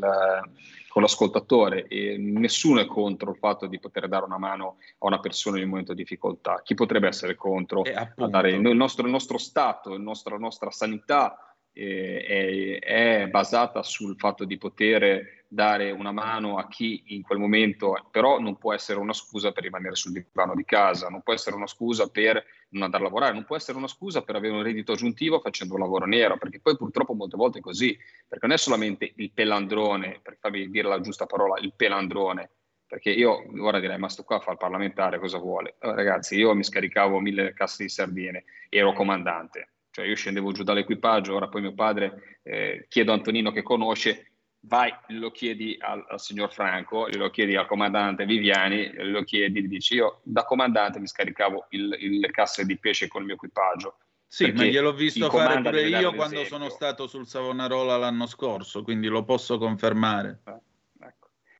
con 0.87 1.01
l'ascoltatore 1.03 1.85
e 1.87 2.17
nessuno 2.17 2.79
è 2.79 2.87
contro 2.87 3.29
il 3.29 3.37
fatto 3.37 3.67
di 3.67 3.79
poter 3.79 4.07
dare 4.07 4.25
una 4.25 4.39
mano 4.39 4.77
a 4.97 5.05
una 5.05 5.19
persona 5.19 5.57
in 5.57 5.65
un 5.65 5.69
momento 5.69 5.93
di 5.93 6.01
difficoltà. 6.01 6.61
Chi 6.63 6.73
potrebbe 6.73 7.07
essere 7.07 7.35
contro 7.35 7.83
Eh, 7.83 7.93
dare 8.15 8.49
il 8.49 8.61
nostro, 8.61 9.05
il 9.05 9.11
nostro 9.11 9.37
stato, 9.37 9.93
il 9.93 10.01
nostro- 10.01 10.33
la 10.33 10.41
nostra 10.41 10.71
sanità 10.71 11.55
eh, 11.71 12.79
è, 12.81 13.21
è 13.23 13.27
basata 13.27 13.83
sul 13.83 14.15
fatto 14.17 14.45
di 14.45 14.57
poter 14.57 15.42
dare 15.53 15.91
una 15.91 16.11
mano 16.11 16.57
a 16.57 16.67
chi 16.67 17.03
in 17.07 17.21
quel 17.21 17.37
momento, 17.37 18.07
però 18.09 18.39
non 18.39 18.57
può 18.57 18.73
essere 18.73 18.99
una 18.99 19.13
scusa 19.13 19.51
per 19.51 19.63
rimanere 19.63 19.95
sul 19.95 20.11
divano 20.11 20.55
di 20.55 20.65
casa, 20.65 21.09
non 21.09 21.21
può 21.21 21.33
essere 21.33 21.55
una 21.55 21.67
scusa 21.67 22.07
per 22.09 22.43
non 22.69 22.83
andare 22.83 23.03
a 23.03 23.05
lavorare, 23.05 23.33
non 23.33 23.45
può 23.45 23.55
essere 23.55 23.77
una 23.77 23.87
scusa 23.87 24.23
per 24.23 24.35
avere 24.35 24.55
un 24.55 24.63
reddito 24.63 24.93
aggiuntivo 24.93 25.39
facendo 25.39 25.75
un 25.75 25.81
lavoro 25.81 26.07
nero, 26.07 26.37
perché 26.37 26.59
poi 26.59 26.75
purtroppo 26.75 27.13
molte 27.13 27.37
volte 27.37 27.59
è 27.59 27.61
così, 27.61 27.95
perché 28.27 28.47
non 28.47 28.55
è 28.55 28.57
solamente 28.57 29.13
il 29.15 29.31
pelandrone, 29.31 30.19
per 30.23 30.37
farvi 30.39 30.69
dire 30.71 30.87
la 30.87 31.01
giusta 31.01 31.27
parola, 31.27 31.59
il 31.59 31.73
pelandrone, 31.75 32.49
perché 32.87 33.11
io 33.11 33.43
ora 33.61 33.79
direi 33.79 33.99
ma 33.99 34.09
sto 34.09 34.23
qua 34.23 34.37
a 34.37 34.39
fare 34.39 34.53
il 34.53 34.57
parlamentare 34.57 35.19
cosa 35.19 35.37
vuole? 35.37 35.75
Eh, 35.79 35.93
ragazzi 35.93 36.35
io 36.35 36.53
mi 36.55 36.63
scaricavo 36.63 37.19
mille 37.19 37.53
casse 37.53 37.83
di 37.83 37.89
sardine 37.89 38.43
ero 38.69 38.93
comandante 38.93 39.69
cioè 39.89 40.05
io 40.05 40.15
scendevo 40.15 40.51
giù 40.51 40.61
dall'equipaggio 40.61 41.33
ora 41.33 41.47
poi 41.47 41.61
mio 41.61 41.73
padre 41.73 42.39
eh, 42.43 42.85
chiedo 42.89 43.11
a 43.11 43.15
Antonino 43.15 43.51
che 43.51 43.63
conosce 43.63 44.32
vai 44.65 44.93
lo 45.07 45.31
chiedi 45.31 45.75
al, 45.79 46.05
al 46.07 46.19
signor 46.19 46.51
Franco 46.53 47.07
lo 47.07 47.29
chiedi 47.29 47.55
al 47.55 47.65
comandante 47.67 48.25
Viviani 48.25 48.93
lo 49.11 49.23
chiedi 49.23 49.67
dici 49.67 49.95
io 49.95 50.21
da 50.23 50.45
comandante 50.45 50.99
mi 50.99 51.07
scaricavo 51.07 51.67
il- 51.71 51.95
il- 51.99 52.19
le 52.19 52.31
casse 52.31 52.65
di 52.65 52.77
pesce 52.77 53.07
con 53.07 53.21
il 53.21 53.27
mio 53.27 53.35
equipaggio 53.35 53.97
Sì, 54.25 54.51
ma 54.51 54.63
gliel'ho 54.63 54.93
visto 54.93 55.29
fare 55.29 55.61
pure 55.61 55.87
io 55.87 56.13
quando 56.13 56.39
l'esempio. 56.39 56.45
sono 56.45 56.69
stato 56.69 57.07
sul 57.07 57.27
Savonarola 57.27 57.97
l'anno 57.97 58.25
scorso, 58.25 58.81
quindi 58.83 59.07
lo 59.07 59.23
posso 59.23 59.57
confermare. 59.59 60.41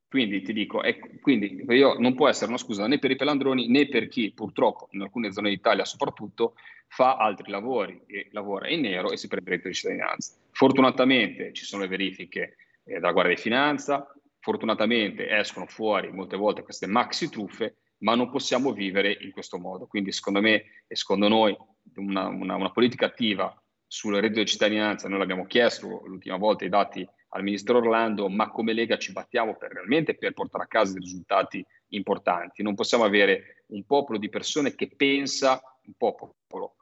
Quindi 0.08 0.42
ti 0.42 0.54
dico, 0.54 0.84
ecco, 0.84 1.08
quindi 1.22 1.66
io 1.70 1.96
non 2.00 2.14
può 2.14 2.28
essere 2.30 2.48
una 2.50 2.58
scusa 2.60 2.86
né 2.88 3.00
per 3.00 3.10
i 3.10 3.16
pelandroni 3.16 3.68
né 3.68 3.88
per 3.88 4.08
chi 4.08 4.32
purtroppo 4.32 4.88
in 4.92 5.02
alcune 5.02 5.32
zone 5.32 5.50
d'Italia 5.50 5.86
soprattutto 5.86 6.54
fa 6.88 7.18
altri 7.18 7.50
lavori 7.50 8.00
e 8.06 8.28
lavora 8.32 8.70
in 8.70 8.82
nero 8.82 9.12
e 9.12 9.18
si 9.18 9.28
prende 9.28 9.46
il 9.50 9.52
reddito 9.58 9.70
di 9.70 9.76
cittadinanza. 9.76 10.34
Fortunatamente 10.52 11.52
ci 11.54 11.66
sono 11.66 11.82
le 11.82 11.88
verifiche 11.88 12.58
eh, 12.84 13.00
dalla 13.00 13.12
Guardia 13.14 13.36
di 13.36 13.42
Finanza, 13.42 14.08
fortunatamente 14.40 15.30
escono 15.30 15.66
fuori 15.68 16.12
molte 16.12 16.36
volte 16.36 16.64
queste 16.64 16.88
maxi 16.88 17.30
truffe, 17.30 17.78
ma 18.00 18.16
non 18.16 18.30
possiamo 18.30 18.74
vivere 18.74 19.18
in 19.22 19.32
questo 19.32 19.58
modo. 19.58 19.86
Quindi 19.88 20.12
secondo 20.12 20.42
me 20.42 20.84
e 20.88 20.96
secondo 20.96 21.28
noi 21.28 21.56
una, 21.96 22.28
una- 22.28 22.56
una 22.56 22.72
politica 22.72 23.06
attiva 23.06 23.56
sul 23.88 24.16
reddito 24.16 24.40
di 24.40 24.48
cittadinanza, 24.48 25.08
noi 25.08 25.20
l'abbiamo 25.20 25.46
chiesto 25.46 26.02
l'ultima 26.06 26.38
volta 26.38 26.66
i 26.66 26.70
dati 26.70 27.08
al 27.30 27.44
ministro 27.44 27.78
Orlando, 27.78 28.28
ma 28.28 28.50
come 28.50 28.74
Lega 28.74 28.98
ci 28.98 29.12
battiamo 29.12 29.56
per, 29.56 29.72
realmente 29.72 30.16
per 30.16 30.34
portare 30.34 30.64
a 30.64 30.68
casa 30.68 30.94
dei 30.94 31.02
risultati 31.02 31.66
importanti. 31.96 32.64
Non 32.64 32.76
possiamo 32.76 33.04
avere 33.04 33.64
un 33.68 33.84
popolo 33.86 34.18
di 34.18 34.30
persone 34.30 34.76
che 34.76 34.90
pensa, 34.96 35.62
un 35.86 35.94
popolo, 35.98 36.36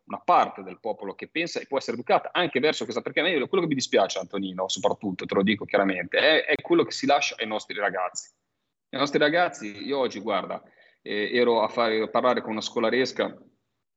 una 0.06 0.20
parte 0.20 0.64
del 0.64 0.80
popolo 0.80 1.16
che 1.16 1.28
pensa 1.28 1.60
e 1.60 1.66
può 1.68 1.78
essere 1.78 1.98
educata 1.98 2.30
anche 2.34 2.60
verso 2.60 2.84
questa, 2.84 3.02
perché 3.02 3.22
a 3.22 3.24
me 3.24 3.48
quello 3.48 3.64
che 3.64 3.70
mi 3.70 3.76
dispiace 3.76 4.20
Antonino, 4.20 4.68
soprattutto, 4.68 5.26
te 5.26 5.36
lo 5.36 5.44
dico 5.44 5.66
chiaramente, 5.66 6.18
è, 6.18 6.46
è 6.46 6.62
quello 6.62 6.84
che 6.84 6.92
si 6.92 7.06
lascia 7.06 7.36
ai 7.38 7.48
nostri 7.48 7.78
ragazzi. 7.78 8.30
I 8.90 8.98
nostri 8.98 9.20
ragazzi, 9.20 9.86
io 9.86 10.00
oggi, 10.00 10.20
guarda, 10.20 10.62
eh, 11.02 11.30
ero 11.34 11.62
a, 11.62 11.70
fare, 11.70 12.02
a 12.02 12.08
parlare 12.10 12.42
con 12.42 12.52
una 12.52 12.62
scolaresca, 12.62 13.42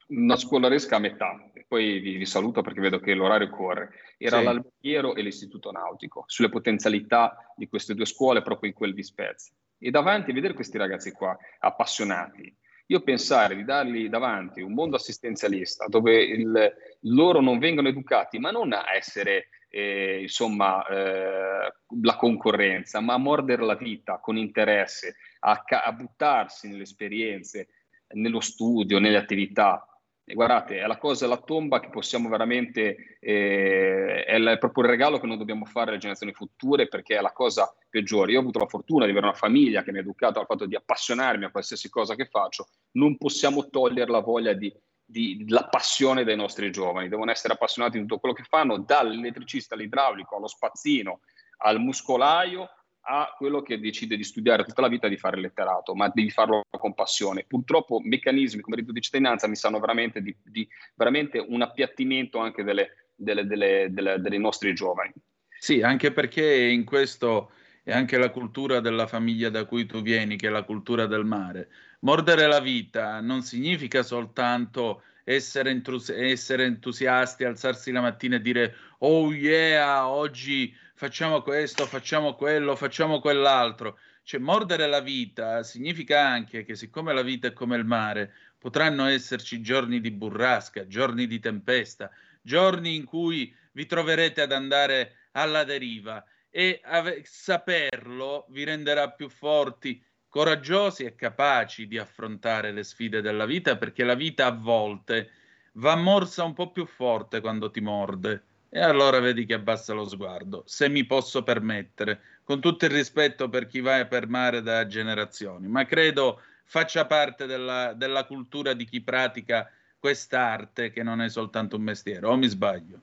una 0.06 0.36
scolaresca 0.36 0.96
a 0.96 1.00
metà, 1.00 1.50
poi 1.66 1.98
vi, 1.98 2.16
vi 2.16 2.26
saluto 2.26 2.62
perché 2.62 2.80
vedo 2.80 3.00
che 3.00 3.14
l'orario 3.14 3.50
corre. 3.50 3.90
Era 4.16 4.38
Sì. 4.38 4.44
l'Alberghiero 4.44 5.14
e 5.16 5.22
l'Istituto 5.22 5.72
Nautico, 5.72 6.24
sulle 6.26 6.48
potenzialità 6.48 7.52
di 7.56 7.66
queste 7.66 7.94
due 7.94 8.06
scuole 8.06 8.42
proprio 8.42 8.70
in 8.70 8.76
quel 8.76 8.94
di 8.94 9.02
Spezia. 9.02 9.52
E 9.84 9.90
davanti 9.90 10.30
a 10.30 10.34
vedere 10.34 10.54
questi 10.54 10.78
ragazzi 10.78 11.12
qua, 11.12 11.36
appassionati, 11.58 12.50
io 12.86 13.02
pensare 13.02 13.54
di 13.54 13.64
dargli 13.64 14.08
davanti 14.08 14.62
un 14.62 14.72
mondo 14.72 14.96
assistenzialista 14.96 15.84
dove 15.88 16.22
il- 16.22 16.72
loro 17.02 17.42
non 17.42 17.58
vengono 17.58 17.88
educati, 17.88 18.38
ma 18.38 18.50
non 18.50 18.72
a 18.72 18.94
essere 18.94 19.48
eh, 19.68 20.20
insomma 20.22 20.86
eh, 20.86 21.72
la 22.00 22.16
concorrenza, 22.16 23.00
ma 23.00 23.12
a 23.12 23.18
mordere 23.18 23.62
la 23.62 23.74
vita 23.74 24.18
con 24.20 24.38
interesse, 24.38 25.16
a, 25.40 25.62
a 25.66 25.92
buttarsi 25.92 26.68
nelle 26.68 26.84
esperienze, 26.84 27.68
nello 28.14 28.40
studio, 28.40 28.98
nelle 28.98 29.18
attività. 29.18 29.86
E 30.26 30.32
guardate, 30.32 30.80
è 30.80 30.86
la 30.86 30.96
cosa, 30.96 31.26
la 31.26 31.36
tomba 31.36 31.80
che 31.80 31.90
possiamo 31.90 32.30
veramente, 32.30 33.18
eh, 33.20 34.24
è, 34.24 34.58
proprio 34.58 34.84
il 34.84 34.90
regalo 34.90 35.20
che 35.20 35.26
non 35.26 35.36
dobbiamo 35.36 35.66
fare 35.66 35.90
alle 35.90 35.98
generazioni 35.98 36.32
future 36.32 36.88
perché 36.88 37.18
è 37.18 37.20
la 37.20 37.32
cosa 37.32 37.70
peggiore. 37.90 38.32
Io 38.32 38.38
ho 38.38 38.40
avuto 38.40 38.58
la 38.58 38.66
fortuna 38.66 39.04
di 39.04 39.10
avere 39.10 39.26
una 39.26 39.34
famiglia 39.34 39.82
che 39.82 39.92
mi 39.92 39.98
ha 39.98 40.00
educato 40.00 40.40
al 40.40 40.46
fatto 40.46 40.64
di 40.64 40.74
appassionarmi 40.74 41.44
a 41.44 41.50
qualsiasi 41.50 41.90
cosa 41.90 42.14
che 42.14 42.24
faccio. 42.24 42.68
Non 42.92 43.18
possiamo 43.18 43.68
togliere 43.68 44.10
la 44.10 44.20
voglia 44.20 44.54
di, 44.54 44.74
di- 45.04 45.44
la 45.48 45.66
passione 45.68 46.24
dei 46.24 46.36
nostri 46.36 46.72
giovani. 46.72 47.10
Devono 47.10 47.30
essere 47.30 47.52
appassionati 47.52 47.98
di 47.98 48.06
tutto 48.06 48.18
quello 48.18 48.34
che 48.34 48.44
fanno, 48.44 48.78
dall'elettricista 48.78 49.74
all'idraulico, 49.74 50.36
allo 50.36 50.48
spazzino, 50.48 51.20
al 51.58 51.80
muscolaio, 51.80 52.70
a 53.06 53.34
quello 53.36 53.62
che 53.62 53.78
decide 53.78 54.16
di 54.16 54.24
studiare 54.24 54.64
tutta 54.64 54.80
la 54.80 54.88
vita 54.88 55.08
di 55.08 55.16
fare 55.16 55.38
letterato, 55.38 55.94
ma 55.94 56.08
devi 56.08 56.30
farlo 56.30 56.62
con 56.70 56.94
passione. 56.94 57.44
Purtroppo 57.46 58.00
meccanismi 58.02 58.62
come 58.62 58.76
reddito 58.76 58.92
di 58.94 59.00
cittadinanza 59.02 59.46
mi 59.46 59.56
sanno 59.56 59.78
veramente 59.78 60.22
di, 60.22 60.34
di- 60.42 60.68
veramente 60.94 61.38
un 61.38 61.62
appiattimento 61.62 62.38
anche 62.38 62.64
delle, 62.64 63.10
delle- 63.14 63.46
delle- 63.46 63.88
delle- 63.90 64.18
dei 64.20 64.38
nostri 64.38 64.74
giovani. 64.74 65.12
Sì, 65.58 65.82
anche 65.82 66.12
perché 66.12 66.44
in 66.64 66.84
questo 66.84 67.52
è 67.82 67.92
anche 67.92 68.16
la 68.16 68.30
cultura 68.30 68.80
della 68.80 69.06
famiglia 69.06 69.50
da 69.50 69.66
cui 69.66 69.84
tu 69.84 70.00
vieni, 70.00 70.36
che 70.36 70.46
è 70.46 70.50
la 70.50 70.62
cultura 70.64 71.06
del 71.06 71.24
mare. 71.24 71.68
Mordere 72.00 72.46
la 72.46 72.60
vita 72.60 73.20
non 73.20 73.42
significa 73.42 74.02
soltanto 74.02 75.02
essere, 75.24 75.70
entus- 75.70 76.10
essere 76.10 76.64
entusiasti, 76.64 77.44
alzarsi 77.44 77.92
la 77.92 78.00
mattina 78.00 78.36
e 78.36 78.40
dire 78.40 78.74
oh 78.98 79.32
yeah, 79.32 80.06
oggi 80.08 80.74
facciamo 80.94 81.42
questo, 81.42 81.86
facciamo 81.86 82.34
quello, 82.34 82.76
facciamo 82.76 83.20
quell'altro. 83.20 83.98
Cioè, 84.22 84.40
mordere 84.40 84.86
la 84.86 85.00
vita 85.00 85.62
significa 85.62 86.26
anche 86.26 86.64
che 86.64 86.76
siccome 86.76 87.12
la 87.12 87.22
vita 87.22 87.48
è 87.48 87.52
come 87.52 87.76
il 87.76 87.84
mare, 87.84 88.32
potranno 88.58 89.06
esserci 89.06 89.60
giorni 89.60 90.00
di 90.00 90.10
burrasca, 90.10 90.86
giorni 90.86 91.26
di 91.26 91.40
tempesta, 91.40 92.10
giorni 92.40 92.94
in 92.94 93.04
cui 93.04 93.54
vi 93.72 93.86
troverete 93.86 94.40
ad 94.40 94.52
andare 94.52 95.28
alla 95.32 95.64
deriva 95.64 96.24
e 96.48 96.80
ave- 96.84 97.22
saperlo 97.24 98.46
vi 98.48 98.64
renderà 98.64 99.10
più 99.10 99.28
forti, 99.28 100.02
coraggiosi 100.28 101.04
e 101.04 101.14
capaci 101.14 101.86
di 101.86 101.98
affrontare 101.98 102.72
le 102.72 102.84
sfide 102.84 103.20
della 103.20 103.44
vita 103.44 103.76
perché 103.76 104.04
la 104.04 104.14
vita 104.14 104.46
a 104.46 104.52
volte 104.52 105.30
va 105.72 105.96
morsa 105.96 106.44
un 106.44 106.54
po' 106.54 106.70
più 106.70 106.86
forte 106.86 107.40
quando 107.40 107.70
ti 107.70 107.80
morde 107.80 108.44
e 108.76 108.80
allora 108.80 109.20
vedi 109.20 109.46
che 109.46 109.54
abbassa 109.54 109.92
lo 109.92 110.04
sguardo, 110.04 110.64
se 110.66 110.88
mi 110.88 111.06
posso 111.06 111.44
permettere, 111.44 112.20
con 112.42 112.60
tutto 112.60 112.86
il 112.86 112.90
rispetto 112.90 113.48
per 113.48 113.68
chi 113.68 113.78
va 113.78 114.04
per 114.06 114.26
mare 114.26 114.62
da 114.62 114.84
generazioni, 114.88 115.68
ma 115.68 115.84
credo 115.84 116.40
faccia 116.64 117.06
parte 117.06 117.46
della, 117.46 117.92
della 117.92 118.24
cultura 118.24 118.72
di 118.72 118.84
chi 118.84 119.00
pratica 119.00 119.70
quest'arte 119.96 120.90
che 120.90 121.04
non 121.04 121.20
è 121.20 121.28
soltanto 121.28 121.76
un 121.76 121.82
mestiere, 121.82 122.26
o 122.26 122.36
mi 122.36 122.48
sbaglio? 122.48 123.00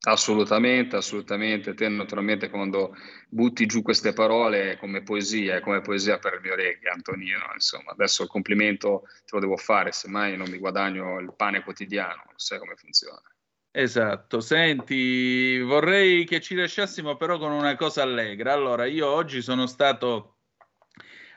Assolutamente, 0.00 0.96
assolutamente. 0.96 1.74
Te 1.74 1.88
naturalmente 1.88 2.50
quando 2.50 2.96
butti 3.28 3.66
giù 3.66 3.82
queste 3.82 4.12
parole 4.12 4.76
come 4.78 5.04
poesia, 5.04 5.54
è 5.54 5.60
come 5.60 5.80
poesia 5.80 6.18
per 6.18 6.34
il 6.34 6.40
mio 6.42 6.54
orecchio, 6.54 6.90
Antonino. 6.90 7.52
Insomma, 7.54 7.92
adesso 7.92 8.24
il 8.24 8.28
complimento 8.28 9.04
te 9.24 9.30
lo 9.36 9.40
devo 9.40 9.56
fare, 9.56 9.92
semmai 9.92 10.36
non 10.36 10.50
mi 10.50 10.58
guadagno 10.58 11.20
il 11.20 11.32
pane 11.36 11.62
quotidiano, 11.62 12.24
non 12.26 12.34
sai 12.36 12.58
come 12.58 12.74
funziona. 12.74 13.33
Esatto, 13.76 14.40
senti, 14.40 15.58
vorrei 15.58 16.24
che 16.26 16.40
ci 16.40 16.54
lasciassimo 16.54 17.16
però 17.16 17.38
con 17.38 17.50
una 17.50 17.74
cosa 17.74 18.02
allegra. 18.02 18.52
Allora, 18.52 18.84
io 18.86 19.08
oggi 19.08 19.42
sono 19.42 19.66
stato 19.66 20.36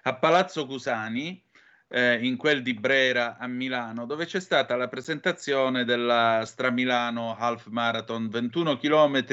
a 0.04 0.14
Palazzo 0.16 0.68
Cusani, 0.68 1.44
eh, 1.88 2.24
in 2.24 2.38
quel 2.38 2.62
di 2.62 2.76
Brera 2.76 3.38
a 3.38 3.48
Milano, 3.48 4.06
dove 4.06 4.26
c'è 4.26 4.40
stata 4.40 4.76
la 4.76 4.88
presentazione 4.88 5.84
della 5.84 6.44
Stramilano 6.46 7.36
Half 7.36 7.70
Marathon, 7.70 8.30
21 8.30 8.78
km 8.78 9.26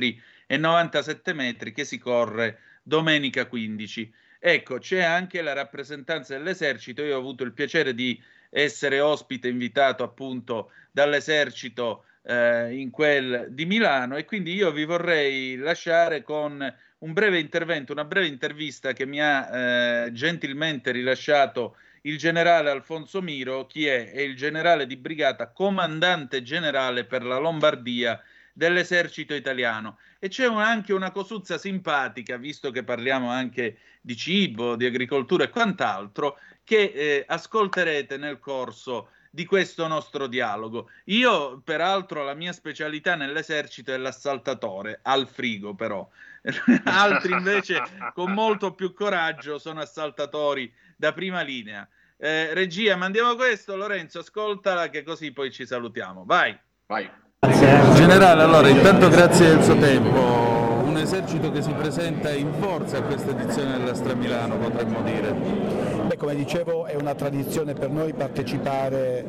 e 0.46 0.56
97 0.56 1.34
metri 1.34 1.72
che 1.72 1.84
si 1.84 1.98
corre 1.98 2.58
domenica 2.82 3.44
15. 3.44 4.14
Ecco, 4.38 4.78
c'è 4.78 5.02
anche 5.02 5.42
la 5.42 5.52
rappresentanza 5.52 6.38
dell'esercito. 6.38 7.02
Io 7.02 7.16
ho 7.16 7.18
avuto 7.18 7.44
il 7.44 7.52
piacere 7.52 7.94
di 7.94 8.18
essere 8.48 9.00
ospite 9.00 9.48
invitato 9.48 10.02
appunto 10.04 10.70
dall'esercito 10.90 12.04
eh, 12.24 12.74
in 12.74 12.90
quel 12.90 13.48
di 13.50 13.66
Milano 13.66 14.16
e 14.16 14.24
quindi 14.24 14.54
io 14.54 14.72
vi 14.72 14.84
vorrei 14.84 15.56
lasciare 15.56 16.22
con 16.22 16.74
un 16.98 17.12
breve 17.12 17.38
intervento, 17.38 17.92
una 17.92 18.04
breve 18.04 18.26
intervista 18.26 18.92
che 18.92 19.06
mi 19.06 19.20
ha 19.20 20.04
eh, 20.06 20.12
gentilmente 20.12 20.90
rilasciato 20.90 21.76
il 22.02 22.18
generale 22.18 22.70
Alfonso 22.70 23.22
Miro, 23.22 23.66
chi 23.66 23.86
è? 23.86 24.10
È 24.10 24.20
il 24.20 24.36
generale 24.36 24.86
di 24.86 24.96
brigata, 24.96 25.50
comandante 25.50 26.42
generale 26.42 27.04
per 27.04 27.24
la 27.24 27.38
Lombardia 27.38 28.20
dell'esercito 28.52 29.34
italiano. 29.34 29.98
E 30.18 30.28
c'è 30.28 30.46
un, 30.46 30.60
anche 30.60 30.92
una 30.92 31.10
cosuzza 31.10 31.58
simpatica, 31.58 32.36
visto 32.36 32.70
che 32.70 32.84
parliamo 32.84 33.30
anche 33.30 33.78
di 34.00 34.16
cibo, 34.16 34.76
di 34.76 34.84
agricoltura 34.84 35.44
e 35.44 35.50
quant'altro, 35.50 36.38
che 36.62 36.92
eh, 36.94 37.24
ascolterete 37.26 38.16
nel 38.16 38.38
corso 38.38 39.10
di 39.34 39.46
questo 39.46 39.88
nostro 39.88 40.28
dialogo. 40.28 40.90
Io, 41.06 41.60
peraltro, 41.64 42.22
la 42.22 42.34
mia 42.34 42.52
specialità 42.52 43.16
nell'esercito 43.16 43.92
è 43.92 43.96
l'assaltatore, 43.96 45.00
al 45.02 45.26
frigo 45.26 45.74
però. 45.74 46.08
Altri 46.84 47.32
invece, 47.32 47.82
con 48.14 48.30
molto 48.30 48.74
più 48.74 48.92
coraggio, 48.92 49.58
sono 49.58 49.80
assaltatori 49.80 50.72
da 50.96 51.12
prima 51.12 51.40
linea. 51.40 51.86
Eh, 52.16 52.54
regia, 52.54 52.94
mandiamo 52.94 53.34
questo, 53.34 53.74
Lorenzo, 53.74 54.20
ascoltala 54.20 54.88
che 54.88 55.02
così 55.02 55.32
poi 55.32 55.50
ci 55.50 55.66
salutiamo. 55.66 56.22
Vai. 56.24 56.56
Vai. 56.86 57.10
Generale, 57.40 58.40
allora, 58.40 58.68
intanto 58.68 59.08
grazie 59.08 59.48
del 59.48 59.64
suo 59.64 59.76
tempo. 59.76 60.16
Un 60.16 60.96
esercito 60.96 61.50
che 61.50 61.60
si 61.60 61.72
presenta 61.72 62.30
in 62.30 62.52
forza 62.60 62.98
a 62.98 63.02
questa 63.02 63.30
edizione 63.30 63.78
della 63.78 63.94
Stramilano, 63.94 64.58
potremmo 64.58 65.02
dire. 65.02 65.83
Beh, 66.06 66.16
come 66.18 66.34
dicevo 66.34 66.84
è 66.84 66.96
una 66.96 67.14
tradizione 67.14 67.72
per 67.72 67.88
noi 67.88 68.12
partecipare 68.12 69.24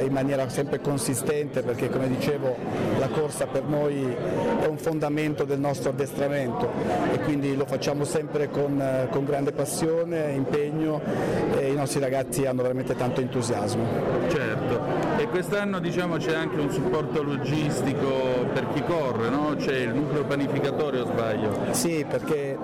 eh, 0.00 0.04
in 0.04 0.12
maniera 0.12 0.48
sempre 0.50 0.80
consistente 0.80 1.62
perché 1.62 1.88
come 1.88 2.08
dicevo 2.08 2.56
la 2.98 3.08
corsa 3.08 3.46
per 3.46 3.64
noi 3.64 4.04
è 4.60 4.66
un 4.66 4.76
fondamento 4.76 5.44
del 5.44 5.58
nostro 5.58 5.90
addestramento 5.90 6.70
e 7.12 7.20
quindi 7.20 7.56
lo 7.56 7.64
facciamo 7.64 8.04
sempre 8.04 8.50
con, 8.50 8.78
eh, 8.80 9.08
con 9.10 9.24
grande 9.24 9.52
passione, 9.52 10.32
impegno 10.32 11.00
e 11.58 11.70
i 11.70 11.74
nostri 11.74 12.00
ragazzi 12.00 12.44
hanno 12.44 12.62
veramente 12.62 12.94
tanto 12.94 13.20
entusiasmo. 13.22 13.82
Certo, 14.28 14.82
e 15.16 15.26
quest'anno 15.28 15.80
diciamo 15.80 16.16
c'è 16.18 16.34
anche 16.34 16.60
un 16.60 16.70
supporto 16.70 17.22
logistico 17.22 18.46
per 18.52 18.66
chi 18.74 18.82
corre, 18.82 19.30
no? 19.30 19.54
c'è 19.56 19.76
il 19.76 19.94
nucleo 19.94 20.24
panificatorio 20.24 21.02
o 21.02 21.06
sbaglio? 21.06 21.50
Sì, 21.70 22.04
perché 22.08 22.58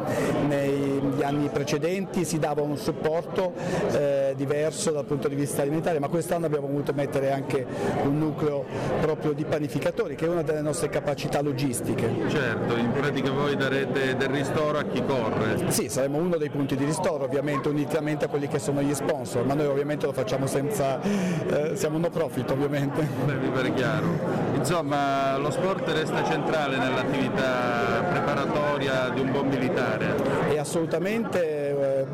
negli 1.16 1.22
anni 1.22 1.48
precedenti 1.48 2.24
si 2.24 2.38
dava 2.38 2.60
un 2.60 2.76
supporto 2.76 3.54
eh, 3.92 4.34
diverso 4.36 4.90
dal 4.90 5.06
punto 5.06 5.28
di 5.28 5.34
vista 5.34 5.62
alimentare, 5.62 5.98
ma 5.98 6.08
quest'anno 6.08 6.44
abbiamo 6.46 6.66
voluto 6.66 6.92
mettere 6.94 7.32
anche 7.32 7.64
un 8.04 8.18
nucleo 8.18 8.64
proprio 9.00 9.32
di 9.32 9.44
panificatori, 9.44 10.14
che 10.14 10.26
è 10.26 10.28
una 10.28 10.42
delle 10.42 10.60
nostre 10.60 10.90
capacità 10.90 11.40
logistiche. 11.40 12.08
Certo, 12.28 12.76
in 12.76 12.92
pratica 12.92 13.30
voi 13.30 13.56
darete 13.56 14.16
del 14.16 14.28
ristoro 14.28 14.78
a 14.78 14.82
chi 14.84 15.02
corre? 15.04 15.70
Sì, 15.70 15.88
saremo 15.88 16.18
uno 16.18 16.36
dei 16.36 16.50
punti 16.50 16.76
di 16.76 16.84
ristoro, 16.84 17.24
ovviamente 17.24 17.68
unitamente 17.68 18.26
a 18.26 18.28
quelli 18.28 18.48
che 18.48 18.58
sono 18.58 18.82
gli 18.82 18.94
sponsor, 18.94 19.46
ma 19.46 19.54
noi 19.54 19.66
ovviamente 19.66 20.04
lo 20.04 20.12
facciamo 20.12 20.46
senza, 20.46 21.00
eh, 21.00 21.72
siamo 21.74 21.96
no 21.98 22.10
profit 22.10 22.50
ovviamente. 22.50 23.06
Beh, 23.24 23.34
mi 23.34 23.48
pare 23.48 23.72
chiaro. 23.72 24.06
Insomma, 24.54 25.38
lo 25.38 25.50
sport 25.50 25.88
resta 25.88 26.24
centrale 26.24 26.76
nell'attività 26.76 28.04
preparatoria 28.10 29.08
di 29.14 29.20
un 29.20 29.30
buon 29.30 29.48
militare. 29.48 30.14
È 30.48 30.58
assolutamente 30.58 31.05
eh, 31.06 32.06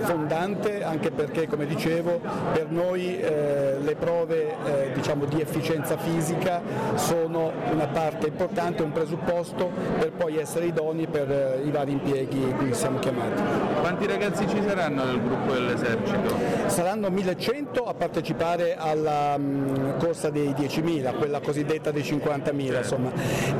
fondante 0.00 0.82
anche 0.82 1.10
perché 1.10 1.46
come 1.46 1.66
dicevo 1.66 2.20
per 2.52 2.70
noi 2.70 3.18
eh, 3.18 3.76
le 3.80 3.96
prove 3.96 4.54
eh, 4.64 4.92
diciamo, 4.94 5.24
di 5.24 5.40
efficienza 5.40 5.96
fisica 5.96 6.60
sono 6.94 7.52
una 7.72 7.86
parte 7.86 8.28
importante, 8.28 8.82
un 8.82 8.92
presupposto 8.92 9.70
per 9.98 10.12
poi 10.12 10.38
essere 10.38 10.66
idonei 10.66 11.06
per 11.06 11.60
i 11.64 11.70
vari 11.70 11.92
impieghi 11.92 12.54
cui 12.56 12.72
siamo 12.74 12.98
chiamati. 12.98 13.42
Quanti 13.80 14.06
ragazzi 14.06 14.48
ci 14.48 14.62
saranno 14.66 15.04
nel 15.04 15.20
gruppo 15.20 15.52
dell'esercito? 15.52 16.34
Saranno 16.66 17.10
1100 17.10 17.84
a 17.84 17.94
partecipare 17.94 18.76
alla 18.76 19.36
mh, 19.36 19.98
corsa 19.98 20.30
dei 20.30 20.50
10.000, 20.50 21.16
quella 21.16 21.40
cosiddetta 21.40 21.90
dei 21.90 22.02
50.000 22.02 22.76
insomma. 22.76 23.10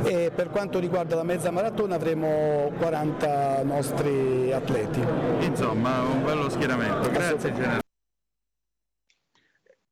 E 0.03 0.31
per 0.33 0.49
quanto 0.49 0.79
riguarda 0.79 1.15
la 1.15 1.23
mezza 1.23 1.51
maratona 1.51 1.95
avremo 1.95 2.71
40 2.77 3.63
nostri 3.63 4.51
atleti. 4.51 4.76
Insomma, 5.41 6.01
un 6.01 6.23
bello 6.23 6.49
schieramento. 6.49 7.09
Grazie 7.09 7.53
generale. 7.53 7.81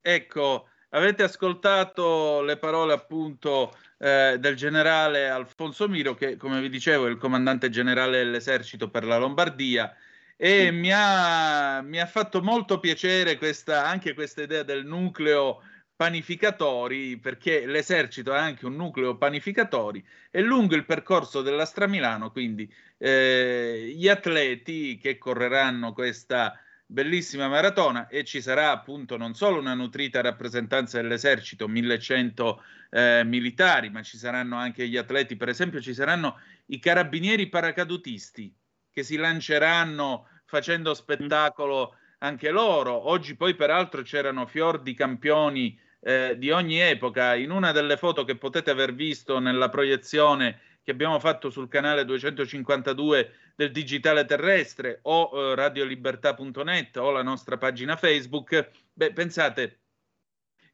Ecco, 0.02 0.68
avete 0.90 1.24
ascoltato 1.24 2.42
le 2.42 2.58
parole 2.58 2.94
appunto 2.94 3.76
eh, 3.98 4.38
del 4.40 4.56
generale 4.56 5.30
Alfonso 5.30 5.88
Miro, 5.88 6.14
che 6.14 6.38
come 6.38 6.62
vi 6.62 6.70
dicevo 6.70 7.08
è 7.08 7.10
il 7.10 7.18
comandante 7.18 7.70
generale 7.70 8.20
dell'esercito 8.20 8.90
per 8.90 9.06
la 9.06 9.18
Lombardia. 9.18 9.96
E 10.38 10.70
mi, 10.70 10.92
ha, 10.94 11.82
mi 11.82 12.00
ha 12.00 12.06
fatto 12.06 12.42
molto 12.42 12.80
piacere 12.80 13.38
questa, 13.38 13.86
anche 13.86 14.14
questa 14.14 14.44
idea 14.44 14.64
del 14.64 14.86
nucleo 14.86 15.62
panificatori, 15.96 17.18
perché 17.18 17.66
l'esercito 17.66 18.34
ha 18.34 18.40
anche 18.40 18.66
un 18.66 18.76
nucleo 18.76 19.18
panificatori 19.18 20.06
e 20.30 20.42
lungo 20.42 20.76
il 20.76 20.86
percorso 20.86 21.42
della 21.42 21.66
Stramilano, 21.66 22.32
quindi 22.32 22.72
eh, 22.98 23.94
gli 23.96 24.08
atleti 24.08 24.98
che 24.98 25.18
correranno 25.18 25.94
questa 25.94 26.60
bellissima 26.88 27.48
maratona 27.48 28.08
e 28.08 28.24
ci 28.24 28.42
sarà 28.42 28.72
appunto 28.72 29.18
non 29.18 29.34
solo 29.34 29.60
una 29.60 29.74
nutrita 29.74 30.22
rappresentanza 30.22 31.02
dell'esercito, 31.02 31.68
1100 31.68 32.64
eh, 32.92 33.24
militari, 33.26 33.90
ma 33.90 34.04
ci 34.04 34.18
saranno 34.18 34.58
anche 34.58 34.88
gli 34.88 34.98
atleti, 34.98 35.36
per 35.36 35.50
esempio 35.50 35.82
ci 35.82 35.94
saranno 35.94 36.40
i 36.68 36.80
carabinieri 36.80 37.48
paracadutisti 37.48 38.54
che 38.92 39.04
si 39.04 39.16
lanceranno 39.16 40.28
facendo 40.46 40.94
spettacolo 40.94 41.96
anche 42.20 42.50
loro. 42.50 43.10
Oggi 43.10 43.36
poi 43.36 43.56
peraltro 43.56 44.02
c'erano 44.02 44.46
fior 44.46 44.82
di 44.82 44.94
campioni 44.94 45.78
eh, 46.06 46.36
di 46.38 46.52
ogni 46.52 46.80
epoca. 46.80 47.34
In 47.34 47.50
una 47.50 47.72
delle 47.72 47.98
foto 47.98 48.24
che 48.24 48.36
potete 48.36 48.70
aver 48.70 48.94
visto 48.94 49.40
nella 49.40 49.70
proiezione 49.70 50.60
che 50.84 50.92
abbiamo 50.92 51.20
fatto 51.20 51.50
sul 51.50 51.68
canale 51.68 52.06
252 52.06 53.32
del 53.56 53.72
Digitale 53.72 54.24
Terrestre 54.26 55.00
o 55.02 55.32
eh, 55.34 55.56
radiolibertà.net 55.56 56.98
o 56.98 57.10
la 57.10 57.24
nostra 57.24 57.58
pagina 57.58 57.96
Facebook, 57.96 58.70
beh, 58.94 59.14
pensate, 59.14 59.80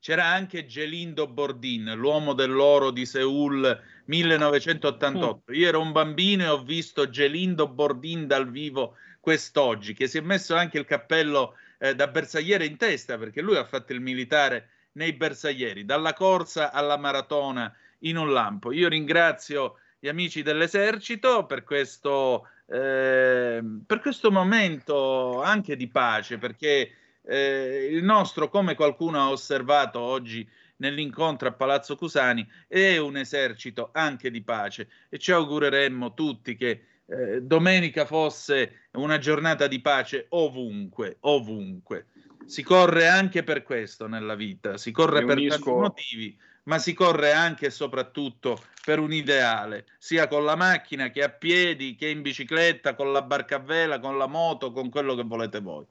c'era 0.02 0.26
anche 0.26 0.66
Gelindo 0.66 1.28
Bordin, 1.28 1.94
l'uomo 1.96 2.34
dell'oro 2.34 2.92
di 2.92 3.06
Seoul 3.06 3.82
1988. 4.06 5.54
Io 5.54 5.68
ero 5.68 5.80
un 5.80 5.94
bambino 5.94 6.44
e 6.44 6.48
ho 6.48 6.62
visto 6.62 7.10
Gelindo 7.10 7.70
Bordin 7.70 8.28
dal 8.28 8.50
vivo 8.50 8.98
quest'oggi, 9.22 9.94
che 9.94 10.08
si 10.08 10.18
è 10.18 10.22
messo 10.22 10.56
anche 10.56 10.78
il 10.78 10.86
cappello 10.86 11.56
eh, 11.78 11.96
da 11.96 12.08
bersagliere 12.08 12.66
in 12.66 12.76
testa, 12.76 13.18
perché 13.18 13.42
lui 13.42 13.56
ha 13.56 13.64
fatto 13.64 13.94
il 13.94 14.02
militare 14.02 14.72
nei 14.94 15.14
bersaglieri, 15.14 15.86
dalla 15.86 16.14
corsa 16.14 16.72
alla 16.72 16.98
maratona 16.98 17.74
in 18.00 18.18
un 18.18 18.32
lampo. 18.32 18.72
Io 18.72 18.88
ringrazio 18.88 19.78
gli 20.00 20.08
amici 20.08 20.42
dell'esercito 20.42 21.46
per 21.46 21.64
questo, 21.64 22.48
eh, 22.66 23.62
per 23.86 24.00
questo 24.00 24.32
momento 24.32 25.42
anche 25.42 25.76
di 25.76 25.88
pace, 25.88 26.38
perché 26.38 26.92
eh, 27.24 27.90
il 27.92 28.04
nostro, 28.04 28.50
come 28.50 28.76
qualcuno 28.76 29.20
ha 29.20 29.30
osservato 29.30 30.00
oggi 30.00 30.48
nell'incontro 30.78 31.48
a 31.48 31.52
Palazzo 31.52 31.96
Cusani, 31.96 32.48
è 32.68 32.98
un 32.98 33.18
esercito 33.18 33.90
anche 33.94 34.32
di 34.32 34.42
pace 34.42 34.90
e 35.10 35.20
ci 35.20 35.32
augureremmo 35.32 36.14
tutti 36.16 36.56
che 36.56 36.86
eh, 37.06 37.42
domenica 37.42 38.06
fosse 38.06 38.88
una 38.94 39.20
giornata 39.20 39.68
di 39.68 39.80
pace 39.80 40.26
ovunque, 40.30 41.18
ovunque. 41.22 42.08
Si 42.46 42.64
corre 42.64 43.08
anche 43.08 43.44
per 43.44 43.64
questo 43.64 44.08
nella 44.08 44.36
vita, 44.36 44.78
si 44.78 44.92
corre 44.92 45.24
per 45.26 45.38
tanti 45.48 45.70
motivi, 45.70 46.38
ma 46.64 46.80
si 46.80 46.94
corre 46.94 47.32
anche 47.32 47.68
e 47.68 47.70
soprattutto 47.70 48.62
per 48.84 49.00
un 49.00 49.14
ideale, 49.14 49.86
sia 49.98 50.28
con 50.28 50.44
la 50.44 50.56
macchina 50.56 51.10
che 51.10 51.24
a 51.24 51.30
piedi, 51.30 51.96
che 51.96 52.10
in 52.10 52.22
bicicletta, 52.22 52.96
con 52.96 53.12
la 53.12 53.22
barca 53.22 53.58
a 53.58 53.60
vela, 53.60 54.00
con 54.00 54.18
la 54.18 54.28
moto, 54.28 54.72
con 54.72 54.90
quello 54.90 55.16
che 55.16 55.24
volete 55.24 55.60
voi. 55.60 55.86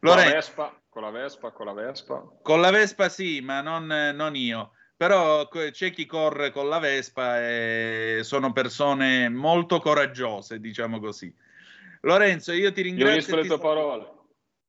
Con 0.00 0.16
la 0.16 0.24
Vespa, 0.24 0.80
con 0.88 1.02
la 1.02 1.10
Vespa, 1.10 1.50
con 1.50 1.66
la 1.66 1.72
Vespa. 1.72 2.24
Con 2.42 2.60
la 2.60 2.70
Vespa 2.70 3.08
sì, 3.08 3.40
ma 3.40 3.60
non, 3.60 3.86
non 3.86 4.34
io. 4.34 4.72
Però 4.96 5.48
c'è 5.48 5.90
chi 5.90 6.06
corre 6.06 6.50
con 6.50 6.68
la 6.68 6.78
Vespa 6.78 7.40
e 7.40 8.20
sono 8.22 8.52
persone 8.52 9.28
molto 9.28 9.80
coraggiose, 9.80 10.60
diciamo 10.60 11.00
così. 11.00 11.34
Lorenzo, 12.02 12.52
io 12.52 12.72
ti 12.72 12.82
ringrazio. 12.82 13.36
Io 13.36 13.42
le 13.42 13.48
tue 13.48 13.58
parole. 13.58 14.18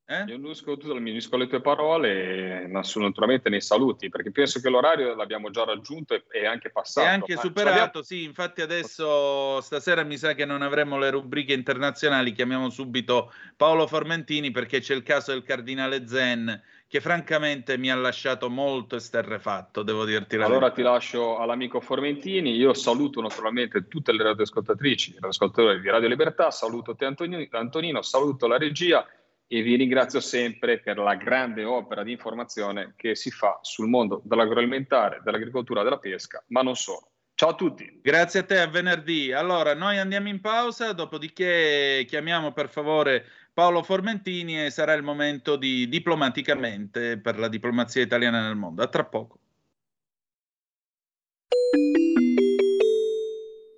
Eh? 0.04 0.24
Io 0.26 0.36
unisco, 0.36 0.76
tutto, 0.76 0.94
mi 0.96 1.10
unisco 1.10 1.36
alle 1.36 1.46
tue 1.46 1.60
parole, 1.60 2.66
ma 2.68 2.82
sono 2.82 3.06
naturalmente 3.06 3.48
nei 3.48 3.60
saluti, 3.60 4.08
perché 4.08 4.30
penso 4.30 4.60
che 4.60 4.68
l'orario 4.68 5.14
l'abbiamo 5.14 5.50
già 5.50 5.64
raggiunto 5.64 6.14
e 6.14 6.24
è 6.28 6.44
anche 6.44 6.70
passato. 6.70 7.06
È 7.06 7.10
anche 7.10 7.36
superato, 7.36 8.02
sì, 8.02 8.24
infatti 8.24 8.60
adesso 8.60 9.60
stasera 9.60 10.02
mi 10.02 10.18
sa 10.18 10.34
che 10.34 10.44
non 10.44 10.60
avremo 10.60 10.98
le 10.98 11.10
rubriche 11.10 11.52
internazionali, 11.52 12.32
chiamiamo 12.32 12.68
subito 12.68 13.32
Paolo 13.56 13.86
Formentini 13.86 14.50
perché 14.50 14.80
c'è 14.80 14.94
il 14.94 15.02
caso 15.02 15.32
del 15.32 15.44
cardinale 15.44 16.06
Zen 16.06 16.62
che 16.92 17.00
francamente 17.00 17.78
mi 17.78 17.90
ha 17.90 17.94
lasciato 17.94 18.50
molto 18.50 18.96
esterrefatto, 18.96 19.82
devo 19.82 20.04
dirti 20.04 20.36
la 20.36 20.44
Allora 20.44 20.68
verità. 20.68 20.76
ti 20.76 20.82
lascio 20.82 21.38
all'amico 21.38 21.80
Formentini, 21.80 22.54
io 22.54 22.74
saluto 22.74 23.22
naturalmente 23.22 23.88
tutte 23.88 24.12
le 24.12 24.22
radioascoltatrici, 24.22 25.12
gli 25.12 25.18
ascoltatori 25.26 25.80
di 25.80 25.88
Radio 25.88 26.08
Libertà, 26.08 26.50
saluto 26.50 26.94
te 26.94 27.06
Antonino, 27.06 27.46
Antonino, 27.52 28.02
saluto 28.02 28.46
la 28.46 28.58
regia 28.58 29.06
e 29.52 29.60
vi 29.60 29.76
ringrazio 29.76 30.20
sempre 30.20 30.80
per 30.80 30.96
la 30.96 31.14
grande 31.14 31.62
opera 31.62 32.02
di 32.02 32.12
informazione 32.12 32.94
che 32.96 33.14
si 33.14 33.30
fa 33.30 33.58
sul 33.60 33.86
mondo 33.86 34.22
dell'agroalimentare, 34.24 35.20
dell'agricoltura, 35.22 35.82
della 35.82 35.98
pesca, 35.98 36.42
ma 36.46 36.62
non 36.62 36.74
solo. 36.74 37.10
Ciao 37.34 37.50
a 37.50 37.54
tutti. 37.54 38.00
Grazie 38.00 38.40
a 38.40 38.44
te, 38.44 38.60
a 38.60 38.66
venerdì. 38.66 39.30
Allora, 39.30 39.74
noi 39.74 39.98
andiamo 39.98 40.28
in 40.28 40.40
pausa, 40.40 40.94
dopodiché 40.94 42.06
chiamiamo 42.08 42.52
per 42.52 42.70
favore 42.70 43.26
Paolo 43.52 43.82
Formentini 43.82 44.64
e 44.64 44.70
sarà 44.70 44.94
il 44.94 45.02
momento 45.02 45.56
di 45.56 45.86
diplomaticamente 45.86 47.18
per 47.18 47.38
la 47.38 47.48
diplomazia 47.48 48.00
italiana 48.00 48.40
nel 48.46 48.56
mondo. 48.56 48.82
A 48.82 48.86
tra 48.86 49.04
poco. 49.04 49.38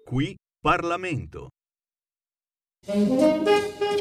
Qui 0.04 0.36
Parlamento. 0.60 1.48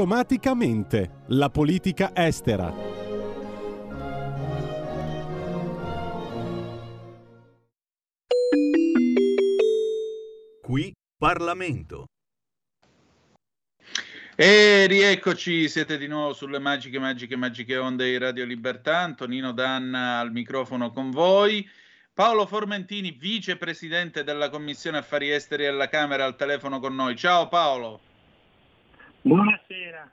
Diplomaticamente, 0.00 1.24
la 1.26 1.50
politica 1.50 2.12
estera. 2.14 2.72
Qui 10.62 10.94
Parlamento. 11.18 12.06
E 14.34 14.86
rieccoci, 14.86 15.68
siete 15.68 15.98
di 15.98 16.06
nuovo 16.06 16.32
sulle 16.32 16.58
magiche, 16.58 16.98
magiche, 16.98 17.36
magiche 17.36 17.76
onde 17.76 18.06
di 18.06 18.16
Radio 18.16 18.46
Libertà. 18.46 19.00
Antonino 19.00 19.52
Danna 19.52 20.18
al 20.20 20.32
microfono 20.32 20.90
con 20.92 21.10
voi. 21.10 21.68
Paolo 22.14 22.46
Formentini, 22.46 23.10
vicepresidente 23.10 24.24
della 24.24 24.48
Commissione 24.48 24.96
Affari 24.96 25.30
Esteri 25.30 25.66
alla 25.66 25.90
Camera, 25.90 26.24
al 26.24 26.36
telefono 26.36 26.80
con 26.80 26.94
noi. 26.94 27.14
Ciao 27.16 27.48
Paolo. 27.48 28.08
Buonasera. 29.22 30.10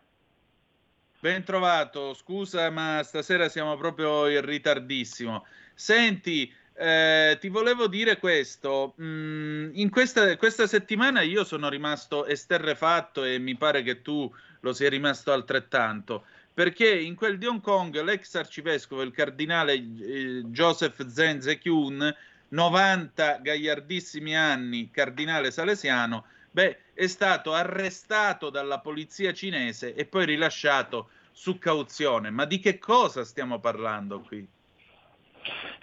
Ben 1.19 1.43
trovato, 1.45 2.13
scusa 2.13 2.69
ma 2.69 3.01
stasera 3.03 3.47
siamo 3.47 3.77
proprio 3.77 4.27
in 4.27 4.41
ritardissimo. 4.41 5.45
Senti, 5.73 6.53
eh, 6.73 7.37
ti 7.39 7.47
volevo 7.47 7.87
dire 7.87 8.17
questo, 8.17 8.95
mm, 9.01 9.69
in 9.75 9.89
questa, 9.89 10.35
questa 10.35 10.67
settimana 10.67 11.21
io 11.21 11.45
sono 11.45 11.69
rimasto 11.69 12.25
esterrefatto 12.25 13.23
e 13.23 13.39
mi 13.39 13.55
pare 13.55 13.81
che 13.81 14.01
tu 14.01 14.29
lo 14.59 14.73
sia 14.73 14.89
rimasto 14.89 15.31
altrettanto, 15.31 16.25
perché 16.53 16.93
in 16.93 17.15
quel 17.15 17.37
di 17.37 17.45
Hong 17.45 17.61
Kong 17.61 17.99
l'ex 18.01 18.35
arcivescovo, 18.35 19.03
il 19.03 19.11
cardinale 19.11 19.73
eh, 19.73 20.41
Joseph 20.47 21.07
Zenze 21.07 21.57
Kyun, 21.59 22.13
90 22.49 23.39
gagliardissimi 23.41 24.35
anni, 24.35 24.91
cardinale 24.91 25.49
salesiano, 25.49 26.25
beh, 26.57 26.77
è 26.95 27.05
stato 27.05 27.53
arrestato 27.53 28.49
dalla 28.49 28.79
polizia 28.79 29.31
cinese 29.31 29.93
e 29.93 30.05
poi 30.05 30.25
rilasciato 30.25 31.09
su 31.31 31.59
cauzione. 31.59 32.31
Ma 32.31 32.45
di 32.45 32.57
che 32.57 32.79
cosa 32.79 33.23
stiamo 33.23 33.59
parlando 33.59 34.21
qui? 34.21 34.43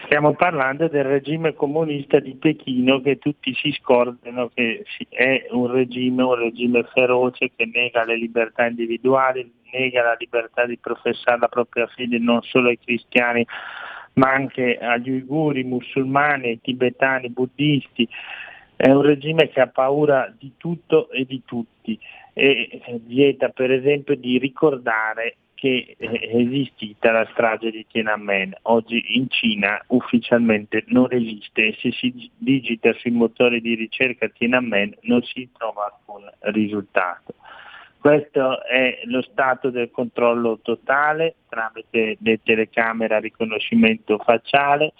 Stiamo 0.02 0.34
parlando 0.34 0.88
del 0.88 1.04
regime 1.04 1.54
comunista 1.54 2.18
di 2.18 2.34
Pechino 2.34 3.00
che 3.00 3.18
tutti 3.18 3.54
si 3.54 3.70
scordano 3.70 4.50
che 4.52 4.84
è 5.10 5.46
un 5.50 5.70
regime, 5.70 6.24
un 6.24 6.34
regime 6.34 6.82
feroce 6.92 7.52
che 7.54 7.70
nega 7.72 8.04
le 8.04 8.16
libertà 8.16 8.66
individuali, 8.66 9.48
nega 9.72 10.02
la 10.02 10.16
libertà 10.18 10.66
di 10.66 10.76
professare 10.76 11.38
la 11.38 11.48
propria 11.48 11.86
fede 11.86 12.18
non 12.18 12.42
solo 12.42 12.68
ai 12.68 12.78
cristiani 12.80 13.46
ma 14.14 14.32
anche 14.32 14.78
agli 14.78 15.10
uiguri, 15.10 15.64
musulmani, 15.64 16.60
tibetani, 16.60 17.30
buddisti. 17.30 18.08
È 18.76 18.90
un 18.90 19.02
regime 19.02 19.48
che 19.48 19.60
ha 19.60 19.68
paura 19.68 20.32
di 20.36 20.52
tutto 20.56 21.10
e 21.10 21.24
di 21.24 21.42
tutti 21.44 21.98
e 22.32 22.68
eh, 22.84 23.00
vieta 23.04 23.48
per 23.48 23.70
esempio 23.70 24.16
di 24.16 24.38
ricordare 24.38 25.36
che 25.54 25.96
eh, 25.96 26.08
è 26.08 26.36
esistita 26.36 27.12
la 27.12 27.26
strage 27.32 27.70
di 27.70 27.86
Tiananmen. 27.88 28.54
Oggi 28.62 29.16
in 29.16 29.30
Cina 29.30 29.82
ufficialmente 29.88 30.84
non 30.88 31.08
esiste 31.10 31.68
e 31.68 31.76
se 31.80 31.92
si 31.92 32.30
digita 32.36 32.92
sui 32.94 33.12
motori 33.12 33.60
di 33.60 33.74
ricerca 33.74 34.28
Tiananmen 34.28 34.94
non 35.02 35.22
si 35.22 35.48
trova 35.56 35.86
alcun 35.86 36.30
risultato. 36.52 37.34
Questo 37.98 38.62
è 38.64 39.00
lo 39.04 39.22
stato 39.22 39.70
del 39.70 39.90
controllo 39.90 40.58
totale 40.60 41.36
tramite 41.48 42.18
le 42.20 42.40
telecamere 42.42 43.14
a 43.14 43.20
riconoscimento 43.20 44.18
facciale, 44.18 44.92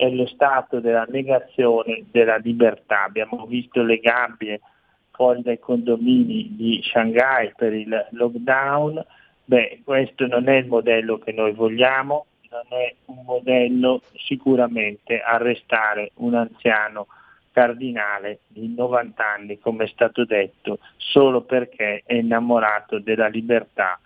è 0.00 0.08
lo 0.08 0.24
stato 0.24 0.80
della 0.80 1.04
negazione 1.10 2.04
della 2.10 2.36
libertà. 2.36 3.04
Abbiamo 3.04 3.44
visto 3.44 3.82
le 3.82 3.98
gabbie 3.98 4.62
fuori 5.10 5.42
dai 5.42 5.58
condomini 5.58 6.56
di 6.56 6.80
Shanghai 6.82 7.52
per 7.54 7.74
il 7.74 8.06
lockdown, 8.12 9.04
beh 9.44 9.82
questo 9.84 10.26
non 10.26 10.48
è 10.48 10.56
il 10.56 10.68
modello 10.68 11.18
che 11.18 11.32
noi 11.32 11.52
vogliamo, 11.52 12.24
non 12.48 12.80
è 12.80 12.94
un 13.06 13.24
modello 13.26 14.00
sicuramente 14.14 15.20
arrestare 15.20 16.12
un 16.14 16.34
anziano 16.34 17.06
cardinale 17.52 18.38
di 18.46 18.72
90 18.74 19.22
anni, 19.22 19.58
come 19.58 19.84
è 19.84 19.88
stato 19.88 20.24
detto, 20.24 20.78
solo 20.96 21.42
perché 21.42 22.04
è 22.06 22.14
innamorato 22.14 22.98
della 23.00 23.28
libertà 23.28 24.00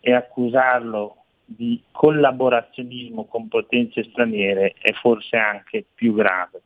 e 0.00 0.14
accusarlo 0.14 1.19
di 1.52 1.82
collaborazionismo 1.90 3.24
con 3.24 3.48
potenze 3.48 4.04
straniere 4.04 4.74
è 4.80 4.92
forse 4.92 5.36
anche 5.36 5.84
più 5.92 6.14
grave. 6.14 6.62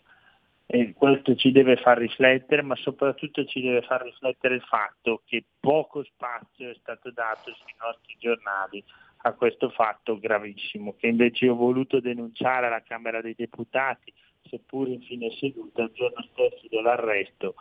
E 0.66 0.93
questo 0.93 1.35
ci 1.36 1.52
deve 1.52 1.77
far 1.77 1.98
riflettere, 1.98 2.61
ma 2.62 2.77
soprattutto 2.77 3.44
ci 3.47 3.62
deve 3.62 3.81
far 3.82 4.02
riflettere 4.02 4.56
il 4.56 4.62
fatto 4.62 5.23
che 5.24 5.43
poco 5.59 6.05
spazio 6.05 6.70
è 6.70 6.74
stato 6.81 7.11
dato 7.11 7.52
sui 7.55 7.74
nostri 7.81 8.16
giornali 8.19 8.85
a 9.19 9.32
questo 9.32 9.70
fatto 9.70 10.19
gravissimo, 10.19 10.94
che 10.98 11.06
invece 11.06 11.48
ho 11.48 11.55
voluto 11.55 12.01
denunciare 12.01 12.66
alla 12.66 12.82
Camera 12.82 13.23
dei 13.23 13.35
Deputati, 13.35 14.12
seppur 14.43 14.89
in 14.89 15.01
fine 15.01 15.31
seduta, 15.31 15.82
il 15.82 15.93
giorno 15.94 16.23
stesso 16.32 16.66
dell'arresto, 16.69 17.55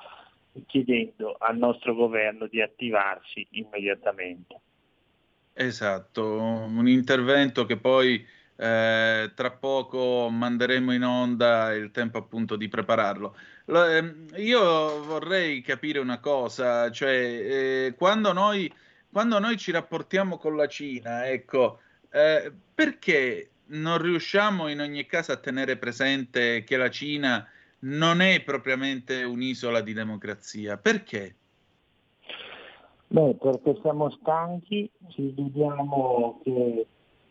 chiedendo 0.66 1.38
al 1.40 1.58
nostro 1.58 1.96
governo 1.96 2.48
di 2.48 2.62
attivarsi 2.62 3.48
immediatamente. 3.52 4.60
Esatto, 5.56 6.42
un 6.42 6.88
intervento 6.88 7.66
che 7.66 7.78
poi 7.78 8.26
eh, 8.56 9.32
tra 9.36 9.52
poco 9.52 10.28
manderemo 10.30 10.94
in 10.94 11.04
onda 11.04 11.74
il 11.74 11.92
tempo 11.92 12.18
appunto 12.18 12.56
di 12.56 12.68
prepararlo. 12.68 13.38
Lo, 13.66 13.86
eh, 13.86 14.16
io 14.38 15.04
vorrei 15.04 15.62
capire 15.62 16.00
una 16.00 16.20
cosa, 16.20 16.90
cioè 16.92 17.12
eh, 17.12 17.94
quando, 17.96 18.34
noi, 18.34 18.72
quando 19.12 19.38
noi 19.38 19.58
ci 19.58 19.72
rapportiamo 19.72 20.38
con 20.38 20.56
la 20.56 20.68
Cina, 20.68 21.28
ecco, 21.28 21.82
eh, 22.10 22.52
perché 22.74 23.50
non 23.68 24.00
riusciamo 24.00 24.70
in 24.70 24.82
ogni 24.82 25.06
caso 25.06 25.32
a 25.34 25.38
tenere 25.38 25.78
presente 25.78 26.64
che 26.64 26.78
la 26.78 26.90
Cina 26.90 27.48
non 27.80 28.22
è 28.22 28.42
propriamente 28.42 29.24
un'isola 29.24 29.82
di 29.82 29.94
democrazia? 29.94 30.78
Perché? 30.78 31.36
Beh, 33.14 33.36
perché 33.36 33.78
siamo 33.82 34.10
stanchi, 34.10 34.90
ci 35.10 35.32
vediamo 35.38 36.40
che 36.42 36.88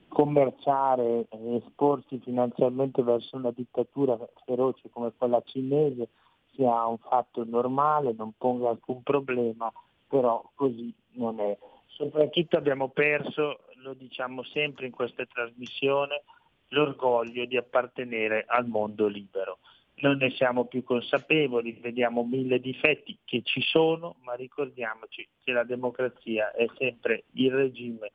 commerciare 0.06 1.26
e 1.28 1.56
esporsi 1.56 2.20
finanziariamente 2.20 3.02
verso 3.02 3.34
una 3.34 3.50
dittatura 3.50 4.16
feroce 4.44 4.90
come 4.90 5.10
quella 5.18 5.42
cinese 5.44 6.10
sia 6.52 6.86
un 6.86 6.98
fatto 6.98 7.42
normale, 7.44 8.14
non 8.16 8.30
ponga 8.38 8.68
alcun 8.68 9.02
problema, 9.02 9.72
però 10.06 10.48
così 10.54 10.94
non 11.14 11.40
è. 11.40 11.58
Soprattutto 11.88 12.56
abbiamo 12.56 12.90
perso, 12.90 13.62
lo 13.82 13.94
diciamo 13.94 14.44
sempre 14.44 14.86
in 14.86 14.92
questa 14.92 15.26
trasmissione, 15.26 16.22
l'orgoglio 16.68 17.44
di 17.44 17.56
appartenere 17.56 18.44
al 18.46 18.68
mondo 18.68 19.08
libero 19.08 19.58
non 19.96 20.16
ne 20.16 20.30
siamo 20.30 20.64
più 20.66 20.82
consapevoli, 20.82 21.78
vediamo 21.80 22.24
mille 22.24 22.60
difetti 22.60 23.18
che 23.24 23.42
ci 23.44 23.60
sono, 23.60 24.16
ma 24.24 24.34
ricordiamoci 24.34 25.28
che 25.42 25.52
la 25.52 25.64
democrazia 25.64 26.52
è 26.52 26.66
sempre 26.76 27.24
il 27.32 27.52
regime 27.52 28.12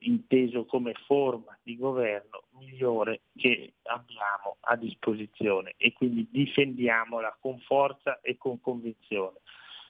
inteso 0.00 0.64
come 0.64 0.94
forma 1.06 1.56
di 1.62 1.76
governo 1.76 2.44
migliore 2.58 3.22
che 3.36 3.74
abbiamo 3.84 4.56
a 4.60 4.76
disposizione 4.76 5.74
e 5.76 5.92
quindi 5.92 6.28
difendiamola 6.30 7.36
con 7.40 7.58
forza 7.60 8.20
e 8.20 8.36
con 8.36 8.60
convinzione. 8.60 9.38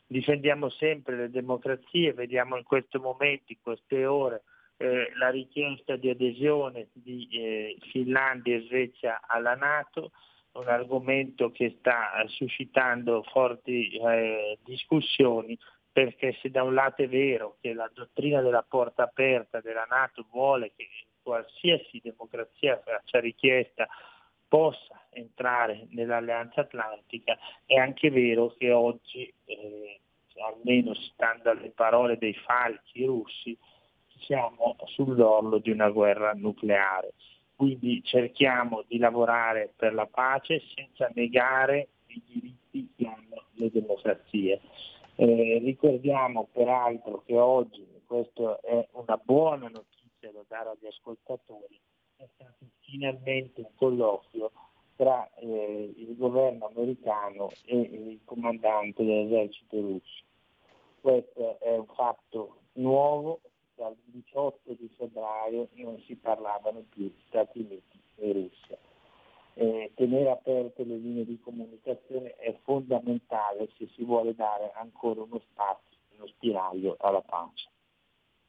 Difendiamo 0.07 0.71
sempre 0.71 1.17
le 1.17 1.31
democrazie, 1.31 2.13
vediamo 2.13 2.57
in 2.57 2.65
questo 2.65 2.99
momento, 2.99 3.53
in 3.53 3.59
queste 3.63 4.07
ore, 4.07 4.43
eh, 4.77 5.13
la 5.17 5.31
richiesta 5.31 5.97
di 5.97 6.09
adesione 6.09 6.89
di 6.93 7.29
eh, 7.31 7.77
Finlandia 7.91 8.57
e 8.57 8.63
Svezia 8.63 9.21
alla 9.27 9.55
Nato, 9.55 10.11
un 10.53 10.69
argomento 10.69 11.51
che 11.51 11.77
sta 11.79 12.11
suscitando 12.27 13.23
forti 13.25 13.89
eh, 13.97 14.59
discussioni 14.65 15.57
perché 15.93 16.37
se 16.41 16.51
da 16.51 16.63
un 16.63 16.75
lato 16.75 17.03
è 17.03 17.09
vero 17.09 17.57
che 17.61 17.73
la 17.73 17.91
dottrina 17.93 18.41
della 18.41 18.65
porta 18.67 19.05
aperta 19.05 19.61
della 19.61 19.87
Nato 19.89 20.27
vuole 20.31 20.73
che 20.77 20.87
qualsiasi 21.23 22.01
democrazia 22.03 22.81
faccia 22.85 23.21
richiesta 23.21 23.89
possa 24.47 25.07
entrare 25.11 25.87
nell'alleanza 25.91 26.63
atlantica, 26.63 27.39
è 27.65 27.77
anche 27.77 28.11
vero 28.11 28.55
che 28.59 28.73
oggi, 28.73 29.33
eh, 29.45 30.01
almeno 30.43 30.95
stando 30.95 31.51
alle 31.51 31.71
parole 31.71 32.19
dei 32.19 32.35
falchi 32.35 33.05
russi, 33.05 33.57
siamo 34.21 34.77
sull'orlo 34.87 35.59
di 35.59 35.71
una 35.71 35.89
guerra 35.91 36.33
nucleare. 36.35 37.13
Quindi 37.61 38.03
cerchiamo 38.03 38.85
di 38.89 38.97
lavorare 38.97 39.75
per 39.77 39.93
la 39.93 40.07
pace 40.07 40.63
senza 40.75 41.11
negare 41.13 41.89
i 42.07 42.23
diritti 42.27 42.91
che 42.97 43.07
hanno 43.07 43.45
le 43.53 43.71
democrazie. 43.71 44.63
Eh, 45.17 45.59
ricordiamo 45.63 46.49
peraltro 46.51 47.23
che 47.27 47.37
oggi, 47.37 47.87
questa 48.07 48.59
è 48.61 48.89
una 48.93 49.21
buona 49.23 49.69
notizia 49.69 50.33
da 50.33 50.43
dare 50.49 50.71
agli 50.71 50.87
ascoltatori, 50.87 51.79
è 52.17 52.27
stato 52.33 52.65
finalmente 52.79 53.61
un 53.61 53.75
colloquio 53.77 54.53
tra 54.97 55.31
eh, 55.35 55.93
il 55.99 56.17
governo 56.17 56.69
americano 56.75 57.51
e 57.67 57.77
il 57.77 58.21
comandante 58.25 59.05
dell'esercito 59.05 59.79
russo. 59.79 60.25
Questo 61.03 61.61
è 61.61 61.77
un 61.77 61.89
fatto 61.89 62.57
nuovo, 62.77 63.43
dal 63.81 63.97
18 64.05 64.77
di 64.79 64.91
febbraio 64.99 65.71
non 65.77 65.99
si 66.07 66.15
parlavano 66.15 66.85
più 66.91 67.11
Stati 67.27 67.61
Uniti 67.61 67.99
e 68.17 68.33
Russia. 68.35 68.77
Eh, 69.55 69.93
tenere 69.97 70.31
aperte 70.31 70.85
le 70.85 70.97
linee 70.97 71.25
di 71.25 71.41
comunicazione 71.41 72.35
è 72.37 72.55
fondamentale 72.63 73.71
se 73.79 73.89
si 73.97 74.05
vuole 74.05 74.35
dare 74.35 74.71
ancora 74.75 75.23
uno 75.23 75.41
spazio, 75.51 75.97
uno 76.15 76.27
spiraglio 76.27 76.97
alla 77.01 77.23
pace. 77.23 77.71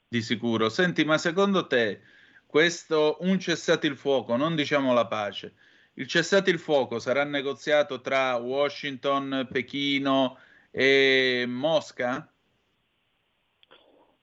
Di 0.09 0.21
sicuro. 0.21 0.67
Senti, 0.67 1.05
ma 1.05 1.17
secondo 1.17 1.65
te 1.65 2.01
questo 2.45 3.17
un 3.21 3.39
cessate 3.39 3.87
il 3.87 3.95
fuoco, 3.95 4.35
non 4.35 4.55
diciamo 4.55 4.93
la 4.93 5.07
pace, 5.07 5.55
il 5.93 6.07
cessate 6.07 6.49
il 6.49 6.59
fuoco 6.59 6.99
sarà 6.99 7.23
negoziato 7.23 8.01
tra 8.01 8.35
Washington, 8.35 9.47
Pechino 9.49 10.37
e 10.71 11.45
Mosca? 11.47 12.29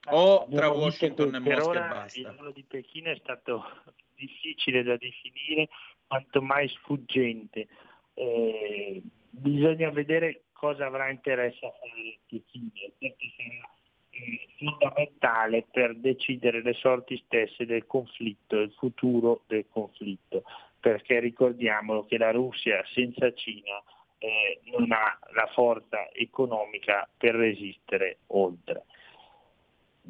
O 0.06 0.46
tra 0.50 0.70
Washington 0.70 1.34
e 1.34 1.38
Mosca 1.38 1.66
ora 1.66 1.86
e 1.86 1.88
basta? 1.88 2.20
Il 2.20 2.26
ruolo 2.26 2.50
di 2.52 2.64
Pechino 2.64 3.10
è 3.10 3.16
stato 3.16 3.64
difficile 4.16 4.82
da 4.82 4.96
definire, 4.96 5.68
quanto 6.06 6.42
mai 6.42 6.68
sfuggente. 6.68 7.68
Eh, 8.14 9.02
bisogna 9.30 9.90
vedere 9.90 10.42
cosa 10.52 10.86
avrà 10.86 11.10
interesse 11.10 11.66
a 11.66 11.70
fare 11.70 12.18
Pechino, 12.26 12.70
perché 12.98 13.26
sarà 13.36 13.70
eh, 14.10 14.48
fondamentale 14.58 15.66
per 15.70 15.94
decidere 15.96 16.62
le 16.62 16.74
sorti 16.74 17.16
stesse 17.24 17.66
del 17.66 17.86
conflitto, 17.86 18.56
il 18.56 18.72
futuro 18.72 19.42
del 19.46 19.66
conflitto, 19.68 20.42
perché 20.80 21.20
ricordiamolo 21.20 22.06
che 22.06 22.18
la 22.18 22.30
Russia 22.30 22.82
senza 22.92 23.32
Cina 23.34 23.82
eh, 24.18 24.60
non 24.64 24.90
ha 24.90 25.18
la 25.32 25.46
forza 25.52 26.10
economica 26.12 27.08
per 27.16 27.34
resistere 27.34 28.18
oltre. 28.28 28.84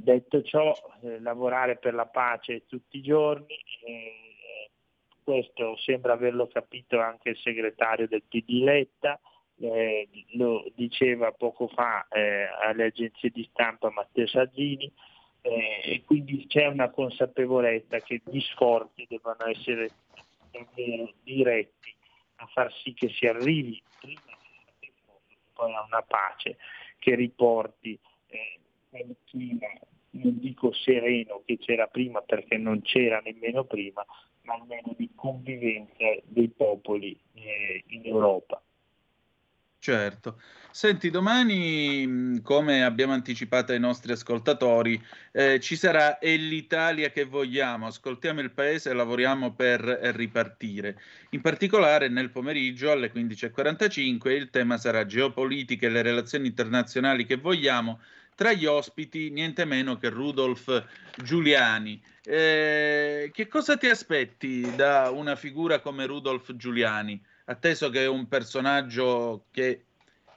Detto 0.00 0.42
ciò, 0.42 0.72
eh, 1.02 1.18
lavorare 1.18 1.76
per 1.76 1.92
la 1.92 2.06
pace 2.06 2.66
tutti 2.66 2.98
i 2.98 3.02
giorni, 3.02 3.56
eh, 3.84 4.70
questo 5.24 5.76
sembra 5.76 6.12
averlo 6.12 6.46
capito 6.46 7.00
anche 7.00 7.30
il 7.30 7.36
segretario 7.38 8.06
del 8.06 8.22
PD 8.22 8.62
Letta, 8.62 9.18
eh, 9.58 10.08
lo 10.34 10.64
diceva 10.76 11.32
poco 11.32 11.66
fa 11.66 12.06
eh, 12.12 12.46
alle 12.62 12.84
agenzie 12.84 13.30
di 13.30 13.46
stampa 13.50 13.90
Matteo 13.90 14.28
Salvini, 14.28 14.90
eh, 15.40 15.80
e 15.82 16.04
quindi 16.04 16.46
c'è 16.46 16.66
una 16.66 16.90
consapevolezza 16.90 17.98
che 17.98 18.22
gli 18.24 18.40
sforzi 18.40 19.04
devono 19.08 19.46
essere 19.46 19.90
diretti 21.24 21.92
a 22.36 22.46
far 22.46 22.72
sì 22.72 22.94
che 22.94 23.08
si 23.08 23.26
arrivi 23.26 23.82
prima 23.98 24.22
poi 25.52 25.74
a 25.74 25.82
una 25.82 26.02
pace 26.02 26.56
che 26.98 27.16
riporti 27.16 27.98
eh, 28.28 28.58
quel 28.88 29.16
clima, 29.24 29.66
non 30.10 30.38
dico 30.38 30.72
sereno 30.72 31.42
che 31.44 31.58
c'era 31.58 31.86
prima 31.86 32.20
perché 32.20 32.56
non 32.56 32.82
c'era 32.82 33.20
nemmeno 33.20 33.64
prima, 33.64 34.04
ma 34.42 34.54
almeno 34.54 34.94
di 34.96 35.10
convivenza 35.14 36.04
dei 36.24 36.48
popoli 36.48 37.18
eh, 37.34 37.84
in 37.88 38.06
Europa. 38.06 38.62
Certo. 39.80 40.40
Senti, 40.70 41.08
domani, 41.08 42.40
come 42.42 42.84
abbiamo 42.84 43.12
anticipato 43.12 43.72
ai 43.72 43.78
nostri 43.78 44.12
ascoltatori, 44.12 45.00
eh, 45.32 45.60
ci 45.60 45.76
sarà 45.76 46.18
È 46.18 46.36
l'Italia 46.36 47.10
che 47.10 47.24
vogliamo. 47.24 47.86
Ascoltiamo 47.86 48.40
il 48.40 48.50
paese 48.50 48.90
e 48.90 48.94
lavoriamo 48.94 49.54
per 49.54 49.80
ripartire. 49.80 51.00
In 51.30 51.40
particolare, 51.40 52.08
nel 52.08 52.30
pomeriggio 52.30 52.90
alle 52.90 53.12
15.45 53.12 54.30
il 54.30 54.50
tema 54.50 54.76
sarà 54.78 55.06
geopolitica 55.06 55.86
e 55.86 55.90
le 55.90 56.02
relazioni 56.02 56.48
internazionali 56.48 57.24
che 57.24 57.36
vogliamo. 57.36 58.00
Tra 58.38 58.52
gli 58.52 58.66
ospiti, 58.66 59.30
niente 59.30 59.64
meno 59.64 59.96
che 59.96 60.10
Rudolf 60.10 60.84
Giuliani. 61.16 62.00
Eh, 62.22 63.30
che 63.32 63.48
cosa 63.48 63.76
ti 63.76 63.88
aspetti 63.88 64.76
da 64.76 65.10
una 65.10 65.34
figura 65.34 65.80
come 65.80 66.06
Rudolf 66.06 66.54
Giuliani? 66.54 67.20
atteso 67.48 67.90
che 67.90 68.04
è 68.04 68.08
un 68.08 68.28
personaggio 68.28 69.44
che 69.50 69.84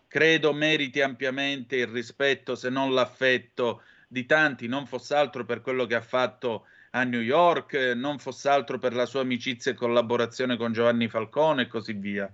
credo 0.07 0.53
meriti 0.53 1.02
ampiamente 1.02 1.78
il 1.78 1.88
rispetto, 1.88 2.56
se 2.56 2.69
non 2.69 2.94
l'affetto 2.94 3.82
di 4.07 4.26
tanti, 4.26 4.68
non 4.68 4.86
fosse 4.86 5.15
altro 5.15 5.45
per 5.45 5.61
quello 5.61 5.86
che 5.86 5.95
ha 5.95 6.02
fatto 6.02 6.65
a 6.91 7.03
New 7.03 7.22
York, 7.22 7.94
non 7.95 8.18
fosse 8.18 8.49
altro 8.49 8.78
per 8.78 8.94
la 8.94 9.06
sua 9.06 9.22
amicizia 9.22 9.72
e 9.72 9.76
collaborazione 9.76 10.57
con 10.57 10.73
Giovanni 10.73 11.07
Falcone 11.07 11.64
e 11.64 11.68
così 11.68 11.94
via. 11.94 12.34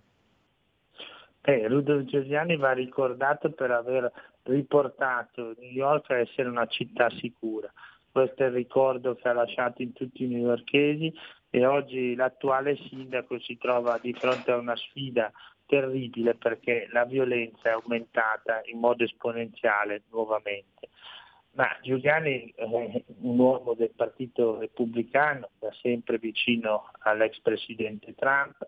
Eh, 1.42 1.68
Rudolf 1.68 2.06
Giuliani 2.06 2.58
va 2.58 2.74
ricordato 2.74 3.52
per 3.52 3.72
aver 3.72 4.12
riportato 4.48 5.54
New 5.60 5.72
York 5.72 6.10
a 6.12 6.20
essere 6.20 6.50
una 6.50 6.66
città 6.68 7.10
sicura. 7.12 7.72
Questo 8.12 8.44
è 8.44 8.48
il 8.48 8.54
ricordo 8.54 9.16
che 9.16 9.28
ha 9.28 9.34
lasciato 9.34 9.82
in 9.82 9.94
tutti 9.94 10.24
i 10.24 10.28
newyorkesi 10.28 11.14
e 11.50 11.66
oggi 11.66 12.16
l'attuale 12.16 12.76
sindaco 12.76 13.40
si 13.40 13.58
trova 13.58 14.00
di 14.02 14.14
fronte 14.14 14.52
a 14.52 14.58
una 14.58 14.76
sfida 14.76 15.32
terribile 15.66 16.34
perché 16.36 16.88
la 16.92 17.06
violenza 17.06 17.70
è 17.70 17.74
aumentata 17.74 18.62
in 18.66 18.80
modo 18.80 19.04
esponenziale 19.04 20.04
nuovamente. 20.10 20.90
Ma 21.52 21.68
Giuliani 21.82 22.54
è 22.56 22.64
un 22.64 23.40
uomo 23.40 23.74
del 23.74 23.92
Partito 23.96 24.60
Repubblicano, 24.60 25.50
da 25.60 25.72
sempre 25.82 26.18
vicino 26.18 26.92
all'ex 27.00 27.40
presidente 27.40 28.14
Trump 28.16 28.68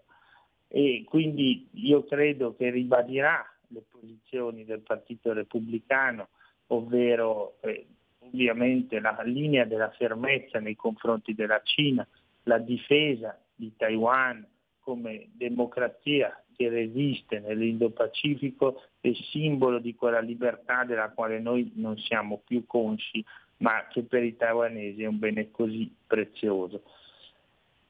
e 0.68 1.04
quindi 1.08 1.70
io 1.74 2.04
credo 2.06 2.56
che 2.56 2.70
ribadirà 2.70 3.44
le 3.70 3.84
posizioni 3.90 4.66
del 4.66 4.82
Partito 4.82 5.34
Repubblicano, 5.34 6.30
ovvero 6.68 7.58
eh, 7.62 7.88
ovviamente 8.20 9.00
la 9.00 9.20
linea 9.24 9.66
della 9.66 9.90
fermezza 9.92 10.60
nei 10.60 10.76
confronti 10.76 11.34
della 11.34 11.62
Cina, 11.64 12.08
la 12.44 12.58
difesa 12.58 13.40
di 13.56 13.74
Taiwan 13.76 14.46
come 14.80 15.30
democrazia 15.34 16.42
che 16.56 16.68
resiste 16.68 17.40
nell'Indo-Pacifico 17.40 18.84
è 19.00 19.12
simbolo 19.32 19.80
di 19.80 19.96
quella 19.96 20.20
libertà 20.20 20.84
della 20.84 21.10
quale 21.10 21.40
noi 21.40 21.72
non 21.76 21.98
siamo 21.98 22.42
più 22.44 22.66
consci, 22.66 23.24
ma 23.58 23.88
che 23.88 24.04
per 24.04 24.24
i 24.24 24.36
taiwanesi 24.36 25.04
è 25.04 25.08
un 25.08 25.20
bene 25.20 25.52
così 25.52 25.94
prezioso. 26.06 26.84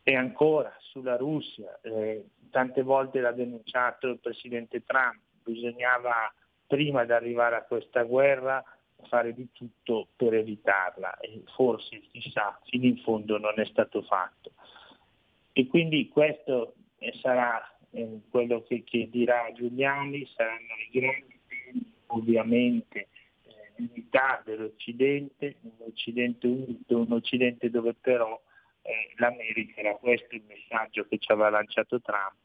E 0.03 0.15
ancora 0.15 0.75
sulla 0.79 1.15
Russia, 1.17 1.79
eh, 1.81 2.25
tante 2.49 2.83
volte 2.83 3.21
l'ha 3.21 3.31
denunciato 3.31 4.07
il 4.07 4.19
presidente 4.19 4.83
Trump, 4.83 5.19
bisognava 5.51 6.33
prima 6.67 7.03
di 7.05 7.11
arrivare 7.11 7.55
a 7.55 7.63
questa 7.63 8.03
guerra 8.03 8.63
fare 9.07 9.33
di 9.33 9.47
tutto 9.51 10.07
per 10.15 10.33
evitarla 10.33 11.17
e 11.19 11.43
forse, 11.55 12.01
chissà, 12.11 12.59
fino 12.65 12.85
in 12.85 12.97
fondo 12.97 13.37
non 13.37 13.53
è 13.59 13.65
stato 13.65 14.01
fatto. 14.01 14.51
E 15.53 15.67
quindi 15.67 16.09
questo 16.09 16.75
eh, 16.99 17.13
sarà 17.21 17.61
eh, 17.91 18.19
quello 18.29 18.63
che, 18.63 18.83
che, 18.83 19.09
dirà 19.09 19.51
Giuliani, 19.53 20.27
saranno 20.35 20.73
i 20.91 20.99
grandi 20.99 21.39
temi 21.47 21.93
ovviamente 22.07 23.07
eh, 23.43 23.73
l'unità 23.77 24.41
dell'Occidente, 24.45 25.55
un 25.61 25.87
Occidente 25.87 26.47
unito, 26.47 26.97
un 26.99 27.11
Occidente 27.11 27.69
dove 27.69 27.93
però 27.99 28.39
eh, 28.81 29.13
l'America, 29.17 29.79
era 29.79 29.95
questo 29.95 30.35
il 30.35 30.43
messaggio 30.47 31.05
che 31.07 31.17
ci 31.17 31.31
aveva 31.31 31.49
lanciato 31.49 32.01
Trump, 32.01 32.35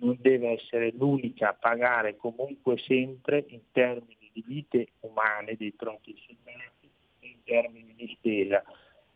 non 0.00 0.16
deve 0.20 0.50
essere 0.50 0.92
l'unica 0.92 1.50
a 1.50 1.54
pagare 1.54 2.16
comunque 2.16 2.78
sempre 2.78 3.44
in 3.48 3.60
termini 3.72 4.30
di 4.32 4.42
vite 4.46 4.88
umane 5.00 5.56
dei 5.56 5.72
propri 5.72 6.16
soldati 6.26 6.88
in 7.20 7.42
termini 7.44 7.94
di 7.96 8.08
spesa. 8.16 8.62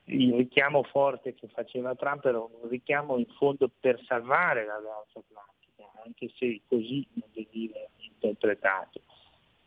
Il 0.05 0.35
richiamo 0.35 0.83
forte 0.83 1.35
che 1.35 1.49
faceva 1.49 1.95
Trump 1.95 2.25
era 2.25 2.41
un 2.41 2.69
richiamo 2.69 3.19
in 3.19 3.27
fondo 3.37 3.71
per 3.81 4.03
salvare 4.05 4.65
l'alleanza 4.65 5.21
atlantica, 5.21 6.03
anche 6.05 6.31
se 6.37 6.61
così 6.67 7.07
non 7.15 7.29
dire 7.51 7.91
interpretato, 7.99 9.01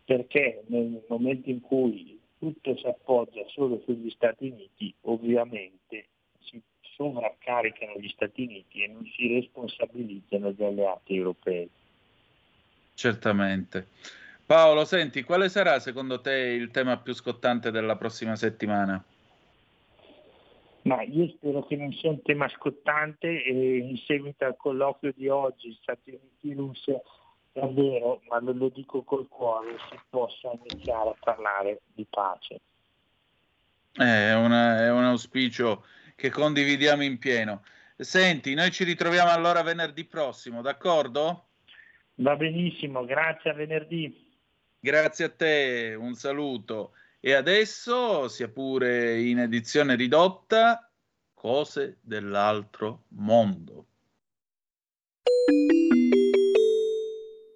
perché 0.04 0.64
nel 0.68 1.04
momento 1.08 1.50
in 1.50 1.62
cui 1.62 2.20
tutto 2.38 2.76
si 2.78 2.86
appoggia 2.86 3.44
solo 3.48 3.82
sugli 3.86 4.10
Stati 4.10 4.50
Uniti, 4.50 4.94
ovviamente 5.02 6.08
si 6.40 6.62
sovraccaricano 6.96 8.00
gli 8.00 8.10
Stati 8.10 8.44
Uniti 8.44 8.84
e 8.84 8.88
non 8.88 9.06
si 9.06 9.34
responsabilizzano 9.34 10.52
gli 10.52 10.64
alleati 10.64 11.16
europei. 11.16 11.70
Certamente. 12.94 13.88
Paolo, 14.46 14.86
senti, 14.86 15.24
quale 15.24 15.50
sarà 15.50 15.80
secondo 15.80 16.22
te 16.22 16.34
il 16.34 16.72
tema 16.72 16.98
più 16.98 17.14
scottante 17.14 17.72
della 17.72 17.96
prossima 17.96 18.36
settimana? 18.36 19.04
Ma 20.84 21.02
io 21.02 21.28
spero 21.30 21.66
che 21.66 21.76
non 21.76 21.92
sia 21.94 22.12
un 22.12 22.22
tema 22.22 22.48
scottante 22.50 23.44
e 23.44 23.78
in 23.78 23.98
seguito 23.98 24.46
al 24.46 24.56
colloquio 24.56 25.14
di 25.16 25.28
oggi 25.28 25.76
Stati 25.82 26.12
Uniti 26.12 26.52
e 26.52 26.54
Russia 26.54 27.02
davvero, 27.52 28.22
ma 28.30 28.40
lo, 28.40 28.52
lo 28.52 28.70
dico 28.70 29.02
col 29.02 29.28
cuore, 29.28 29.78
si 29.90 30.00
possa 30.10 30.52
iniziare 30.52 31.10
a 31.10 31.16
parlare 31.20 31.82
di 31.94 32.06
pace. 32.08 32.60
È, 33.94 34.34
una, 34.34 34.84
è 34.84 34.92
un 34.92 35.06
auspicio 35.06 35.86
che 36.16 36.30
condividiamo 36.30 37.04
in 37.04 37.20
pieno. 37.20 37.64
Senti, 37.98 38.54
noi 38.54 38.72
ci 38.72 38.84
ritroviamo 38.84 39.32
allora 39.32 39.62
venerdì 39.62 40.06
prossimo, 40.06 40.62
d'accordo? 40.62 41.50
Va 42.16 42.36
benissimo, 42.36 43.06
grazie 43.06 43.52
a 43.52 43.54
venerdì. 43.54 44.24
Grazie 44.80 45.26
a 45.26 45.30
te, 45.30 45.96
un 45.98 46.14
saluto. 46.14 46.94
E 47.20 47.34
adesso, 47.34 48.28
sia 48.28 48.48
pure 48.48 49.20
in 49.20 49.40
edizione 49.40 49.96
ridotta, 49.96 50.90
cose 51.34 51.98
dell'altro 52.02 53.04
mondo. 53.10 53.88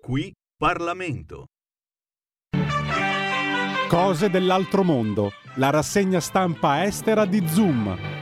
Qui 0.02 0.34
Parlamento. 0.58 1.46
Cose 3.88 4.30
dell'altro 4.30 4.84
mondo, 4.84 5.32
la 5.56 5.70
rassegna 5.70 6.20
stampa 6.20 6.84
estera 6.84 7.26
di 7.26 7.48
Zoom. 7.48 8.19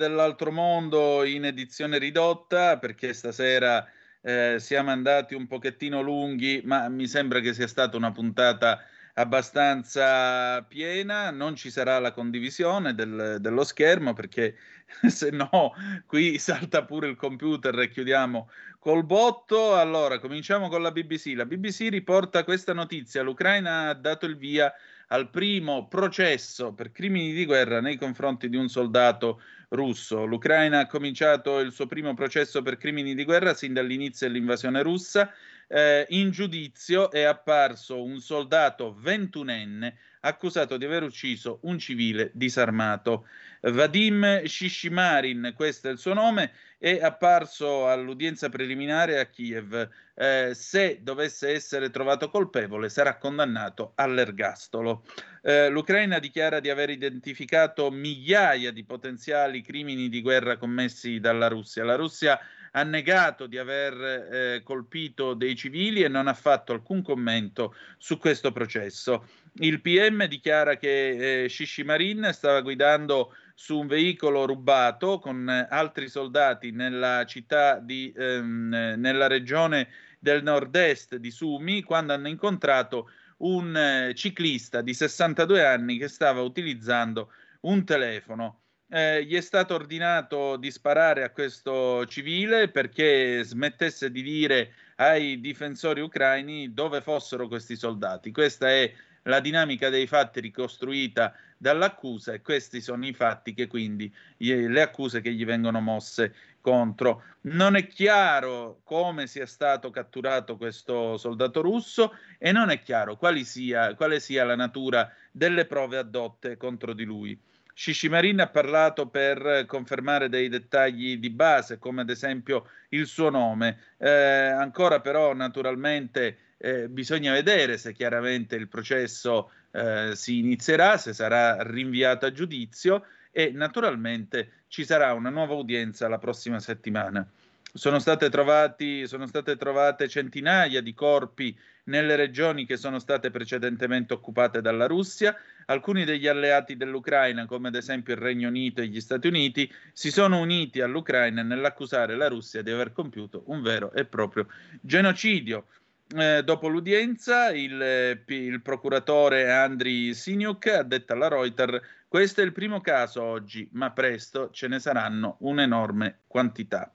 Dell'altro 0.00 0.50
mondo 0.50 1.24
in 1.24 1.44
edizione 1.44 1.98
ridotta 1.98 2.78
perché 2.78 3.12
stasera 3.12 3.86
eh, 4.22 4.56
siamo 4.58 4.90
andati 4.90 5.34
un 5.34 5.46
pochettino 5.46 6.00
lunghi, 6.00 6.62
ma 6.64 6.88
mi 6.88 7.06
sembra 7.06 7.40
che 7.40 7.52
sia 7.52 7.66
stata 7.66 7.98
una 7.98 8.10
puntata 8.10 8.82
abbastanza 9.12 10.62
piena, 10.62 11.30
non 11.30 11.54
ci 11.54 11.68
sarà 11.68 11.98
la 11.98 12.12
condivisione 12.12 12.94
del, 12.94 13.36
dello 13.40 13.62
schermo 13.62 14.14
perché 14.14 14.56
se 15.06 15.28
no 15.32 15.74
qui 16.06 16.38
salta 16.38 16.86
pure 16.86 17.06
il 17.06 17.16
computer 17.16 17.78
e 17.78 17.90
chiudiamo 17.90 18.48
col 18.78 19.04
botto. 19.04 19.76
Allora, 19.76 20.18
cominciamo 20.18 20.70
con 20.70 20.80
la 20.80 20.92
BBC. 20.92 21.34
La 21.36 21.44
BBC 21.44 21.88
riporta 21.90 22.42
questa 22.42 22.72
notizia, 22.72 23.20
l'Ucraina 23.20 23.90
ha 23.90 23.94
dato 23.94 24.24
il 24.24 24.38
via 24.38 24.72
al 25.08 25.28
primo 25.28 25.88
processo 25.88 26.72
per 26.72 26.90
crimini 26.90 27.32
di 27.32 27.44
guerra 27.44 27.82
nei 27.82 27.98
confronti 27.98 28.48
di 28.48 28.56
un 28.56 28.68
soldato 28.68 29.42
russo. 29.70 30.24
L'Ucraina 30.24 30.80
ha 30.80 30.86
cominciato 30.86 31.58
il 31.58 31.72
suo 31.72 31.86
primo 31.86 32.14
processo 32.14 32.62
per 32.62 32.76
crimini 32.76 33.14
di 33.14 33.24
guerra 33.24 33.54
sin 33.54 33.72
dall'inizio 33.72 34.26
dell'invasione 34.26 34.82
russa. 34.82 35.32
Eh, 35.66 36.06
in 36.10 36.30
giudizio 36.30 37.10
è 37.10 37.22
apparso 37.22 38.02
un 38.02 38.20
soldato 38.20 38.96
ventunenne 38.98 39.96
accusato 40.20 40.76
di 40.76 40.84
aver 40.84 41.04
ucciso 41.04 41.60
un 41.62 41.78
civile 41.78 42.30
disarmato. 42.34 43.26
Vadim 43.62 44.44
Shishimarin, 44.44 45.52
questo 45.54 45.88
è 45.88 45.92
il 45.92 45.98
suo 45.98 46.14
nome, 46.14 46.52
è 46.80 46.98
apparso 46.98 47.86
all'udienza 47.88 48.48
preliminare 48.48 49.18
a 49.18 49.26
Kiev. 49.26 49.86
Eh, 50.14 50.52
se 50.54 51.00
dovesse 51.02 51.50
essere 51.50 51.90
trovato 51.90 52.30
colpevole, 52.30 52.88
sarà 52.88 53.18
condannato 53.18 53.92
all'ergastolo. 53.96 55.04
Eh, 55.42 55.68
L'Ucraina 55.68 56.18
dichiara 56.18 56.58
di 56.58 56.70
aver 56.70 56.88
identificato 56.88 57.90
migliaia 57.90 58.72
di 58.72 58.82
potenziali 58.84 59.60
crimini 59.60 60.08
di 60.08 60.22
guerra 60.22 60.56
commessi 60.56 61.20
dalla 61.20 61.48
Russia. 61.48 61.84
La 61.84 61.96
Russia 61.96 62.40
ha 62.72 62.82
negato 62.82 63.46
di 63.46 63.58
aver 63.58 64.00
eh, 64.00 64.62
colpito 64.62 65.34
dei 65.34 65.56
civili 65.56 66.02
e 66.02 66.08
non 66.08 66.28
ha 66.28 66.34
fatto 66.34 66.72
alcun 66.72 67.02
commento 67.02 67.74
su 67.98 68.16
questo 68.16 68.52
processo. 68.52 69.26
Il 69.54 69.82
PM 69.82 70.24
dichiara 70.26 70.76
che 70.78 71.42
eh, 71.42 71.48
Shishimarin 71.50 72.30
stava 72.32 72.62
guidando 72.62 73.34
su 73.60 73.78
un 73.78 73.86
veicolo 73.86 74.46
rubato 74.46 75.18
con 75.18 75.46
altri 75.68 76.08
soldati 76.08 76.70
nella 76.70 77.26
città 77.26 77.78
di, 77.78 78.10
ehm, 78.16 78.94
nella 78.96 79.26
regione 79.26 79.88
del 80.18 80.42
nord-est 80.42 81.16
di 81.16 81.30
Sumi 81.30 81.82
quando 81.82 82.14
hanno 82.14 82.28
incontrato 82.28 83.10
un 83.40 83.76
eh, 83.76 84.14
ciclista 84.14 84.80
di 84.80 84.94
62 84.94 85.62
anni 85.62 85.98
che 85.98 86.08
stava 86.08 86.40
utilizzando 86.40 87.32
un 87.60 87.84
telefono. 87.84 88.62
Eh, 88.88 89.26
gli 89.26 89.36
è 89.36 89.42
stato 89.42 89.74
ordinato 89.74 90.56
di 90.56 90.70
sparare 90.70 91.22
a 91.22 91.30
questo 91.30 92.06
civile 92.06 92.70
perché 92.70 93.42
smettesse 93.44 94.10
di 94.10 94.22
dire 94.22 94.72
ai 94.96 95.38
difensori 95.38 96.00
ucraini 96.00 96.72
dove 96.72 97.02
fossero 97.02 97.46
questi 97.46 97.76
soldati. 97.76 98.32
Questa 98.32 98.70
è 98.70 98.90
la 99.30 99.40
dinamica 99.40 99.88
dei 99.88 100.06
fatti 100.06 100.40
ricostruita 100.40 101.32
dall'accusa 101.56 102.32
e 102.32 102.42
questi 102.42 102.80
sono 102.82 103.06
i 103.06 103.14
fatti 103.14 103.54
che 103.54 103.66
quindi 103.66 104.12
le 104.36 104.82
accuse 104.82 105.22
che 105.22 105.32
gli 105.32 105.46
vengono 105.46 105.80
mosse 105.80 106.34
contro. 106.60 107.22
Non 107.42 107.76
è 107.76 107.86
chiaro 107.86 108.80
come 108.84 109.26
sia 109.26 109.46
stato 109.46 109.90
catturato 109.90 110.56
questo 110.56 111.16
soldato 111.16 111.62
russo 111.62 112.14
e 112.38 112.52
non 112.52 112.68
è 112.70 112.82
chiaro 112.82 113.18
sia, 113.44 113.94
quale 113.94 114.20
sia 114.20 114.44
la 114.44 114.56
natura 114.56 115.10
delle 115.30 115.64
prove 115.64 115.96
addotte 115.96 116.58
contro 116.58 116.92
di 116.92 117.04
lui. 117.04 117.38
Sciscimarin 117.72 118.40
ha 118.40 118.48
parlato 118.48 119.06
per 119.06 119.64
confermare 119.66 120.28
dei 120.28 120.50
dettagli 120.50 121.16
di 121.16 121.30
base, 121.30 121.78
come 121.78 122.02
ad 122.02 122.10
esempio 122.10 122.68
il 122.90 123.06
suo 123.06 123.30
nome. 123.30 123.78
Eh, 123.96 124.10
ancora 124.10 125.00
però 125.00 125.32
naturalmente 125.32 126.36
eh, 126.62 126.88
bisogna 126.88 127.32
vedere 127.32 127.78
se 127.78 127.94
chiaramente 127.94 128.54
il 128.54 128.68
processo 128.68 129.50
eh, 129.70 130.12
si 130.14 130.38
inizierà, 130.38 130.98
se 130.98 131.14
sarà 131.14 131.62
rinviato 131.62 132.26
a 132.26 132.32
giudizio 132.32 133.04
e 133.30 133.50
naturalmente 133.50 134.64
ci 134.68 134.84
sarà 134.84 135.14
una 135.14 135.30
nuova 135.30 135.54
udienza 135.54 136.06
la 136.08 136.18
prossima 136.18 136.60
settimana. 136.60 137.26
Sono 137.72 137.98
state, 137.98 138.28
trovati, 138.30 139.06
sono 139.06 139.26
state 139.26 139.56
trovate 139.56 140.08
centinaia 140.08 140.82
di 140.82 140.92
corpi 140.92 141.56
nelle 141.84 142.16
regioni 142.16 142.66
che 142.66 142.76
sono 142.76 142.98
state 142.98 143.30
precedentemente 143.30 144.12
occupate 144.12 144.60
dalla 144.60 144.86
Russia. 144.86 145.34
Alcuni 145.66 146.04
degli 146.04 146.26
alleati 146.26 146.76
dell'Ucraina, 146.76 147.46
come 147.46 147.68
ad 147.68 147.76
esempio 147.76 148.14
il 148.14 148.20
Regno 148.20 148.48
Unito 148.48 148.80
e 148.80 148.88
gli 148.88 149.00
Stati 149.00 149.28
Uniti, 149.28 149.72
si 149.92 150.10
sono 150.10 150.40
uniti 150.40 150.80
all'Ucraina 150.80 151.42
nell'accusare 151.42 152.16
la 152.16 152.26
Russia 152.26 152.60
di 152.60 152.72
aver 152.72 152.92
compiuto 152.92 153.44
un 153.46 153.62
vero 153.62 153.92
e 153.92 154.04
proprio 154.04 154.48
genocidio. 154.80 155.66
Eh, 156.12 156.42
dopo 156.42 156.66
l'udienza, 156.66 157.50
il, 157.50 158.24
il 158.26 158.62
procuratore 158.62 159.48
Andriy 159.52 160.12
Siniuk 160.12 160.66
ha 160.66 160.82
detto 160.82 161.12
alla 161.12 161.28
Reuters: 161.28 161.80
Questo 162.08 162.40
è 162.40 162.44
il 162.44 162.52
primo 162.52 162.80
caso 162.80 163.22
oggi, 163.22 163.68
ma 163.74 163.92
presto 163.92 164.50
ce 164.50 164.66
ne 164.66 164.80
saranno 164.80 165.36
un'enorme 165.40 166.22
quantità. 166.26 166.92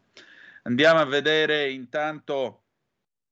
Andiamo 0.63 0.99
a 0.99 1.05
vedere 1.05 1.69
intanto, 1.69 2.63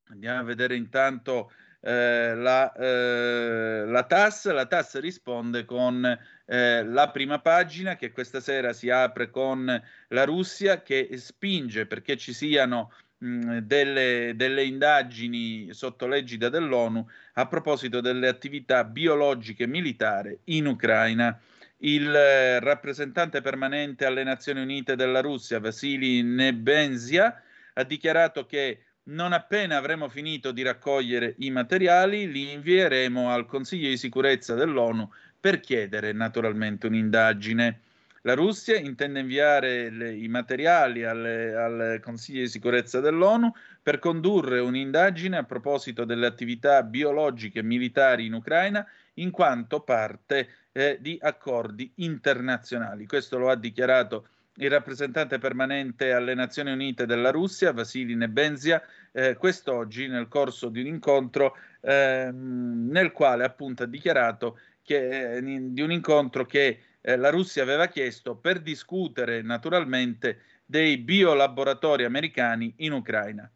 andiamo 0.08 0.40
a 0.40 0.44
vedere 0.44 0.74
intanto 0.74 1.52
eh, 1.80 2.34
la, 2.34 2.72
eh, 2.72 3.84
la 3.86 4.02
TAS. 4.04 4.50
La 4.50 4.64
TAS 4.64 4.98
risponde 5.00 5.66
con 5.66 6.18
eh, 6.46 6.82
la 6.82 7.10
prima 7.10 7.40
pagina 7.40 7.96
che 7.96 8.10
questa 8.10 8.40
sera 8.40 8.72
si 8.72 8.88
apre 8.88 9.28
con 9.28 9.82
la 10.08 10.24
Russia 10.24 10.82
che 10.82 11.10
spinge 11.18 11.84
perché 11.84 12.16
ci 12.16 12.32
siano 12.32 12.90
delle, 13.18 14.32
delle, 14.34 14.64
indagini 14.64 15.72
sotto 15.72 16.06
l'egida 16.06 16.48
dell'ONU 16.48 17.06
a 17.34 17.46
proposito 17.46 18.00
delle 18.00 18.28
attività 18.28 18.84
biologiche 18.84 19.66
militari 19.66 20.38
in 20.44 20.66
Ucraina. 20.66 21.38
Il 21.78 22.14
eh, 22.14 22.60
rappresentante 22.60 23.40
permanente 23.40 24.04
alle 24.04 24.24
Nazioni 24.24 24.60
Unite 24.60 24.96
della 24.96 25.20
Russia, 25.20 25.60
Vasily 25.60 26.22
Nebenzia, 26.22 27.42
ha 27.74 27.84
dichiarato 27.84 28.46
che 28.46 28.84
non 29.04 29.32
appena 29.32 29.76
avremo 29.76 30.08
finito 30.08 30.50
di 30.52 30.62
raccogliere 30.62 31.34
i 31.38 31.50
materiali, 31.50 32.30
li 32.30 32.52
invieremo 32.52 33.30
al 33.30 33.46
Consiglio 33.46 33.88
di 33.88 33.98
sicurezza 33.98 34.54
dell'ONU 34.54 35.10
per 35.38 35.60
chiedere 35.60 36.12
naturalmente 36.12 36.86
un'indagine. 36.86 37.80
La 38.26 38.32
Russia 38.32 38.78
intende 38.78 39.20
inviare 39.20 39.90
le, 39.90 40.14
i 40.14 40.28
materiali 40.28 41.04
alle, 41.04 41.54
al 41.54 42.00
Consiglio 42.02 42.40
di 42.40 42.48
sicurezza 42.48 42.98
dell'ONU 43.00 43.52
per 43.82 43.98
condurre 43.98 44.60
un'indagine 44.60 45.36
a 45.36 45.44
proposito 45.44 46.06
delle 46.06 46.24
attività 46.24 46.82
biologiche 46.82 47.62
militari 47.62 48.24
in 48.24 48.32
Ucraina 48.32 48.86
in 49.14 49.30
quanto 49.30 49.80
parte 49.80 50.48
eh, 50.72 50.96
di 51.02 51.18
accordi 51.20 51.92
internazionali. 51.96 53.04
Questo 53.04 53.36
lo 53.36 53.50
ha 53.50 53.56
dichiarato 53.56 54.28
il 54.54 54.70
rappresentante 54.70 55.38
permanente 55.38 56.12
alle 56.12 56.32
Nazioni 56.32 56.72
Unite 56.72 57.04
della 57.04 57.30
Russia, 57.30 57.74
Vasily 57.74 58.14
Nebenzia, 58.14 58.82
eh, 59.12 59.36
quest'oggi 59.36 60.08
nel 60.08 60.28
corso 60.28 60.70
di 60.70 60.80
un 60.80 60.86
incontro 60.86 61.58
eh, 61.82 62.30
nel 62.32 63.12
quale 63.12 63.44
appunto 63.44 63.82
ha 63.82 63.86
dichiarato 63.86 64.58
che, 64.82 65.36
eh, 65.36 65.42
di 65.42 65.82
un 65.82 65.92
incontro 65.92 66.46
che 66.46 66.78
eh, 67.06 67.16
la 67.16 67.28
Russia 67.28 67.62
aveva 67.62 67.86
chiesto 67.86 68.34
per 68.34 68.60
discutere 68.60 69.42
naturalmente 69.42 70.40
dei 70.64 70.96
biolaboratori 70.96 72.04
americani 72.04 72.72
in 72.78 72.92
Ucraina. 72.92 73.48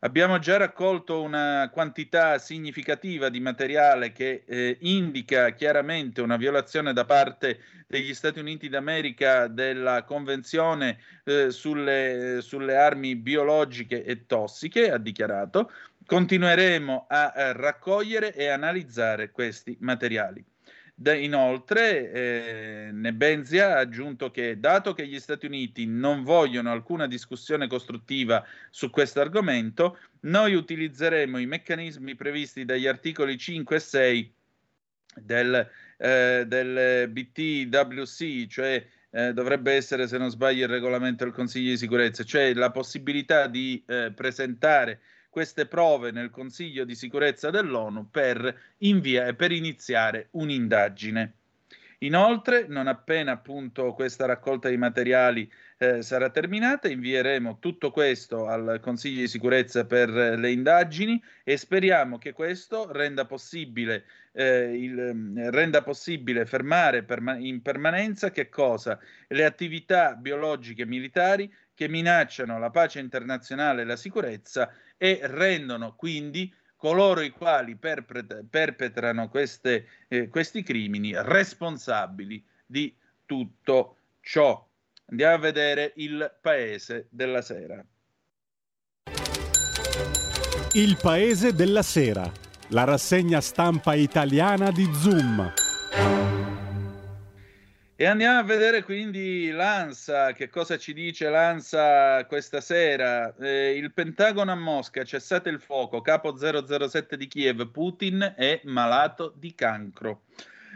Abbiamo 0.00 0.38
già 0.38 0.58
raccolto 0.58 1.22
una 1.22 1.70
quantità 1.72 2.38
significativa 2.38 3.30
di 3.30 3.40
materiale 3.40 4.12
che 4.12 4.44
eh, 4.46 4.76
indica 4.80 5.50
chiaramente 5.52 6.20
una 6.20 6.36
violazione 6.36 6.92
da 6.92 7.06
parte 7.06 7.58
degli 7.86 8.12
Stati 8.12 8.38
Uniti 8.38 8.68
d'America 8.68 9.46
della 9.48 10.04
Convenzione 10.04 10.98
eh, 11.24 11.50
sulle, 11.50 12.40
sulle, 12.42 12.76
armi 12.76 13.16
biologiche 13.16 14.04
e 14.04 14.26
tossiche, 14.26 14.90
ha 14.90 14.98
dichiarato. 14.98 15.70
Continueremo 16.04 17.06
a, 17.08 17.30
a 17.30 17.52
raccogliere 17.52 18.34
e 18.34 18.48
analizzare 18.48 19.30
questi 19.30 19.74
materiali. 19.80 20.44
Inoltre, 20.96 22.12
eh, 22.12 22.90
Nebenzia 22.92 23.74
ha 23.74 23.78
aggiunto 23.80 24.30
che, 24.30 24.60
dato 24.60 24.94
che 24.94 25.06
gli 25.08 25.18
Stati 25.18 25.46
Uniti 25.46 25.86
non 25.86 26.22
vogliono 26.22 26.70
alcuna 26.70 27.08
discussione 27.08 27.66
costruttiva 27.66 28.44
su 28.70 28.90
questo 28.90 29.20
argomento, 29.20 29.98
noi 30.20 30.54
utilizzeremo 30.54 31.38
i 31.38 31.46
meccanismi 31.46 32.14
previsti 32.14 32.64
dagli 32.64 32.86
articoli 32.86 33.36
5 33.36 33.76
e 33.76 33.80
6 33.80 34.34
del, 35.16 35.70
eh, 35.98 36.44
del 36.46 37.08
BTWC, 37.08 38.46
cioè 38.46 38.86
eh, 39.10 39.32
dovrebbe 39.32 39.72
essere, 39.72 40.06
se 40.06 40.16
non 40.16 40.30
sbaglio, 40.30 40.64
il 40.64 40.70
regolamento 40.70 41.24
del 41.24 41.32
Consiglio 41.32 41.70
di 41.70 41.76
sicurezza, 41.76 42.22
cioè 42.22 42.54
la 42.54 42.70
possibilità 42.70 43.48
di 43.48 43.82
eh, 43.86 44.12
presentare 44.14 45.00
queste 45.34 45.66
prove 45.66 46.12
nel 46.12 46.30
Consiglio 46.30 46.84
di 46.84 46.94
sicurezza 46.94 47.50
dell'ONU 47.50 48.08
per, 48.08 48.56
invia- 48.78 49.34
per 49.34 49.50
iniziare 49.50 50.28
un'indagine. 50.30 51.32
Inoltre, 51.98 52.66
non 52.68 52.86
appena 52.86 53.32
appunto 53.32 53.94
questa 53.94 54.26
raccolta 54.26 54.68
di 54.68 54.76
materiali 54.76 55.50
eh, 55.78 56.02
sarà 56.02 56.30
terminata, 56.30 56.86
invieremo 56.86 57.58
tutto 57.58 57.90
questo 57.90 58.46
al 58.46 58.78
Consiglio 58.80 59.22
di 59.22 59.26
sicurezza 59.26 59.84
per 59.86 60.08
le 60.08 60.52
indagini 60.52 61.20
e 61.42 61.56
speriamo 61.56 62.16
che 62.16 62.32
questo 62.32 62.92
renda 62.92 63.24
possibile, 63.24 64.04
eh, 64.30 64.72
il, 64.72 65.50
renda 65.50 65.82
possibile 65.82 66.46
fermare 66.46 67.02
perma- 67.02 67.38
in 67.38 67.60
permanenza 67.60 68.30
che 68.30 68.48
cosa? 68.48 69.00
Le 69.26 69.44
attività 69.44 70.14
biologiche 70.14 70.86
militari 70.86 71.52
che 71.74 71.88
minacciano 71.88 72.58
la 72.58 72.70
pace 72.70 73.00
internazionale 73.00 73.82
e 73.82 73.84
la 73.84 73.96
sicurezza 73.96 74.72
e 74.96 75.20
rendono 75.22 75.94
quindi 75.94 76.52
coloro 76.76 77.20
i 77.20 77.30
quali 77.30 77.76
perpet- 77.76 78.44
perpetrano 78.48 79.28
queste, 79.28 79.88
eh, 80.08 80.28
questi 80.28 80.62
crimini 80.62 81.12
responsabili 81.14 82.44
di 82.66 82.94
tutto 83.24 83.96
ciò. 84.20 84.66
Andiamo 85.06 85.34
a 85.34 85.38
vedere 85.38 85.92
il 85.96 86.38
paese 86.40 87.08
della 87.10 87.42
sera. 87.42 87.84
Il 90.72 90.98
paese 91.00 91.52
della 91.52 91.82
sera, 91.82 92.30
la 92.68 92.84
rassegna 92.84 93.40
stampa 93.40 93.94
italiana 93.94 94.70
di 94.70 94.90
Zoom. 94.92 95.63
E 97.96 98.06
andiamo 98.06 98.40
a 98.40 98.42
vedere 98.42 98.82
quindi 98.82 99.52
l'ANSA, 99.52 100.32
che 100.32 100.48
cosa 100.48 100.76
ci 100.76 100.92
dice 100.92 101.28
l'ANSA 101.28 102.26
questa 102.26 102.60
sera. 102.60 103.32
Eh, 103.36 103.76
il 103.76 103.92
Pentagono 103.92 104.50
a 104.50 104.56
Mosca, 104.56 105.04
cessate 105.04 105.48
il 105.48 105.60
fuoco, 105.60 106.00
capo 106.00 106.34
007 106.36 107.16
di 107.16 107.28
Kiev, 107.28 107.70
Putin 107.70 108.34
è 108.36 108.60
malato 108.64 109.32
di 109.36 109.54
cancro. 109.54 110.22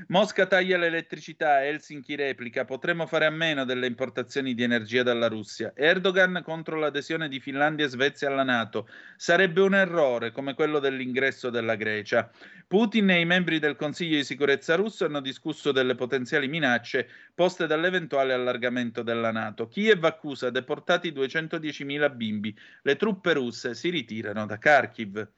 Mosca 0.07 0.47
taglia 0.47 0.79
l'elettricità, 0.79 1.65
Helsinki 1.65 2.15
replica, 2.15 2.65
potremmo 2.65 3.07
fare 3.07 3.27
a 3.27 3.31
meno 3.31 3.65
delle 3.65 3.89
importazioni 3.89 4.55
di 4.55 4.63
energia 4.63 5.03
dalla 5.03 5.27
Russia. 5.27 5.73
Erdogan 5.75 6.41
contro 6.45 6.79
l'adesione 6.79 7.29
di 7.29 7.41
Finlandia 7.41 7.85
e 7.85 7.89
Svezia 7.89 8.29
alla 8.29 8.45
Nato. 8.45 8.89
Sarebbe 9.17 9.61
un 9.61 9.75
errore, 9.75 10.31
come 10.31 10.55
quello 10.55 10.79
dell'ingresso 10.79 11.51
della 11.51 11.75
Grecia. 11.75 12.31
Putin 12.69 13.11
e 13.11 13.21
i 13.21 13.25
membri 13.25 13.59
del 13.59 13.75
Consiglio 13.75 14.17
di 14.17 14.25
sicurezza 14.25 14.77
russo 14.77 15.05
hanno 15.05 15.21
discusso 15.21 15.73
delle 15.73 15.97
potenziali 15.97 16.47
minacce 16.47 17.09
poste 17.35 17.67
dall'eventuale 17.67 18.33
allargamento 18.33 19.03
della 19.03 19.33
Nato. 19.33 19.67
Kiev 19.67 20.05
accusa 20.05 20.51
deportati 20.51 21.11
210.000 21.11 22.15
bimbi. 22.15 22.57
Le 22.83 22.97
truppe 22.97 23.33
russe 23.33 23.75
si 23.75 23.91
ritirano 23.91 24.47
da 24.47 24.59
Kharkiv. 24.59 25.29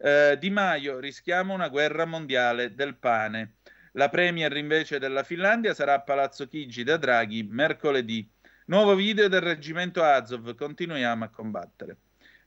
Eh, 0.00 0.36
di 0.38 0.48
Maio 0.48 0.98
rischiamo 0.98 1.52
una 1.52 1.68
guerra 1.68 2.06
mondiale 2.06 2.74
del 2.74 2.96
pane. 2.96 3.56
La 3.98 4.08
premier 4.10 4.56
invece 4.56 5.00
della 5.00 5.24
Finlandia 5.24 5.74
sarà 5.74 5.94
a 5.94 6.00
Palazzo 6.00 6.46
Chigi 6.46 6.84
da 6.84 6.96
Draghi 6.96 7.42
mercoledì. 7.42 8.30
Nuovo 8.66 8.94
video 8.94 9.26
del 9.26 9.40
reggimento 9.40 10.04
Azov, 10.04 10.54
continuiamo 10.54 11.24
a 11.24 11.28
combattere. 11.30 11.96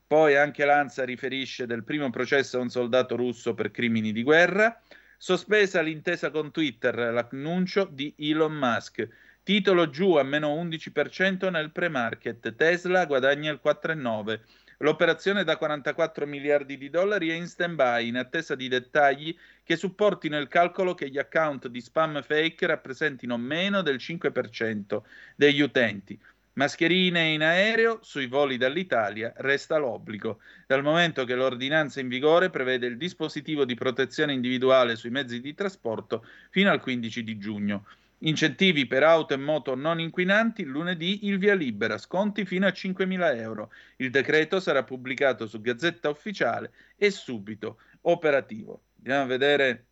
Poi 0.07 0.37
anche 0.37 0.63
l'ANSA 0.63 1.03
riferisce 1.03 1.65
del 1.65 1.83
primo 1.83 2.09
processo 2.09 2.57
a 2.57 2.61
un 2.61 2.69
soldato 2.69 3.17
russo 3.17 3.53
per 3.53 3.69
crimini 3.69 4.13
di 4.13 4.23
guerra. 4.23 4.81
Sospesa 5.17 5.81
l'intesa 5.81 6.31
con 6.31 6.51
Twitter, 6.51 6.95
l'annuncio 6.95 7.83
di 7.91 8.15
Elon 8.17 8.53
Musk. 8.53 9.05
Titolo 9.43 9.89
giù 9.89 10.15
a 10.15 10.23
meno 10.23 10.55
11% 10.55 11.51
nel 11.51 11.73
pre-market. 11.73 12.55
Tesla 12.55 13.05
guadagna 13.05 13.51
il 13.51 13.59
4,9%. 13.61 14.39
L'operazione 14.81 15.43
da 15.43 15.57
44 15.57 16.25
miliardi 16.25 16.75
di 16.75 16.89
dollari 16.89 17.29
è 17.29 17.33
in 17.33 17.47
stand-by 17.47 18.07
in 18.07 18.17
attesa 18.17 18.55
di 18.55 18.67
dettagli 18.67 19.35
che 19.63 19.75
supportino 19.75 20.39
il 20.39 20.47
calcolo 20.47 20.95
che 20.95 21.07
gli 21.09 21.19
account 21.19 21.67
di 21.67 21.79
spam 21.79 22.23
fake 22.23 22.65
rappresentino 22.65 23.37
meno 23.37 23.83
del 23.83 23.97
5% 23.97 25.01
degli 25.35 25.61
utenti. 25.61 26.19
Mascherine 26.53 27.27
in 27.27 27.43
aereo, 27.43 27.99
sui 28.01 28.25
voli 28.25 28.57
dall'Italia 28.57 29.31
resta 29.37 29.77
l'obbligo, 29.77 30.39
dal 30.65 30.81
momento 30.81 31.25
che 31.25 31.35
l'ordinanza 31.35 31.99
in 31.99 32.07
vigore 32.07 32.49
prevede 32.49 32.87
il 32.87 32.97
dispositivo 32.97 33.65
di 33.65 33.75
protezione 33.75 34.33
individuale 34.33 34.95
sui 34.95 35.11
mezzi 35.11 35.39
di 35.41 35.53
trasporto 35.53 36.25
fino 36.49 36.71
al 36.71 36.81
15 36.81 37.23
di 37.23 37.37
giugno. 37.37 37.85
Incentivi 38.23 38.85
per 38.85 39.02
auto 39.02 39.34
e 39.34 39.38
moto 39.38 39.73
non 39.73 39.99
inquinanti, 39.99 40.64
lunedì 40.64 41.26
il 41.26 41.39
via 41.39 41.56
libera, 41.56 41.98
sconti 41.98 42.45
fino 42.45 42.68
a 42.68 42.69
5.000 42.69 43.35
euro. 43.38 43.72
Il 43.95 44.11
decreto 44.11 44.60
sarà 44.60 44.84
pubblicato 44.84 45.48
su 45.48 45.60
Gazzetta 45.60 46.10
Ufficiale 46.10 46.72
e 46.95 47.10
subito 47.10 47.80
operativo. 48.02 48.84
Andiamo 48.98 49.23
a 49.23 49.26
vedere 49.27 49.85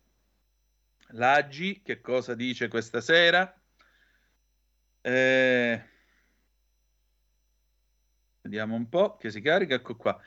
l'Aggi, 1.08 1.82
che 1.82 2.00
cosa 2.00 2.34
dice 2.34 2.68
questa 2.68 3.00
sera. 3.00 3.52
Eh... 5.00 5.84
Vediamo 8.42 8.74
un 8.76 8.88
po' 8.88 9.16
che 9.16 9.30
si 9.30 9.40
carica, 9.40 9.74
ecco 9.74 9.96
qua. 9.96 10.20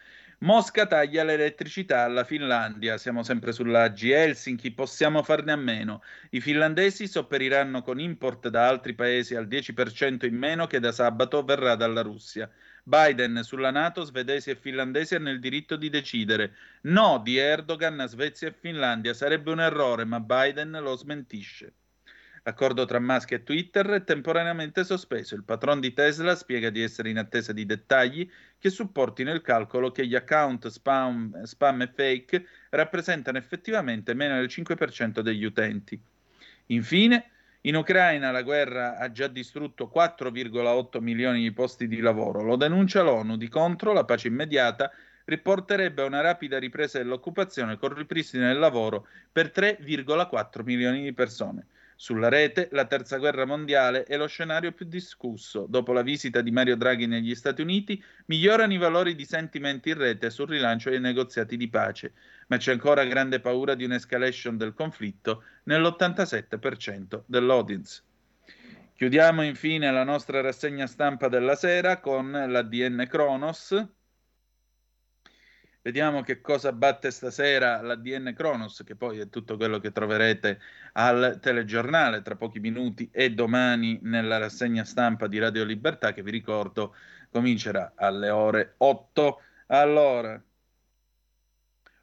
Mosca 0.43 0.85
taglia 0.87 1.23
l'elettricità 1.23 2.03
alla 2.03 2.25
Finlandia, 2.25 2.97
siamo 2.97 3.23
sempre 3.23 3.53
sull'Agi 3.53 4.11
Helsinki, 4.11 4.71
possiamo 4.71 5.23
farne 5.23 5.53
a 5.53 5.55
meno. 5.55 6.03
I 6.31 6.41
finlandesi 6.41 7.07
sopperiranno 7.07 7.81
con 7.81 7.97
import 7.97 8.49
da 8.49 8.67
altri 8.67 8.93
paesi 8.93 9.35
al 9.35 9.47
10% 9.47 10.25
in 10.25 10.35
meno 10.35 10.67
che 10.67 10.81
da 10.81 10.91
sabato 10.91 11.45
verrà 11.45 11.75
dalla 11.75 12.01
Russia. 12.01 12.51
Biden 12.83 13.39
sulla 13.43 13.71
Nato, 13.71 14.03
svedesi 14.03 14.49
e 14.49 14.57
finlandesi 14.57 15.15
hanno 15.15 15.29
il 15.29 15.39
diritto 15.39 15.77
di 15.77 15.89
decidere. 15.89 16.55
No 16.81 17.21
di 17.23 17.37
Erdogan 17.37 18.01
a 18.01 18.07
Svezia 18.07 18.49
e 18.49 18.51
Finlandia 18.59 19.13
sarebbe 19.13 19.49
un 19.49 19.61
errore, 19.61 20.03
ma 20.03 20.19
Biden 20.19 20.71
lo 20.71 20.97
smentisce. 20.97 21.73
L'accordo 22.45 22.83
tra 22.83 22.99
Musk 22.99 23.31
e 23.31 23.43
Twitter 23.43 23.87
è 23.87 24.03
temporaneamente 24.03 24.83
sospeso. 24.83 25.33
Il 25.33 25.45
patron 25.45 25.79
di 25.79 25.93
Tesla 25.93 26.35
spiega 26.35 26.69
di 26.69 26.81
essere 26.81 27.09
in 27.09 27.17
attesa 27.17 27.53
di 27.53 27.65
dettagli 27.65 28.29
che 28.59 28.69
supportino 28.69 29.31
il 29.31 29.41
calcolo 29.41 29.91
che 29.91 30.05
gli 30.05 30.13
account 30.13 30.67
spam, 30.67 31.43
spam 31.43 31.81
e 31.83 31.87
fake 31.87 32.45
rappresentano 32.71 33.37
effettivamente 33.37 34.13
meno 34.13 34.35
del 34.35 34.47
5% 34.47 35.21
degli 35.21 35.45
utenti. 35.45 35.97
Infine, 36.67 37.29
in 37.61 37.77
Ucraina 37.77 38.29
la 38.31 38.41
guerra 38.41 38.97
ha 38.97 39.09
già 39.09 39.27
distrutto 39.27 39.89
4,8 39.93 40.99
milioni 40.99 41.43
di 41.43 41.53
posti 41.53 41.87
di 41.87 42.01
lavoro. 42.01 42.41
Lo 42.41 42.57
denuncia 42.57 43.03
l'ONU. 43.03 43.37
Di 43.37 43.47
contro, 43.47 43.93
la 43.93 44.03
pace 44.03 44.27
immediata 44.27 44.91
riporterebbe 45.23 46.01
a 46.01 46.05
una 46.07 46.19
rapida 46.19 46.59
ripresa 46.59 46.97
dell'occupazione 46.97 47.77
con 47.77 47.93
ripristino 47.93 48.47
del 48.47 48.59
lavoro 48.59 49.07
per 49.31 49.49
3,4 49.55 50.61
milioni 50.63 51.03
di 51.03 51.13
persone. 51.13 51.67
Sulla 52.03 52.27
rete, 52.27 52.67
la 52.73 52.83
terza 52.83 53.15
guerra 53.15 53.45
mondiale 53.45 54.03
è 54.03 54.17
lo 54.17 54.27
scenario 54.27 54.73
più 54.73 54.85
discusso. 54.85 55.65
Dopo 55.69 55.93
la 55.93 56.01
visita 56.01 56.41
di 56.41 56.51
Mario 56.51 56.75
Draghi 56.75 57.07
negli 57.07 57.33
Stati 57.33 57.61
Uniti, 57.61 58.03
migliorano 58.25 58.73
i 58.73 58.77
valori 58.77 59.15
di 59.15 59.23
sentimenti 59.23 59.87
in 59.87 59.97
rete 59.97 60.29
sul 60.29 60.49
rilancio 60.49 60.89
dei 60.89 60.99
negoziati 60.99 61.55
di 61.55 61.69
pace, 61.69 62.11
ma 62.47 62.57
c'è 62.57 62.73
ancora 62.73 63.05
grande 63.05 63.39
paura 63.39 63.73
di 63.73 63.85
un'escalation 63.85 64.57
del 64.57 64.73
conflitto 64.73 65.45
nell'87% 65.63 67.21
dell'audience. 67.25 68.03
Chiudiamo 68.97 69.41
infine 69.41 69.89
la 69.89 70.03
nostra 70.03 70.41
rassegna 70.41 70.87
stampa 70.87 71.29
della 71.29 71.55
sera 71.55 72.01
con 72.01 72.31
l'ADN 72.31 73.07
Kronos, 73.09 73.81
Vediamo 75.85 76.21
che 76.21 76.39
cosa 76.39 76.71
batte 76.71 77.11
stasera 77.11 77.81
l'ADN 77.81 78.33
Kronos, 78.33 78.83
che 78.85 78.95
poi 78.95 79.19
è 79.19 79.27
tutto 79.27 79.57
quello 79.57 79.79
che 79.79 79.91
troverete 79.91 80.61
al 80.93 81.39
telegiornale 81.41 82.21
tra 82.21 82.37
pochi 82.37 82.61
minuti 82.61 83.09
e 83.11 83.31
domani 83.33 83.99
nella 84.01 84.37
rassegna 84.37 84.85
stampa 84.85 85.27
di 85.27 85.39
Radio 85.39 85.65
Libertà, 85.65 86.13
che 86.13 86.23
vi 86.23 86.31
ricordo 86.31 86.95
comincerà 87.29 87.91
alle 87.97 88.29
ore 88.29 88.75
8. 88.77 89.41
Allora, 89.67 90.41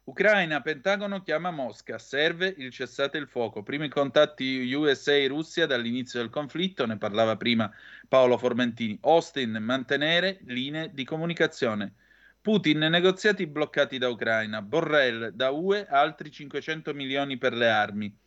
Ucraina, 0.03 0.61
Pentagono 0.61 1.23
chiama 1.23 1.49
Mosca, 1.49 1.97
serve 1.97 2.53
il 2.55 2.69
cessate 2.69 3.17
il 3.17 3.27
fuoco. 3.27 3.63
Primi 3.63 3.89
contatti 3.89 4.71
USA-Russia 4.71 5.65
dall'inizio 5.65 6.19
del 6.19 6.29
conflitto, 6.29 6.85
ne 6.85 6.99
parlava 6.99 7.35
prima 7.35 7.73
Paolo 8.07 8.37
Formentini. 8.37 8.99
Austin, 9.01 9.57
mantenere 9.59 10.37
linee 10.43 10.91
di 10.93 11.03
comunicazione. 11.03 11.95
Putin, 12.41 12.79
negoziati 12.79 13.45
bloccati 13.45 13.99
da 13.99 14.09
Ucraina. 14.09 14.63
Borrell, 14.63 15.29
da 15.29 15.51
UE 15.51 15.85
altri 15.87 16.31
500 16.31 16.91
milioni 16.95 17.37
per 17.37 17.53
le 17.53 17.69
armi. 17.69 18.17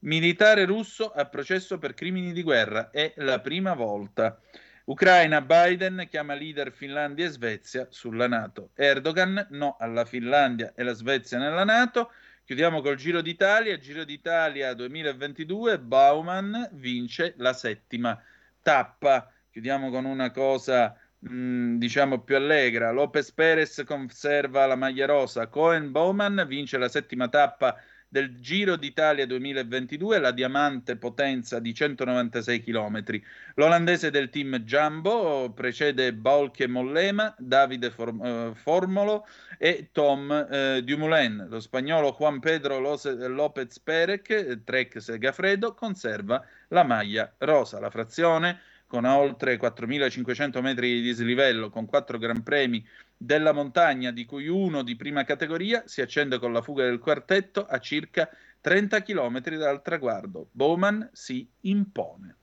Militare 0.00 0.66
russo 0.66 1.10
a 1.10 1.24
processo 1.24 1.78
per 1.78 1.94
crimini 1.94 2.34
di 2.34 2.42
guerra. 2.42 2.90
È 2.90 3.14
la 3.16 3.40
prima 3.40 3.72
volta. 3.72 4.38
Ucraina, 4.84 5.40
Biden 5.40 6.06
chiama 6.10 6.34
leader 6.34 6.72
Finlandia 6.72 7.24
e 7.24 7.30
Svezia 7.30 7.86
sulla 7.88 8.28
Nato. 8.28 8.68
Erdogan, 8.74 9.46
no 9.52 9.76
alla 9.80 10.04
Finlandia 10.04 10.74
e 10.76 10.82
la 10.82 10.92
Svezia 10.92 11.38
nella 11.38 11.64
Nato. 11.64 12.12
Chiudiamo 12.44 12.82
col 12.82 12.96
Giro 12.96 13.22
d'Italia. 13.22 13.78
Giro 13.78 14.04
d'Italia 14.04 14.74
2022. 14.74 15.78
Bauman 15.78 16.68
vince 16.72 17.32
la 17.38 17.54
settima 17.54 18.22
tappa. 18.60 19.32
Chiudiamo 19.50 19.88
con 19.88 20.04
una 20.04 20.30
cosa 20.30 20.98
Mm, 21.28 21.78
diciamo 21.78 22.20
più 22.20 22.36
allegra. 22.36 22.90
Lopez 22.90 23.32
Perez 23.32 23.82
conserva 23.86 24.66
la 24.66 24.76
maglia 24.76 25.06
rosa. 25.06 25.46
Cohen 25.46 25.90
Bowman 25.90 26.44
vince 26.46 26.76
la 26.76 26.88
settima 26.88 27.28
tappa 27.28 27.76
del 28.06 28.38
Giro 28.40 28.76
d'Italia 28.76 29.26
2022, 29.26 30.18
la 30.18 30.30
diamante 30.32 30.96
potenza 30.96 31.58
di 31.60 31.72
196 31.74 32.62
km. 32.62 33.20
L'olandese 33.54 34.10
del 34.10 34.28
team 34.28 34.58
Jumbo 34.58 35.50
precede 35.52 36.12
Bolke 36.12 36.68
Mollema, 36.68 37.34
Davide 37.38 37.92
uh, 37.96 38.54
Formolo 38.54 39.26
e 39.58 39.88
Tom 39.92 40.28
uh, 40.30 40.80
Dumoulin. 40.80 41.46
Lo 41.48 41.58
spagnolo 41.58 42.14
Juan 42.16 42.38
Pedro 42.38 42.78
Lopez 42.78 43.80
Perec, 43.80 44.62
Trek 44.62 45.00
Segafredo, 45.00 45.74
conserva 45.74 46.44
la 46.68 46.84
maglia 46.84 47.32
rosa. 47.38 47.80
La 47.80 47.90
frazione 47.90 48.60
con 48.94 49.06
oltre 49.06 49.58
4.500 49.58 50.60
metri 50.60 50.88
di 50.92 51.00
dislivello, 51.00 51.68
con 51.68 51.84
quattro 51.84 52.16
Gran 52.16 52.44
Premi 52.44 52.86
della 53.16 53.50
montagna, 53.50 54.12
di 54.12 54.24
cui 54.24 54.46
uno 54.46 54.84
di 54.84 54.94
prima 54.94 55.24
categoria, 55.24 55.82
si 55.84 56.00
accende 56.00 56.38
con 56.38 56.52
la 56.52 56.62
fuga 56.62 56.84
del 56.84 57.00
quartetto 57.00 57.66
a 57.66 57.80
circa 57.80 58.30
30 58.60 59.02
km 59.02 59.40
dal 59.56 59.82
traguardo. 59.82 60.46
Bowman 60.52 61.10
si 61.12 61.44
impone. 61.62 62.36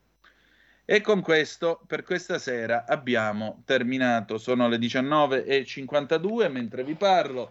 E 0.84 1.00
con 1.00 1.22
questo, 1.22 1.80
per 1.88 2.04
questa 2.04 2.38
sera, 2.38 2.84
abbiamo 2.86 3.62
terminato. 3.64 4.38
Sono 4.38 4.68
le 4.68 4.76
19.52 4.76 6.52
mentre 6.52 6.84
vi 6.84 6.96
parlo. 6.96 7.50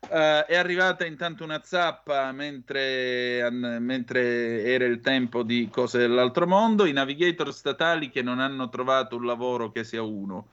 Uh, 0.00 0.44
è 0.46 0.56
arrivata 0.56 1.04
intanto 1.04 1.44
una 1.44 1.60
zappa 1.62 2.32
mentre, 2.32 3.42
an, 3.42 3.78
mentre, 3.80 4.64
era 4.64 4.86
il 4.86 5.00
tempo 5.00 5.42
di 5.42 5.68
cose 5.70 5.98
dell'altro 5.98 6.46
mondo, 6.46 6.86
i 6.86 6.92
navigator 6.92 7.52
statali 7.52 8.08
che 8.08 8.22
non 8.22 8.40
hanno 8.40 8.68
trovato 8.70 9.16
un 9.16 9.26
lavoro 9.26 9.70
che 9.70 9.84
sia 9.84 10.02
uno. 10.02 10.48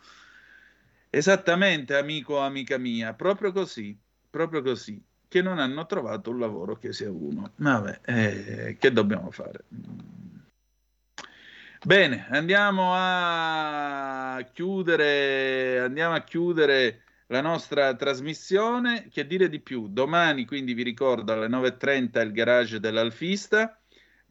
Esattamente, 1.10 1.96
amico 1.96 2.36
o 2.36 2.40
amica 2.40 2.78
mia, 2.78 3.14
proprio 3.14 3.52
così, 3.52 3.98
proprio 4.30 4.62
così. 4.62 5.02
che 5.28 5.42
non 5.42 5.60
hanno 5.60 5.86
trovato 5.86 6.30
un 6.30 6.40
lavoro 6.40 6.78
che 6.78 6.94
sia 6.94 7.12
uno. 7.12 7.52
Vabbè, 7.56 8.00
eh, 8.06 8.78
che 8.80 8.92
dobbiamo 8.92 9.32
fare? 9.32 9.66
Bene, 11.84 12.28
andiamo 12.30 12.94
a 12.96 14.46
chiudere, 14.52 15.80
andiamo 15.80 16.16
a 16.16 16.22
chiudere 16.22 17.04
la 17.28 17.42
nostra 17.42 17.94
trasmissione. 17.96 19.08
Che 19.10 19.26
dire 19.26 19.50
di 19.50 19.60
più? 19.60 19.88
Domani, 19.88 20.46
quindi 20.46 20.74
vi 20.74 20.84
ricordo, 20.84 21.34
alle 21.34 21.48
9.30 21.48 22.24
il 22.24 22.32
garage 22.32 22.80
dell'Alfista. 22.80 23.80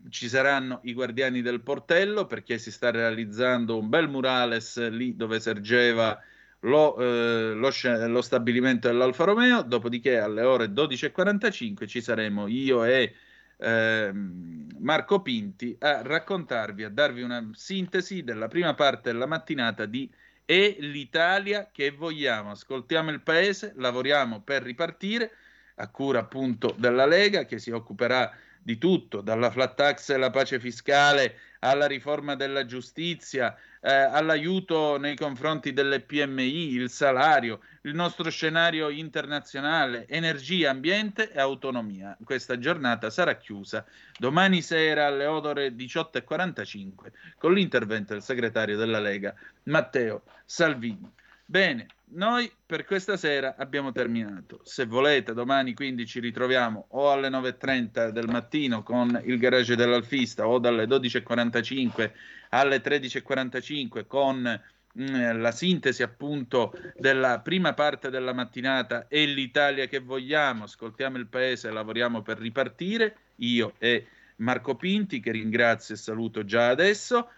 Ci 0.08 0.28
saranno 0.28 0.80
i 0.84 0.92
guardiani 0.92 1.42
del 1.42 1.62
portello 1.62 2.26
perché 2.26 2.58
si 2.58 2.70
sta 2.70 2.90
realizzando 2.90 3.78
un 3.78 3.88
bel 3.88 4.08
murales 4.08 4.88
lì 4.90 5.16
dove 5.16 5.40
sergeva 5.40 6.20
lo, 6.60 6.96
eh, 6.98 7.54
lo, 7.54 7.70
lo 8.06 8.22
stabilimento 8.22 8.88
dell'Alfa 8.88 9.24
Romeo. 9.24 9.62
Dopodiché 9.62 10.18
alle 10.18 10.42
ore 10.42 10.66
12.45 10.66 11.86
ci 11.88 12.00
saremo 12.00 12.46
io 12.46 12.84
e 12.84 13.14
eh, 13.58 14.12
Marco 14.12 15.22
Pinti 15.22 15.76
a 15.80 16.02
raccontarvi, 16.02 16.84
a 16.84 16.90
darvi 16.90 17.22
una 17.22 17.48
sintesi 17.52 18.22
della 18.22 18.48
prima 18.48 18.74
parte 18.74 19.10
della 19.10 19.26
mattinata 19.26 19.86
di 19.86 20.08
E 20.48 20.76
l'Italia 20.78 21.70
che 21.72 21.90
vogliamo. 21.90 22.52
Ascoltiamo 22.52 23.10
il 23.10 23.20
paese, 23.20 23.72
lavoriamo 23.76 24.40
per 24.40 24.62
ripartire, 24.62 25.32
a 25.76 25.88
cura 25.90 26.20
appunto 26.20 26.74
della 26.78 27.04
Lega 27.04 27.44
che 27.44 27.58
si 27.58 27.70
occuperà 27.70 28.32
di 28.66 28.78
tutto, 28.78 29.20
dalla 29.20 29.48
flat 29.52 29.76
tax 29.76 30.10
e 30.10 30.14
alla 30.14 30.30
pace 30.30 30.58
fiscale 30.58 31.38
alla 31.60 31.86
riforma 31.86 32.34
della 32.34 32.66
giustizia, 32.66 33.56
eh, 33.80 33.92
all'aiuto 33.92 34.98
nei 34.98 35.14
confronti 35.14 35.72
delle 35.72 36.00
PMI, 36.00 36.72
il 36.72 36.90
salario, 36.90 37.60
il 37.82 37.94
nostro 37.94 38.28
scenario 38.28 38.88
internazionale, 38.88 40.08
energia, 40.08 40.70
ambiente 40.70 41.30
e 41.30 41.38
autonomia. 41.38 42.16
Questa 42.24 42.58
giornata 42.58 43.08
sarà 43.08 43.36
chiusa 43.36 43.84
domani 44.18 44.60
sera 44.62 45.06
alle 45.06 45.26
ore 45.26 45.68
18.45 45.68 47.12
con 47.38 47.54
l'intervento 47.54 48.14
del 48.14 48.22
segretario 48.22 48.76
della 48.76 48.98
Lega 48.98 49.32
Matteo 49.64 50.22
Salvini. 50.44 51.08
Bene, 51.48 51.86
noi 52.08 52.50
per 52.66 52.84
questa 52.84 53.16
sera 53.16 53.54
abbiamo 53.56 53.92
terminato. 53.92 54.60
Se 54.64 54.84
volete, 54.84 55.32
domani 55.32 55.74
quindi 55.74 56.04
ci 56.04 56.18
ritroviamo 56.18 56.86
o 56.90 57.12
alle 57.12 57.28
9.30 57.28 58.08
del 58.08 58.26
mattino 58.26 58.82
con 58.82 59.20
il 59.24 59.38
garage 59.38 59.76
dell'Alfista 59.76 60.48
o 60.48 60.58
dalle 60.58 60.86
12.45 60.86 62.10
alle 62.50 62.82
13.45 62.82 64.06
con 64.08 64.60
mm, 65.00 65.40
la 65.40 65.52
sintesi 65.52 66.02
appunto 66.02 66.72
della 66.96 67.38
prima 67.40 67.74
parte 67.74 68.10
della 68.10 68.32
mattinata 68.32 69.06
e 69.06 69.24
l'Italia 69.26 69.86
che 69.86 70.00
vogliamo. 70.00 70.64
Ascoltiamo 70.64 71.16
il 71.16 71.28
paese, 71.28 71.70
lavoriamo 71.70 72.22
per 72.22 72.38
ripartire. 72.38 73.16
Io 73.36 73.74
e 73.78 74.06
Marco 74.36 74.74
Pinti, 74.74 75.20
che 75.20 75.30
ringrazio 75.30 75.94
e 75.94 75.98
saluto 75.98 76.44
già 76.44 76.68
adesso. 76.70 77.30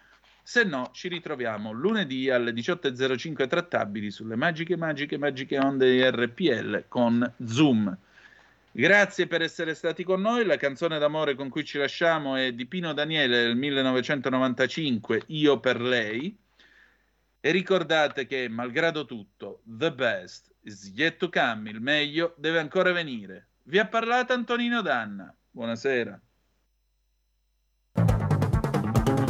Se 0.49 0.63
no, 0.63 0.89
ci 0.93 1.09
ritroviamo 1.09 1.71
lunedì 1.71 2.27
alle 2.31 2.49
18.05 2.49 3.47
trattabili 3.47 4.09
sulle 4.09 4.35
magiche, 4.35 4.75
magiche, 4.75 5.15
magiche 5.19 5.59
onde 5.59 5.91
di 5.91 6.03
RPL 6.03 6.85
con 6.87 7.33
Zoom. 7.45 7.95
Grazie 8.71 9.27
per 9.27 9.43
essere 9.43 9.75
stati 9.75 10.03
con 10.03 10.21
noi. 10.21 10.45
La 10.45 10.57
canzone 10.57 10.97
d'amore 10.97 11.35
con 11.35 11.49
cui 11.49 11.63
ci 11.63 11.77
lasciamo 11.77 12.35
è 12.35 12.51
di 12.53 12.65
Pino 12.65 12.93
Daniele 12.93 13.43
del 13.43 13.55
1995, 13.57 15.21
Io 15.27 15.59
per 15.59 15.79
lei. 15.79 16.35
E 17.39 17.51
ricordate 17.51 18.25
che, 18.25 18.49
malgrado 18.49 19.05
tutto, 19.05 19.61
the 19.65 19.93
best 19.93 20.51
is 20.61 20.91
yet 20.95 21.17
to 21.17 21.29
come, 21.29 21.69
il 21.69 21.79
meglio 21.79 22.33
deve 22.37 22.57
ancora 22.57 22.91
venire. 22.91 23.49
Vi 23.65 23.77
ha 23.77 23.85
parlato 23.85 24.33
Antonino 24.33 24.81
Danna. 24.81 25.31
Buonasera. 25.51 26.19